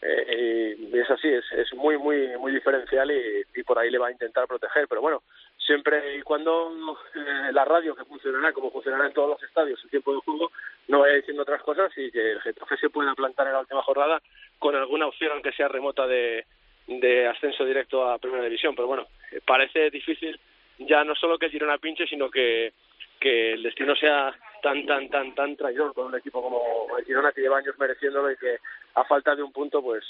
Eh, 0.00 0.76
y 0.78 0.98
es 0.98 1.10
así, 1.10 1.28
es, 1.28 1.44
es 1.52 1.74
muy, 1.74 1.98
muy, 1.98 2.36
muy 2.36 2.52
diferencial 2.52 3.10
y, 3.10 3.42
y 3.58 3.62
por 3.64 3.78
ahí 3.78 3.90
le 3.90 3.98
va 3.98 4.08
a 4.08 4.12
intentar 4.12 4.46
proteger. 4.46 4.86
Pero 4.86 5.00
bueno, 5.00 5.22
siempre 5.68 6.16
y 6.16 6.22
cuando 6.22 6.72
eh, 7.14 7.52
la 7.52 7.64
radio, 7.66 7.94
que 7.94 8.06
funcionará 8.06 8.54
como 8.54 8.70
funcionará 8.70 9.06
en 9.06 9.12
todos 9.12 9.28
los 9.28 9.42
estadios 9.42 9.78
el 9.84 9.90
tiempo 9.90 10.14
de 10.14 10.20
juego, 10.20 10.50
no 10.88 11.00
vaya 11.00 11.16
diciendo 11.16 11.42
otras 11.42 11.62
cosas 11.62 11.92
y 11.96 12.10
que 12.10 12.32
el 12.32 12.40
Getafe 12.40 12.78
se 12.78 12.88
pueda 12.88 13.14
plantar 13.14 13.46
en 13.46 13.52
la 13.52 13.60
última 13.60 13.82
jornada 13.82 14.20
con 14.58 14.74
alguna 14.74 15.06
opción, 15.06 15.32
aunque 15.32 15.52
sea 15.52 15.68
remota, 15.68 16.06
de, 16.06 16.46
de 16.86 17.28
ascenso 17.28 17.66
directo 17.66 18.08
a 18.08 18.18
Primera 18.18 18.44
División. 18.44 18.74
Pero 18.74 18.88
bueno, 18.88 19.06
eh, 19.30 19.40
parece 19.46 19.90
difícil 19.90 20.40
ya 20.78 21.04
no 21.04 21.14
solo 21.14 21.38
que 21.38 21.46
el 21.46 21.52
Girona 21.52 21.76
pinche, 21.76 22.06
sino 22.06 22.30
que, 22.30 22.72
que 23.20 23.52
el 23.52 23.62
destino 23.62 23.94
sea 23.94 24.34
tan, 24.62 24.86
tan, 24.86 25.10
tan, 25.10 25.34
tan 25.34 25.54
traidor 25.54 25.92
con 25.92 26.06
un 26.06 26.16
equipo 26.16 26.40
como 26.40 26.96
el 26.96 27.04
Girona 27.04 27.32
que 27.32 27.42
lleva 27.42 27.58
años 27.58 27.78
mereciéndolo 27.78 28.32
y 28.32 28.36
que 28.38 28.56
a 28.94 29.04
falta 29.04 29.36
de 29.36 29.42
un 29.42 29.52
punto, 29.52 29.82
pues 29.82 30.02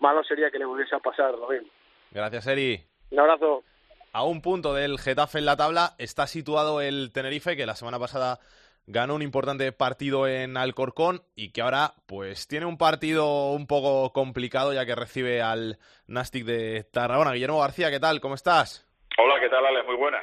malo 0.00 0.22
sería 0.22 0.50
que 0.50 0.58
le 0.58 0.66
volviese 0.66 0.94
a 0.94 1.00
pasar 1.00 1.32
lo 1.32 1.48
mismo. 1.48 1.68
Gracias, 2.10 2.46
Eri. 2.46 2.78
Un 3.10 3.20
abrazo. 3.20 3.64
A 4.12 4.24
un 4.24 4.40
punto 4.40 4.74
del 4.74 4.98
Getafe 4.98 5.38
en 5.38 5.44
la 5.44 5.56
tabla 5.56 5.94
está 5.98 6.26
situado 6.26 6.80
el 6.80 7.12
Tenerife, 7.12 7.56
que 7.56 7.66
la 7.66 7.76
semana 7.76 7.98
pasada 7.98 8.40
ganó 8.86 9.14
un 9.14 9.22
importante 9.22 9.70
partido 9.70 10.26
en 10.26 10.56
Alcorcón 10.56 11.22
y 11.36 11.50
que 11.50 11.60
ahora 11.60 11.92
pues 12.06 12.48
tiene 12.48 12.64
un 12.64 12.78
partido 12.78 13.50
un 13.50 13.66
poco 13.66 14.12
complicado 14.14 14.72
ya 14.72 14.86
que 14.86 14.94
recibe 14.94 15.42
al 15.42 15.78
Nastic 16.06 16.44
de 16.46 16.84
Tarragona. 16.84 17.32
Guillermo 17.32 17.60
García, 17.60 17.90
¿qué 17.90 18.00
tal? 18.00 18.20
¿Cómo 18.20 18.34
estás? 18.34 18.86
Hola, 19.18 19.34
¿qué 19.40 19.50
tal, 19.50 19.66
Ale? 19.66 19.82
Muy 19.82 19.96
buena. 19.96 20.18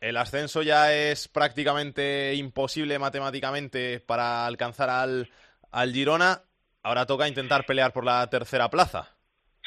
El 0.00 0.16
ascenso 0.16 0.62
ya 0.62 0.94
es 0.94 1.28
prácticamente 1.28 2.34
imposible 2.34 2.98
matemáticamente 2.98 4.00
para 4.00 4.46
alcanzar 4.46 4.88
al, 4.88 5.30
al 5.70 5.92
Girona. 5.92 6.44
Ahora 6.82 7.04
toca 7.04 7.28
intentar 7.28 7.66
pelear 7.66 7.92
por 7.92 8.04
la 8.04 8.26
tercera 8.30 8.70
plaza. 8.70 9.17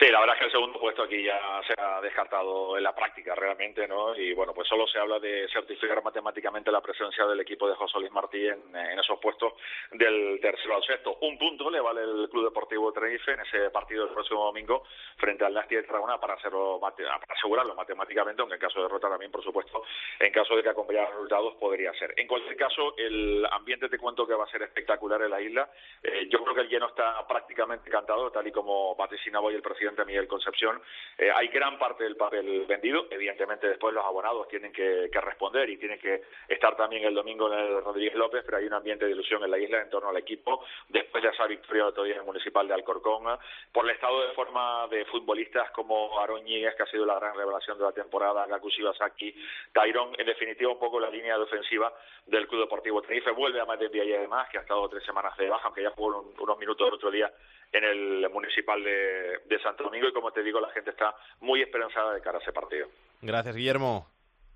Sí, 0.02 0.10
la 0.10 0.20
verdad 0.20 0.34
es 0.34 0.40
que 0.40 0.46
el 0.46 0.52
segundo 0.52 0.80
puesto 0.80 1.04
aquí 1.04 1.22
ya 1.22 1.62
se 1.68 1.80
ha 1.80 2.02
descartado 2.02 2.76
en 2.76 2.82
la 2.82 2.96
práctica 2.96 3.36
realmente, 3.36 3.88
¿no? 3.88 4.16
Y 4.16 4.34
bueno, 4.34 4.52
pues 4.52 4.68
solo 4.68 4.88
se 4.88 4.98
habla 4.98 5.20
de 5.20 5.48
certificar 5.54 6.02
matemáticamente 6.04 6.72
la 6.72 6.82
presencia 6.82 7.24
del 7.28 7.40
equipo 7.40 7.70
de 7.70 7.76
José 7.76 8.00
Luis 8.00 8.12
Martí 8.12 8.48
en, 8.48 8.76
esos 9.00 9.20
puestos 9.20 9.54
del 9.92 10.40
tercero 10.42 10.76
al 10.76 10.84
sexto. 10.84 11.20
Un 11.22 11.38
punto 11.38 11.70
le 11.70 11.80
vale 11.80 12.02
el 12.02 12.30
Club 12.32 12.46
Deportivo 12.46 12.92
Tenerife 12.92 13.34
en 13.34 13.42
ese 13.42 13.70
partido 13.70 14.06
del 14.06 14.16
próximo 14.16 14.44
domingo 14.46 14.86
frente 15.18 15.46
al 15.46 15.54
Nasty 15.54 15.76
de 15.76 15.84
Tarragona 15.84 16.20
para, 16.20 16.34
hacerlo, 16.34 16.80
para 16.80 16.96
asegurarlo 17.30 17.76
matemáticamente, 17.76 18.42
aunque 18.42 18.56
en 18.56 18.62
caso 18.62 18.80
de 18.80 18.86
derrota 18.86 19.08
también, 19.08 19.30
por 19.30 19.44
supuesto, 19.44 19.84
en 20.20 20.32
caso 20.32 20.56
de 20.56 20.64
que 20.64 20.70
acompañara 20.70 21.12
resultados 21.12 21.54
podría 21.58 21.94
ser. 21.94 22.16
En 22.18 22.26
cualquier 22.26 22.58
caso, 22.58 22.96
el 22.98 23.46
ambiente 23.52 23.88
te 23.88 24.00
cuento 24.00 24.26
que 24.26 24.34
va 24.34 24.46
a 24.46 24.52
ser 24.52 24.64
espectacular 24.64 25.22
en 25.22 25.30
la 25.30 25.42
isla. 25.42 25.70
Eh, 26.02 26.28
yo 26.28 26.44
creo 26.44 26.56
que 26.56 26.62
el 26.62 26.70
lleno 26.70 26.88
está 26.88 27.24
prácticamente 27.28 27.88
cantado, 27.92 28.32
tal 28.32 28.48
y 28.48 28.52
como 28.52 28.96
vaticinaba 28.96 29.46
hoy 29.46 29.54
el 29.54 29.62
presidente 29.62 29.91
Miguel 30.06 30.28
Concepción, 30.28 30.82
eh, 31.18 31.30
hay 31.34 31.48
gran 31.50 31.78
parte 31.78 32.04
del 32.04 32.16
papel 32.16 32.66
vendido. 32.66 33.08
Evidentemente, 33.10 33.68
después 33.68 33.94
los 33.94 34.06
abonados 34.06 34.48
tienen 34.48 34.72
que, 34.72 35.10
responder 35.22 35.70
y 35.70 35.78
tienen 35.78 36.00
que 36.00 36.24
estar 36.48 36.76
también 36.76 37.04
el 37.04 37.14
domingo 37.14 37.52
en 37.52 37.60
el 37.60 37.84
Rodríguez 37.84 38.16
López, 38.16 38.44
pero 38.46 38.58
hay 38.58 38.66
un 38.66 38.74
ambiente 38.74 39.06
de 39.06 39.12
ilusión 39.12 39.44
en 39.44 39.52
la 39.52 39.60
isla 39.60 39.82
en 39.82 39.90
torno 39.90 40.10
al 40.10 40.18
equipo. 40.18 40.64
Después 40.90 41.24
de 41.24 41.30
esa 41.30 41.46
victoria 41.46 41.86
otro 41.86 42.04
día 42.04 42.16
en 42.16 42.22
el 42.22 42.26
municipal 42.26 42.68
de 42.68 42.74
Alcorcón, 42.74 43.38
por 43.72 43.86
el 43.86 43.92
estado 43.92 44.28
de 44.28 44.34
forma 44.34 44.88
de 44.88 45.06
futbolistas 45.06 45.70
como 45.72 46.20
Aaron 46.20 46.44
que 46.46 46.84
ha 46.84 46.86
sido 46.88 47.06
la 47.06 47.20
gran 47.20 47.36
revelación 47.36 47.78
de 47.78 47.84
la 47.84 47.92
temporada, 47.92 48.46
Gaku 48.48 48.70
Shibasaki, 48.70 49.36
Tyrone, 49.74 50.16
en 50.18 50.26
definitiva, 50.26 50.72
un 50.72 50.80
poco 50.80 51.00
la 51.00 51.10
línea 51.10 51.38
de 51.38 51.44
ofensiva 51.44 51.94
del 52.26 52.48
Club 52.48 52.62
Deportivo 52.62 53.02
Tenerife. 53.02 53.32
Vuelve 53.32 53.62
a 53.62 53.66
más 53.66 53.80
de 53.80 53.90
día 53.90 54.04
y 54.04 54.14
además, 54.14 54.50
que 54.50 54.58
ha 54.58 54.62
estado 54.62 54.90
tres 54.90 55.04
semanas 55.04 55.38
de 55.38 55.50
baja, 55.50 55.66
aunque 55.66 55.84
ya 55.84 55.92
jugó 55.92 56.26
unos 56.40 56.58
minutos 56.58 56.88
el 56.88 56.94
otro 56.94 57.12
día 57.12 57.32
en 57.72 57.84
el 57.84 58.30
municipal 58.30 58.84
de, 58.84 59.40
de 59.46 59.60
Santo 59.72 59.86
Domingo 59.86 60.08
y 60.10 60.14
como 60.14 60.32
te 60.32 60.44
digo, 60.44 60.60
la 60.60 60.70
gente 60.72 60.90
está 60.90 61.16
muy 61.40 61.62
esperanzada 61.62 62.14
de 62.14 62.22
cara 62.22 62.38
a 62.38 62.42
ese 62.42 62.52
partido. 62.52 62.88
Gracias, 63.22 63.56
Guillermo. 63.56 64.06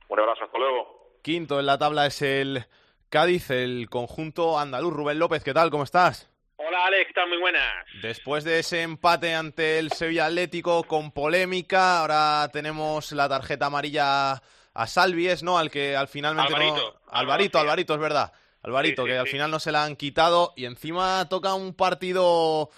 Un 0.10 0.20
abrazo, 0.20 0.44
hasta 0.44 0.58
luego. 0.58 1.20
Quinto 1.22 1.60
en 1.60 1.66
la 1.66 1.78
tabla 1.78 2.06
es 2.06 2.22
el 2.22 2.66
Cádiz, 3.10 3.50
el 3.50 3.90
conjunto 3.90 4.60
andaluz. 4.60 4.94
Rubén 4.94 5.20
López, 5.20 5.44
¿qué 5.44 5.54
tal? 5.54 5.72
¿Cómo 5.72 5.84
estás? 5.84 6.30
Hola 6.58 6.86
Alex, 6.86 7.12
¿qué 7.14 7.26
Muy 7.28 7.38
buenas. 7.38 7.86
Después 8.02 8.44
de 8.44 8.60
ese 8.60 8.82
empate 8.82 9.34
ante 9.34 9.80
el 9.80 9.92
Sevilla 9.92 10.26
Atlético 10.26 10.84
con 10.84 11.12
polémica, 11.12 12.02
ahora 12.02 12.50
tenemos 12.52 13.12
la 13.14 13.30
tarjeta 13.30 13.68
amarilla 13.68 14.34
a 14.74 14.88
Salvies, 14.88 15.44
¿no? 15.44 15.58
Al 15.58 15.72
que 15.72 15.96
al 15.96 16.10
finalmente 16.10 16.54
Alvarito. 16.54 17.00
Alvarito, 17.08 17.60
Alvarito, 17.60 17.94
es 17.94 18.00
verdad. 18.00 18.34
Alvarito, 18.64 19.06
que 19.06 19.18
al 19.18 19.28
final 19.28 19.52
no 19.52 19.60
se 19.60 19.72
la 19.72 19.84
han 19.84 19.96
quitado 19.96 20.54
y 20.56 20.66
encima 20.66 21.28
toca 21.30 21.54
un 21.54 21.74
partido 21.76 22.72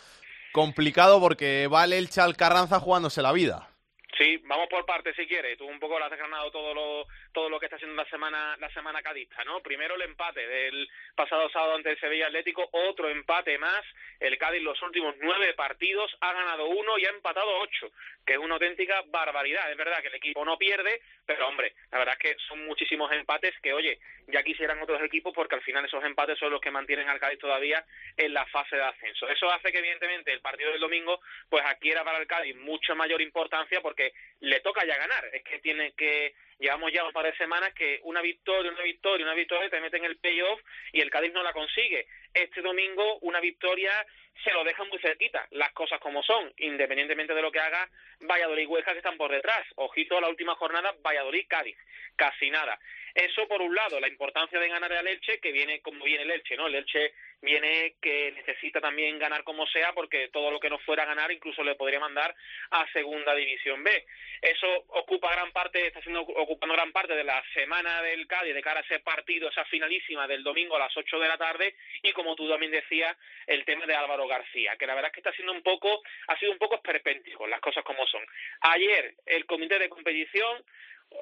complicado 0.57 1.19
porque 1.19 1.67
va 1.67 1.84
el 1.85 1.93
Elche 1.93 2.19
al 2.19 2.35
Carranza 2.35 2.79
jugándose 2.79 3.21
la 3.21 3.31
vida. 3.31 3.69
Sí, 4.17 4.38
vamos 4.47 4.67
por 4.69 4.84
partes 4.88 5.15
si 5.15 5.27
quieres. 5.27 5.55
Tú 5.59 5.65
un 5.65 5.79
poco 5.79 5.99
lo 5.99 6.05
has 6.05 6.09
desgranado 6.09 6.49
todo 6.49 6.73
lo, 6.73 7.05
todo 7.38 7.49
lo 7.51 7.59
que 7.59 7.68
está 7.68 7.76
haciendo 7.76 7.95
la 7.95 8.09
semana, 8.09 8.57
la 8.59 8.68
semana 8.73 9.03
cadista, 9.03 9.43
¿no? 9.43 9.61
Primero 9.61 9.93
el 9.93 10.01
empate 10.01 10.47
del 10.47 10.89
pasado 11.14 11.47
sábado 11.51 11.76
ante 11.76 11.91
el 11.91 11.99
Sevilla 11.99 12.26
Atlético, 12.26 12.68
otro 12.72 13.09
empate 13.09 13.59
más. 13.59 13.85
El 14.19 14.39
Cádiz 14.39 14.64
los 14.64 14.81
últimos 14.81 15.14
nueve 15.19 15.53
partidos 15.53 16.18
ha 16.22 16.34
ganado 16.34 16.65
uno 16.65 16.97
y 16.97 17.05
ha 17.05 17.09
empatado 17.09 17.59
ocho, 17.59 17.91
que 18.26 18.34
es 18.34 18.39
una 18.39 18.55
auténtica 18.55 19.03
barbaridad. 19.09 19.69
Es 19.69 19.77
verdad 19.77 20.01
que 20.01 20.07
el 20.07 20.15
equipo 20.15 20.43
no 20.43 20.57
pierde, 20.57 20.99
pero 21.27 21.47
hombre, 21.47 21.76
la 21.91 21.99
verdad 21.99 22.15
es 22.19 22.19
que 22.19 22.43
son 22.47 22.65
muchísimos 22.65 23.11
empates 23.11 23.53
que, 23.61 23.72
oye, 23.72 23.99
ya 24.26 24.41
quisieran 24.41 24.81
otros 24.81 24.99
equipos 25.03 25.31
porque 25.35 25.53
al 25.53 25.61
final 25.61 25.85
esos 25.85 26.03
empates 26.03 26.39
son 26.39 26.51
los 26.51 26.59
que 26.59 26.72
mantienen 26.72 27.07
al 27.07 27.19
Cádiz 27.19 27.38
todavía 27.38 27.85
en 28.18 28.34
la 28.34 28.47
fase 28.47 28.77
de 28.77 28.84
ascenso. 28.84 29.30
Eso 29.30 29.47
hace 29.51 29.72
que 29.72 29.77
evidentemente 29.77 30.34
el 30.34 30.41
partido 30.41 30.72
del 30.72 30.81
domingo 30.81 31.22
pues 31.49 31.64
adquiera 31.64 32.03
para 32.03 32.18
el 32.18 32.26
Cádiz 32.26 32.55
mucha 32.55 32.95
mayor 32.95 33.22
importancia 33.22 33.80
porque 33.81 34.11
le 34.39 34.59
toca 34.61 34.84
ya 34.88 34.97
ganar. 34.97 35.23
Es 35.31 35.43
que 35.43 35.59
tiene 35.59 35.91
que 35.91 36.34
llevamos 36.59 36.91
ya 36.91 37.05
un 37.05 37.13
par 37.13 37.25
de 37.25 37.35
semanas 37.38 37.73
que 37.73 37.99
una 38.03 38.21
victoria, 38.21 38.71
una 38.71 38.84
victoria, 38.84 39.25
una 39.25 39.35
victoria 39.35 39.69
te 39.69 39.79
mete 39.79 39.97
en 39.97 40.05
el 40.05 40.17
playoff 40.17 40.59
y 40.91 41.01
el 41.01 41.09
Cádiz 41.09 41.34
no 41.34 41.43
la 41.43 41.53
consigue. 41.53 42.07
Este 42.34 42.61
domingo 42.61 43.17
una 43.21 43.39
victoria 43.39 44.05
se 44.43 44.51
lo 44.51 44.63
deja 44.63 44.84
muy 44.85 44.99
cerquita, 44.99 45.47
las 45.51 45.71
cosas 45.73 45.99
como 45.99 46.21
son, 46.23 46.53
independientemente 46.57 47.34
de 47.34 47.41
lo 47.41 47.51
que 47.51 47.59
haga 47.59 47.89
Valladolid 48.21 48.63
y 48.63 48.65
Huesca 48.67 48.91
que 48.91 48.99
están 48.99 49.17
por 49.17 49.31
detrás. 49.31 49.65
Ojito 49.75 50.17
a 50.17 50.21
la 50.21 50.29
última 50.29 50.55
jornada, 50.55 50.95
Valladolid-Cádiz, 51.01 51.77
casi 52.15 52.49
nada. 52.49 52.79
Eso 53.18 53.48
por 53.48 53.64
un 53.64 53.73
lado, 53.73 53.99
la 53.99 54.07
importancia 54.07 54.60
de 54.60 54.69
ganar 54.69 54.94
al 54.94 55.07
Elche, 55.07 55.39
que 55.39 55.52
viene 55.52 55.81
como 55.81 56.06
viene 56.06 56.22
el 56.22 56.30
Elche, 56.30 56.56
¿no? 56.56 56.68
El 56.68 56.76
Elche 56.76 57.15
viene 57.41 57.95
que 57.99 58.31
necesita 58.31 58.80
también 58.80 59.18
ganar 59.18 59.44
como 59.44 59.65
sea, 59.65 59.91
porque 59.94 60.27
todo 60.27 60.52
lo 60.52 60.60
que 60.60 60.69
no 60.69 60.77
fuera 60.77 61.02
a 61.02 61.07
ganar 61.07 61.31
incluso 61.31 61.64
le 61.64 61.73
podría 61.73 61.99
mandar 61.99 62.35
a 62.69 62.85
Segunda 62.94 63.34
División 63.34 63.84
B. 63.84 64.06
Eso 64.39 64.68
ocupa 64.89 65.34
gran 65.34 65.52
parte, 65.52 65.88
está 65.88 65.99
siendo 66.03 66.22
ocupando 66.22 66.76
gran 66.76 66.91
parte 66.91 67.15
de 67.15 67.23
la 67.23 67.44
semana 67.56 68.03
del 68.03 68.27
Cádiz 68.27 68.53
de 68.53 68.61
cara 68.61 68.81
a 68.81 68.84
ese 68.84 68.99
partido, 68.99 69.49
esa 69.49 69.65
finalísima 69.65 70.27
del 70.27 70.44
domingo 70.44 70.76
a 70.76 70.80
las 70.80 70.95
8 70.95 71.18
de 71.18 71.27
la 71.27 71.39
tarde, 71.39 71.73
y 72.03 72.11
como 72.11 72.35
tú 72.35 72.48
también 72.48 72.72
decías, 72.72 73.18
el 73.48 73.65
tema 73.65 73.88
de 73.88 73.95
Álvaro 73.95 74.27
García, 74.27 74.76
que 74.77 74.85
la 74.85 74.94
verdad 74.94 75.10
es 75.10 75.14
que 75.14 75.22
está 75.22 75.34
siendo 75.34 75.53
un 75.53 75.64
poco, 75.64 76.03
ha 76.27 76.38
sido 76.38 76.52
un 76.52 76.60
poco 76.60 76.76
esperpéntico, 76.76 77.48
las 77.48 77.61
cosas 77.61 77.84
como 77.84 78.06
son. 78.06 78.23
Ayer 78.61 79.15
el 79.26 79.48
comité 79.48 79.80
de 79.80 79.89
competición 79.89 80.64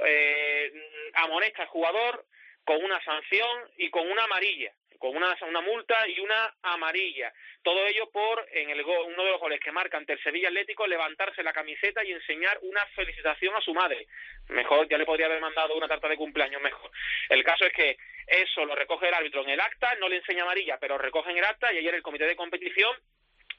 eh, 0.06 0.72
amonesta 1.14 1.64
al 1.64 1.68
jugador 1.70 2.26
con 2.64 2.84
una 2.84 3.02
sanción 3.04 3.70
y 3.78 3.90
con 3.90 4.10
una 4.10 4.24
amarilla, 4.24 4.74
con 4.98 5.16
una, 5.16 5.38
una 5.48 5.62
multa 5.62 6.08
y 6.08 6.20
una 6.20 6.54
amarilla. 6.64 7.32
Todo 7.62 7.86
ello 7.86 8.10
por, 8.12 8.48
en 8.52 8.70
el 8.70 8.84
uno 8.84 9.24
de 9.24 9.32
los 9.32 9.40
goles 9.40 9.60
que 9.60 9.72
marca 9.72 9.98
ante 9.98 10.14
el 10.14 10.24
Sevilla 10.24 10.48
Atlético, 10.48 10.88
levantarse 10.88 11.44
la 11.44 11.54
camiseta 11.54 12.04
y 12.04 12.12
enseñar 12.12 12.60
una 12.64 12.86
felicitación 12.88 13.56
a 13.56 13.62
su 13.62 13.74
madre. 13.74 14.08
Mejor, 14.50 14.88
ya 14.88 14.98
le 14.98 15.06
podría 15.06 15.28
haber 15.28 15.42
mandado 15.42 15.76
una 15.76 15.88
tarta 15.88 16.08
de 16.08 16.18
cumpleaños 16.18 16.62
mejor. 16.62 16.92
El 17.30 17.44
caso 17.44 17.66
es 17.66 17.74
que 17.74 17.98
eso 18.28 18.66
lo 18.66 18.76
recoge 18.76 19.08
el 19.08 19.14
árbitro 19.14 19.44
en 19.44 19.50
el 19.50 19.60
acta, 19.60 19.96
no 19.96 20.10
le 20.10 20.18
enseña 20.18 20.44
amarilla, 20.44 20.78
pero 20.80 20.98
recoge 20.98 21.32
en 21.32 21.38
el 21.38 21.46
acta 21.46 21.72
y 21.72 21.78
ayer 21.78 21.94
el 21.94 22.04
comité 22.04 22.26
de 22.26 22.36
competición 22.36 22.96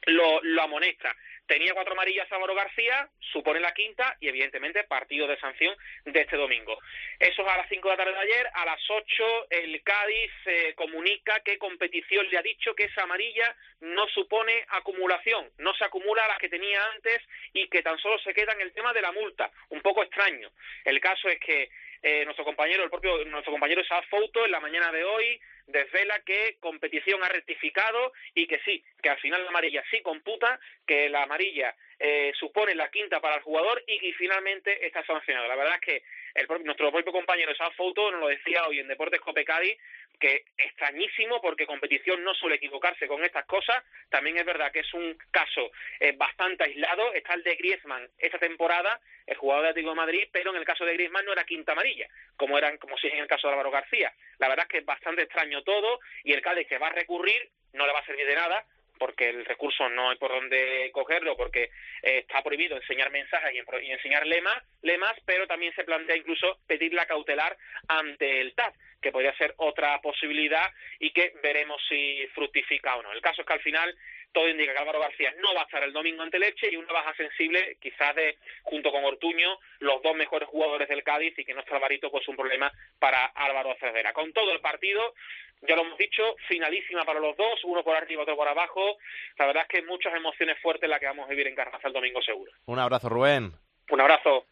lo, 0.06 0.40
lo 0.42 0.62
amonesta. 0.62 1.14
Tenía 1.46 1.74
cuatro 1.74 1.92
amarillas 1.92 2.30
Álvaro 2.32 2.54
García, 2.54 3.08
supone 3.32 3.60
la 3.60 3.72
quinta 3.72 4.16
y 4.20 4.28
evidentemente 4.28 4.82
partido 4.84 5.28
de 5.28 5.38
sanción 5.38 5.76
de 6.04 6.20
este 6.20 6.36
domingo. 6.36 6.78
Eso 7.20 7.42
es 7.42 7.48
a 7.48 7.56
las 7.56 7.68
cinco 7.68 7.88
de 7.88 7.96
la 7.96 8.04
tarde 8.04 8.18
de 8.18 8.32
ayer. 8.32 8.48
A 8.52 8.64
las 8.64 8.80
ocho 8.90 9.46
el 9.50 9.82
Cádiz 9.82 10.32
eh, 10.46 10.74
comunica 10.74 11.40
que 11.40 11.58
competición 11.58 12.28
le 12.28 12.38
ha 12.38 12.42
dicho 12.42 12.74
que 12.74 12.84
esa 12.84 13.02
amarilla 13.02 13.54
no 13.80 14.08
supone 14.08 14.64
acumulación, 14.68 15.50
no 15.58 15.72
se 15.74 15.84
acumula 15.84 16.24
a 16.24 16.28
las 16.28 16.38
que 16.38 16.48
tenía 16.48 16.84
antes 16.92 17.22
y 17.52 17.68
que 17.68 17.82
tan 17.82 17.98
solo 17.98 18.18
se 18.18 18.34
queda 18.34 18.52
en 18.52 18.62
el 18.62 18.72
tema 18.72 18.92
de 18.92 19.02
la 19.02 19.12
multa. 19.12 19.50
Un 19.68 19.80
poco 19.82 20.02
extraño. 20.02 20.50
El 20.84 21.00
caso 21.00 21.28
es 21.28 21.38
que 21.38 21.70
eh, 22.08 22.24
nuestro 22.24 22.44
compañero, 22.44 22.84
el 22.84 22.88
propio 22.88 23.24
nuestro 23.24 23.50
compañero 23.50 23.80
Isaac 23.80 24.06
Fouto, 24.08 24.44
en 24.44 24.52
la 24.52 24.60
mañana 24.60 24.92
de 24.92 25.02
hoy 25.02 25.40
desvela 25.66 26.20
que 26.20 26.56
competición 26.60 27.20
ha 27.24 27.28
rectificado 27.28 28.12
y 28.32 28.46
que 28.46 28.60
sí, 28.60 28.84
que 29.02 29.10
al 29.10 29.18
final 29.18 29.42
la 29.42 29.48
amarilla 29.48 29.82
sí 29.90 30.02
computa, 30.02 30.60
que 30.86 31.08
la 31.08 31.24
amarilla 31.24 31.74
eh, 31.98 32.32
supone 32.38 32.76
la 32.76 32.92
quinta 32.92 33.20
para 33.20 33.38
el 33.38 33.42
jugador 33.42 33.82
y 33.88 33.98
que 33.98 34.12
finalmente 34.12 34.86
está 34.86 35.04
sancionado. 35.04 35.48
La 35.48 35.56
verdad 35.56 35.74
es 35.74 35.80
que 35.80 36.02
el, 36.36 36.64
nuestro 36.64 36.92
propio 36.92 37.12
compañero 37.12 37.52
Isaac 37.52 37.72
Fouto 37.76 38.10
nos 38.10 38.20
lo 38.20 38.28
decía 38.28 38.66
hoy 38.66 38.80
en 38.80 38.88
Deportes 38.88 39.20
Copecadi 39.20 39.76
que 40.18 40.44
extrañísimo 40.56 41.40
porque 41.40 41.66
competición 41.66 42.22
no 42.24 42.34
suele 42.34 42.56
equivocarse 42.56 43.06
con 43.06 43.22
estas 43.24 43.44
cosas. 43.44 43.84
También 44.08 44.38
es 44.38 44.44
verdad 44.44 44.72
que 44.72 44.80
es 44.80 44.94
un 44.94 45.16
caso 45.30 45.70
eh, 46.00 46.12
bastante 46.16 46.64
aislado. 46.64 47.12
Está 47.12 47.34
el 47.34 47.42
de 47.42 47.56
Griezmann 47.56 48.08
esta 48.18 48.38
temporada, 48.38 49.00
el 49.26 49.36
jugador 49.36 49.64
de 49.64 49.68
Atlético 49.70 49.90
de 49.90 49.96
Madrid, 49.96 50.28
pero 50.32 50.50
en 50.50 50.56
el 50.56 50.64
caso 50.64 50.84
de 50.84 50.94
Griezmann 50.94 51.24
no 51.24 51.32
era 51.32 51.44
quinta 51.44 51.72
amarilla, 51.72 52.08
como 52.36 52.56
eran 52.56 52.78
como 52.78 52.96
si 52.96 53.08
en 53.08 53.18
el 53.18 53.26
caso 53.26 53.46
de 53.46 53.52
Álvaro 53.52 53.70
García. 53.70 54.12
La 54.38 54.48
verdad 54.48 54.66
es 54.66 54.70
que 54.70 54.78
es 54.78 54.86
bastante 54.86 55.22
extraño 55.22 55.62
todo 55.62 56.00
y 56.24 56.32
el 56.32 56.42
Cádiz 56.42 56.66
que 56.66 56.78
va 56.78 56.88
a 56.88 56.92
recurrir 56.92 57.50
no 57.72 57.86
le 57.86 57.92
va 57.92 58.00
a 58.00 58.06
servir 58.06 58.26
de 58.26 58.34
nada 58.34 58.64
porque 58.98 59.28
el 59.28 59.44
recurso 59.44 59.88
no 59.88 60.10
hay 60.10 60.16
por 60.16 60.30
dónde 60.30 60.90
cogerlo, 60.92 61.36
porque 61.36 61.70
eh, 62.02 62.18
está 62.18 62.42
prohibido 62.42 62.76
enseñar 62.76 63.10
mensajes 63.10 63.52
y, 63.54 63.90
enseñar 63.90 64.26
lemas, 64.26 64.62
lemas, 64.82 65.14
pero 65.24 65.46
también 65.46 65.74
se 65.74 65.84
plantea 65.84 66.16
incluso 66.16 66.58
pedir 66.66 66.92
la 66.94 67.06
cautelar 67.06 67.56
ante 67.88 68.40
el 68.40 68.54
TAP, 68.54 68.74
que 69.00 69.12
podría 69.12 69.36
ser 69.36 69.54
otra 69.58 70.00
posibilidad 70.00 70.70
y 70.98 71.10
que 71.12 71.32
veremos 71.42 71.80
si 71.88 72.26
fructifica 72.34 72.96
o 72.96 73.02
no. 73.02 73.12
El 73.12 73.20
caso 73.20 73.42
es 73.42 73.46
que 73.46 73.52
al 73.52 73.60
final 73.60 73.96
todo 74.32 74.48
indica 74.48 74.72
que 74.72 74.78
Álvaro 74.78 75.00
García 75.00 75.34
no 75.40 75.54
va 75.54 75.62
a 75.62 75.64
estar 75.64 75.82
el 75.82 75.92
domingo 75.92 76.22
ante 76.22 76.38
Leche 76.38 76.68
y 76.70 76.76
una 76.76 76.92
baja 76.92 77.14
sensible, 77.14 77.78
quizás 77.80 78.14
de, 78.14 78.36
junto 78.62 78.90
con 78.90 79.04
Ortuño, 79.04 79.58
los 79.80 80.02
dos 80.02 80.14
mejores 80.14 80.48
jugadores 80.48 80.88
del 80.88 81.02
Cádiz 81.02 81.38
y 81.38 81.44
que 81.44 81.54
no 81.54 81.60
está 81.60 81.76
Alvarito, 81.76 82.10
pues 82.10 82.28
un 82.28 82.36
problema 82.36 82.70
para 82.98 83.26
Álvaro 83.26 83.74
Cervera. 83.80 84.12
Con 84.12 84.32
todo 84.32 84.52
el 84.52 84.60
partido, 84.60 85.14
ya 85.62 85.74
lo 85.74 85.82
hemos 85.82 85.98
dicho, 85.98 86.22
finalísima 86.48 87.04
para 87.04 87.20
los 87.20 87.36
dos, 87.36 87.64
uno 87.64 87.82
por 87.82 87.96
arriba, 87.96 88.22
otro 88.22 88.36
por 88.36 88.48
abajo. 88.48 88.98
La 89.38 89.46
verdad 89.46 89.62
es 89.62 89.68
que 89.68 89.86
muchas 89.86 90.14
emociones 90.14 90.58
fuertes 90.60 90.88
las 90.88 91.00
que 91.00 91.06
vamos 91.06 91.26
a 91.26 91.30
vivir 91.30 91.46
en 91.46 91.54
Carranza 91.54 91.88
el 91.88 91.94
domingo 91.94 92.20
seguro. 92.22 92.52
Un 92.66 92.78
abrazo, 92.78 93.08
Rubén. 93.08 93.52
Un 93.90 94.00
abrazo. 94.00 94.44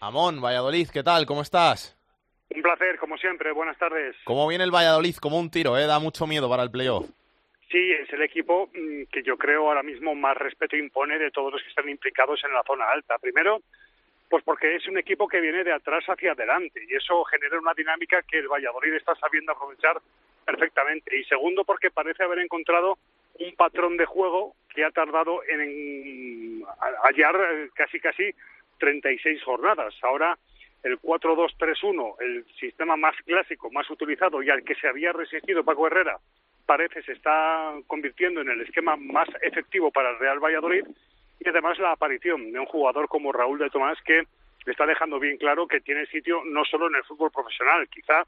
Amón, 0.00 0.40
Valladolid, 0.40 0.88
¿qué 0.92 1.02
tal? 1.02 1.26
¿Cómo 1.26 1.42
estás? 1.42 1.96
Un 2.48 2.62
placer, 2.62 2.98
como 2.98 3.16
siempre. 3.16 3.52
Buenas 3.52 3.78
tardes. 3.78 4.16
¿Cómo 4.24 4.48
viene 4.48 4.64
el 4.64 4.74
Valladolid? 4.74 5.14
Como 5.16 5.38
un 5.38 5.50
tiro, 5.50 5.78
¿eh? 5.78 5.86
Da 5.86 5.98
mucho 6.00 6.26
miedo 6.26 6.48
para 6.48 6.64
el 6.64 6.70
playoff. 6.70 7.08
Sí 7.70 7.92
es 7.92 8.12
el 8.12 8.22
equipo 8.22 8.70
mm, 8.74 9.04
que 9.10 9.22
yo 9.22 9.36
creo 9.36 9.68
ahora 9.68 9.82
mismo 9.82 10.14
más 10.14 10.36
respeto 10.36 10.76
impone 10.76 11.18
de 11.18 11.30
todos 11.30 11.52
los 11.52 11.62
que 11.62 11.68
están 11.68 11.88
implicados 11.88 12.42
en 12.44 12.52
la 12.52 12.62
zona 12.64 12.90
alta. 12.90 13.18
Primero, 13.18 13.62
pues 14.28 14.44
porque 14.44 14.76
es 14.76 14.86
un 14.88 14.98
equipo 14.98 15.28
que 15.28 15.40
viene 15.40 15.64
de 15.64 15.72
atrás 15.72 16.04
hacia 16.06 16.32
adelante 16.32 16.82
y 16.88 16.94
eso 16.94 17.24
genera 17.24 17.58
una 17.58 17.74
dinámica 17.74 18.22
que 18.22 18.38
el 18.38 18.48
Valladolid 18.48 18.94
está 18.94 19.14
sabiendo 19.16 19.52
aprovechar 19.52 20.00
perfectamente. 20.44 21.16
Y 21.16 21.24
segundo, 21.24 21.64
porque 21.64 21.90
parece 21.90 22.24
haber 22.24 22.40
encontrado 22.40 22.98
un 23.38 23.54
patrón 23.56 23.96
de 23.96 24.04
juego 24.04 24.54
que 24.74 24.84
ha 24.84 24.90
tardado 24.90 25.42
en 25.48 26.64
hallar 27.02 27.36
eh, 27.36 27.70
casi 27.74 28.00
casi 28.00 28.34
36 28.78 29.42
jornadas. 29.42 29.94
Ahora 30.02 30.38
el 30.82 30.98
4-2-3-1, 31.00 32.16
el 32.20 32.44
sistema 32.58 32.96
más 32.96 33.14
clásico, 33.24 33.70
más 33.70 33.88
utilizado 33.90 34.42
y 34.42 34.50
al 34.50 34.64
que 34.64 34.74
se 34.74 34.88
había 34.88 35.12
resistido 35.12 35.64
Paco 35.64 35.86
Herrera, 35.86 36.18
parece 36.70 37.02
se 37.02 37.14
está 37.14 37.74
convirtiendo 37.88 38.42
en 38.42 38.48
el 38.48 38.60
esquema 38.60 38.94
más 38.94 39.28
efectivo 39.42 39.90
para 39.90 40.10
el 40.10 40.20
Real 40.20 40.38
Valladolid 40.38 40.84
y 41.40 41.48
además 41.48 41.76
la 41.80 41.90
aparición 41.90 42.52
de 42.52 42.60
un 42.60 42.66
jugador 42.66 43.08
como 43.08 43.32
Raúl 43.32 43.58
de 43.58 43.70
Tomás 43.70 43.98
que 44.04 44.22
está 44.66 44.86
dejando 44.86 45.18
bien 45.18 45.36
claro 45.36 45.66
que 45.66 45.80
tiene 45.80 46.06
sitio 46.06 46.44
no 46.44 46.64
solo 46.64 46.86
en 46.86 46.94
el 46.94 47.02
fútbol 47.02 47.32
profesional, 47.32 47.88
quizá 47.88 48.22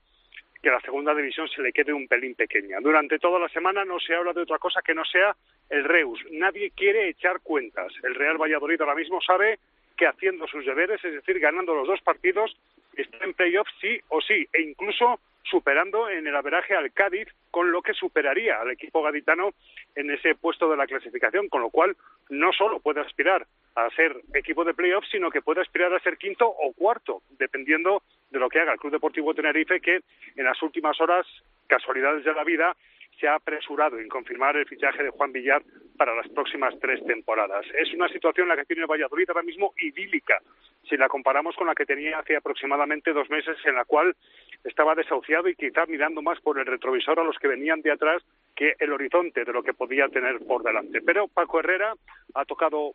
que 0.60 0.70
la 0.70 0.80
segunda 0.80 1.14
división 1.14 1.46
se 1.50 1.62
le 1.62 1.72
quede 1.72 1.92
un 1.92 2.08
pelín 2.08 2.34
pequeña. 2.34 2.80
Durante 2.80 3.20
toda 3.20 3.38
la 3.38 3.48
semana 3.48 3.84
no 3.84 4.00
se 4.00 4.12
habla 4.12 4.32
de 4.32 4.42
otra 4.42 4.58
cosa 4.58 4.82
que 4.82 4.92
no 4.92 5.04
sea 5.04 5.36
el 5.70 5.84
Reus. 5.84 6.18
Nadie 6.32 6.72
quiere 6.72 7.10
echar 7.10 7.42
cuentas. 7.42 7.92
El 8.02 8.16
Real 8.16 8.42
Valladolid 8.42 8.80
ahora 8.80 8.96
mismo 8.96 9.20
sabe 9.20 9.60
que 9.96 10.08
haciendo 10.08 10.48
sus 10.48 10.66
deberes, 10.66 10.98
es 11.04 11.14
decir, 11.14 11.38
ganando 11.38 11.76
los 11.76 11.86
dos 11.86 12.00
partidos, 12.00 12.56
está 12.96 13.24
en 13.24 13.34
playoff 13.34 13.68
sí 13.80 14.00
o 14.08 14.20
sí, 14.20 14.46
e 14.52 14.62
incluso 14.62 15.20
superando 15.44 16.08
en 16.08 16.26
el 16.26 16.36
averaje 16.36 16.74
al 16.74 16.92
Cádiz, 16.92 17.28
con 17.50 17.72
lo 17.72 17.82
que 17.82 17.94
superaría 17.94 18.60
al 18.60 18.70
equipo 18.70 19.02
gaditano 19.02 19.50
en 19.94 20.10
ese 20.10 20.34
puesto 20.34 20.70
de 20.70 20.76
la 20.76 20.86
clasificación, 20.86 21.48
con 21.48 21.60
lo 21.60 21.70
cual 21.70 21.96
no 22.30 22.52
solo 22.52 22.80
puede 22.80 23.00
aspirar 23.00 23.46
a 23.74 23.90
ser 23.90 24.16
equipo 24.34 24.64
de 24.64 24.74
playoff, 24.74 25.04
sino 25.10 25.30
que 25.30 25.42
puede 25.42 25.60
aspirar 25.60 25.92
a 25.92 26.00
ser 26.00 26.16
quinto 26.16 26.46
o 26.46 26.72
cuarto, 26.72 27.22
dependiendo 27.38 28.02
de 28.30 28.38
lo 28.38 28.48
que 28.48 28.60
haga 28.60 28.72
el 28.72 28.78
Club 28.78 28.92
Deportivo 28.92 29.34
Tenerife, 29.34 29.80
que 29.80 30.00
en 30.36 30.44
las 30.44 30.62
últimas 30.62 30.98
horas, 31.00 31.26
casualidades 31.66 32.24
de 32.24 32.32
la 32.32 32.44
vida, 32.44 32.76
se 33.18 33.28
ha 33.28 33.34
apresurado 33.34 33.98
en 33.98 34.08
confirmar 34.08 34.56
el 34.56 34.66
fichaje 34.66 35.02
de 35.02 35.10
Juan 35.10 35.32
Villar 35.32 35.62
para 35.96 36.14
las 36.14 36.28
próximas 36.28 36.74
tres 36.80 37.04
temporadas. 37.06 37.64
Es 37.78 37.92
una 37.94 38.08
situación 38.08 38.48
la 38.48 38.56
que 38.56 38.64
tiene 38.64 38.86
Valladolid 38.86 39.28
ahora 39.28 39.42
mismo 39.42 39.72
idílica, 39.78 40.40
si 40.88 40.96
la 40.96 41.08
comparamos 41.08 41.54
con 41.54 41.66
la 41.66 41.74
que 41.74 41.86
tenía 41.86 42.18
hace 42.18 42.36
aproximadamente 42.36 43.12
dos 43.12 43.30
meses, 43.30 43.56
en 43.64 43.76
la 43.76 43.84
cual 43.84 44.16
estaba 44.64 44.94
desahuciado 44.94 45.48
y 45.48 45.54
quizá 45.54 45.86
mirando 45.86 46.22
más 46.22 46.40
por 46.40 46.58
el 46.58 46.66
retrovisor 46.66 47.20
a 47.20 47.24
los 47.24 47.38
que 47.38 47.48
venían 47.48 47.82
de 47.82 47.92
atrás 47.92 48.22
que 48.56 48.74
el 48.78 48.92
horizonte 48.92 49.44
de 49.44 49.52
lo 49.52 49.62
que 49.62 49.74
podía 49.74 50.08
tener 50.08 50.38
por 50.40 50.62
delante. 50.62 51.00
Pero 51.02 51.28
Paco 51.28 51.60
Herrera 51.60 51.94
ha 52.34 52.44
tocado 52.44 52.94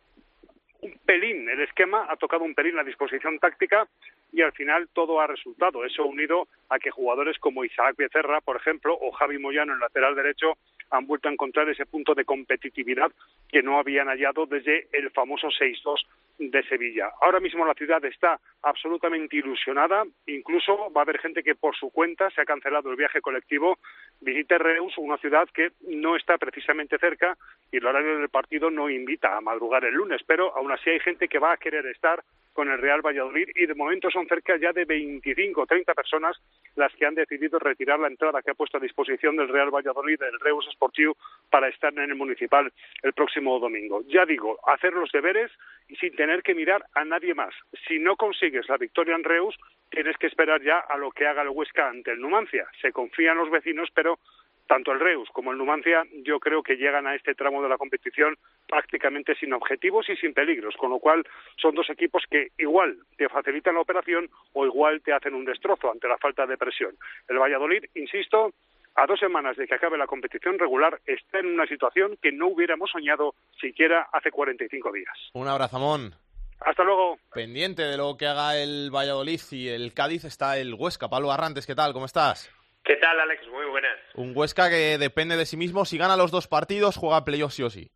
un 0.80 0.92
pelín 1.04 1.48
el 1.48 1.60
esquema, 1.60 2.06
ha 2.08 2.16
tocado 2.16 2.44
un 2.44 2.54
pelín 2.54 2.76
la 2.76 2.84
disposición 2.84 3.38
táctica 3.38 3.88
y 4.32 4.42
al 4.42 4.52
final 4.52 4.88
todo 4.92 5.20
ha 5.20 5.26
resultado. 5.26 5.84
Eso 5.84 6.04
unido 6.04 6.48
a 6.68 6.78
que 6.78 6.90
jugadores 6.90 7.38
como 7.38 7.64
Isaac 7.64 7.96
Becerra, 7.96 8.40
por 8.40 8.56
ejemplo, 8.56 8.96
o 9.00 9.10
Javi 9.12 9.38
Moyano 9.38 9.72
en 9.72 9.80
lateral 9.80 10.14
derecho 10.14 10.58
han 10.90 11.06
vuelto 11.06 11.28
a 11.28 11.32
encontrar 11.32 11.68
ese 11.68 11.86
punto 11.86 12.14
de 12.14 12.24
competitividad 12.24 13.12
que 13.48 13.62
no 13.62 13.78
habían 13.78 14.08
hallado 14.08 14.46
desde 14.46 14.88
el 14.92 15.10
famoso 15.10 15.48
6-2 15.48 16.06
de 16.38 16.62
Sevilla. 16.64 17.10
Ahora 17.20 17.40
mismo 17.40 17.66
la 17.66 17.74
ciudad 17.74 18.04
está 18.04 18.40
absolutamente 18.62 19.36
ilusionada, 19.36 20.04
incluso 20.26 20.92
va 20.92 21.00
a 21.00 21.04
haber 21.04 21.18
gente 21.18 21.42
que 21.42 21.54
por 21.54 21.76
su 21.76 21.90
cuenta 21.90 22.30
se 22.30 22.40
ha 22.40 22.44
cancelado 22.44 22.90
el 22.90 22.96
viaje 22.96 23.20
colectivo, 23.20 23.78
visite 24.20 24.58
Reus, 24.58 24.96
una 24.98 25.18
ciudad 25.18 25.48
que 25.52 25.72
no 25.88 26.16
está 26.16 26.38
precisamente 26.38 26.98
cerca 26.98 27.36
y 27.72 27.78
el 27.78 27.86
horario 27.86 28.18
del 28.18 28.28
partido 28.28 28.70
no 28.70 28.88
invita 28.88 29.36
a 29.36 29.40
madrugar 29.40 29.84
el 29.84 29.94
lunes, 29.94 30.22
pero 30.26 30.56
aún 30.56 30.70
así 30.72 30.90
hay 30.90 31.00
gente 31.00 31.28
que 31.28 31.38
va 31.38 31.52
a 31.52 31.56
querer 31.56 31.86
estar 31.86 32.22
con 32.52 32.68
el 32.68 32.78
Real 32.78 33.02
Valladolid 33.02 33.50
y 33.54 33.66
de 33.66 33.74
momento 33.76 34.10
son 34.10 34.26
cerca 34.26 34.56
ya 34.56 34.72
de 34.72 34.84
25 34.84 35.60
o 35.60 35.66
30 35.66 35.94
personas 35.94 36.36
las 36.74 36.92
que 36.94 37.06
han 37.06 37.14
decidido 37.14 37.60
retirar 37.60 38.00
la 38.00 38.08
entrada 38.08 38.42
que 38.42 38.50
ha 38.50 38.54
puesto 38.54 38.78
a 38.78 38.80
disposición 38.80 39.36
del 39.36 39.48
Real 39.48 39.70
Valladolid, 39.70 40.18
del 40.18 40.40
Reus 40.40 40.68
Sportiu, 40.72 41.14
para 41.50 41.68
estar 41.68 41.92
en 41.92 42.10
el 42.10 42.16
municipal 42.16 42.72
el 43.02 43.12
próximo 43.12 43.60
domingo. 43.60 44.02
Ya 44.08 44.26
digo, 44.26 44.58
hacer 44.66 44.92
los 44.92 45.12
deberes 45.12 45.52
y 45.86 45.94
sin 45.96 46.16
tener 46.16 46.27
que 46.42 46.54
mirar 46.54 46.84
a 46.94 47.04
nadie 47.04 47.34
más. 47.34 47.54
Si 47.86 47.98
no 47.98 48.16
consigues 48.16 48.68
la 48.68 48.76
victoria 48.76 49.14
en 49.14 49.24
Reus, 49.24 49.56
tienes 49.90 50.16
que 50.18 50.26
esperar 50.26 50.62
ya 50.62 50.78
a 50.78 50.96
lo 50.98 51.10
que 51.10 51.26
haga 51.26 51.42
el 51.42 51.48
Huesca 51.48 51.88
ante 51.88 52.12
el 52.12 52.20
Numancia. 52.20 52.66
Se 52.80 52.92
confían 52.92 53.38
los 53.38 53.50
vecinos, 53.50 53.88
pero 53.94 54.18
tanto 54.66 54.92
el 54.92 55.00
Reus 55.00 55.28
como 55.32 55.50
el 55.50 55.58
Numancia 55.58 56.04
yo 56.22 56.38
creo 56.38 56.62
que 56.62 56.76
llegan 56.76 57.06
a 57.06 57.14
este 57.14 57.34
tramo 57.34 57.62
de 57.62 57.70
la 57.70 57.78
competición 57.78 58.36
prácticamente 58.68 59.34
sin 59.34 59.54
objetivos 59.54 60.08
y 60.10 60.16
sin 60.16 60.34
peligros, 60.34 60.76
con 60.76 60.90
lo 60.90 60.98
cual 60.98 61.24
son 61.56 61.74
dos 61.74 61.88
equipos 61.90 62.22
que 62.30 62.48
igual 62.58 62.98
te 63.16 63.28
facilitan 63.28 63.74
la 63.74 63.80
operación 63.80 64.28
o 64.52 64.66
igual 64.66 65.00
te 65.00 65.12
hacen 65.12 65.34
un 65.34 65.46
destrozo 65.46 65.90
ante 65.90 66.06
la 66.06 66.18
falta 66.18 66.46
de 66.46 66.58
presión. 66.58 66.94
El 67.28 67.38
Valladolid, 67.38 67.84
insisto, 67.94 68.52
a 68.98 69.06
dos 69.06 69.20
semanas 69.20 69.56
de 69.56 69.66
que 69.68 69.74
acabe 69.76 69.96
la 69.96 70.08
competición 70.08 70.58
regular, 70.58 71.00
está 71.06 71.38
en 71.38 71.46
una 71.46 71.66
situación 71.66 72.18
que 72.20 72.32
no 72.32 72.48
hubiéramos 72.48 72.90
soñado 72.90 73.34
siquiera 73.60 74.08
hace 74.12 74.32
45 74.32 74.92
días. 74.92 75.14
Un 75.34 75.46
abrazo, 75.46 75.78
Mon. 75.78 76.12
Hasta 76.60 76.82
luego. 76.82 77.16
Pendiente 77.32 77.82
de 77.82 77.96
lo 77.96 78.16
que 78.16 78.26
haga 78.26 78.56
el 78.60 78.90
Valladolid 78.92 79.40
y 79.52 79.68
el 79.68 79.94
Cádiz 79.94 80.24
está 80.24 80.58
el 80.58 80.74
Huesca. 80.74 81.08
Pablo 81.08 81.30
Arrantes, 81.30 81.64
¿qué 81.64 81.76
tal? 81.76 81.92
¿Cómo 81.92 82.06
estás? 82.06 82.52
¿Qué 82.84 82.96
tal, 82.96 83.20
Alex? 83.20 83.46
Muy 83.48 83.66
buenas. 83.66 83.96
Un 84.14 84.32
Huesca 84.34 84.68
que 84.68 84.98
depende 84.98 85.36
de 85.36 85.46
sí 85.46 85.56
mismo. 85.56 85.84
Si 85.84 85.96
gana 85.96 86.16
los 86.16 86.32
dos 86.32 86.48
partidos, 86.48 86.96
juega 86.96 87.24
playoff 87.24 87.52
sí 87.52 87.62
o 87.62 87.70
sí. 87.70 87.88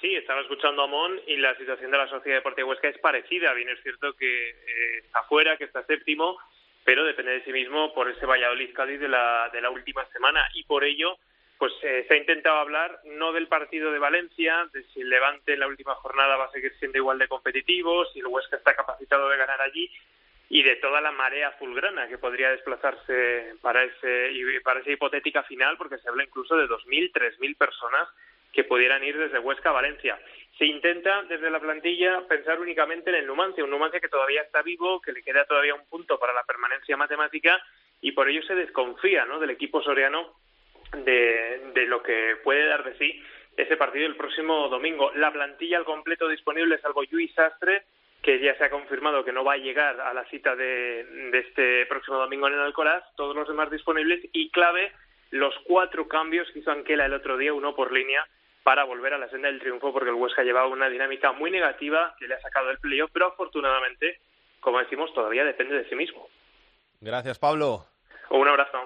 Sí, 0.00 0.14
estaba 0.14 0.40
escuchando 0.40 0.82
a 0.82 0.86
Mon 0.86 1.20
y 1.26 1.36
la 1.36 1.54
situación 1.58 1.90
de 1.90 1.98
la 1.98 2.08
Sociedad 2.08 2.38
Deportiva 2.38 2.68
Huesca 2.68 2.88
es 2.88 2.98
parecida. 2.98 3.52
Bien 3.52 3.68
es 3.68 3.82
cierto 3.82 4.14
que 4.14 4.48
eh, 4.50 4.98
está 5.04 5.24
fuera, 5.24 5.58
que 5.58 5.64
está 5.64 5.84
séptimo, 5.84 6.38
pero 6.88 7.04
depende 7.04 7.32
de 7.32 7.44
sí 7.44 7.52
mismo 7.52 7.92
por 7.92 8.08
ese 8.08 8.24
Valladolid-Cádiz 8.24 8.98
de 8.98 9.08
la, 9.08 9.50
de 9.52 9.60
la 9.60 9.68
última 9.68 10.06
semana. 10.06 10.48
Y 10.54 10.64
por 10.64 10.84
ello 10.84 11.18
pues 11.58 11.70
eh, 11.82 12.06
se 12.08 12.14
ha 12.14 12.16
intentado 12.16 12.56
hablar 12.56 13.00
no 13.04 13.30
del 13.32 13.46
partido 13.46 13.92
de 13.92 13.98
Valencia, 13.98 14.66
de 14.72 14.82
si 14.84 15.02
el 15.02 15.10
Levante 15.10 15.52
en 15.52 15.60
la 15.60 15.66
última 15.66 15.94
jornada 15.96 16.38
va 16.38 16.46
a 16.46 16.50
seguir 16.50 16.72
siendo 16.78 16.96
igual 16.96 17.18
de 17.18 17.28
competitivo, 17.28 18.06
si 18.06 18.20
el 18.20 18.26
Huesca 18.28 18.56
está 18.56 18.74
capacitado 18.74 19.28
de 19.28 19.36
ganar 19.36 19.60
allí, 19.60 19.90
y 20.48 20.62
de 20.62 20.76
toda 20.76 21.02
la 21.02 21.12
marea 21.12 21.48
azulgrana 21.48 22.08
que 22.08 22.16
podría 22.16 22.52
desplazarse 22.52 23.56
para 23.60 23.84
ese 23.84 24.32
para 24.64 24.80
esa 24.80 24.90
hipotética 24.90 25.42
final 25.42 25.76
porque 25.76 25.98
se 25.98 26.08
habla 26.08 26.24
incluso 26.24 26.56
de 26.56 26.68
2000, 26.68 27.12
3000 27.12 27.54
personas 27.56 28.08
que 28.52 28.64
pudieran 28.64 29.04
ir 29.04 29.16
desde 29.16 29.38
Huesca 29.38 29.70
a 29.70 29.72
Valencia. 29.72 30.18
Se 30.58 30.64
intenta 30.64 31.22
desde 31.24 31.50
la 31.50 31.60
plantilla 31.60 32.22
pensar 32.28 32.60
únicamente 32.60 33.10
en 33.10 33.16
el 33.16 33.26
Numancia, 33.26 33.62
un 33.62 33.70
Numancia 33.70 34.00
que 34.00 34.08
todavía 34.08 34.42
está 34.42 34.62
vivo, 34.62 35.00
que 35.00 35.12
le 35.12 35.22
queda 35.22 35.44
todavía 35.44 35.74
un 35.74 35.86
punto 35.88 36.18
para 36.18 36.32
la 36.32 36.44
permanencia 36.44 36.96
matemática 36.96 37.60
y 38.00 38.12
por 38.12 38.28
ello 38.28 38.42
se 38.42 38.54
desconfía 38.54 39.24
¿no? 39.24 39.38
del 39.38 39.50
equipo 39.50 39.82
soriano 39.82 40.34
de, 41.04 41.70
de 41.74 41.86
lo 41.86 42.02
que 42.02 42.36
puede 42.42 42.66
dar 42.66 42.84
de 42.84 42.96
sí 42.98 43.22
ese 43.56 43.76
partido 43.76 44.06
el 44.06 44.16
próximo 44.16 44.68
domingo. 44.68 45.10
La 45.14 45.32
plantilla 45.32 45.78
al 45.78 45.84
completo 45.84 46.28
disponible, 46.28 46.78
salvo 46.78 47.02
Luis 47.10 47.32
Sastre, 47.34 47.82
que 48.22 48.40
ya 48.40 48.56
se 48.56 48.64
ha 48.64 48.70
confirmado 48.70 49.24
que 49.24 49.32
no 49.32 49.44
va 49.44 49.54
a 49.54 49.58
llegar 49.58 50.00
a 50.00 50.14
la 50.14 50.24
cita 50.26 50.54
de, 50.54 51.30
este 51.32 51.86
próximo 51.86 52.18
domingo 52.18 52.46
en 52.46 52.54
el 52.54 52.60
Alcoraz, 52.60 53.04
todos 53.16 53.34
los 53.34 53.48
demás 53.48 53.70
disponibles 53.70 54.20
y 54.32 54.50
clave 54.50 54.92
los 55.30 55.54
cuatro 55.64 56.08
cambios 56.08 56.50
que 56.50 56.60
hizo 56.60 56.70
Anquela 56.70 57.06
el 57.06 57.14
otro 57.14 57.36
día, 57.36 57.52
uno 57.52 57.74
por 57.74 57.92
línea, 57.92 58.26
para 58.68 58.84
volver 58.84 59.14
a 59.14 59.18
la 59.18 59.30
senda 59.30 59.48
del 59.48 59.60
triunfo, 59.60 59.94
porque 59.94 60.10
el 60.10 60.16
Huesca 60.16 60.42
llevaba 60.42 60.68
una 60.68 60.90
dinámica 60.90 61.32
muy 61.32 61.50
negativa 61.50 62.14
que 62.18 62.28
le 62.28 62.34
ha 62.34 62.40
sacado 62.42 62.68
el 62.68 62.76
playoff, 62.76 63.10
pero 63.14 63.28
afortunadamente, 63.28 64.20
como 64.60 64.78
decimos, 64.78 65.10
todavía 65.14 65.42
depende 65.42 65.74
de 65.74 65.88
sí 65.88 65.94
mismo. 65.94 66.28
Gracias, 67.00 67.38
Pablo. 67.38 67.86
Un 68.28 68.46
abrazo. 68.46 68.76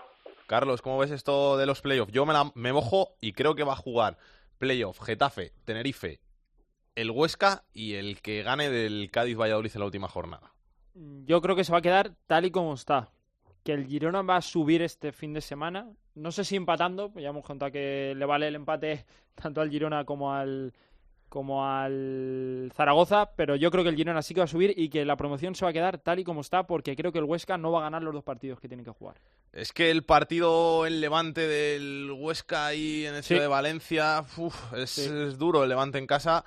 Carlos, 0.47 0.83
¿cómo 0.83 0.99
ves 0.99 1.11
esto 1.11 1.57
de 1.57 1.67
los 1.67 1.81
playoffs? 1.81 2.13
Yo 2.13 2.25
me, 2.25 2.33
me 2.55 2.73
mojo 2.73 3.17
y 3.21 3.33
creo 3.33 3.57
que 3.57 3.65
va 3.65 3.73
a 3.73 3.77
jugar 3.77 4.19
playoff 4.61 5.01
Getafe, 5.03 5.51
Tenerife 5.65 6.21
el 6.95 7.11
Huesca 7.11 7.65
y 7.73 7.95
el 7.95 8.23
que 8.23 8.45
gane 8.45 8.71
del 8.71 9.11
Cádiz 9.11 9.37
Valladolid 9.37 9.73
en 9.75 9.81
la 9.81 9.87
última 9.87 10.07
jornada. 10.07 10.53
Yo 10.95 11.41
creo 11.41 11.57
que 11.57 11.65
se 11.65 11.73
va 11.73 11.79
a 11.79 11.83
quedar 11.83 12.13
tal 12.29 12.45
y 12.45 12.53
como 12.53 12.75
está. 12.75 13.11
Que 13.64 13.72
el 13.72 13.86
Girona 13.86 14.22
va 14.22 14.36
a 14.36 14.43
subir 14.43 14.82
este 14.82 15.12
fin 15.12 15.32
de 15.32 15.40
semana. 15.40 15.89
No 16.14 16.32
sé 16.32 16.44
si 16.44 16.56
empatando, 16.56 17.12
ya 17.14 17.28
hemos 17.28 17.44
contado 17.44 17.72
que 17.72 18.14
le 18.16 18.24
vale 18.24 18.48
el 18.48 18.55
empate 18.55 19.05
tanto 19.34 19.60
al 19.60 19.70
Girona 19.70 20.05
como 20.05 20.32
al 20.32 20.72
como 21.32 21.66
al 21.66 22.70
Zaragoza, 22.74 23.30
pero 23.36 23.56
yo 23.56 23.70
creo 23.70 23.82
que 23.82 23.89
el 23.89 23.97
Girona 23.97 24.20
sí 24.20 24.34
que 24.34 24.40
va 24.40 24.44
a 24.44 24.48
subir 24.48 24.74
y 24.76 24.90
que 24.90 25.06
la 25.06 25.16
promoción 25.16 25.55
se 25.55 25.64
va 25.64 25.70
a 25.70 25.72
quedar 25.72 25.97
tal 25.97 26.18
y 26.18 26.24
como 26.24 26.43
está 26.43 26.66
porque 26.66 26.94
creo 26.94 27.10
que 27.10 27.20
el 27.20 27.24
Huesca 27.24 27.56
no 27.56 27.72
va 27.72 27.78
a 27.78 27.82
ganar 27.84 28.02
los 28.02 28.12
dos 28.12 28.22
partidos 28.22 28.60
que 28.60 28.68
tiene 28.68 28.84
que 28.84 28.90
jugar. 28.90 29.16
Es 29.51 29.72
que 29.72 29.90
el 29.90 30.05
partido 30.05 30.86
en 30.86 31.01
Levante 31.01 31.48
del 31.48 32.10
Huesca 32.14 32.74
y 32.74 33.06
en 33.06 33.14
el 33.14 33.22
de 33.22 33.47
Valencia 33.47 34.26
es, 34.76 34.98
es, 34.98 35.39
duro, 35.39 35.62
el 35.62 35.70
Levante 35.70 35.97
en 35.97 36.06
casa 36.06 36.44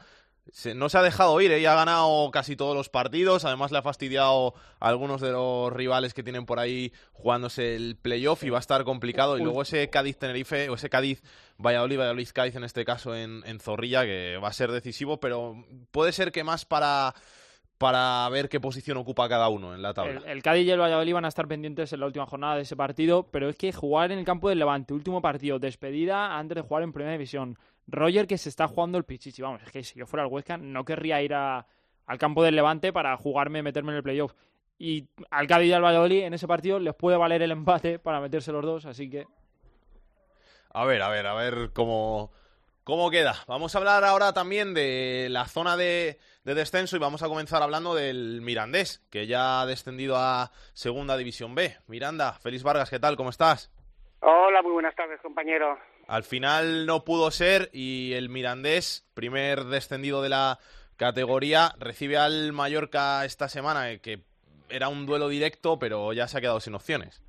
no 0.76 0.90
se 0.90 0.98
ha 0.98 1.02
dejado 1.02 1.40
ir, 1.42 1.52
¿eh? 1.52 1.68
ha 1.68 1.76
ganado 1.76 2.30
casi 2.32 2.56
todos 2.56 2.76
los 2.76 2.90
partidos, 2.90 3.46
además 3.46 3.72
le 3.72 3.80
ha 3.80 3.82
fastidiado 3.82 4.54
a 4.80 4.88
algunos 4.88 5.20
de 5.20 5.32
los 5.32 5.74
rivales 5.74 6.14
que 6.14 6.24
tienen 6.24 6.46
por 6.46 6.60
ahí 6.60 6.94
jugándose 7.14 7.76
el 7.76 7.98
playoff 7.98 8.44
y 8.44 8.50
va 8.50 8.58
a 8.58 8.62
estar 8.62 8.84
complicado. 8.84 9.38
Y 9.38 9.44
luego 9.44 9.64
ese 9.64 9.90
Cádiz-Tenerife, 9.90 10.70
o 10.70 10.76
ese 10.76 10.90
Cádiz-Valladolid, 10.90 11.98
Valladolid-Cádiz 11.98 12.56
en 12.56 12.64
este 12.64 12.86
caso 12.86 13.16
en, 13.16 13.44
en 13.46 13.60
Zorrilla, 13.60 14.04
que 14.04 14.38
va 14.38 14.50
a 14.50 14.54
ser 14.54 14.72
decisivo, 14.72 15.20
pero 15.20 15.66
puede 15.92 16.12
ser 16.12 16.32
que 16.32 16.44
más 16.44 16.66
para 16.66 17.16
para 17.78 18.28
ver 18.30 18.48
qué 18.48 18.60
posición 18.60 18.98
ocupa 18.98 19.28
cada 19.28 19.50
uno 19.50 19.74
en 19.76 19.82
la 19.82 19.94
tabla. 19.94 20.22
El, 20.26 20.42
Cádiz 20.42 20.66
y 20.66 20.72
el 20.72 20.80
Valladolid 20.80 21.14
van 21.14 21.26
a 21.26 21.30
estar 21.30 21.48
pendientes 21.48 21.92
en 21.92 22.00
la 22.00 22.06
última 22.06 22.26
jornada 22.26 22.56
de 22.56 22.62
ese 22.62 22.76
partido, 22.76 23.28
pero 23.32 23.50
es 23.50 23.58
que 23.58 23.74
jugar 23.74 24.12
en 24.12 24.20
el 24.20 24.26
campo 24.26 24.50
del 24.50 24.60
Levante, 24.60 24.94
último 24.94 25.22
partido, 25.22 25.60
despedida 25.60 26.38
antes 26.38 26.56
de 26.56 26.62
jugar 26.62 26.84
en 26.84 26.94
Primera 26.94 27.14
División. 27.14 27.58
Roger 27.88 28.28
que 28.28 28.38
se 28.38 28.50
está 28.50 28.68
jugando 28.68 28.98
el 28.98 29.04
Pichichi, 29.04 29.42
vamos, 29.42 29.62
es 29.64 29.72
que 29.72 29.84
si 29.84 30.00
yo 30.00 30.06
fuera 30.06 30.26
el 30.26 30.32
Huesca 30.32 30.58
no 30.58 30.84
querría 30.86 31.22
ir 31.22 31.34
al 31.34 31.66
campo 32.20 32.44
del 32.44 32.56
Levante 32.56 32.92
para 32.92 33.16
jugarme, 33.18 33.64
meterme 33.64 33.92
en 33.92 33.98
el 33.98 34.04
playoff. 34.04 34.34
Y 34.78 35.08
al 35.30 35.48
Cádiz 35.48 35.70
y 35.70 35.74
al 35.74 35.84
Valladolid 35.84 36.24
en 36.24 36.34
ese 36.34 36.48
partido 36.48 36.80
les 36.80 36.96
puede 36.96 37.18
valer 37.18 37.42
el 37.42 37.52
empate 37.52 38.00
para 38.00 38.20
meterse 38.20 38.52
los 38.52 38.66
dos, 38.66 38.86
así 38.86 39.10
que... 39.10 39.26
A 40.74 40.84
ver, 40.84 41.02
a 41.02 41.10
ver, 41.10 41.26
a 41.26 41.34
ver 41.34 41.72
cómo 41.74 42.32
¿Cómo 42.86 43.10
queda? 43.10 43.34
Vamos 43.48 43.74
a 43.74 43.80
hablar 43.80 44.04
ahora 44.04 44.32
también 44.32 44.76
de 44.76 45.26
la 45.32 45.46
zona 45.46 45.76
de, 45.76 46.20
descenso 46.44 46.96
y 46.96 47.00
vamos 47.00 47.24
a 47.24 47.28
comenzar 47.28 47.64
hablando 47.64 47.96
del 47.96 48.42
Mirandés, 48.44 49.04
que 49.10 49.26
ya 49.26 49.62
ha 49.62 49.66
descendido 49.66 50.18
a 50.18 50.52
Segunda 50.74 51.18
División 51.18 51.56
B. 51.56 51.76
Miranda, 51.88 52.34
Félix 52.34 52.62
Vargas, 52.62 52.92
¿qué 52.92 53.00
tal? 53.00 53.18
¿Cómo 53.18 53.32
estás? 53.32 53.72
Hola, 54.20 54.62
muy 54.62 54.74
buenas 54.74 54.94
tardes, 54.94 55.20
compañero. 55.22 55.80
Al 56.08 56.24
final 56.24 56.86
no 56.86 57.04
pudo 57.04 57.32
ser 57.32 57.70
y 57.74 58.14
el 58.14 58.30
Mirandés, 58.30 59.06
primer 59.14 59.66
descendido 59.66 60.22
de 60.22 60.30
la 60.30 60.60
categoría, 60.98 61.76
recibe 61.80 62.18
al 62.18 62.54
Mallorca 62.54 63.26
esta 63.26 63.50
semana, 63.50 63.98
que 63.98 64.24
era 64.70 64.88
un 64.90 65.06
duelo 65.06 65.30
directo, 65.30 65.80
pero 65.80 66.14
ya 66.14 66.28
se 66.28 66.38
ha 66.38 66.42
quedado 66.42 66.60
sin 66.60 66.76
opciones 66.76 67.22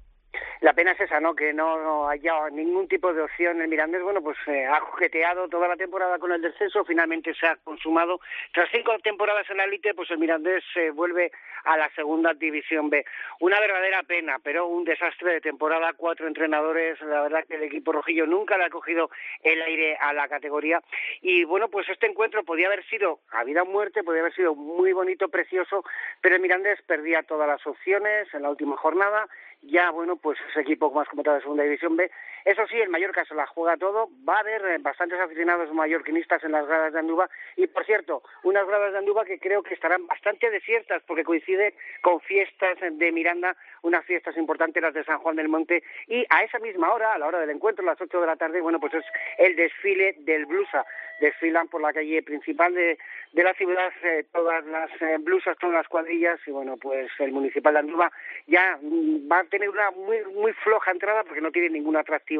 la 0.60 0.72
pena 0.72 0.92
es 0.92 1.00
esa, 1.00 1.20
¿no? 1.20 1.34
Que 1.34 1.52
no, 1.52 2.08
haya 2.08 2.48
ningún 2.50 2.88
tipo 2.88 3.12
de 3.12 3.22
opción. 3.22 3.60
El 3.60 3.68
Mirandés, 3.68 4.02
bueno, 4.02 4.22
pues 4.22 4.36
eh, 4.46 4.66
ha 4.66 4.80
jugueteado 4.80 5.48
toda 5.48 5.68
la 5.68 5.76
temporada 5.76 6.18
con 6.18 6.32
el 6.32 6.42
descenso, 6.42 6.84
finalmente 6.84 7.34
se 7.34 7.46
ha 7.46 7.56
consumado. 7.56 8.20
Tras 8.52 8.68
cinco 8.72 8.98
temporadas 9.00 9.48
en 9.50 9.58
la 9.58 9.64
élite, 9.64 9.94
pues 9.94 10.10
el 10.10 10.18
Mirandés 10.18 10.64
se 10.72 10.90
vuelve 10.90 11.30
a 11.64 11.76
la 11.76 11.90
segunda 11.90 12.32
división 12.34 12.88
B. 12.90 13.04
Una 13.40 13.60
verdadera 13.60 14.02
pena, 14.04 14.38
pero 14.42 14.66
un 14.66 14.84
desastre 14.84 15.34
de 15.34 15.40
temporada, 15.40 15.92
cuatro 15.94 16.26
entrenadores, 16.26 17.00
la 17.02 17.22
verdad 17.22 17.44
que 17.46 17.56
el 17.56 17.64
equipo 17.64 17.92
rojillo 17.92 18.26
nunca 18.26 18.56
le 18.56 18.64
ha 18.64 18.70
cogido 18.70 19.10
el 19.42 19.60
aire 19.62 19.96
a 20.00 20.12
la 20.12 20.28
categoría. 20.28 20.80
Y 21.20 21.44
bueno, 21.44 21.68
pues 21.68 21.88
este 21.88 22.06
encuentro 22.06 22.44
podía 22.44 22.68
haber 22.68 22.84
sido 22.86 23.20
a 23.32 23.44
vida 23.44 23.62
o 23.62 23.66
muerte, 23.66 24.04
podía 24.04 24.20
haber 24.20 24.34
sido 24.34 24.54
muy 24.54 24.92
bonito, 24.92 25.28
precioso, 25.28 25.84
pero 26.20 26.36
el 26.36 26.40
Mirandés 26.40 26.80
perdía 26.82 27.22
todas 27.22 27.48
las 27.48 27.66
opciones 27.66 28.32
en 28.32 28.42
la 28.42 28.50
última 28.50 28.76
jornada 28.76 29.28
ya, 29.66 29.90
bueno, 29.90 30.16
pues 30.16 30.38
ese 30.50 30.60
equipo 30.60 30.90
más 30.90 31.08
como 31.08 31.22
de 31.22 31.40
Segunda 31.40 31.64
División 31.64 31.96
B. 31.96 32.10
Eso 32.46 32.64
sí, 32.68 32.80
el 32.80 32.90
Mallorca 32.90 33.24
se 33.24 33.34
la 33.34 33.44
juega 33.44 33.76
todo. 33.76 34.08
Va 34.26 34.36
a 34.36 34.38
haber 34.38 34.64
eh, 34.66 34.78
bastantes 34.78 35.18
aficionados 35.18 35.74
mallorquinistas 35.74 36.44
en 36.44 36.52
las 36.52 36.64
gradas 36.64 36.92
de 36.92 37.00
Anduba. 37.00 37.28
Y, 37.56 37.66
por 37.66 37.84
cierto, 37.84 38.22
unas 38.44 38.64
gradas 38.68 38.92
de 38.92 38.98
Anduba 38.98 39.24
que 39.24 39.40
creo 39.40 39.64
que 39.64 39.74
estarán 39.74 40.06
bastante 40.06 40.48
desiertas 40.48 41.02
porque 41.08 41.24
coincide 41.24 41.74
con 42.02 42.20
fiestas 42.20 42.78
de 42.80 43.10
Miranda, 43.10 43.56
unas 43.82 44.04
fiestas 44.04 44.36
importantes, 44.36 44.80
las 44.80 44.94
de 44.94 45.02
San 45.02 45.18
Juan 45.18 45.34
del 45.34 45.48
Monte. 45.48 45.82
Y 46.06 46.24
a 46.30 46.44
esa 46.44 46.60
misma 46.60 46.92
hora, 46.92 47.14
a 47.14 47.18
la 47.18 47.26
hora 47.26 47.40
del 47.40 47.50
encuentro, 47.50 47.84
las 47.84 48.00
8 48.00 48.20
de 48.20 48.26
la 48.28 48.36
tarde, 48.36 48.60
bueno, 48.60 48.78
pues 48.78 48.94
es 48.94 49.04
el 49.38 49.56
desfile 49.56 50.14
del 50.20 50.46
Blusa. 50.46 50.86
Desfilan 51.18 51.66
por 51.66 51.80
la 51.80 51.94
calle 51.94 52.22
principal 52.22 52.74
de, 52.74 52.98
la 53.32 53.54
ciudad 53.54 53.90
eh, 54.04 54.24
todas 54.32 54.64
las 54.66 54.90
eh, 55.00 55.16
blusas, 55.18 55.56
todas 55.58 55.74
las 55.74 55.88
cuadrillas. 55.88 56.38
Y, 56.46 56.52
bueno, 56.52 56.76
pues 56.76 57.10
el 57.18 57.32
municipal 57.32 57.72
de 57.72 57.80
Anduba 57.80 58.12
ya 58.46 58.78
va 58.82 59.40
a 59.40 59.44
tener 59.44 59.68
una 59.68 59.90
muy, 59.90 60.18
muy 60.34 60.52
floja 60.52 60.92
entrada 60.92 61.24
porque 61.24 61.40
no 61.40 61.50
tiene 61.50 61.70
ningún 61.70 61.96
atractivo 61.96 62.35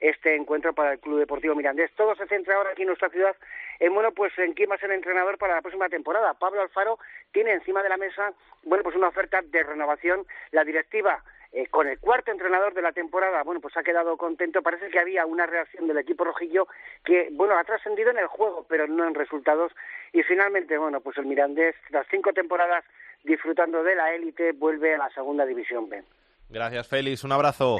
este 0.00 0.34
encuentro 0.34 0.72
para 0.72 0.92
el 0.92 1.00
Club 1.00 1.18
Deportivo 1.18 1.54
Mirandés. 1.54 1.90
Todo 1.96 2.14
se 2.14 2.26
centra 2.26 2.56
ahora 2.56 2.70
aquí 2.70 2.82
en 2.82 2.88
nuestra 2.88 3.10
ciudad 3.10 3.36
en, 3.80 3.94
bueno, 3.94 4.12
pues 4.12 4.36
en 4.38 4.54
quién 4.54 4.70
va 4.70 4.74
a 4.74 4.78
ser 4.78 4.90
el 4.90 4.96
entrenador 4.96 5.38
para 5.38 5.54
la 5.54 5.62
próxima 5.62 5.88
temporada. 5.88 6.34
Pablo 6.34 6.60
Alfaro 6.60 6.98
tiene 7.32 7.52
encima 7.52 7.82
de 7.82 7.88
la 7.88 7.96
mesa, 7.96 8.32
bueno, 8.64 8.82
pues 8.82 8.96
una 8.96 9.08
oferta 9.08 9.40
de 9.42 9.62
renovación. 9.62 10.26
La 10.50 10.64
directiva 10.64 11.22
eh, 11.52 11.66
con 11.68 11.88
el 11.88 11.98
cuarto 11.98 12.30
entrenador 12.30 12.74
de 12.74 12.82
la 12.82 12.92
temporada, 12.92 13.42
bueno, 13.42 13.60
pues 13.60 13.76
ha 13.76 13.82
quedado 13.82 14.16
contento. 14.16 14.62
Parece 14.62 14.88
que 14.88 14.98
había 14.98 15.24
una 15.26 15.46
reacción 15.46 15.86
del 15.86 15.98
equipo 15.98 16.24
rojillo 16.24 16.68
que, 17.04 17.28
bueno, 17.32 17.56
ha 17.56 17.64
trascendido 17.64 18.10
en 18.10 18.18
el 18.18 18.26
juego, 18.26 18.66
pero 18.68 18.86
no 18.86 19.06
en 19.06 19.14
resultados. 19.14 19.72
Y 20.12 20.22
finalmente, 20.22 20.76
bueno, 20.76 21.00
pues 21.00 21.16
el 21.18 21.26
Mirandés, 21.26 21.74
tras 21.88 22.06
cinco 22.10 22.32
temporadas 22.32 22.84
disfrutando 23.24 23.82
de 23.82 23.94
la 23.94 24.12
élite, 24.14 24.52
vuelve 24.52 24.94
a 24.94 24.98
la 24.98 25.10
segunda 25.10 25.46
división 25.46 25.88
B. 25.88 26.02
Gracias, 26.50 26.88
Félix. 26.88 27.24
Un 27.24 27.32
abrazo. 27.32 27.78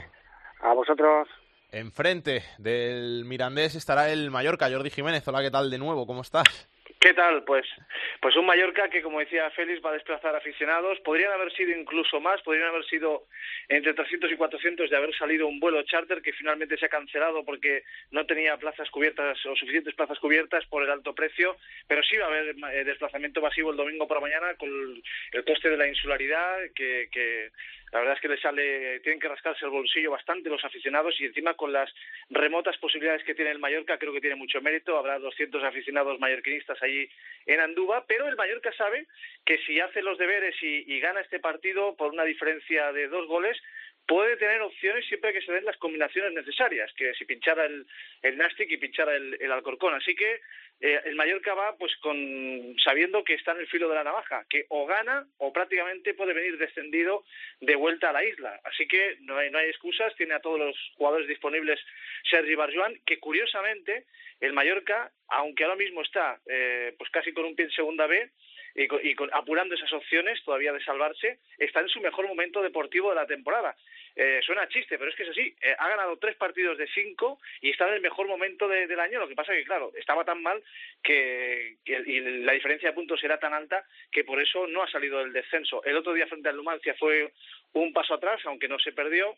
A 0.61 0.73
vosotros. 0.73 1.29
Enfrente 1.71 2.43
del 2.57 3.25
Mirandés 3.27 3.75
estará 3.75 4.11
el 4.11 4.31
Mallorca, 4.31 4.71
Jordi 4.71 4.89
Jiménez. 4.89 5.29
Hola, 5.29 5.43
¿qué 5.43 5.51
tal 5.51 5.71
de 5.71 5.77
nuevo? 5.77 6.07
¿Cómo 6.07 6.23
estás? 6.23 6.67
¿Qué 6.99 7.13
tal? 7.13 7.45
Pues, 7.45 7.65
pues 8.21 8.35
un 8.37 8.47
Mallorca 8.47 8.89
que, 8.89 9.03
como 9.03 9.21
decía 9.21 9.51
Félix, 9.51 9.85
va 9.85 9.91
a 9.91 9.93
desplazar 9.93 10.35
aficionados. 10.35 10.99
Podrían 11.01 11.31
haber 11.33 11.53
sido 11.53 11.79
incluso 11.79 12.21
más, 12.21 12.41
podrían 12.43 12.69
haber 12.69 12.85
sido 12.87 13.27
entre 13.69 13.93
300 13.93 14.33
y 14.33 14.37
400 14.37 14.91
de 14.91 14.97
haber 14.97 15.15
salido 15.15 15.47
un 15.47 15.61
vuelo 15.61 15.83
charter 15.83 16.23
que 16.23 16.33
finalmente 16.33 16.77
se 16.79 16.87
ha 16.87 16.89
cancelado 16.89 17.45
porque 17.45 17.85
no 18.11 18.27
tenía 18.27 18.57
plazas 18.57 18.91
cubiertas 18.91 19.39
o 19.47 19.55
suficientes 19.55 19.95
plazas 19.95 20.19
cubiertas 20.19 20.65
por 20.67 20.83
el 20.83 20.91
alto 20.91 21.15
precio. 21.15 21.57
Pero 21.87 22.03
sí 22.03 22.17
va 22.17 22.25
a 22.25 22.29
haber 22.29 22.57
eh, 22.73 22.85
desplazamiento 22.85 23.43
masivo 23.43 23.71
el 23.71 23.77
domingo 23.77 24.09
por 24.09 24.17
la 24.17 24.23
mañana 24.23 24.55
con 24.55 24.71
el 24.71 25.45
coste 25.45 25.69
de 25.69 25.77
la 25.77 25.87
insularidad 25.87 26.57
que, 26.75 27.09
que 27.13 27.51
la 27.93 28.01
verdad 28.01 28.15
es 28.17 28.21
que 28.21 28.29
les 28.29 28.41
sale, 28.41 29.01
tienen 29.01 29.21
que 29.21 29.29
rascarse 29.29 29.65
el 29.65 29.71
bolsillo 29.71 30.11
bastante 30.11 30.51
los 30.51 30.65
aficionados 30.65 31.19
y 31.21 31.25
encima 31.25 31.55
con 31.55 31.73
las 31.73 31.93
remotas 32.29 32.77
posibilidades 32.79 33.25
que 33.25 33.35
tiene 33.35 33.51
el 33.51 33.59
Mallorca, 33.59 33.99
creo 33.99 34.13
que 34.13 34.21
tiene 34.21 34.37
mucho 34.37 34.61
mérito. 34.61 34.99
Habrá 34.99 35.19
200 35.19 35.63
aficionados 35.65 36.21
mallorquinistas 36.21 36.83
allí 36.83 37.09
en 37.47 37.61
Andúba, 37.61 38.05
pero 38.07 38.29
el 38.29 38.37
Mallorca 38.37 38.73
sabe 38.73 39.07
que 39.45 39.59
si 39.59 39.81
hace 39.81 40.03
los 40.03 40.19
deberes 40.19 40.55
y, 40.63 40.99
gana 41.01 41.21
este 41.21 41.39
partido 41.39 41.95
por 41.97 42.13
una 42.13 42.25
diferencia 42.25 42.93
de 42.93 43.09
dos 43.09 43.27
goles, 43.27 43.57
puede 44.09 44.39
tener 44.39 44.63
opciones 44.63 45.05
siempre 45.07 45.35
que 45.35 45.43
se 45.43 45.53
den 45.53 45.67
las 45.67 45.77
combinaciones 45.77 46.33
necesarias, 46.33 46.91
que 46.95 47.13
si 47.13 47.27
pinchara 47.27 47.67
el, 47.67 47.87
el 48.23 48.39
Nastic 48.39 48.71
y 48.71 48.79
pinchara 48.79 49.15
el, 49.15 49.37
el 49.39 49.53
Alcorcón. 49.53 49.95
Así 49.95 50.15
que 50.15 50.41
eh, 50.81 51.01
el 51.05 51.15
Mallorca 51.15 51.53
va 51.53 51.77
pues 51.77 51.95
con 51.97 52.75
sabiendo 52.83 53.23
que 53.23 53.35
está 53.35 53.53
en 53.53 53.61
el 53.61 53.69
filo 53.69 53.87
de 53.87 53.97
la 53.97 54.05
navaja, 54.05 54.47
que 54.49 54.65
o 54.71 54.87
gana 54.87 55.27
o 55.37 55.53
prácticamente 55.53 56.15
puede 56.15 56.33
venir 56.33 56.57
descendido 56.57 57.25
de 57.61 57.77
vuelta 57.77 58.09
a 58.09 58.15
la 58.15 58.25
isla. 58.25 58.59
Así 58.65 58.89
que 58.89 59.19
no 59.21 59.37
hay, 59.37 59.51
no 59.51 59.59
hay 59.59 59.69
excusas, 59.69 60.17
tiene 60.17 60.33
a 60.33 60.41
todos 60.41 60.59
los 60.59 60.93
jugadores 60.97 61.29
disponibles 61.29 61.79
Sergi 62.31 62.55
Barjuan, 62.55 62.99
que 63.05 63.19
curiosamente 63.19 64.07
el 64.41 64.55
Mallorca, 64.55 65.13
aunque 65.29 65.65
ahora 65.65 65.77
mismo 65.77 66.01
está 66.01 66.41
eh, 66.47 66.95
pues 66.97 67.11
casi 67.11 67.33
con 67.35 67.45
un 67.45 67.55
pie 67.55 67.67
en 67.67 67.73
segunda 67.73 68.07
B, 68.07 68.31
y, 68.75 68.87
apurando 69.33 69.75
esas 69.75 69.93
opciones 69.93 70.43
todavía 70.45 70.73
de 70.73 70.83
salvarse, 70.83 71.39
está 71.59 71.81
en 71.81 71.89
su 71.89 72.01
mejor 72.01 72.27
momento 72.29 72.63
deportivo 72.63 73.11
de 73.11 73.17
la 73.17 73.27
temporada. 73.27 73.77
Eh, 74.21 74.41
suena 74.43 74.69
chiste, 74.69 74.99
pero 74.99 75.11
es 75.11 75.17
que 75.17 75.23
es 75.23 75.29
así. 75.29 75.55
Eh, 75.61 75.77
ha 75.79 75.89
ganado 75.89 76.17
tres 76.17 76.35
partidos 76.35 76.77
de 76.77 76.89
cinco 76.89 77.39
y 77.61 77.71
está 77.71 77.87
en 77.87 77.95
el 77.95 78.01
mejor 78.01 78.27
momento 78.27 78.67
del 78.67 78.99
año. 78.99 79.21
Lo 79.21 79.29
que 79.29 79.37
pasa 79.37 79.53
que, 79.53 79.65
claro, 79.65 79.93
estaba 79.95 80.25
tan 80.25 80.43
mal 80.43 80.61
que, 81.03 81.77
y 81.85 82.21
la 82.21 82.53
diferencia 82.53 82.89
de 82.89 82.95
puntos 82.97 83.23
era 83.23 83.39
tan 83.39 83.55
alta 83.55 83.85
que 84.11 84.25
por 84.25 84.43
eso 84.43 84.67
no 84.67 84.83
ha 84.83 84.91
salido 84.91 85.21
del 85.21 85.33
descenso. 85.33 85.85
El 85.85 85.97
otro 85.97 86.15
día 86.15 86.27
frente 86.27 86.49
al 86.49 86.57
Numancia 86.57 86.95
fue 86.99 87.33
un 87.75 87.93
paso 87.93 88.15
atrás, 88.15 88.41
aunque 88.47 88.67
no 88.67 88.79
se 88.81 88.91
perdió. 88.93 89.37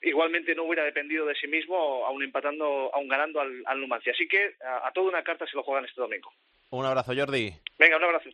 Igualmente 0.00 0.54
no 0.54 0.62
hubiera 0.62 0.84
dependido 0.84 1.26
de 1.26 1.34
sí 1.34 1.48
mismo, 1.48 2.06
aún 2.06 2.22
empatando, 2.22 2.90
aún 2.94 3.08
ganando 3.08 3.40
al, 3.40 3.64
al 3.66 3.80
Numancia. 3.80 4.12
Así 4.12 4.28
que 4.28 4.54
a, 4.60 4.86
a 4.86 4.92
toda 4.92 5.08
una 5.08 5.24
carta 5.24 5.44
se 5.46 5.56
lo 5.56 5.64
juegan 5.64 5.86
este 5.86 6.00
domingo. 6.00 6.32
Un 6.70 6.84
abrazo, 6.86 7.12
Jordi. 7.14 7.52
Venga, 7.78 7.96
un 7.96 8.04
abrazo 8.04 8.28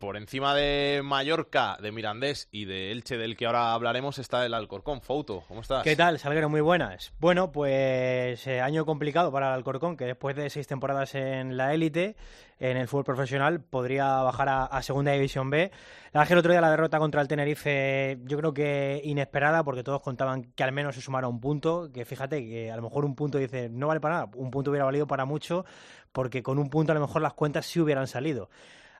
por 0.00 0.16
encima 0.16 0.54
de 0.54 1.02
Mallorca, 1.04 1.76
de 1.80 1.92
Mirandés 1.92 2.48
y 2.50 2.64
de 2.64 2.90
Elche, 2.90 3.18
del 3.18 3.36
que 3.36 3.44
ahora 3.44 3.74
hablaremos, 3.74 4.18
está 4.18 4.46
el 4.46 4.54
Alcorcón. 4.54 5.02
Fouto, 5.02 5.44
¿cómo 5.46 5.60
estás? 5.60 5.84
¿Qué 5.84 5.94
tal, 5.94 6.18
Salguero? 6.18 6.48
Muy 6.48 6.62
buenas. 6.62 7.12
Bueno, 7.20 7.52
pues 7.52 8.46
eh, 8.46 8.62
año 8.62 8.86
complicado 8.86 9.30
para 9.30 9.48
el 9.48 9.52
Alcorcón, 9.52 9.98
que 9.98 10.06
después 10.06 10.34
de 10.34 10.48
seis 10.48 10.66
temporadas 10.66 11.14
en 11.14 11.58
la 11.58 11.74
élite, 11.74 12.16
en 12.58 12.78
el 12.78 12.88
fútbol 12.88 13.04
profesional, 13.04 13.60
podría 13.60 14.22
bajar 14.22 14.48
a, 14.48 14.82
Segunda 14.82 15.12
División 15.12 15.50
B. 15.50 15.70
La 16.12 16.22
el 16.22 16.38
otro 16.38 16.50
día 16.50 16.62
la 16.62 16.70
derrota 16.70 16.98
contra 16.98 17.20
el 17.20 17.28
Tenerife, 17.28 18.18
yo 18.24 18.38
creo 18.38 18.54
que 18.54 19.02
inesperada, 19.04 19.64
porque 19.64 19.84
todos 19.84 20.00
contaban 20.00 20.44
que 20.44 20.64
al 20.64 20.72
menos 20.72 20.94
se 20.94 21.02
sumara 21.02 21.28
un 21.28 21.40
punto, 21.40 21.90
que 21.92 22.06
fíjate 22.06 22.48
que 22.48 22.72
a 22.72 22.76
lo 22.76 22.82
mejor 22.82 23.04
un 23.04 23.14
punto 23.14 23.36
dice, 23.36 23.68
no 23.68 23.88
vale 23.88 24.00
para 24.00 24.14
nada, 24.14 24.30
un 24.34 24.50
punto 24.50 24.70
hubiera 24.70 24.86
valido 24.86 25.06
para 25.06 25.26
mucho, 25.26 25.66
porque 26.10 26.42
con 26.42 26.58
un 26.58 26.70
punto 26.70 26.92
a 26.92 26.94
lo 26.94 27.02
mejor 27.02 27.20
las 27.20 27.34
cuentas 27.34 27.66
sí 27.66 27.80
hubieran 27.80 28.06
salido. 28.06 28.48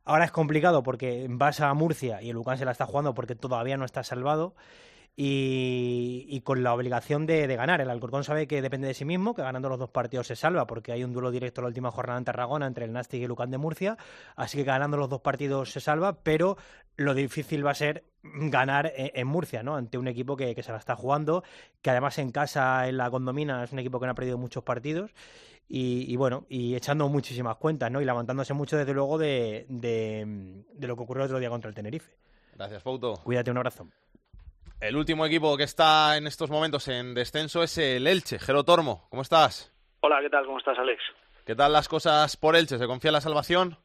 Ahora 0.05 0.25
es 0.25 0.31
complicado 0.31 0.83
porque 0.83 1.27
vas 1.29 1.61
a 1.61 1.73
Murcia 1.75 2.23
y 2.23 2.31
el 2.31 2.37
Lucán 2.37 2.59
se 2.59 2.65
la 2.65 2.73
está 2.73 2.87
jugando 2.87 3.15
porque 3.15 3.35
todavía 3.35 3.77
no 3.77 3.85
está 3.85 4.03
salvado. 4.03 4.55
Y, 5.17 6.25
y, 6.31 6.41
con 6.41 6.63
la 6.63 6.73
obligación 6.73 7.27
de, 7.27 7.47
ganar. 7.55 7.83
El 7.83 7.91
Alcorcón 7.91 8.25
sabe 8.25 8.47
que 8.47 8.63
depende 8.63 8.89
de 8.89 8.95
sí 8.95 9.05
mismo, 9.05 9.35
que 9.35 9.43
ganando 9.43 9.69
los 9.69 9.79
dos 9.79 9.91
partidos 9.91 10.29
se 10.29 10.37
salva, 10.37 10.67
porque 10.67 10.93
hay 10.93 11.05
un 11.05 11.13
duelo 11.13 11.31
directo 11.31 11.61
la 11.61 11.69
última 11.69 11.91
jornada 11.91 12.19
en 12.19 12.25
Tarragona 12.25 12.67
entre 12.67 12.87
el 12.87 12.93
Nastic 12.93 13.21
y 13.21 13.25
el 13.25 13.29
Lucán 13.29 13.51
de 13.51 13.59
Murcia, 13.59 13.99
así 14.35 14.59
que 14.59 14.65
ganando 14.65 14.97
los 14.97 15.11
dos 15.11 15.21
partidos 15.21 15.73
se 15.73 15.81
salva, 15.81 16.23
pero 16.23 16.57
lo 16.97 17.15
difícil 17.15 17.67
va 17.67 17.73
a 17.73 17.75
ser 17.75 18.05
ganar 18.23 18.93
en, 18.95 19.27
Murcia, 19.27 19.63
¿no? 19.63 19.77
Ante 19.77 19.99
un 19.99 20.09
equipo 20.09 20.37
que, 20.37 20.55
se 20.63 20.73
la 20.73 20.79
está 20.79 20.97
jugando, 20.97 21.43
que 21.81 21.91
además 21.91 22.19
en 22.19 22.31
casa, 22.31 22.89
en 22.89 22.97
la 22.97 23.11
condomina, 23.11 23.65
es 23.65 23.73
un 23.73 23.79
equipo 23.79 23.99
que 23.99 24.07
no 24.07 24.13
ha 24.13 24.15
perdido 24.15 24.39
muchos 24.39 24.63
partidos. 24.63 25.13
Y, 25.73 26.17
bueno, 26.17 26.47
y 26.49 26.75
echando 26.75 27.09
muchísimas 27.09 27.57
cuentas, 27.57 27.93
¿no? 27.93 28.01
Y 28.01 28.05
levantándose 28.05 28.53
mucho, 28.55 28.77
desde 28.77 28.93
luego, 28.93 29.19
de, 29.19 29.67
de, 29.69 30.87
lo 30.87 30.97
que 30.97 31.03
ocurrió 31.03 31.23
el 31.23 31.27
otro 31.27 31.39
día 31.39 31.49
contra 31.49 31.69
el 31.69 31.77
Tenerife. 31.77 32.11
Gracias, 32.57 32.83
Fauto. 32.83 33.15
Cuídate, 33.23 33.53
un 33.53 33.59
abrazo. 33.59 33.87
El 34.81 34.97
último 34.97 35.27
equipo 35.27 35.59
que 35.59 35.65
está 35.65 36.17
en 36.17 36.27
estos 36.27 36.49
momentos 36.49 36.89
en 36.89 37.13
descenso 37.13 37.63
es 37.63 37.77
el 37.77 38.07
Elche. 38.07 38.39
Jero 38.39 38.65
Tormo, 38.65 39.07
¿cómo 39.11 39.21
estás? 39.21 39.71
Hola, 40.01 40.21
¿qué 40.23 40.31
tal? 40.31 40.47
¿Cómo 40.47 40.57
estás, 40.57 40.79
Alex? 40.79 41.03
¿Qué 41.45 41.55
tal 41.55 41.75
las 41.75 41.87
cosas 41.87 42.35
por 42.39 42.57
Elche? 42.57 42.79
¿Se 42.79 42.87
confía 42.87 43.11
en 43.11 43.15
la 43.15 43.21
salvación? 43.21 43.77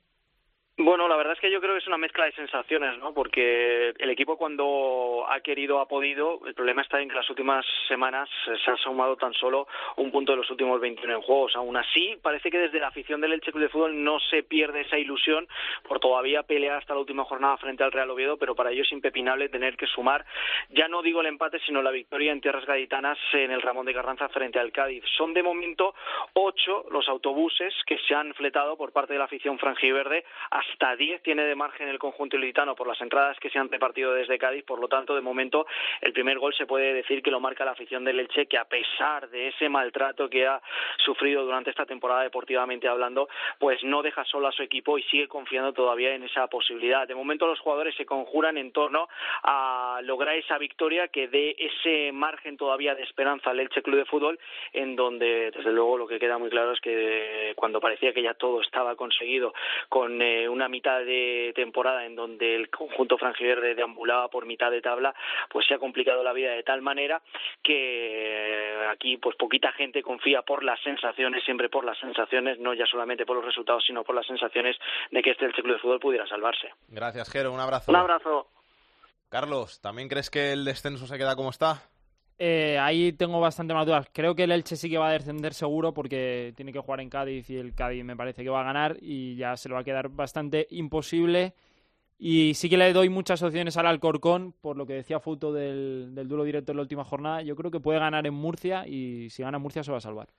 Bueno, 0.78 1.08
la 1.08 1.16
verdad 1.16 1.32
es 1.32 1.40
que 1.40 1.50
yo 1.50 1.62
creo 1.62 1.72
que 1.72 1.80
es 1.80 1.88
una 1.88 1.98
mezcla 1.98 2.26
de 2.26 2.34
sensaciones, 2.34 2.98
¿no? 3.00 3.14
Porque 3.14 3.94
el 3.98 4.10
equipo 4.10 4.36
cuando 4.36 5.26
ha 5.30 5.40
querido 5.40 5.80
ha 5.80 5.88
podido. 5.88 6.42
El 6.46 6.54
problema 6.54 6.82
está 6.82 7.00
en 7.00 7.08
que 7.08 7.16
las 7.16 7.30
últimas 7.30 7.66
semanas 7.88 8.28
se 8.44 8.72
ha 8.72 8.76
sumado 8.76 9.16
tan 9.16 9.34
solo 9.36 9.70
un 9.96 10.12
punto 10.12 10.34
de 10.34 10.40
los 10.40 10.52
últimos 10.52 10.82
21 10.82 11.16
en 11.16 11.22
juegos. 11.22 11.56
Aún 11.56 11.78
así, 11.78 12.18
parece 12.22 12.52
que 12.52 12.60
desde 12.60 12.82
la 12.82 12.90
afición 12.90 13.22
del 13.22 13.32
Elche 13.32 13.54
Club 13.54 13.64
de 13.64 13.70
Fútbol 13.70 14.04
no 14.04 14.20
se 14.20 14.44
pierde 14.44 14.82
esa 14.82 14.98
ilusión 14.98 15.48
por 15.88 16.02
todavía 16.02 16.44
pelear 16.44 16.80
hasta 16.80 16.94
la 16.94 17.00
última 17.00 17.24
jornada 17.24 17.56
frente 17.56 17.86
al 17.86 17.94
Real 17.94 18.12
Oviedo, 18.12 18.36
pero 18.36 18.54
para 18.54 18.72
ello 18.72 18.82
es 18.82 18.92
impepinable 18.92 19.48
tener 19.48 19.78
que 19.78 19.88
sumar, 19.88 20.26
ya 20.72 20.90
no 20.90 21.02
digo 21.02 21.22
el 21.22 21.28
empate, 21.28 21.58
sino 21.66 21.82
la 21.82 21.92
victoria 21.92 22.34
en 22.34 22.42
tierras 22.42 22.66
gaditanas 22.66 23.18
en 23.32 23.52
el 23.52 23.62
Ramón 23.62 23.86
de 23.86 23.94
Carranza 23.94 24.28
frente 24.28 24.60
al 24.60 24.74
Cádiz. 24.74 25.06
Son 25.16 25.34
de 25.34 25.42
momento 25.42 25.96
ocho 26.34 26.84
los 26.92 27.08
autobuses 27.08 27.74
que 27.86 27.98
se 28.00 28.14
han 28.14 28.34
fletado 28.34 28.76
por 28.76 28.92
parte 28.92 29.14
de 29.14 29.20
la 29.20 29.26
afición 29.26 29.58
franjiverde 29.58 30.26
hasta 30.72 30.96
10 30.96 31.22
tiene 31.22 31.44
de 31.44 31.56
margen 31.56 31.88
el 31.88 32.00
conjunto 32.00 32.38
ilicitano 32.38 32.76
por 32.76 32.88
las 32.88 33.00
entradas 33.02 33.38
que 33.40 33.50
se 33.50 33.60
han 33.60 33.70
repartido 33.70 34.14
desde 34.14 34.38
Cádiz, 34.38 34.64
por 34.64 34.80
lo 34.80 34.88
tanto, 34.88 35.16
de 35.16 35.22
momento, 35.22 35.66
el 36.02 36.14
primer 36.14 36.40
gol 36.40 36.54
se 36.54 36.66
puede 36.66 36.94
decir 36.94 37.22
que 37.22 37.32
lo 37.32 37.40
marca 37.40 37.66
la 37.66 37.72
afición 37.72 38.04
del 38.04 38.20
Elche, 38.20 38.46
que 38.48 38.58
a 38.58 38.66
pesar 38.66 39.30
de 39.30 39.50
ese 39.50 39.70
maltrato 39.70 40.30
que 40.30 40.48
ha 40.48 40.62
sufrido 40.98 41.44
durante 41.46 41.70
esta 41.70 41.86
temporada 41.86 42.24
deportivamente 42.24 42.88
hablando, 42.88 43.28
pues 43.60 43.84
no 43.84 44.02
deja 44.02 44.24
solo 44.26 44.48
a 44.48 44.52
su 44.52 44.64
equipo 44.64 44.98
y 44.98 45.04
sigue 45.04 45.28
confiando 45.28 45.74
todavía 45.74 46.14
en 46.14 46.24
esa 46.24 46.48
posibilidad. 46.48 47.08
De 47.08 47.16
momento, 47.16 47.48
los 47.48 47.60
jugadores 47.60 47.96
se 47.96 48.06
conjuran 48.06 48.58
en 48.58 48.72
torno 48.72 49.08
a 49.44 50.00
lograr 50.04 50.36
esa 50.36 50.58
victoria 50.58 51.08
que 51.08 51.28
dé 51.28 51.56
ese 51.58 52.12
margen 52.12 52.58
todavía 52.58 52.96
de 52.96 53.04
esperanza 53.04 53.52
al 53.52 53.60
Elche 53.60 53.82
Club 53.82 53.98
de 53.98 54.06
Fútbol, 54.06 54.40
en 54.74 54.96
donde, 54.96 55.52
desde 55.52 55.72
luego, 55.72 55.98
lo 55.98 56.08
que 56.08 56.20
queda 56.20 56.38
muy 56.38 56.50
claro 56.50 56.72
es 56.72 56.80
que 56.80 57.54
cuando 57.56 57.80
parecía 57.80 58.14
que 58.14 58.22
ya 58.22 58.34
todo 58.34 58.62
estaba 58.62 58.96
conseguido 58.96 59.54
con 59.90 60.22
eh, 60.22 60.48
una 60.56 60.70
mitad 60.70 61.00
de 61.00 61.52
temporada 61.56 62.06
en 62.06 62.16
donde 62.16 62.56
el 62.56 62.70
conjunto 62.70 63.18
franjiverde 63.18 63.76
deambulaba 63.76 64.30
por 64.30 64.46
mitad 64.46 64.72
de 64.72 64.82
tabla, 64.82 65.14
pues 65.50 65.68
se 65.68 65.74
ha 65.74 65.80
complicado 65.80 66.24
la 66.24 66.34
vida 66.34 66.52
de 66.52 66.64
tal 66.64 66.82
manera 66.82 67.22
que 67.62 68.76
aquí 68.90 69.18
pues 69.18 69.36
poquita 69.36 69.72
gente 69.74 70.02
confía 70.02 70.42
por 70.42 70.64
las 70.64 70.82
sensaciones, 70.82 71.44
siempre 71.44 71.70
por 71.70 71.86
las 71.86 72.00
sensaciones, 72.00 72.60
no 72.60 72.74
ya 72.74 72.86
solamente 72.86 73.26
por 73.26 73.36
los 73.36 73.46
resultados, 73.46 73.84
sino 73.86 74.04
por 74.04 74.16
las 74.16 74.26
sensaciones 74.26 74.78
de 75.12 75.22
que 75.22 75.32
este 75.32 75.46
el 75.46 75.54
ciclo 75.54 75.74
de 75.74 75.80
fútbol 75.80 76.00
pudiera 76.00 76.26
salvarse. 76.28 76.70
Gracias, 76.88 77.30
Jero, 77.30 77.52
un 77.52 77.60
abrazo. 77.60 77.92
Un 77.92 77.98
abrazo. 77.98 78.48
Carlos, 79.30 79.82
¿también 79.82 80.08
crees 80.08 80.30
que 80.30 80.54
el 80.54 80.64
descenso 80.64 81.08
se 81.08 81.18
queda 81.18 81.36
como 81.36 81.50
está? 81.50 81.84
Eh, 82.38 82.78
ahí 82.80 83.14
tengo 83.14 83.40
bastante 83.40 83.74
más 83.74 83.86
dudas. 83.86 84.08
Creo 84.12 84.36
que 84.36 84.44
el 84.44 84.52
Elche 84.52 84.76
sí 84.76 84.90
que 84.90 84.98
va 84.98 85.10
a 85.10 85.14
descender 85.14 85.54
seguro 85.54 85.94
porque 85.94 86.54
tiene 86.56 86.74
que 86.74 86.80
jugar 86.80 87.00
en 87.00 87.10
Cádiz 87.10 87.50
y 87.50 87.58
el 87.58 87.74
Cádiz 87.74 88.04
me 88.04 88.16
parece 88.16 88.44
que 88.44 88.50
va 88.50 88.62
a 88.62 88.66
ganar 88.66 88.98
y 89.00 89.36
ya 89.36 89.56
se 89.56 89.70
lo 89.70 89.76
va 89.76 89.82
a 89.82 89.86
quedar 89.86 90.10
bastante 90.10 90.68
imposible. 90.72 91.54
Y 92.18 92.54
sí 92.54 92.70
que 92.70 92.78
le 92.78 92.94
doy 92.94 93.10
muchas 93.10 93.42
opciones 93.42 93.76
al 93.78 93.88
Alcorcón, 93.88 94.54
por 94.62 94.78
lo 94.78 94.86
que 94.86 94.94
decía 94.94 95.20
Futo 95.20 95.52
del, 95.52 96.12
del 96.14 96.28
duelo 96.28 96.46
directo 96.46 96.72
en 96.72 96.78
la 96.78 96.84
última 96.84 97.04
jornada. 97.04 97.42
Yo 97.42 97.56
creo 97.56 97.72
que 97.72 97.80
puede 97.80 98.00
ganar 98.00 98.26
en 98.26 98.34
Murcia 98.34 98.88
y 98.88 99.30
si 99.30 99.44
gana 99.44 99.60
Murcia 99.60 99.84
se 99.84 99.92
va 99.92 99.98
a 99.98 100.02
salvar. 100.02 100.30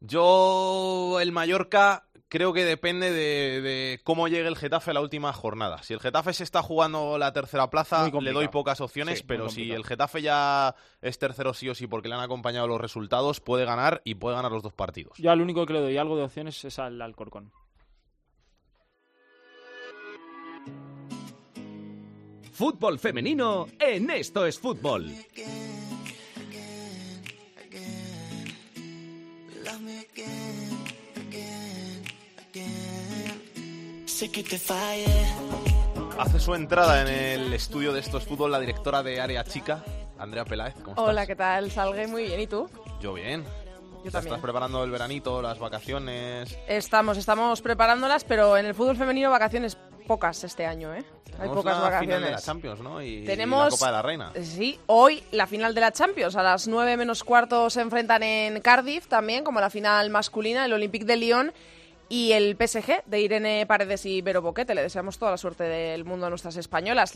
Yo, 0.00 1.20
el 1.20 1.32
Mallorca, 1.32 2.06
creo 2.32 2.54
que 2.54 2.64
depende 2.64 3.12
de, 3.12 4.00
cómo 4.04 4.26
llegue 4.26 4.48
el 4.48 4.56
Getafe 4.56 4.92
a 4.92 4.94
la 4.94 5.02
última 5.02 5.34
jornada. 5.34 5.82
Si 5.82 5.92
el 5.92 6.00
Getafe 6.00 6.32
se 6.32 6.44
está 6.44 6.62
jugando 6.62 7.18
la 7.18 7.34
tercera 7.34 7.68
plaza, 7.68 8.08
le 8.08 8.32
doy 8.32 8.48
pocas 8.48 8.80
opciones, 8.80 9.22
pero 9.22 9.50
si 9.50 9.70
el 9.70 9.84
Getafe 9.84 10.22
ya 10.22 10.74
es 11.02 11.18
tercero 11.18 11.52
sí 11.52 11.68
o 11.68 11.74
sí 11.74 11.86
porque 11.86 12.08
le 12.08 12.14
han 12.14 12.22
acompañado 12.22 12.66
los 12.66 12.80
resultados, 12.80 13.40
puede 13.40 13.66
ganar 13.66 14.00
y 14.04 14.14
puede 14.14 14.36
ganar 14.36 14.50
los 14.50 14.62
dos 14.62 14.72
partidos. 14.72 15.18
Yo 15.18 15.30
al 15.30 15.42
único 15.42 15.66
que 15.66 15.74
le 15.74 15.80
doy 15.80 15.98
algo 15.98 16.16
de 16.16 16.22
opciones 16.22 16.64
es 16.64 16.78
al 16.78 17.02
Alcorcón. 17.02 17.52
Fútbol 22.50 22.98
femenino 22.98 23.66
en 23.78 24.08
Esto 24.08 24.46
es 24.46 24.58
Fútbol. 24.58 25.12
Hace 36.16 36.38
su 36.38 36.54
entrada 36.54 37.02
en 37.02 37.08
el 37.08 37.52
estudio 37.52 37.92
de 37.92 37.98
estos 37.98 38.24
fútbol 38.24 38.52
la 38.52 38.60
directora 38.60 39.02
de 39.02 39.20
Área 39.20 39.42
Chica, 39.42 39.84
Andrea 40.16 40.44
Peláez. 40.44 40.74
¿Cómo 40.74 40.90
estás? 40.90 41.08
Hola, 41.08 41.26
¿qué 41.26 41.34
tal? 41.34 41.72
Salgue 41.72 42.06
muy 42.06 42.26
bien. 42.26 42.40
¿Y 42.40 42.46
tú? 42.46 42.70
Yo 43.00 43.14
bien. 43.14 43.42
Yo 44.04 44.16
¿Estás 44.16 44.26
preparando 44.38 44.84
el 44.84 44.92
veranito, 44.92 45.42
las 45.42 45.58
vacaciones? 45.58 46.56
Estamos, 46.68 47.18
estamos 47.18 47.60
preparándolas, 47.62 48.22
pero 48.22 48.56
en 48.56 48.66
el 48.66 48.76
fútbol 48.76 48.96
femenino 48.96 49.28
vacaciones 49.28 49.76
pocas 50.06 50.44
este 50.44 50.66
año, 50.66 50.94
¿eh? 50.94 51.04
Hay 51.40 51.48
pocas 51.48 51.76
la 51.78 51.82
vacaciones. 51.82 52.16
final 52.18 52.22
de 52.22 52.30
la 52.30 52.40
Champions, 52.40 52.80
¿no? 52.80 53.02
Y, 53.02 53.24
Tenemos, 53.24 53.64
la 53.64 53.70
Copa 53.70 53.86
de 53.86 53.92
la 53.92 54.02
Reina. 54.02 54.32
Sí, 54.40 54.78
hoy 54.86 55.20
la 55.32 55.48
final 55.48 55.74
de 55.74 55.80
la 55.80 55.90
Champions. 55.90 56.36
A 56.36 56.44
las 56.44 56.68
9 56.68 56.96
menos 56.96 57.24
cuarto 57.24 57.68
se 57.70 57.80
enfrentan 57.80 58.22
en 58.22 58.60
Cardiff 58.60 59.08
también, 59.08 59.42
como 59.42 59.58
la 59.58 59.68
final 59.68 60.10
masculina, 60.10 60.64
el 60.64 60.74
Olympique 60.74 61.06
de 61.06 61.16
Lyon 61.16 61.52
y 62.12 62.32
el 62.32 62.58
PSG 62.58 63.04
de 63.06 63.20
Irene 63.22 63.64
Paredes 63.64 64.04
y 64.04 64.20
Vero 64.20 64.42
Boquete. 64.42 64.74
Le 64.74 64.82
deseamos 64.82 65.16
toda 65.16 65.30
la 65.30 65.38
suerte 65.38 65.64
del 65.64 66.04
mundo 66.04 66.26
a 66.26 66.28
nuestras 66.28 66.58
españolas. 66.58 67.14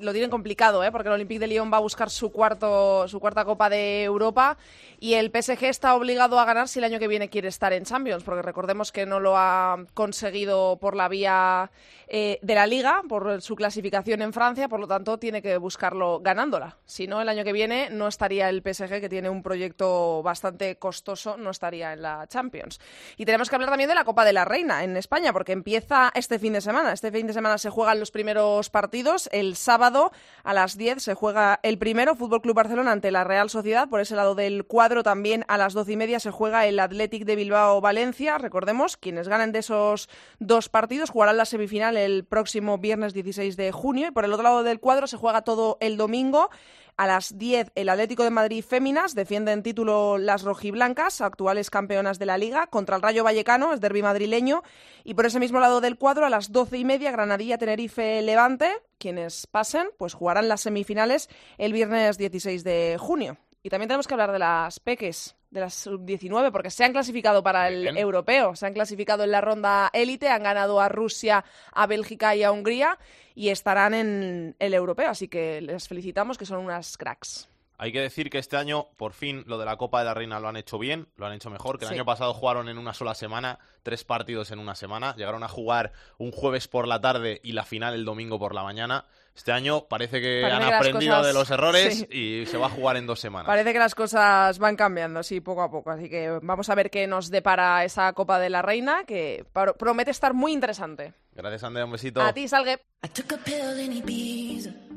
lo 0.00 0.10
tienen 0.10 0.28
complicado, 0.28 0.82
¿eh? 0.82 0.90
porque 0.90 1.06
el 1.06 1.14
Olympique 1.14 1.38
de 1.38 1.46
Lyon 1.46 1.72
va 1.72 1.76
a 1.76 1.80
buscar 1.80 2.10
su, 2.10 2.32
cuarto, 2.32 3.06
su 3.06 3.20
cuarta 3.20 3.44
Copa 3.44 3.70
de 3.70 4.02
Europa 4.02 4.58
y 5.04 5.16
el 5.16 5.30
PSG 5.30 5.64
está 5.64 5.94
obligado 5.96 6.40
a 6.40 6.46
ganar 6.46 6.66
si 6.66 6.78
el 6.78 6.84
año 6.86 6.98
que 6.98 7.08
viene 7.08 7.28
quiere 7.28 7.48
estar 7.48 7.74
en 7.74 7.84
Champions, 7.84 8.24
porque 8.24 8.40
recordemos 8.40 8.90
que 8.90 9.04
no 9.04 9.20
lo 9.20 9.36
ha 9.36 9.84
conseguido 9.92 10.78
por 10.78 10.96
la 10.96 11.08
vía 11.08 11.70
eh, 12.08 12.38
de 12.40 12.54
la 12.54 12.66
Liga, 12.66 13.02
por 13.06 13.42
su 13.42 13.54
clasificación 13.54 14.22
en 14.22 14.32
Francia, 14.32 14.66
por 14.66 14.80
lo 14.80 14.88
tanto 14.88 15.18
tiene 15.18 15.42
que 15.42 15.58
buscarlo 15.58 16.20
ganándola. 16.20 16.78
Si 16.86 17.06
no, 17.06 17.20
el 17.20 17.28
año 17.28 17.44
que 17.44 17.52
viene 17.52 17.90
no 17.90 18.08
estaría 18.08 18.48
el 18.48 18.62
PSG, 18.62 18.98
que 19.02 19.10
tiene 19.10 19.28
un 19.28 19.42
proyecto 19.42 20.22
bastante 20.22 20.76
costoso, 20.76 21.36
no 21.36 21.50
estaría 21.50 21.92
en 21.92 22.00
la 22.00 22.26
Champions. 22.26 22.80
Y 23.18 23.26
tenemos 23.26 23.50
que 23.50 23.56
hablar 23.56 23.68
también 23.68 23.90
de 23.90 23.94
la 23.94 24.04
Copa 24.04 24.24
de 24.24 24.32
la 24.32 24.46
Reina 24.46 24.84
en 24.84 24.96
España, 24.96 25.34
porque 25.34 25.52
empieza 25.52 26.12
este 26.14 26.38
fin 26.38 26.54
de 26.54 26.62
semana. 26.62 26.94
Este 26.94 27.12
fin 27.12 27.26
de 27.26 27.34
semana 27.34 27.58
se 27.58 27.68
juegan 27.68 28.00
los 28.00 28.10
primeros 28.10 28.70
partidos. 28.70 29.28
El 29.32 29.56
sábado 29.56 30.12
a 30.44 30.54
las 30.54 30.78
10 30.78 31.02
se 31.02 31.12
juega 31.12 31.60
el 31.62 31.76
primero, 31.76 32.14
Fútbol 32.14 32.40
Club 32.40 32.56
Barcelona 32.56 32.92
ante 32.92 33.10
la 33.10 33.24
Real 33.24 33.50
Sociedad. 33.50 33.86
Por 33.90 34.00
ese 34.00 34.16
lado 34.16 34.34
del 34.34 34.64
cuadro 34.64 34.93
también 35.02 35.44
a 35.48 35.58
las 35.58 35.72
12 35.72 35.92
y 35.92 35.96
media 35.96 36.20
se 36.20 36.30
juega 36.30 36.66
el 36.66 36.78
Athletic 36.78 37.24
de 37.24 37.36
Bilbao-Valencia. 37.36 38.38
Recordemos, 38.38 38.96
quienes 38.96 39.28
ganen 39.28 39.52
de 39.52 39.58
esos 39.60 40.08
dos 40.38 40.68
partidos 40.68 41.10
jugarán 41.10 41.36
la 41.36 41.44
semifinal 41.44 41.96
el 41.96 42.24
próximo 42.24 42.78
viernes 42.78 43.14
16 43.14 43.56
de 43.56 43.72
junio. 43.72 44.08
Y 44.08 44.10
por 44.10 44.24
el 44.24 44.32
otro 44.32 44.44
lado 44.44 44.62
del 44.62 44.80
cuadro 44.80 45.06
se 45.06 45.16
juega 45.16 45.42
todo 45.42 45.76
el 45.80 45.96
domingo. 45.96 46.50
A 46.96 47.08
las 47.08 47.36
10, 47.36 47.72
el 47.74 47.88
Atlético 47.88 48.22
de 48.22 48.30
Madrid 48.30 48.64
Féminas 48.64 49.16
defiende 49.16 49.50
en 49.50 49.64
título 49.64 50.16
las 50.16 50.42
rojiblancas, 50.42 51.20
actuales 51.22 51.68
campeonas 51.68 52.20
de 52.20 52.26
la 52.26 52.38
Liga, 52.38 52.68
contra 52.68 52.94
el 52.94 53.02
Rayo 53.02 53.24
Vallecano, 53.24 53.72
es 53.72 53.80
derby 53.80 54.00
madrileño. 54.00 54.62
Y 55.02 55.14
por 55.14 55.26
ese 55.26 55.40
mismo 55.40 55.58
lado 55.58 55.80
del 55.80 55.98
cuadro, 55.98 56.24
a 56.24 56.30
las 56.30 56.52
12 56.52 56.78
y 56.78 56.84
media, 56.84 57.10
Granadilla, 57.10 57.58
Tenerife, 57.58 58.22
Levante. 58.22 58.70
Quienes 58.98 59.48
pasen, 59.48 59.88
pues 59.98 60.14
jugarán 60.14 60.46
las 60.46 60.60
semifinales 60.60 61.28
el 61.58 61.72
viernes 61.72 62.16
16 62.16 62.62
de 62.62 62.96
junio. 63.00 63.38
Y 63.64 63.70
también 63.70 63.88
tenemos 63.88 64.06
que 64.06 64.12
hablar 64.12 64.30
de 64.30 64.38
las 64.38 64.78
peques 64.78 65.36
de 65.50 65.60
las 65.60 65.72
sub-19, 65.72 66.52
porque 66.52 66.68
se 66.68 66.84
han 66.84 66.92
clasificado 66.92 67.42
para 67.42 67.68
el 67.68 67.96
europeo, 67.96 68.54
se 68.54 68.66
han 68.66 68.74
clasificado 68.74 69.24
en 69.24 69.30
la 69.30 69.40
ronda 69.40 69.88
élite, 69.94 70.28
han 70.28 70.42
ganado 70.42 70.82
a 70.82 70.90
Rusia, 70.90 71.46
a 71.72 71.86
Bélgica 71.86 72.36
y 72.36 72.42
a 72.42 72.52
Hungría 72.52 72.98
y 73.34 73.48
estarán 73.48 73.94
en 73.94 74.54
el 74.58 74.74
europeo, 74.74 75.08
así 75.08 75.28
que 75.28 75.62
les 75.62 75.88
felicitamos 75.88 76.36
que 76.36 76.44
son 76.44 76.58
unas 76.58 76.98
cracks. 76.98 77.48
Hay 77.76 77.92
que 77.92 78.00
decir 78.00 78.30
que 78.30 78.38
este 78.38 78.56
año, 78.56 78.86
por 78.96 79.12
fin, 79.12 79.42
lo 79.46 79.58
de 79.58 79.64
la 79.64 79.76
Copa 79.76 79.98
de 79.98 80.04
la 80.04 80.14
Reina 80.14 80.38
lo 80.38 80.48
han 80.48 80.56
hecho 80.56 80.78
bien, 80.78 81.08
lo 81.16 81.26
han 81.26 81.32
hecho 81.32 81.50
mejor, 81.50 81.78
que 81.78 81.84
el 81.84 81.88
Sí. 81.88 81.94
año 81.94 82.04
pasado 82.04 82.32
jugaron 82.32 82.68
en 82.68 82.78
una 82.78 82.94
sola 82.94 83.14
semana, 83.14 83.58
tres 83.82 84.04
partidos 84.04 84.50
en 84.52 84.60
una 84.60 84.74
semana, 84.76 85.14
llegaron 85.16 85.42
a 85.42 85.48
jugar 85.48 85.92
un 86.18 86.30
jueves 86.30 86.68
por 86.68 86.86
la 86.86 87.00
tarde 87.00 87.40
y 87.42 87.52
la 87.52 87.64
final 87.64 87.94
el 87.94 88.04
domingo 88.04 88.38
por 88.38 88.54
la 88.54 88.62
mañana. 88.62 89.04
Este 89.34 89.50
año 89.50 89.86
parece 89.88 90.20
que 90.20 90.42
Parece 90.42 90.62
han 90.62 90.68
que 90.68 90.74
aprendido 90.76 91.16
cosas- 91.16 91.26
de 91.26 91.32
los 91.32 91.50
errores 91.50 91.98
sí. 92.08 92.16
y 92.42 92.46
se 92.46 92.56
va 92.56 92.66
a 92.66 92.70
jugar 92.70 92.96
en 92.96 93.06
dos 93.08 93.18
semanas. 93.18 93.46
Parece 93.48 93.72
que 93.72 93.78
las 93.80 93.96
cosas 93.96 94.56
van 94.60 94.76
cambiando, 94.76 95.24
sí, 95.24 95.40
poco 95.40 95.62
a 95.62 95.70
poco. 95.72 95.90
Así 95.90 96.08
que 96.08 96.30
vamos 96.42 96.68
a 96.70 96.74
ver 96.76 96.88
qué 96.90 97.08
nos 97.08 97.28
depara 97.30 97.84
esa 97.84 98.12
Copa 98.12 98.38
de 98.38 98.50
la 98.50 98.62
Reina, 98.62 99.02
que 99.04 99.44
promete 99.76 100.12
estar 100.12 100.32
muy 100.34 100.52
interesante. 100.52 101.14
Gracias, 101.32 101.64
Andrea, 101.64 101.84
un 101.84 101.90
besito. 101.90 102.20
A 102.22 102.32
ti, 102.32 102.46
Salgue. 102.46 102.78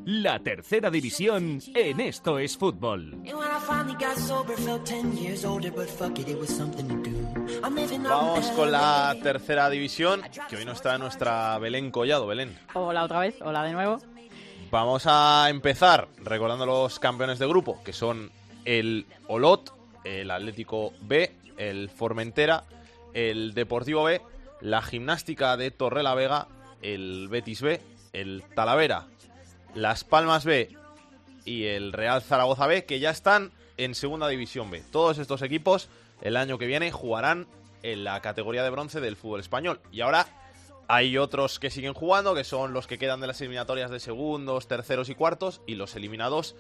La 0.10 0.40
tercera 0.40 0.90
división 0.90 1.60
en 1.76 2.00
Esto 2.00 2.40
es 2.40 2.58
Fútbol. 2.58 3.14
Vamos 8.04 8.48
con 8.52 8.72
la 8.72 9.14
tercera 9.22 9.70
división, 9.70 10.22
que 10.48 10.56
hoy 10.56 10.64
no 10.64 10.72
está 10.72 10.98
nuestra 10.98 11.60
Belén 11.60 11.92
Collado. 11.92 12.26
Belén. 12.26 12.58
Hola 12.74 13.04
otra 13.04 13.20
vez, 13.20 13.36
hola 13.42 13.66
de 13.66 13.74
nuevo. 13.74 14.00
Vamos 14.72 15.04
a 15.08 15.50
empezar 15.50 16.08
recordando 16.24 16.66
los 16.66 17.00
campeones 17.00 17.38
de 17.38 17.48
grupo, 17.48 17.84
que 17.84 17.92
son 17.92 18.32
el 18.64 19.08
Olot, 19.28 19.74
el 20.06 20.32
Atlético 20.32 20.94
B, 21.02 21.36
el 21.58 21.90
Formentera, 21.90 22.64
el 23.14 23.54
Deportivo 23.54 24.06
B, 24.06 24.22
la 24.62 24.82
Gimnástica 24.82 25.58
de 25.58 25.70
Torrela 25.70 26.16
Vega, 26.16 26.48
el 26.82 27.28
Betis 27.28 27.62
B, 27.62 27.82
el 28.14 28.42
Talavera, 28.56 29.08
las 29.76 30.04
Palmas 30.04 30.46
B 30.46 30.76
y 31.46 31.66
el 31.66 31.94
Real 31.94 32.22
Zaragoza 32.22 32.68
B, 32.68 32.86
que 32.86 33.00
ya 33.00 33.10
están 33.10 33.52
en 33.78 33.96
Segunda 33.96 34.28
División 34.28 34.70
B. 34.72 34.84
Todos 34.92 35.18
estos 35.18 35.42
equipos 35.42 35.90
el 36.22 36.36
año 36.36 36.58
que 36.58 36.66
viene 36.66 36.92
jugarán 36.92 37.48
en 37.84 38.04
la 38.04 38.22
categoría 38.22 38.64
de 38.64 38.70
bronce 38.70 39.00
del 39.00 39.16
fútbol 39.16 39.40
español. 39.40 39.80
Y 39.92 40.02
ahora 40.02 40.28
hay 40.88 41.18
otros 41.18 41.60
que 41.60 41.70
siguen 41.70 41.94
jugando, 41.94 42.34
que 42.34 42.44
son 42.44 42.74
los 42.74 42.88
que 42.88 42.98
quedan 42.98 43.20
de 43.20 43.28
las 43.28 43.40
eliminatorias 43.42 43.92
de 43.92 44.00
segundos, 44.00 44.68
terceros 44.68 45.10
y 45.10 45.16
cuartos, 45.16 45.62
y 45.68 45.76
los 45.76 45.96
eliminados 45.96 46.56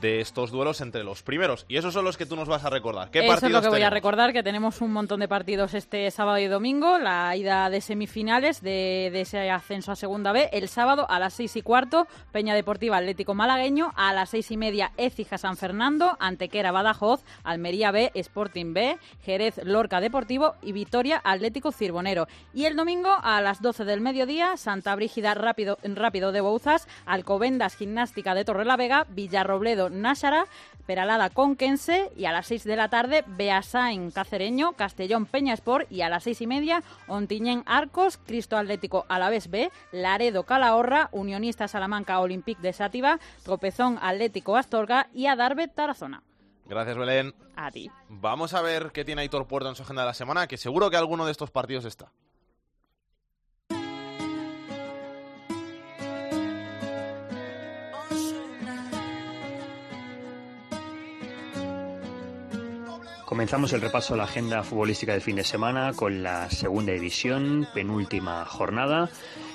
de 0.00 0.20
estos 0.20 0.50
duelos 0.50 0.80
entre 0.80 1.04
los 1.04 1.22
primeros. 1.22 1.64
Y 1.68 1.76
esos 1.76 1.94
son 1.94 2.04
los 2.04 2.16
que 2.16 2.26
tú 2.26 2.36
nos 2.36 2.48
vas 2.48 2.64
a 2.64 2.70
recordar. 2.70 3.10
¿Qué 3.10 3.20
Eso 3.20 3.28
partidos 3.28 3.50
es 3.50 3.54
lo 3.54 3.62
que 3.62 3.68
voy 3.68 3.82
a 3.82 3.90
recordar, 3.90 4.32
que 4.32 4.42
tenemos 4.42 4.80
un 4.80 4.92
montón 4.92 5.20
de 5.20 5.28
partidos 5.28 5.74
este 5.74 6.10
sábado 6.10 6.38
y 6.38 6.46
domingo, 6.46 6.98
la 6.98 7.36
ida 7.36 7.70
de 7.70 7.80
semifinales 7.80 8.62
de, 8.62 9.10
de 9.12 9.20
ese 9.22 9.50
ascenso 9.50 9.92
a 9.92 9.96
Segunda 9.96 10.32
B, 10.32 10.48
el 10.52 10.68
sábado 10.68 11.06
a 11.08 11.18
las 11.18 11.34
seis 11.34 11.56
y 11.56 11.62
cuarto, 11.62 12.06
Peña 12.32 12.54
Deportiva 12.54 12.96
Atlético 12.96 13.34
Malagueño, 13.34 13.92
a 13.96 14.12
las 14.12 14.30
seis 14.30 14.50
y 14.50 14.56
media 14.56 14.92
Écija 14.96 15.38
San 15.38 15.56
Fernando, 15.56 16.16
Antequera 16.20 16.72
Badajoz, 16.72 17.22
Almería 17.44 17.90
B, 17.90 18.10
Sporting 18.14 18.72
B, 18.72 18.98
Jerez 19.24 19.60
Lorca 19.64 20.00
Deportivo 20.00 20.54
y 20.62 20.72
Vitoria 20.72 21.20
Atlético 21.24 21.72
Cirbonero. 21.72 22.26
Y 22.54 22.64
el 22.64 22.76
domingo 22.76 23.10
a 23.22 23.40
las 23.40 23.60
12 23.60 23.84
del 23.84 24.00
mediodía, 24.00 24.56
Santa 24.56 24.94
Brígida 24.94 25.34
Rápido, 25.34 25.78
Rápido 25.82 26.32
de 26.32 26.40
Bouzas, 26.40 26.88
Alcobendas 27.06 27.76
Gimnástica 27.76 28.34
de 28.34 28.44
Torrelavega, 28.44 29.06
Villarrobledo 29.08 29.81
Náxara, 29.90 30.46
Peralada 30.86 31.30
Conquense 31.30 32.10
y 32.16 32.24
a 32.24 32.32
las 32.32 32.46
6 32.46 32.64
de 32.64 32.76
la 32.76 32.88
tarde 32.88 33.24
Beasain 33.26 34.10
Cacereño, 34.10 34.72
Castellón 34.72 35.26
Peña 35.26 35.54
Sport 35.54 35.90
y 35.90 36.02
a 36.02 36.08
las 36.08 36.24
6 36.24 36.40
y 36.42 36.46
media 36.46 36.82
Ontiñén 37.06 37.62
Arcos, 37.66 38.18
Cristo 38.18 38.56
Atlético 38.56 39.06
Alavés 39.08 39.48
B, 39.48 39.70
Laredo 39.92 40.44
Calahorra, 40.44 41.08
Unionista 41.12 41.68
Salamanca 41.68 42.20
Olympique 42.20 42.62
de 42.62 42.72
Sátiva, 42.72 43.18
Tropezón 43.44 43.98
Atlético 44.02 44.56
Astorga 44.56 45.08
y 45.14 45.26
Adarve 45.26 45.68
Tarazona. 45.68 46.22
Gracias, 46.66 46.96
Belén. 46.96 47.34
A 47.56 47.70
ti. 47.70 47.90
Vamos 48.08 48.54
a 48.54 48.62
ver 48.62 48.92
qué 48.92 49.04
tiene 49.04 49.22
Aitor 49.22 49.46
Puerto 49.46 49.68
en 49.68 49.74
su 49.74 49.82
agenda 49.82 50.02
de 50.02 50.06
la 50.06 50.14
semana, 50.14 50.46
que 50.46 50.56
seguro 50.56 50.90
que 50.90 50.96
alguno 50.96 51.26
de 51.26 51.32
estos 51.32 51.50
partidos 51.50 51.84
está. 51.84 52.12
Comenzamos 63.32 63.72
el 63.72 63.80
repaso 63.80 64.12
a 64.12 64.18
la 64.18 64.24
agenda 64.24 64.62
futbolística 64.62 65.12
del 65.12 65.22
fin 65.22 65.36
de 65.36 65.42
semana 65.42 65.94
con 65.94 66.22
la 66.22 66.50
segunda 66.50 66.92
división, 66.92 67.66
penúltima 67.72 68.44
jornada. 68.44 69.08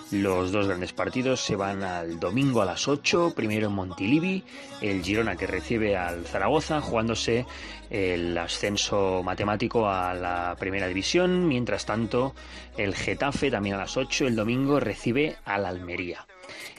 Los 0.10 0.52
dos 0.52 0.66
grandes 0.66 0.94
partidos 0.94 1.42
se 1.42 1.56
van 1.56 1.84
al 1.84 2.20
domingo 2.20 2.64
a 2.64 2.66
las 2.66 2.88
8, 2.88 3.34
primero 3.36 3.68
en 3.68 3.74
Montilivi, 3.74 4.44
el 4.82 5.04
Girona 5.04 5.36
que 5.36 5.46
recibe 5.46 5.96
al 5.96 6.26
Zaragoza, 6.26 6.82
jugándose 6.82 7.46
el 7.92 8.36
ascenso 8.40 9.22
matemático 9.24 9.88
a 9.88 10.16
la 10.16 10.56
primera 10.58 10.88
división. 10.88 11.48
Mientras 11.48 11.86
tanto, 11.86 12.34
el 12.78 12.96
Getafe 12.96 13.52
también 13.52 13.76
a 13.76 13.80
las 13.80 13.96
8, 13.96 14.26
el 14.26 14.36
domingo 14.36 14.80
recibe 14.80 15.36
al 15.46 15.68
Almería. 15.68 16.26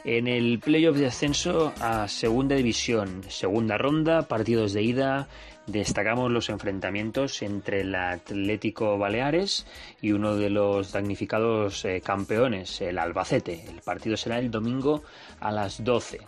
En 0.04 0.26
el 0.26 0.58
playoff 0.58 0.96
de 0.96 1.06
ascenso 1.06 1.72
a 1.80 2.08
segunda 2.08 2.56
división, 2.56 3.22
segunda 3.28 3.76
ronda, 3.76 4.26
partidos 4.26 4.72
de 4.72 4.82
ida, 4.82 5.28
destacamos 5.68 6.30
los 6.30 6.48
enfrentamientos 6.48 7.42
entre 7.42 7.82
el 7.82 7.94
Atlético 7.94 8.98
Baleares 8.98 9.66
y 10.00 10.12
uno 10.12 10.36
de 10.36 10.50
los 10.50 10.92
damnificados 10.92 11.84
eh, 11.84 12.00
campeones, 12.04 12.80
el 12.80 12.98
Albacete. 12.98 13.64
El 13.68 13.82
partido 13.82 14.16
será 14.16 14.38
el 14.38 14.50
domingo 14.50 15.02
a 15.40 15.52
las 15.52 15.84
12. 15.84 16.20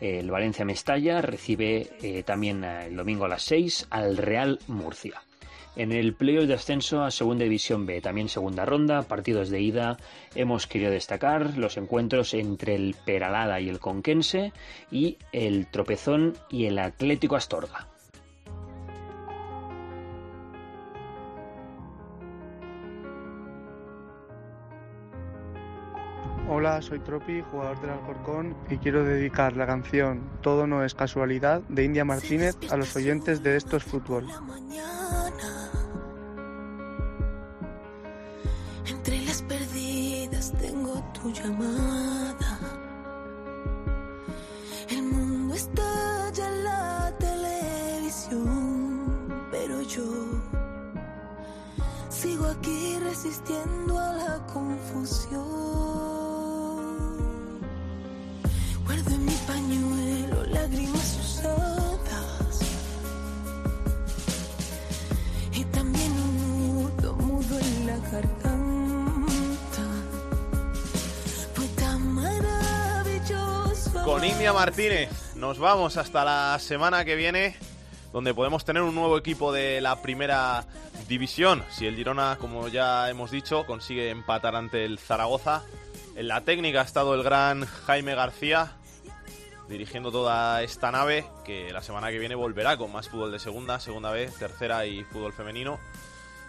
El 0.00 0.30
Valencia 0.30 0.64
Mestalla 0.64 1.20
recibe 1.20 1.90
eh, 2.02 2.22
también 2.22 2.64
eh, 2.64 2.86
el 2.86 2.96
domingo 2.96 3.26
a 3.26 3.28
las 3.28 3.42
6 3.42 3.88
al 3.90 4.16
Real 4.16 4.58
Murcia. 4.66 5.22
En 5.76 5.92
el 5.92 6.14
playoff 6.14 6.46
de 6.46 6.54
ascenso 6.54 7.04
a 7.04 7.10
Segunda 7.10 7.44
División 7.44 7.84
B, 7.84 8.00
también 8.00 8.30
segunda 8.30 8.64
ronda, 8.64 9.02
partidos 9.02 9.50
de 9.50 9.60
ida, 9.60 9.98
hemos 10.34 10.66
querido 10.66 10.90
destacar 10.90 11.58
los 11.58 11.76
encuentros 11.76 12.32
entre 12.32 12.76
el 12.76 12.96
Peralada 13.04 13.60
y 13.60 13.68
el 13.68 13.78
Conquense 13.78 14.54
y 14.90 15.18
el 15.32 15.66
Tropezón 15.66 16.32
y 16.48 16.64
el 16.64 16.78
Atlético 16.78 17.36
Astorga. 17.36 17.88
Hola, 26.48 26.80
soy 26.80 27.00
Tropi, 27.00 27.42
jugador 27.50 27.80
del 27.80 27.90
Alcorcón, 27.90 28.56
y 28.70 28.76
quiero 28.76 29.02
dedicar 29.02 29.56
la 29.56 29.66
canción 29.66 30.20
Todo 30.42 30.68
no 30.68 30.84
es 30.84 30.94
casualidad 30.94 31.60
de 31.68 31.82
India 31.82 32.04
Martínez 32.04 32.56
a 32.70 32.76
los 32.76 32.94
oyentes 32.94 33.42
de 33.42 33.56
Estos 33.56 33.82
Fútbol. 33.82 34.28
Entre 38.86 39.24
las 39.24 39.42
perdidas 39.42 40.52
tengo 40.60 41.02
tu 41.14 41.32
llamada. 41.32 42.60
El 44.88 45.02
mundo 45.02 45.52
está 45.52 46.30
ya 46.32 46.48
en 46.48 46.62
la 46.64 47.12
televisión, 47.18 48.54
pero 49.50 49.82
yo 49.82 50.04
sigo 52.08 52.46
aquí 52.46 52.98
resistiendo 53.02 53.98
a 53.98 54.12
la 54.12 54.46
confusión. 54.46 55.95
Con 74.04 74.24
India 74.24 74.52
Martínez 74.52 75.34
nos 75.34 75.58
vamos 75.58 75.96
hasta 75.96 76.24
la 76.24 76.58
semana 76.60 77.04
que 77.04 77.16
viene, 77.16 77.56
donde 78.12 78.32
podemos 78.32 78.64
tener 78.64 78.82
un 78.82 78.94
nuevo 78.94 79.18
equipo 79.18 79.52
de 79.52 79.80
la 79.80 80.00
primera 80.00 80.64
división. 81.08 81.64
Si 81.70 81.86
el 81.86 81.96
Girona, 81.96 82.38
como 82.40 82.68
ya 82.68 83.10
hemos 83.10 83.32
dicho, 83.32 83.66
consigue 83.66 84.10
empatar 84.10 84.54
ante 84.54 84.84
el 84.84 84.98
Zaragoza. 85.00 85.64
En 86.14 86.28
la 86.28 86.42
técnica 86.42 86.80
ha 86.82 86.84
estado 86.84 87.14
el 87.14 87.24
gran 87.24 87.66
Jaime 87.66 88.14
García, 88.14 88.72
dirigiendo 89.68 90.10
toda 90.10 90.62
esta 90.62 90.90
nave, 90.90 91.24
que 91.44 91.72
la 91.72 91.82
semana 91.82 92.10
que 92.10 92.18
viene 92.18 92.34
volverá 92.34 92.76
con 92.76 92.92
más 92.92 93.08
fútbol 93.08 93.32
de 93.32 93.38
segunda, 93.38 93.80
segunda 93.80 94.10
B, 94.10 94.30
tercera 94.38 94.86
y 94.86 95.04
fútbol 95.04 95.32
femenino. 95.32 95.78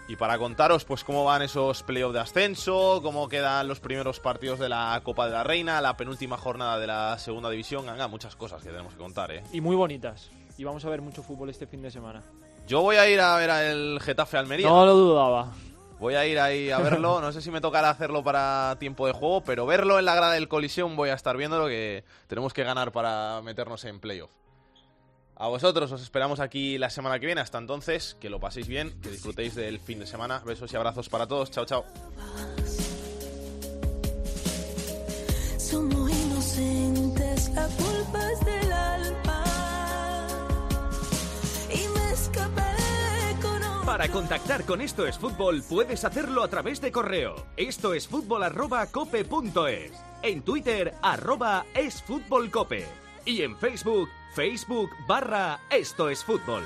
Y 0.10 0.15
para 0.15 0.38
contaros, 0.38 0.85
pues 0.85 1.03
cómo 1.03 1.26
van 1.26 1.41
esos 1.41 1.84
playoffs 1.84 2.14
de 2.14 2.22
ascenso, 2.22 3.02
cómo 3.03 3.27
quedan 3.27 3.68
los 3.68 3.81
primeros 3.81 4.22
partidos 4.22 4.57
de 4.57 4.69
la 4.69 5.02
Copa 5.03 5.26
de 5.26 5.34
la 5.34 5.44
Reina, 5.44 5.81
la 5.81 5.98
penúltima 5.98 6.38
jornada 6.38 6.80
de 6.80 6.88
la 6.88 7.19
segunda 7.19 7.49
división, 7.49 7.85
Ganga, 7.85 8.07
muchas 8.07 8.35
cosas 8.38 8.64
que 8.64 8.69
tenemos 8.69 8.94
que 8.94 8.99
contar, 8.99 9.31
¿eh? 9.31 9.44
Y 9.52 9.60
muy 9.60 9.76
bonitas. 9.76 10.30
Y 10.57 10.64
vamos 10.64 10.85
a 10.85 10.89
ver 10.89 11.02
mucho 11.02 11.23
fútbol 11.23 11.49
este 11.49 11.68
fin 11.68 11.81
de 11.81 11.91
semana. 11.91 12.23
Yo 12.68 12.81
voy 12.81 12.95
a 12.95 13.10
ir 13.10 13.19
a 13.19 13.35
ver 13.35 13.49
al 13.49 13.99
Getafe 14.02 14.38
Almería. 14.38 14.68
No 14.68 14.85
lo 14.85 14.95
dudaba. 14.95 15.52
Voy 15.99 16.15
a 16.15 16.25
ir 16.25 16.39
ahí 16.39 16.69
a 16.69 16.79
verlo. 16.79 17.21
No 17.21 17.31
sé 17.31 17.41
si 17.41 17.51
me 17.51 17.61
tocará 17.61 17.89
hacerlo 17.89 18.23
para 18.23 18.75
tiempo 18.79 19.07
de 19.07 19.13
juego, 19.13 19.43
pero 19.43 19.65
verlo 19.65 19.97
en 19.99 20.05
la 20.05 20.15
grada 20.15 20.33
del 20.33 20.47
Coliseum 20.47 20.95
voy 20.95 21.09
a 21.09 21.13
estar 21.13 21.37
viéndolo 21.37 21.67
que 21.67 22.03
tenemos 22.27 22.53
que 22.53 22.63
ganar 22.63 22.91
para 22.91 23.41
meternos 23.41 23.83
en 23.85 23.99
playoff. 23.99 24.31
A 25.39 25.47
vosotros 25.47 25.91
os 25.91 26.01
esperamos 26.01 26.39
aquí 26.39 26.77
la 26.77 26.89
semana 26.89 27.19
que 27.19 27.27
viene. 27.27 27.41
Hasta 27.41 27.59
entonces, 27.59 28.17
que 28.19 28.29
lo 28.29 28.39
paséis 28.39 28.67
bien, 28.67 28.99
que 29.01 29.09
disfrutéis 29.09 29.53
del 29.55 29.79
fin 29.79 29.99
de 29.99 30.07
semana. 30.07 30.41
Besos 30.45 30.71
y 30.73 30.75
abrazos 30.75 31.09
para 31.09 31.27
todos. 31.27 31.51
Chao, 31.51 31.65
chao. 31.65 31.85
Para 43.88 44.09
contactar 44.09 44.65
con 44.65 44.81
Esto 44.81 45.07
es 45.07 45.18
Fútbol 45.18 45.64
puedes 45.64 46.03
hacerlo 46.03 46.43
a 46.43 46.49
través 46.49 46.81
de 46.81 46.91
correo. 46.91 47.47
Esto 47.55 47.93
es 47.93 48.05
fútbol 48.05 48.43
arroba 48.43 48.85
cope. 48.88 49.26
En 50.23 50.41
Twitter 50.41 50.93
arroba 51.01 51.65
es 51.73 52.03
fútbol 52.03 52.51
cope. 52.51 52.85
Y 53.23 53.43
en 53.43 53.55
Facebook, 53.55 54.09
Facebook 54.35 54.89
barra 55.07 55.61
Esto 55.72 56.09
es 56.09 56.22
Fútbol. 56.22 56.64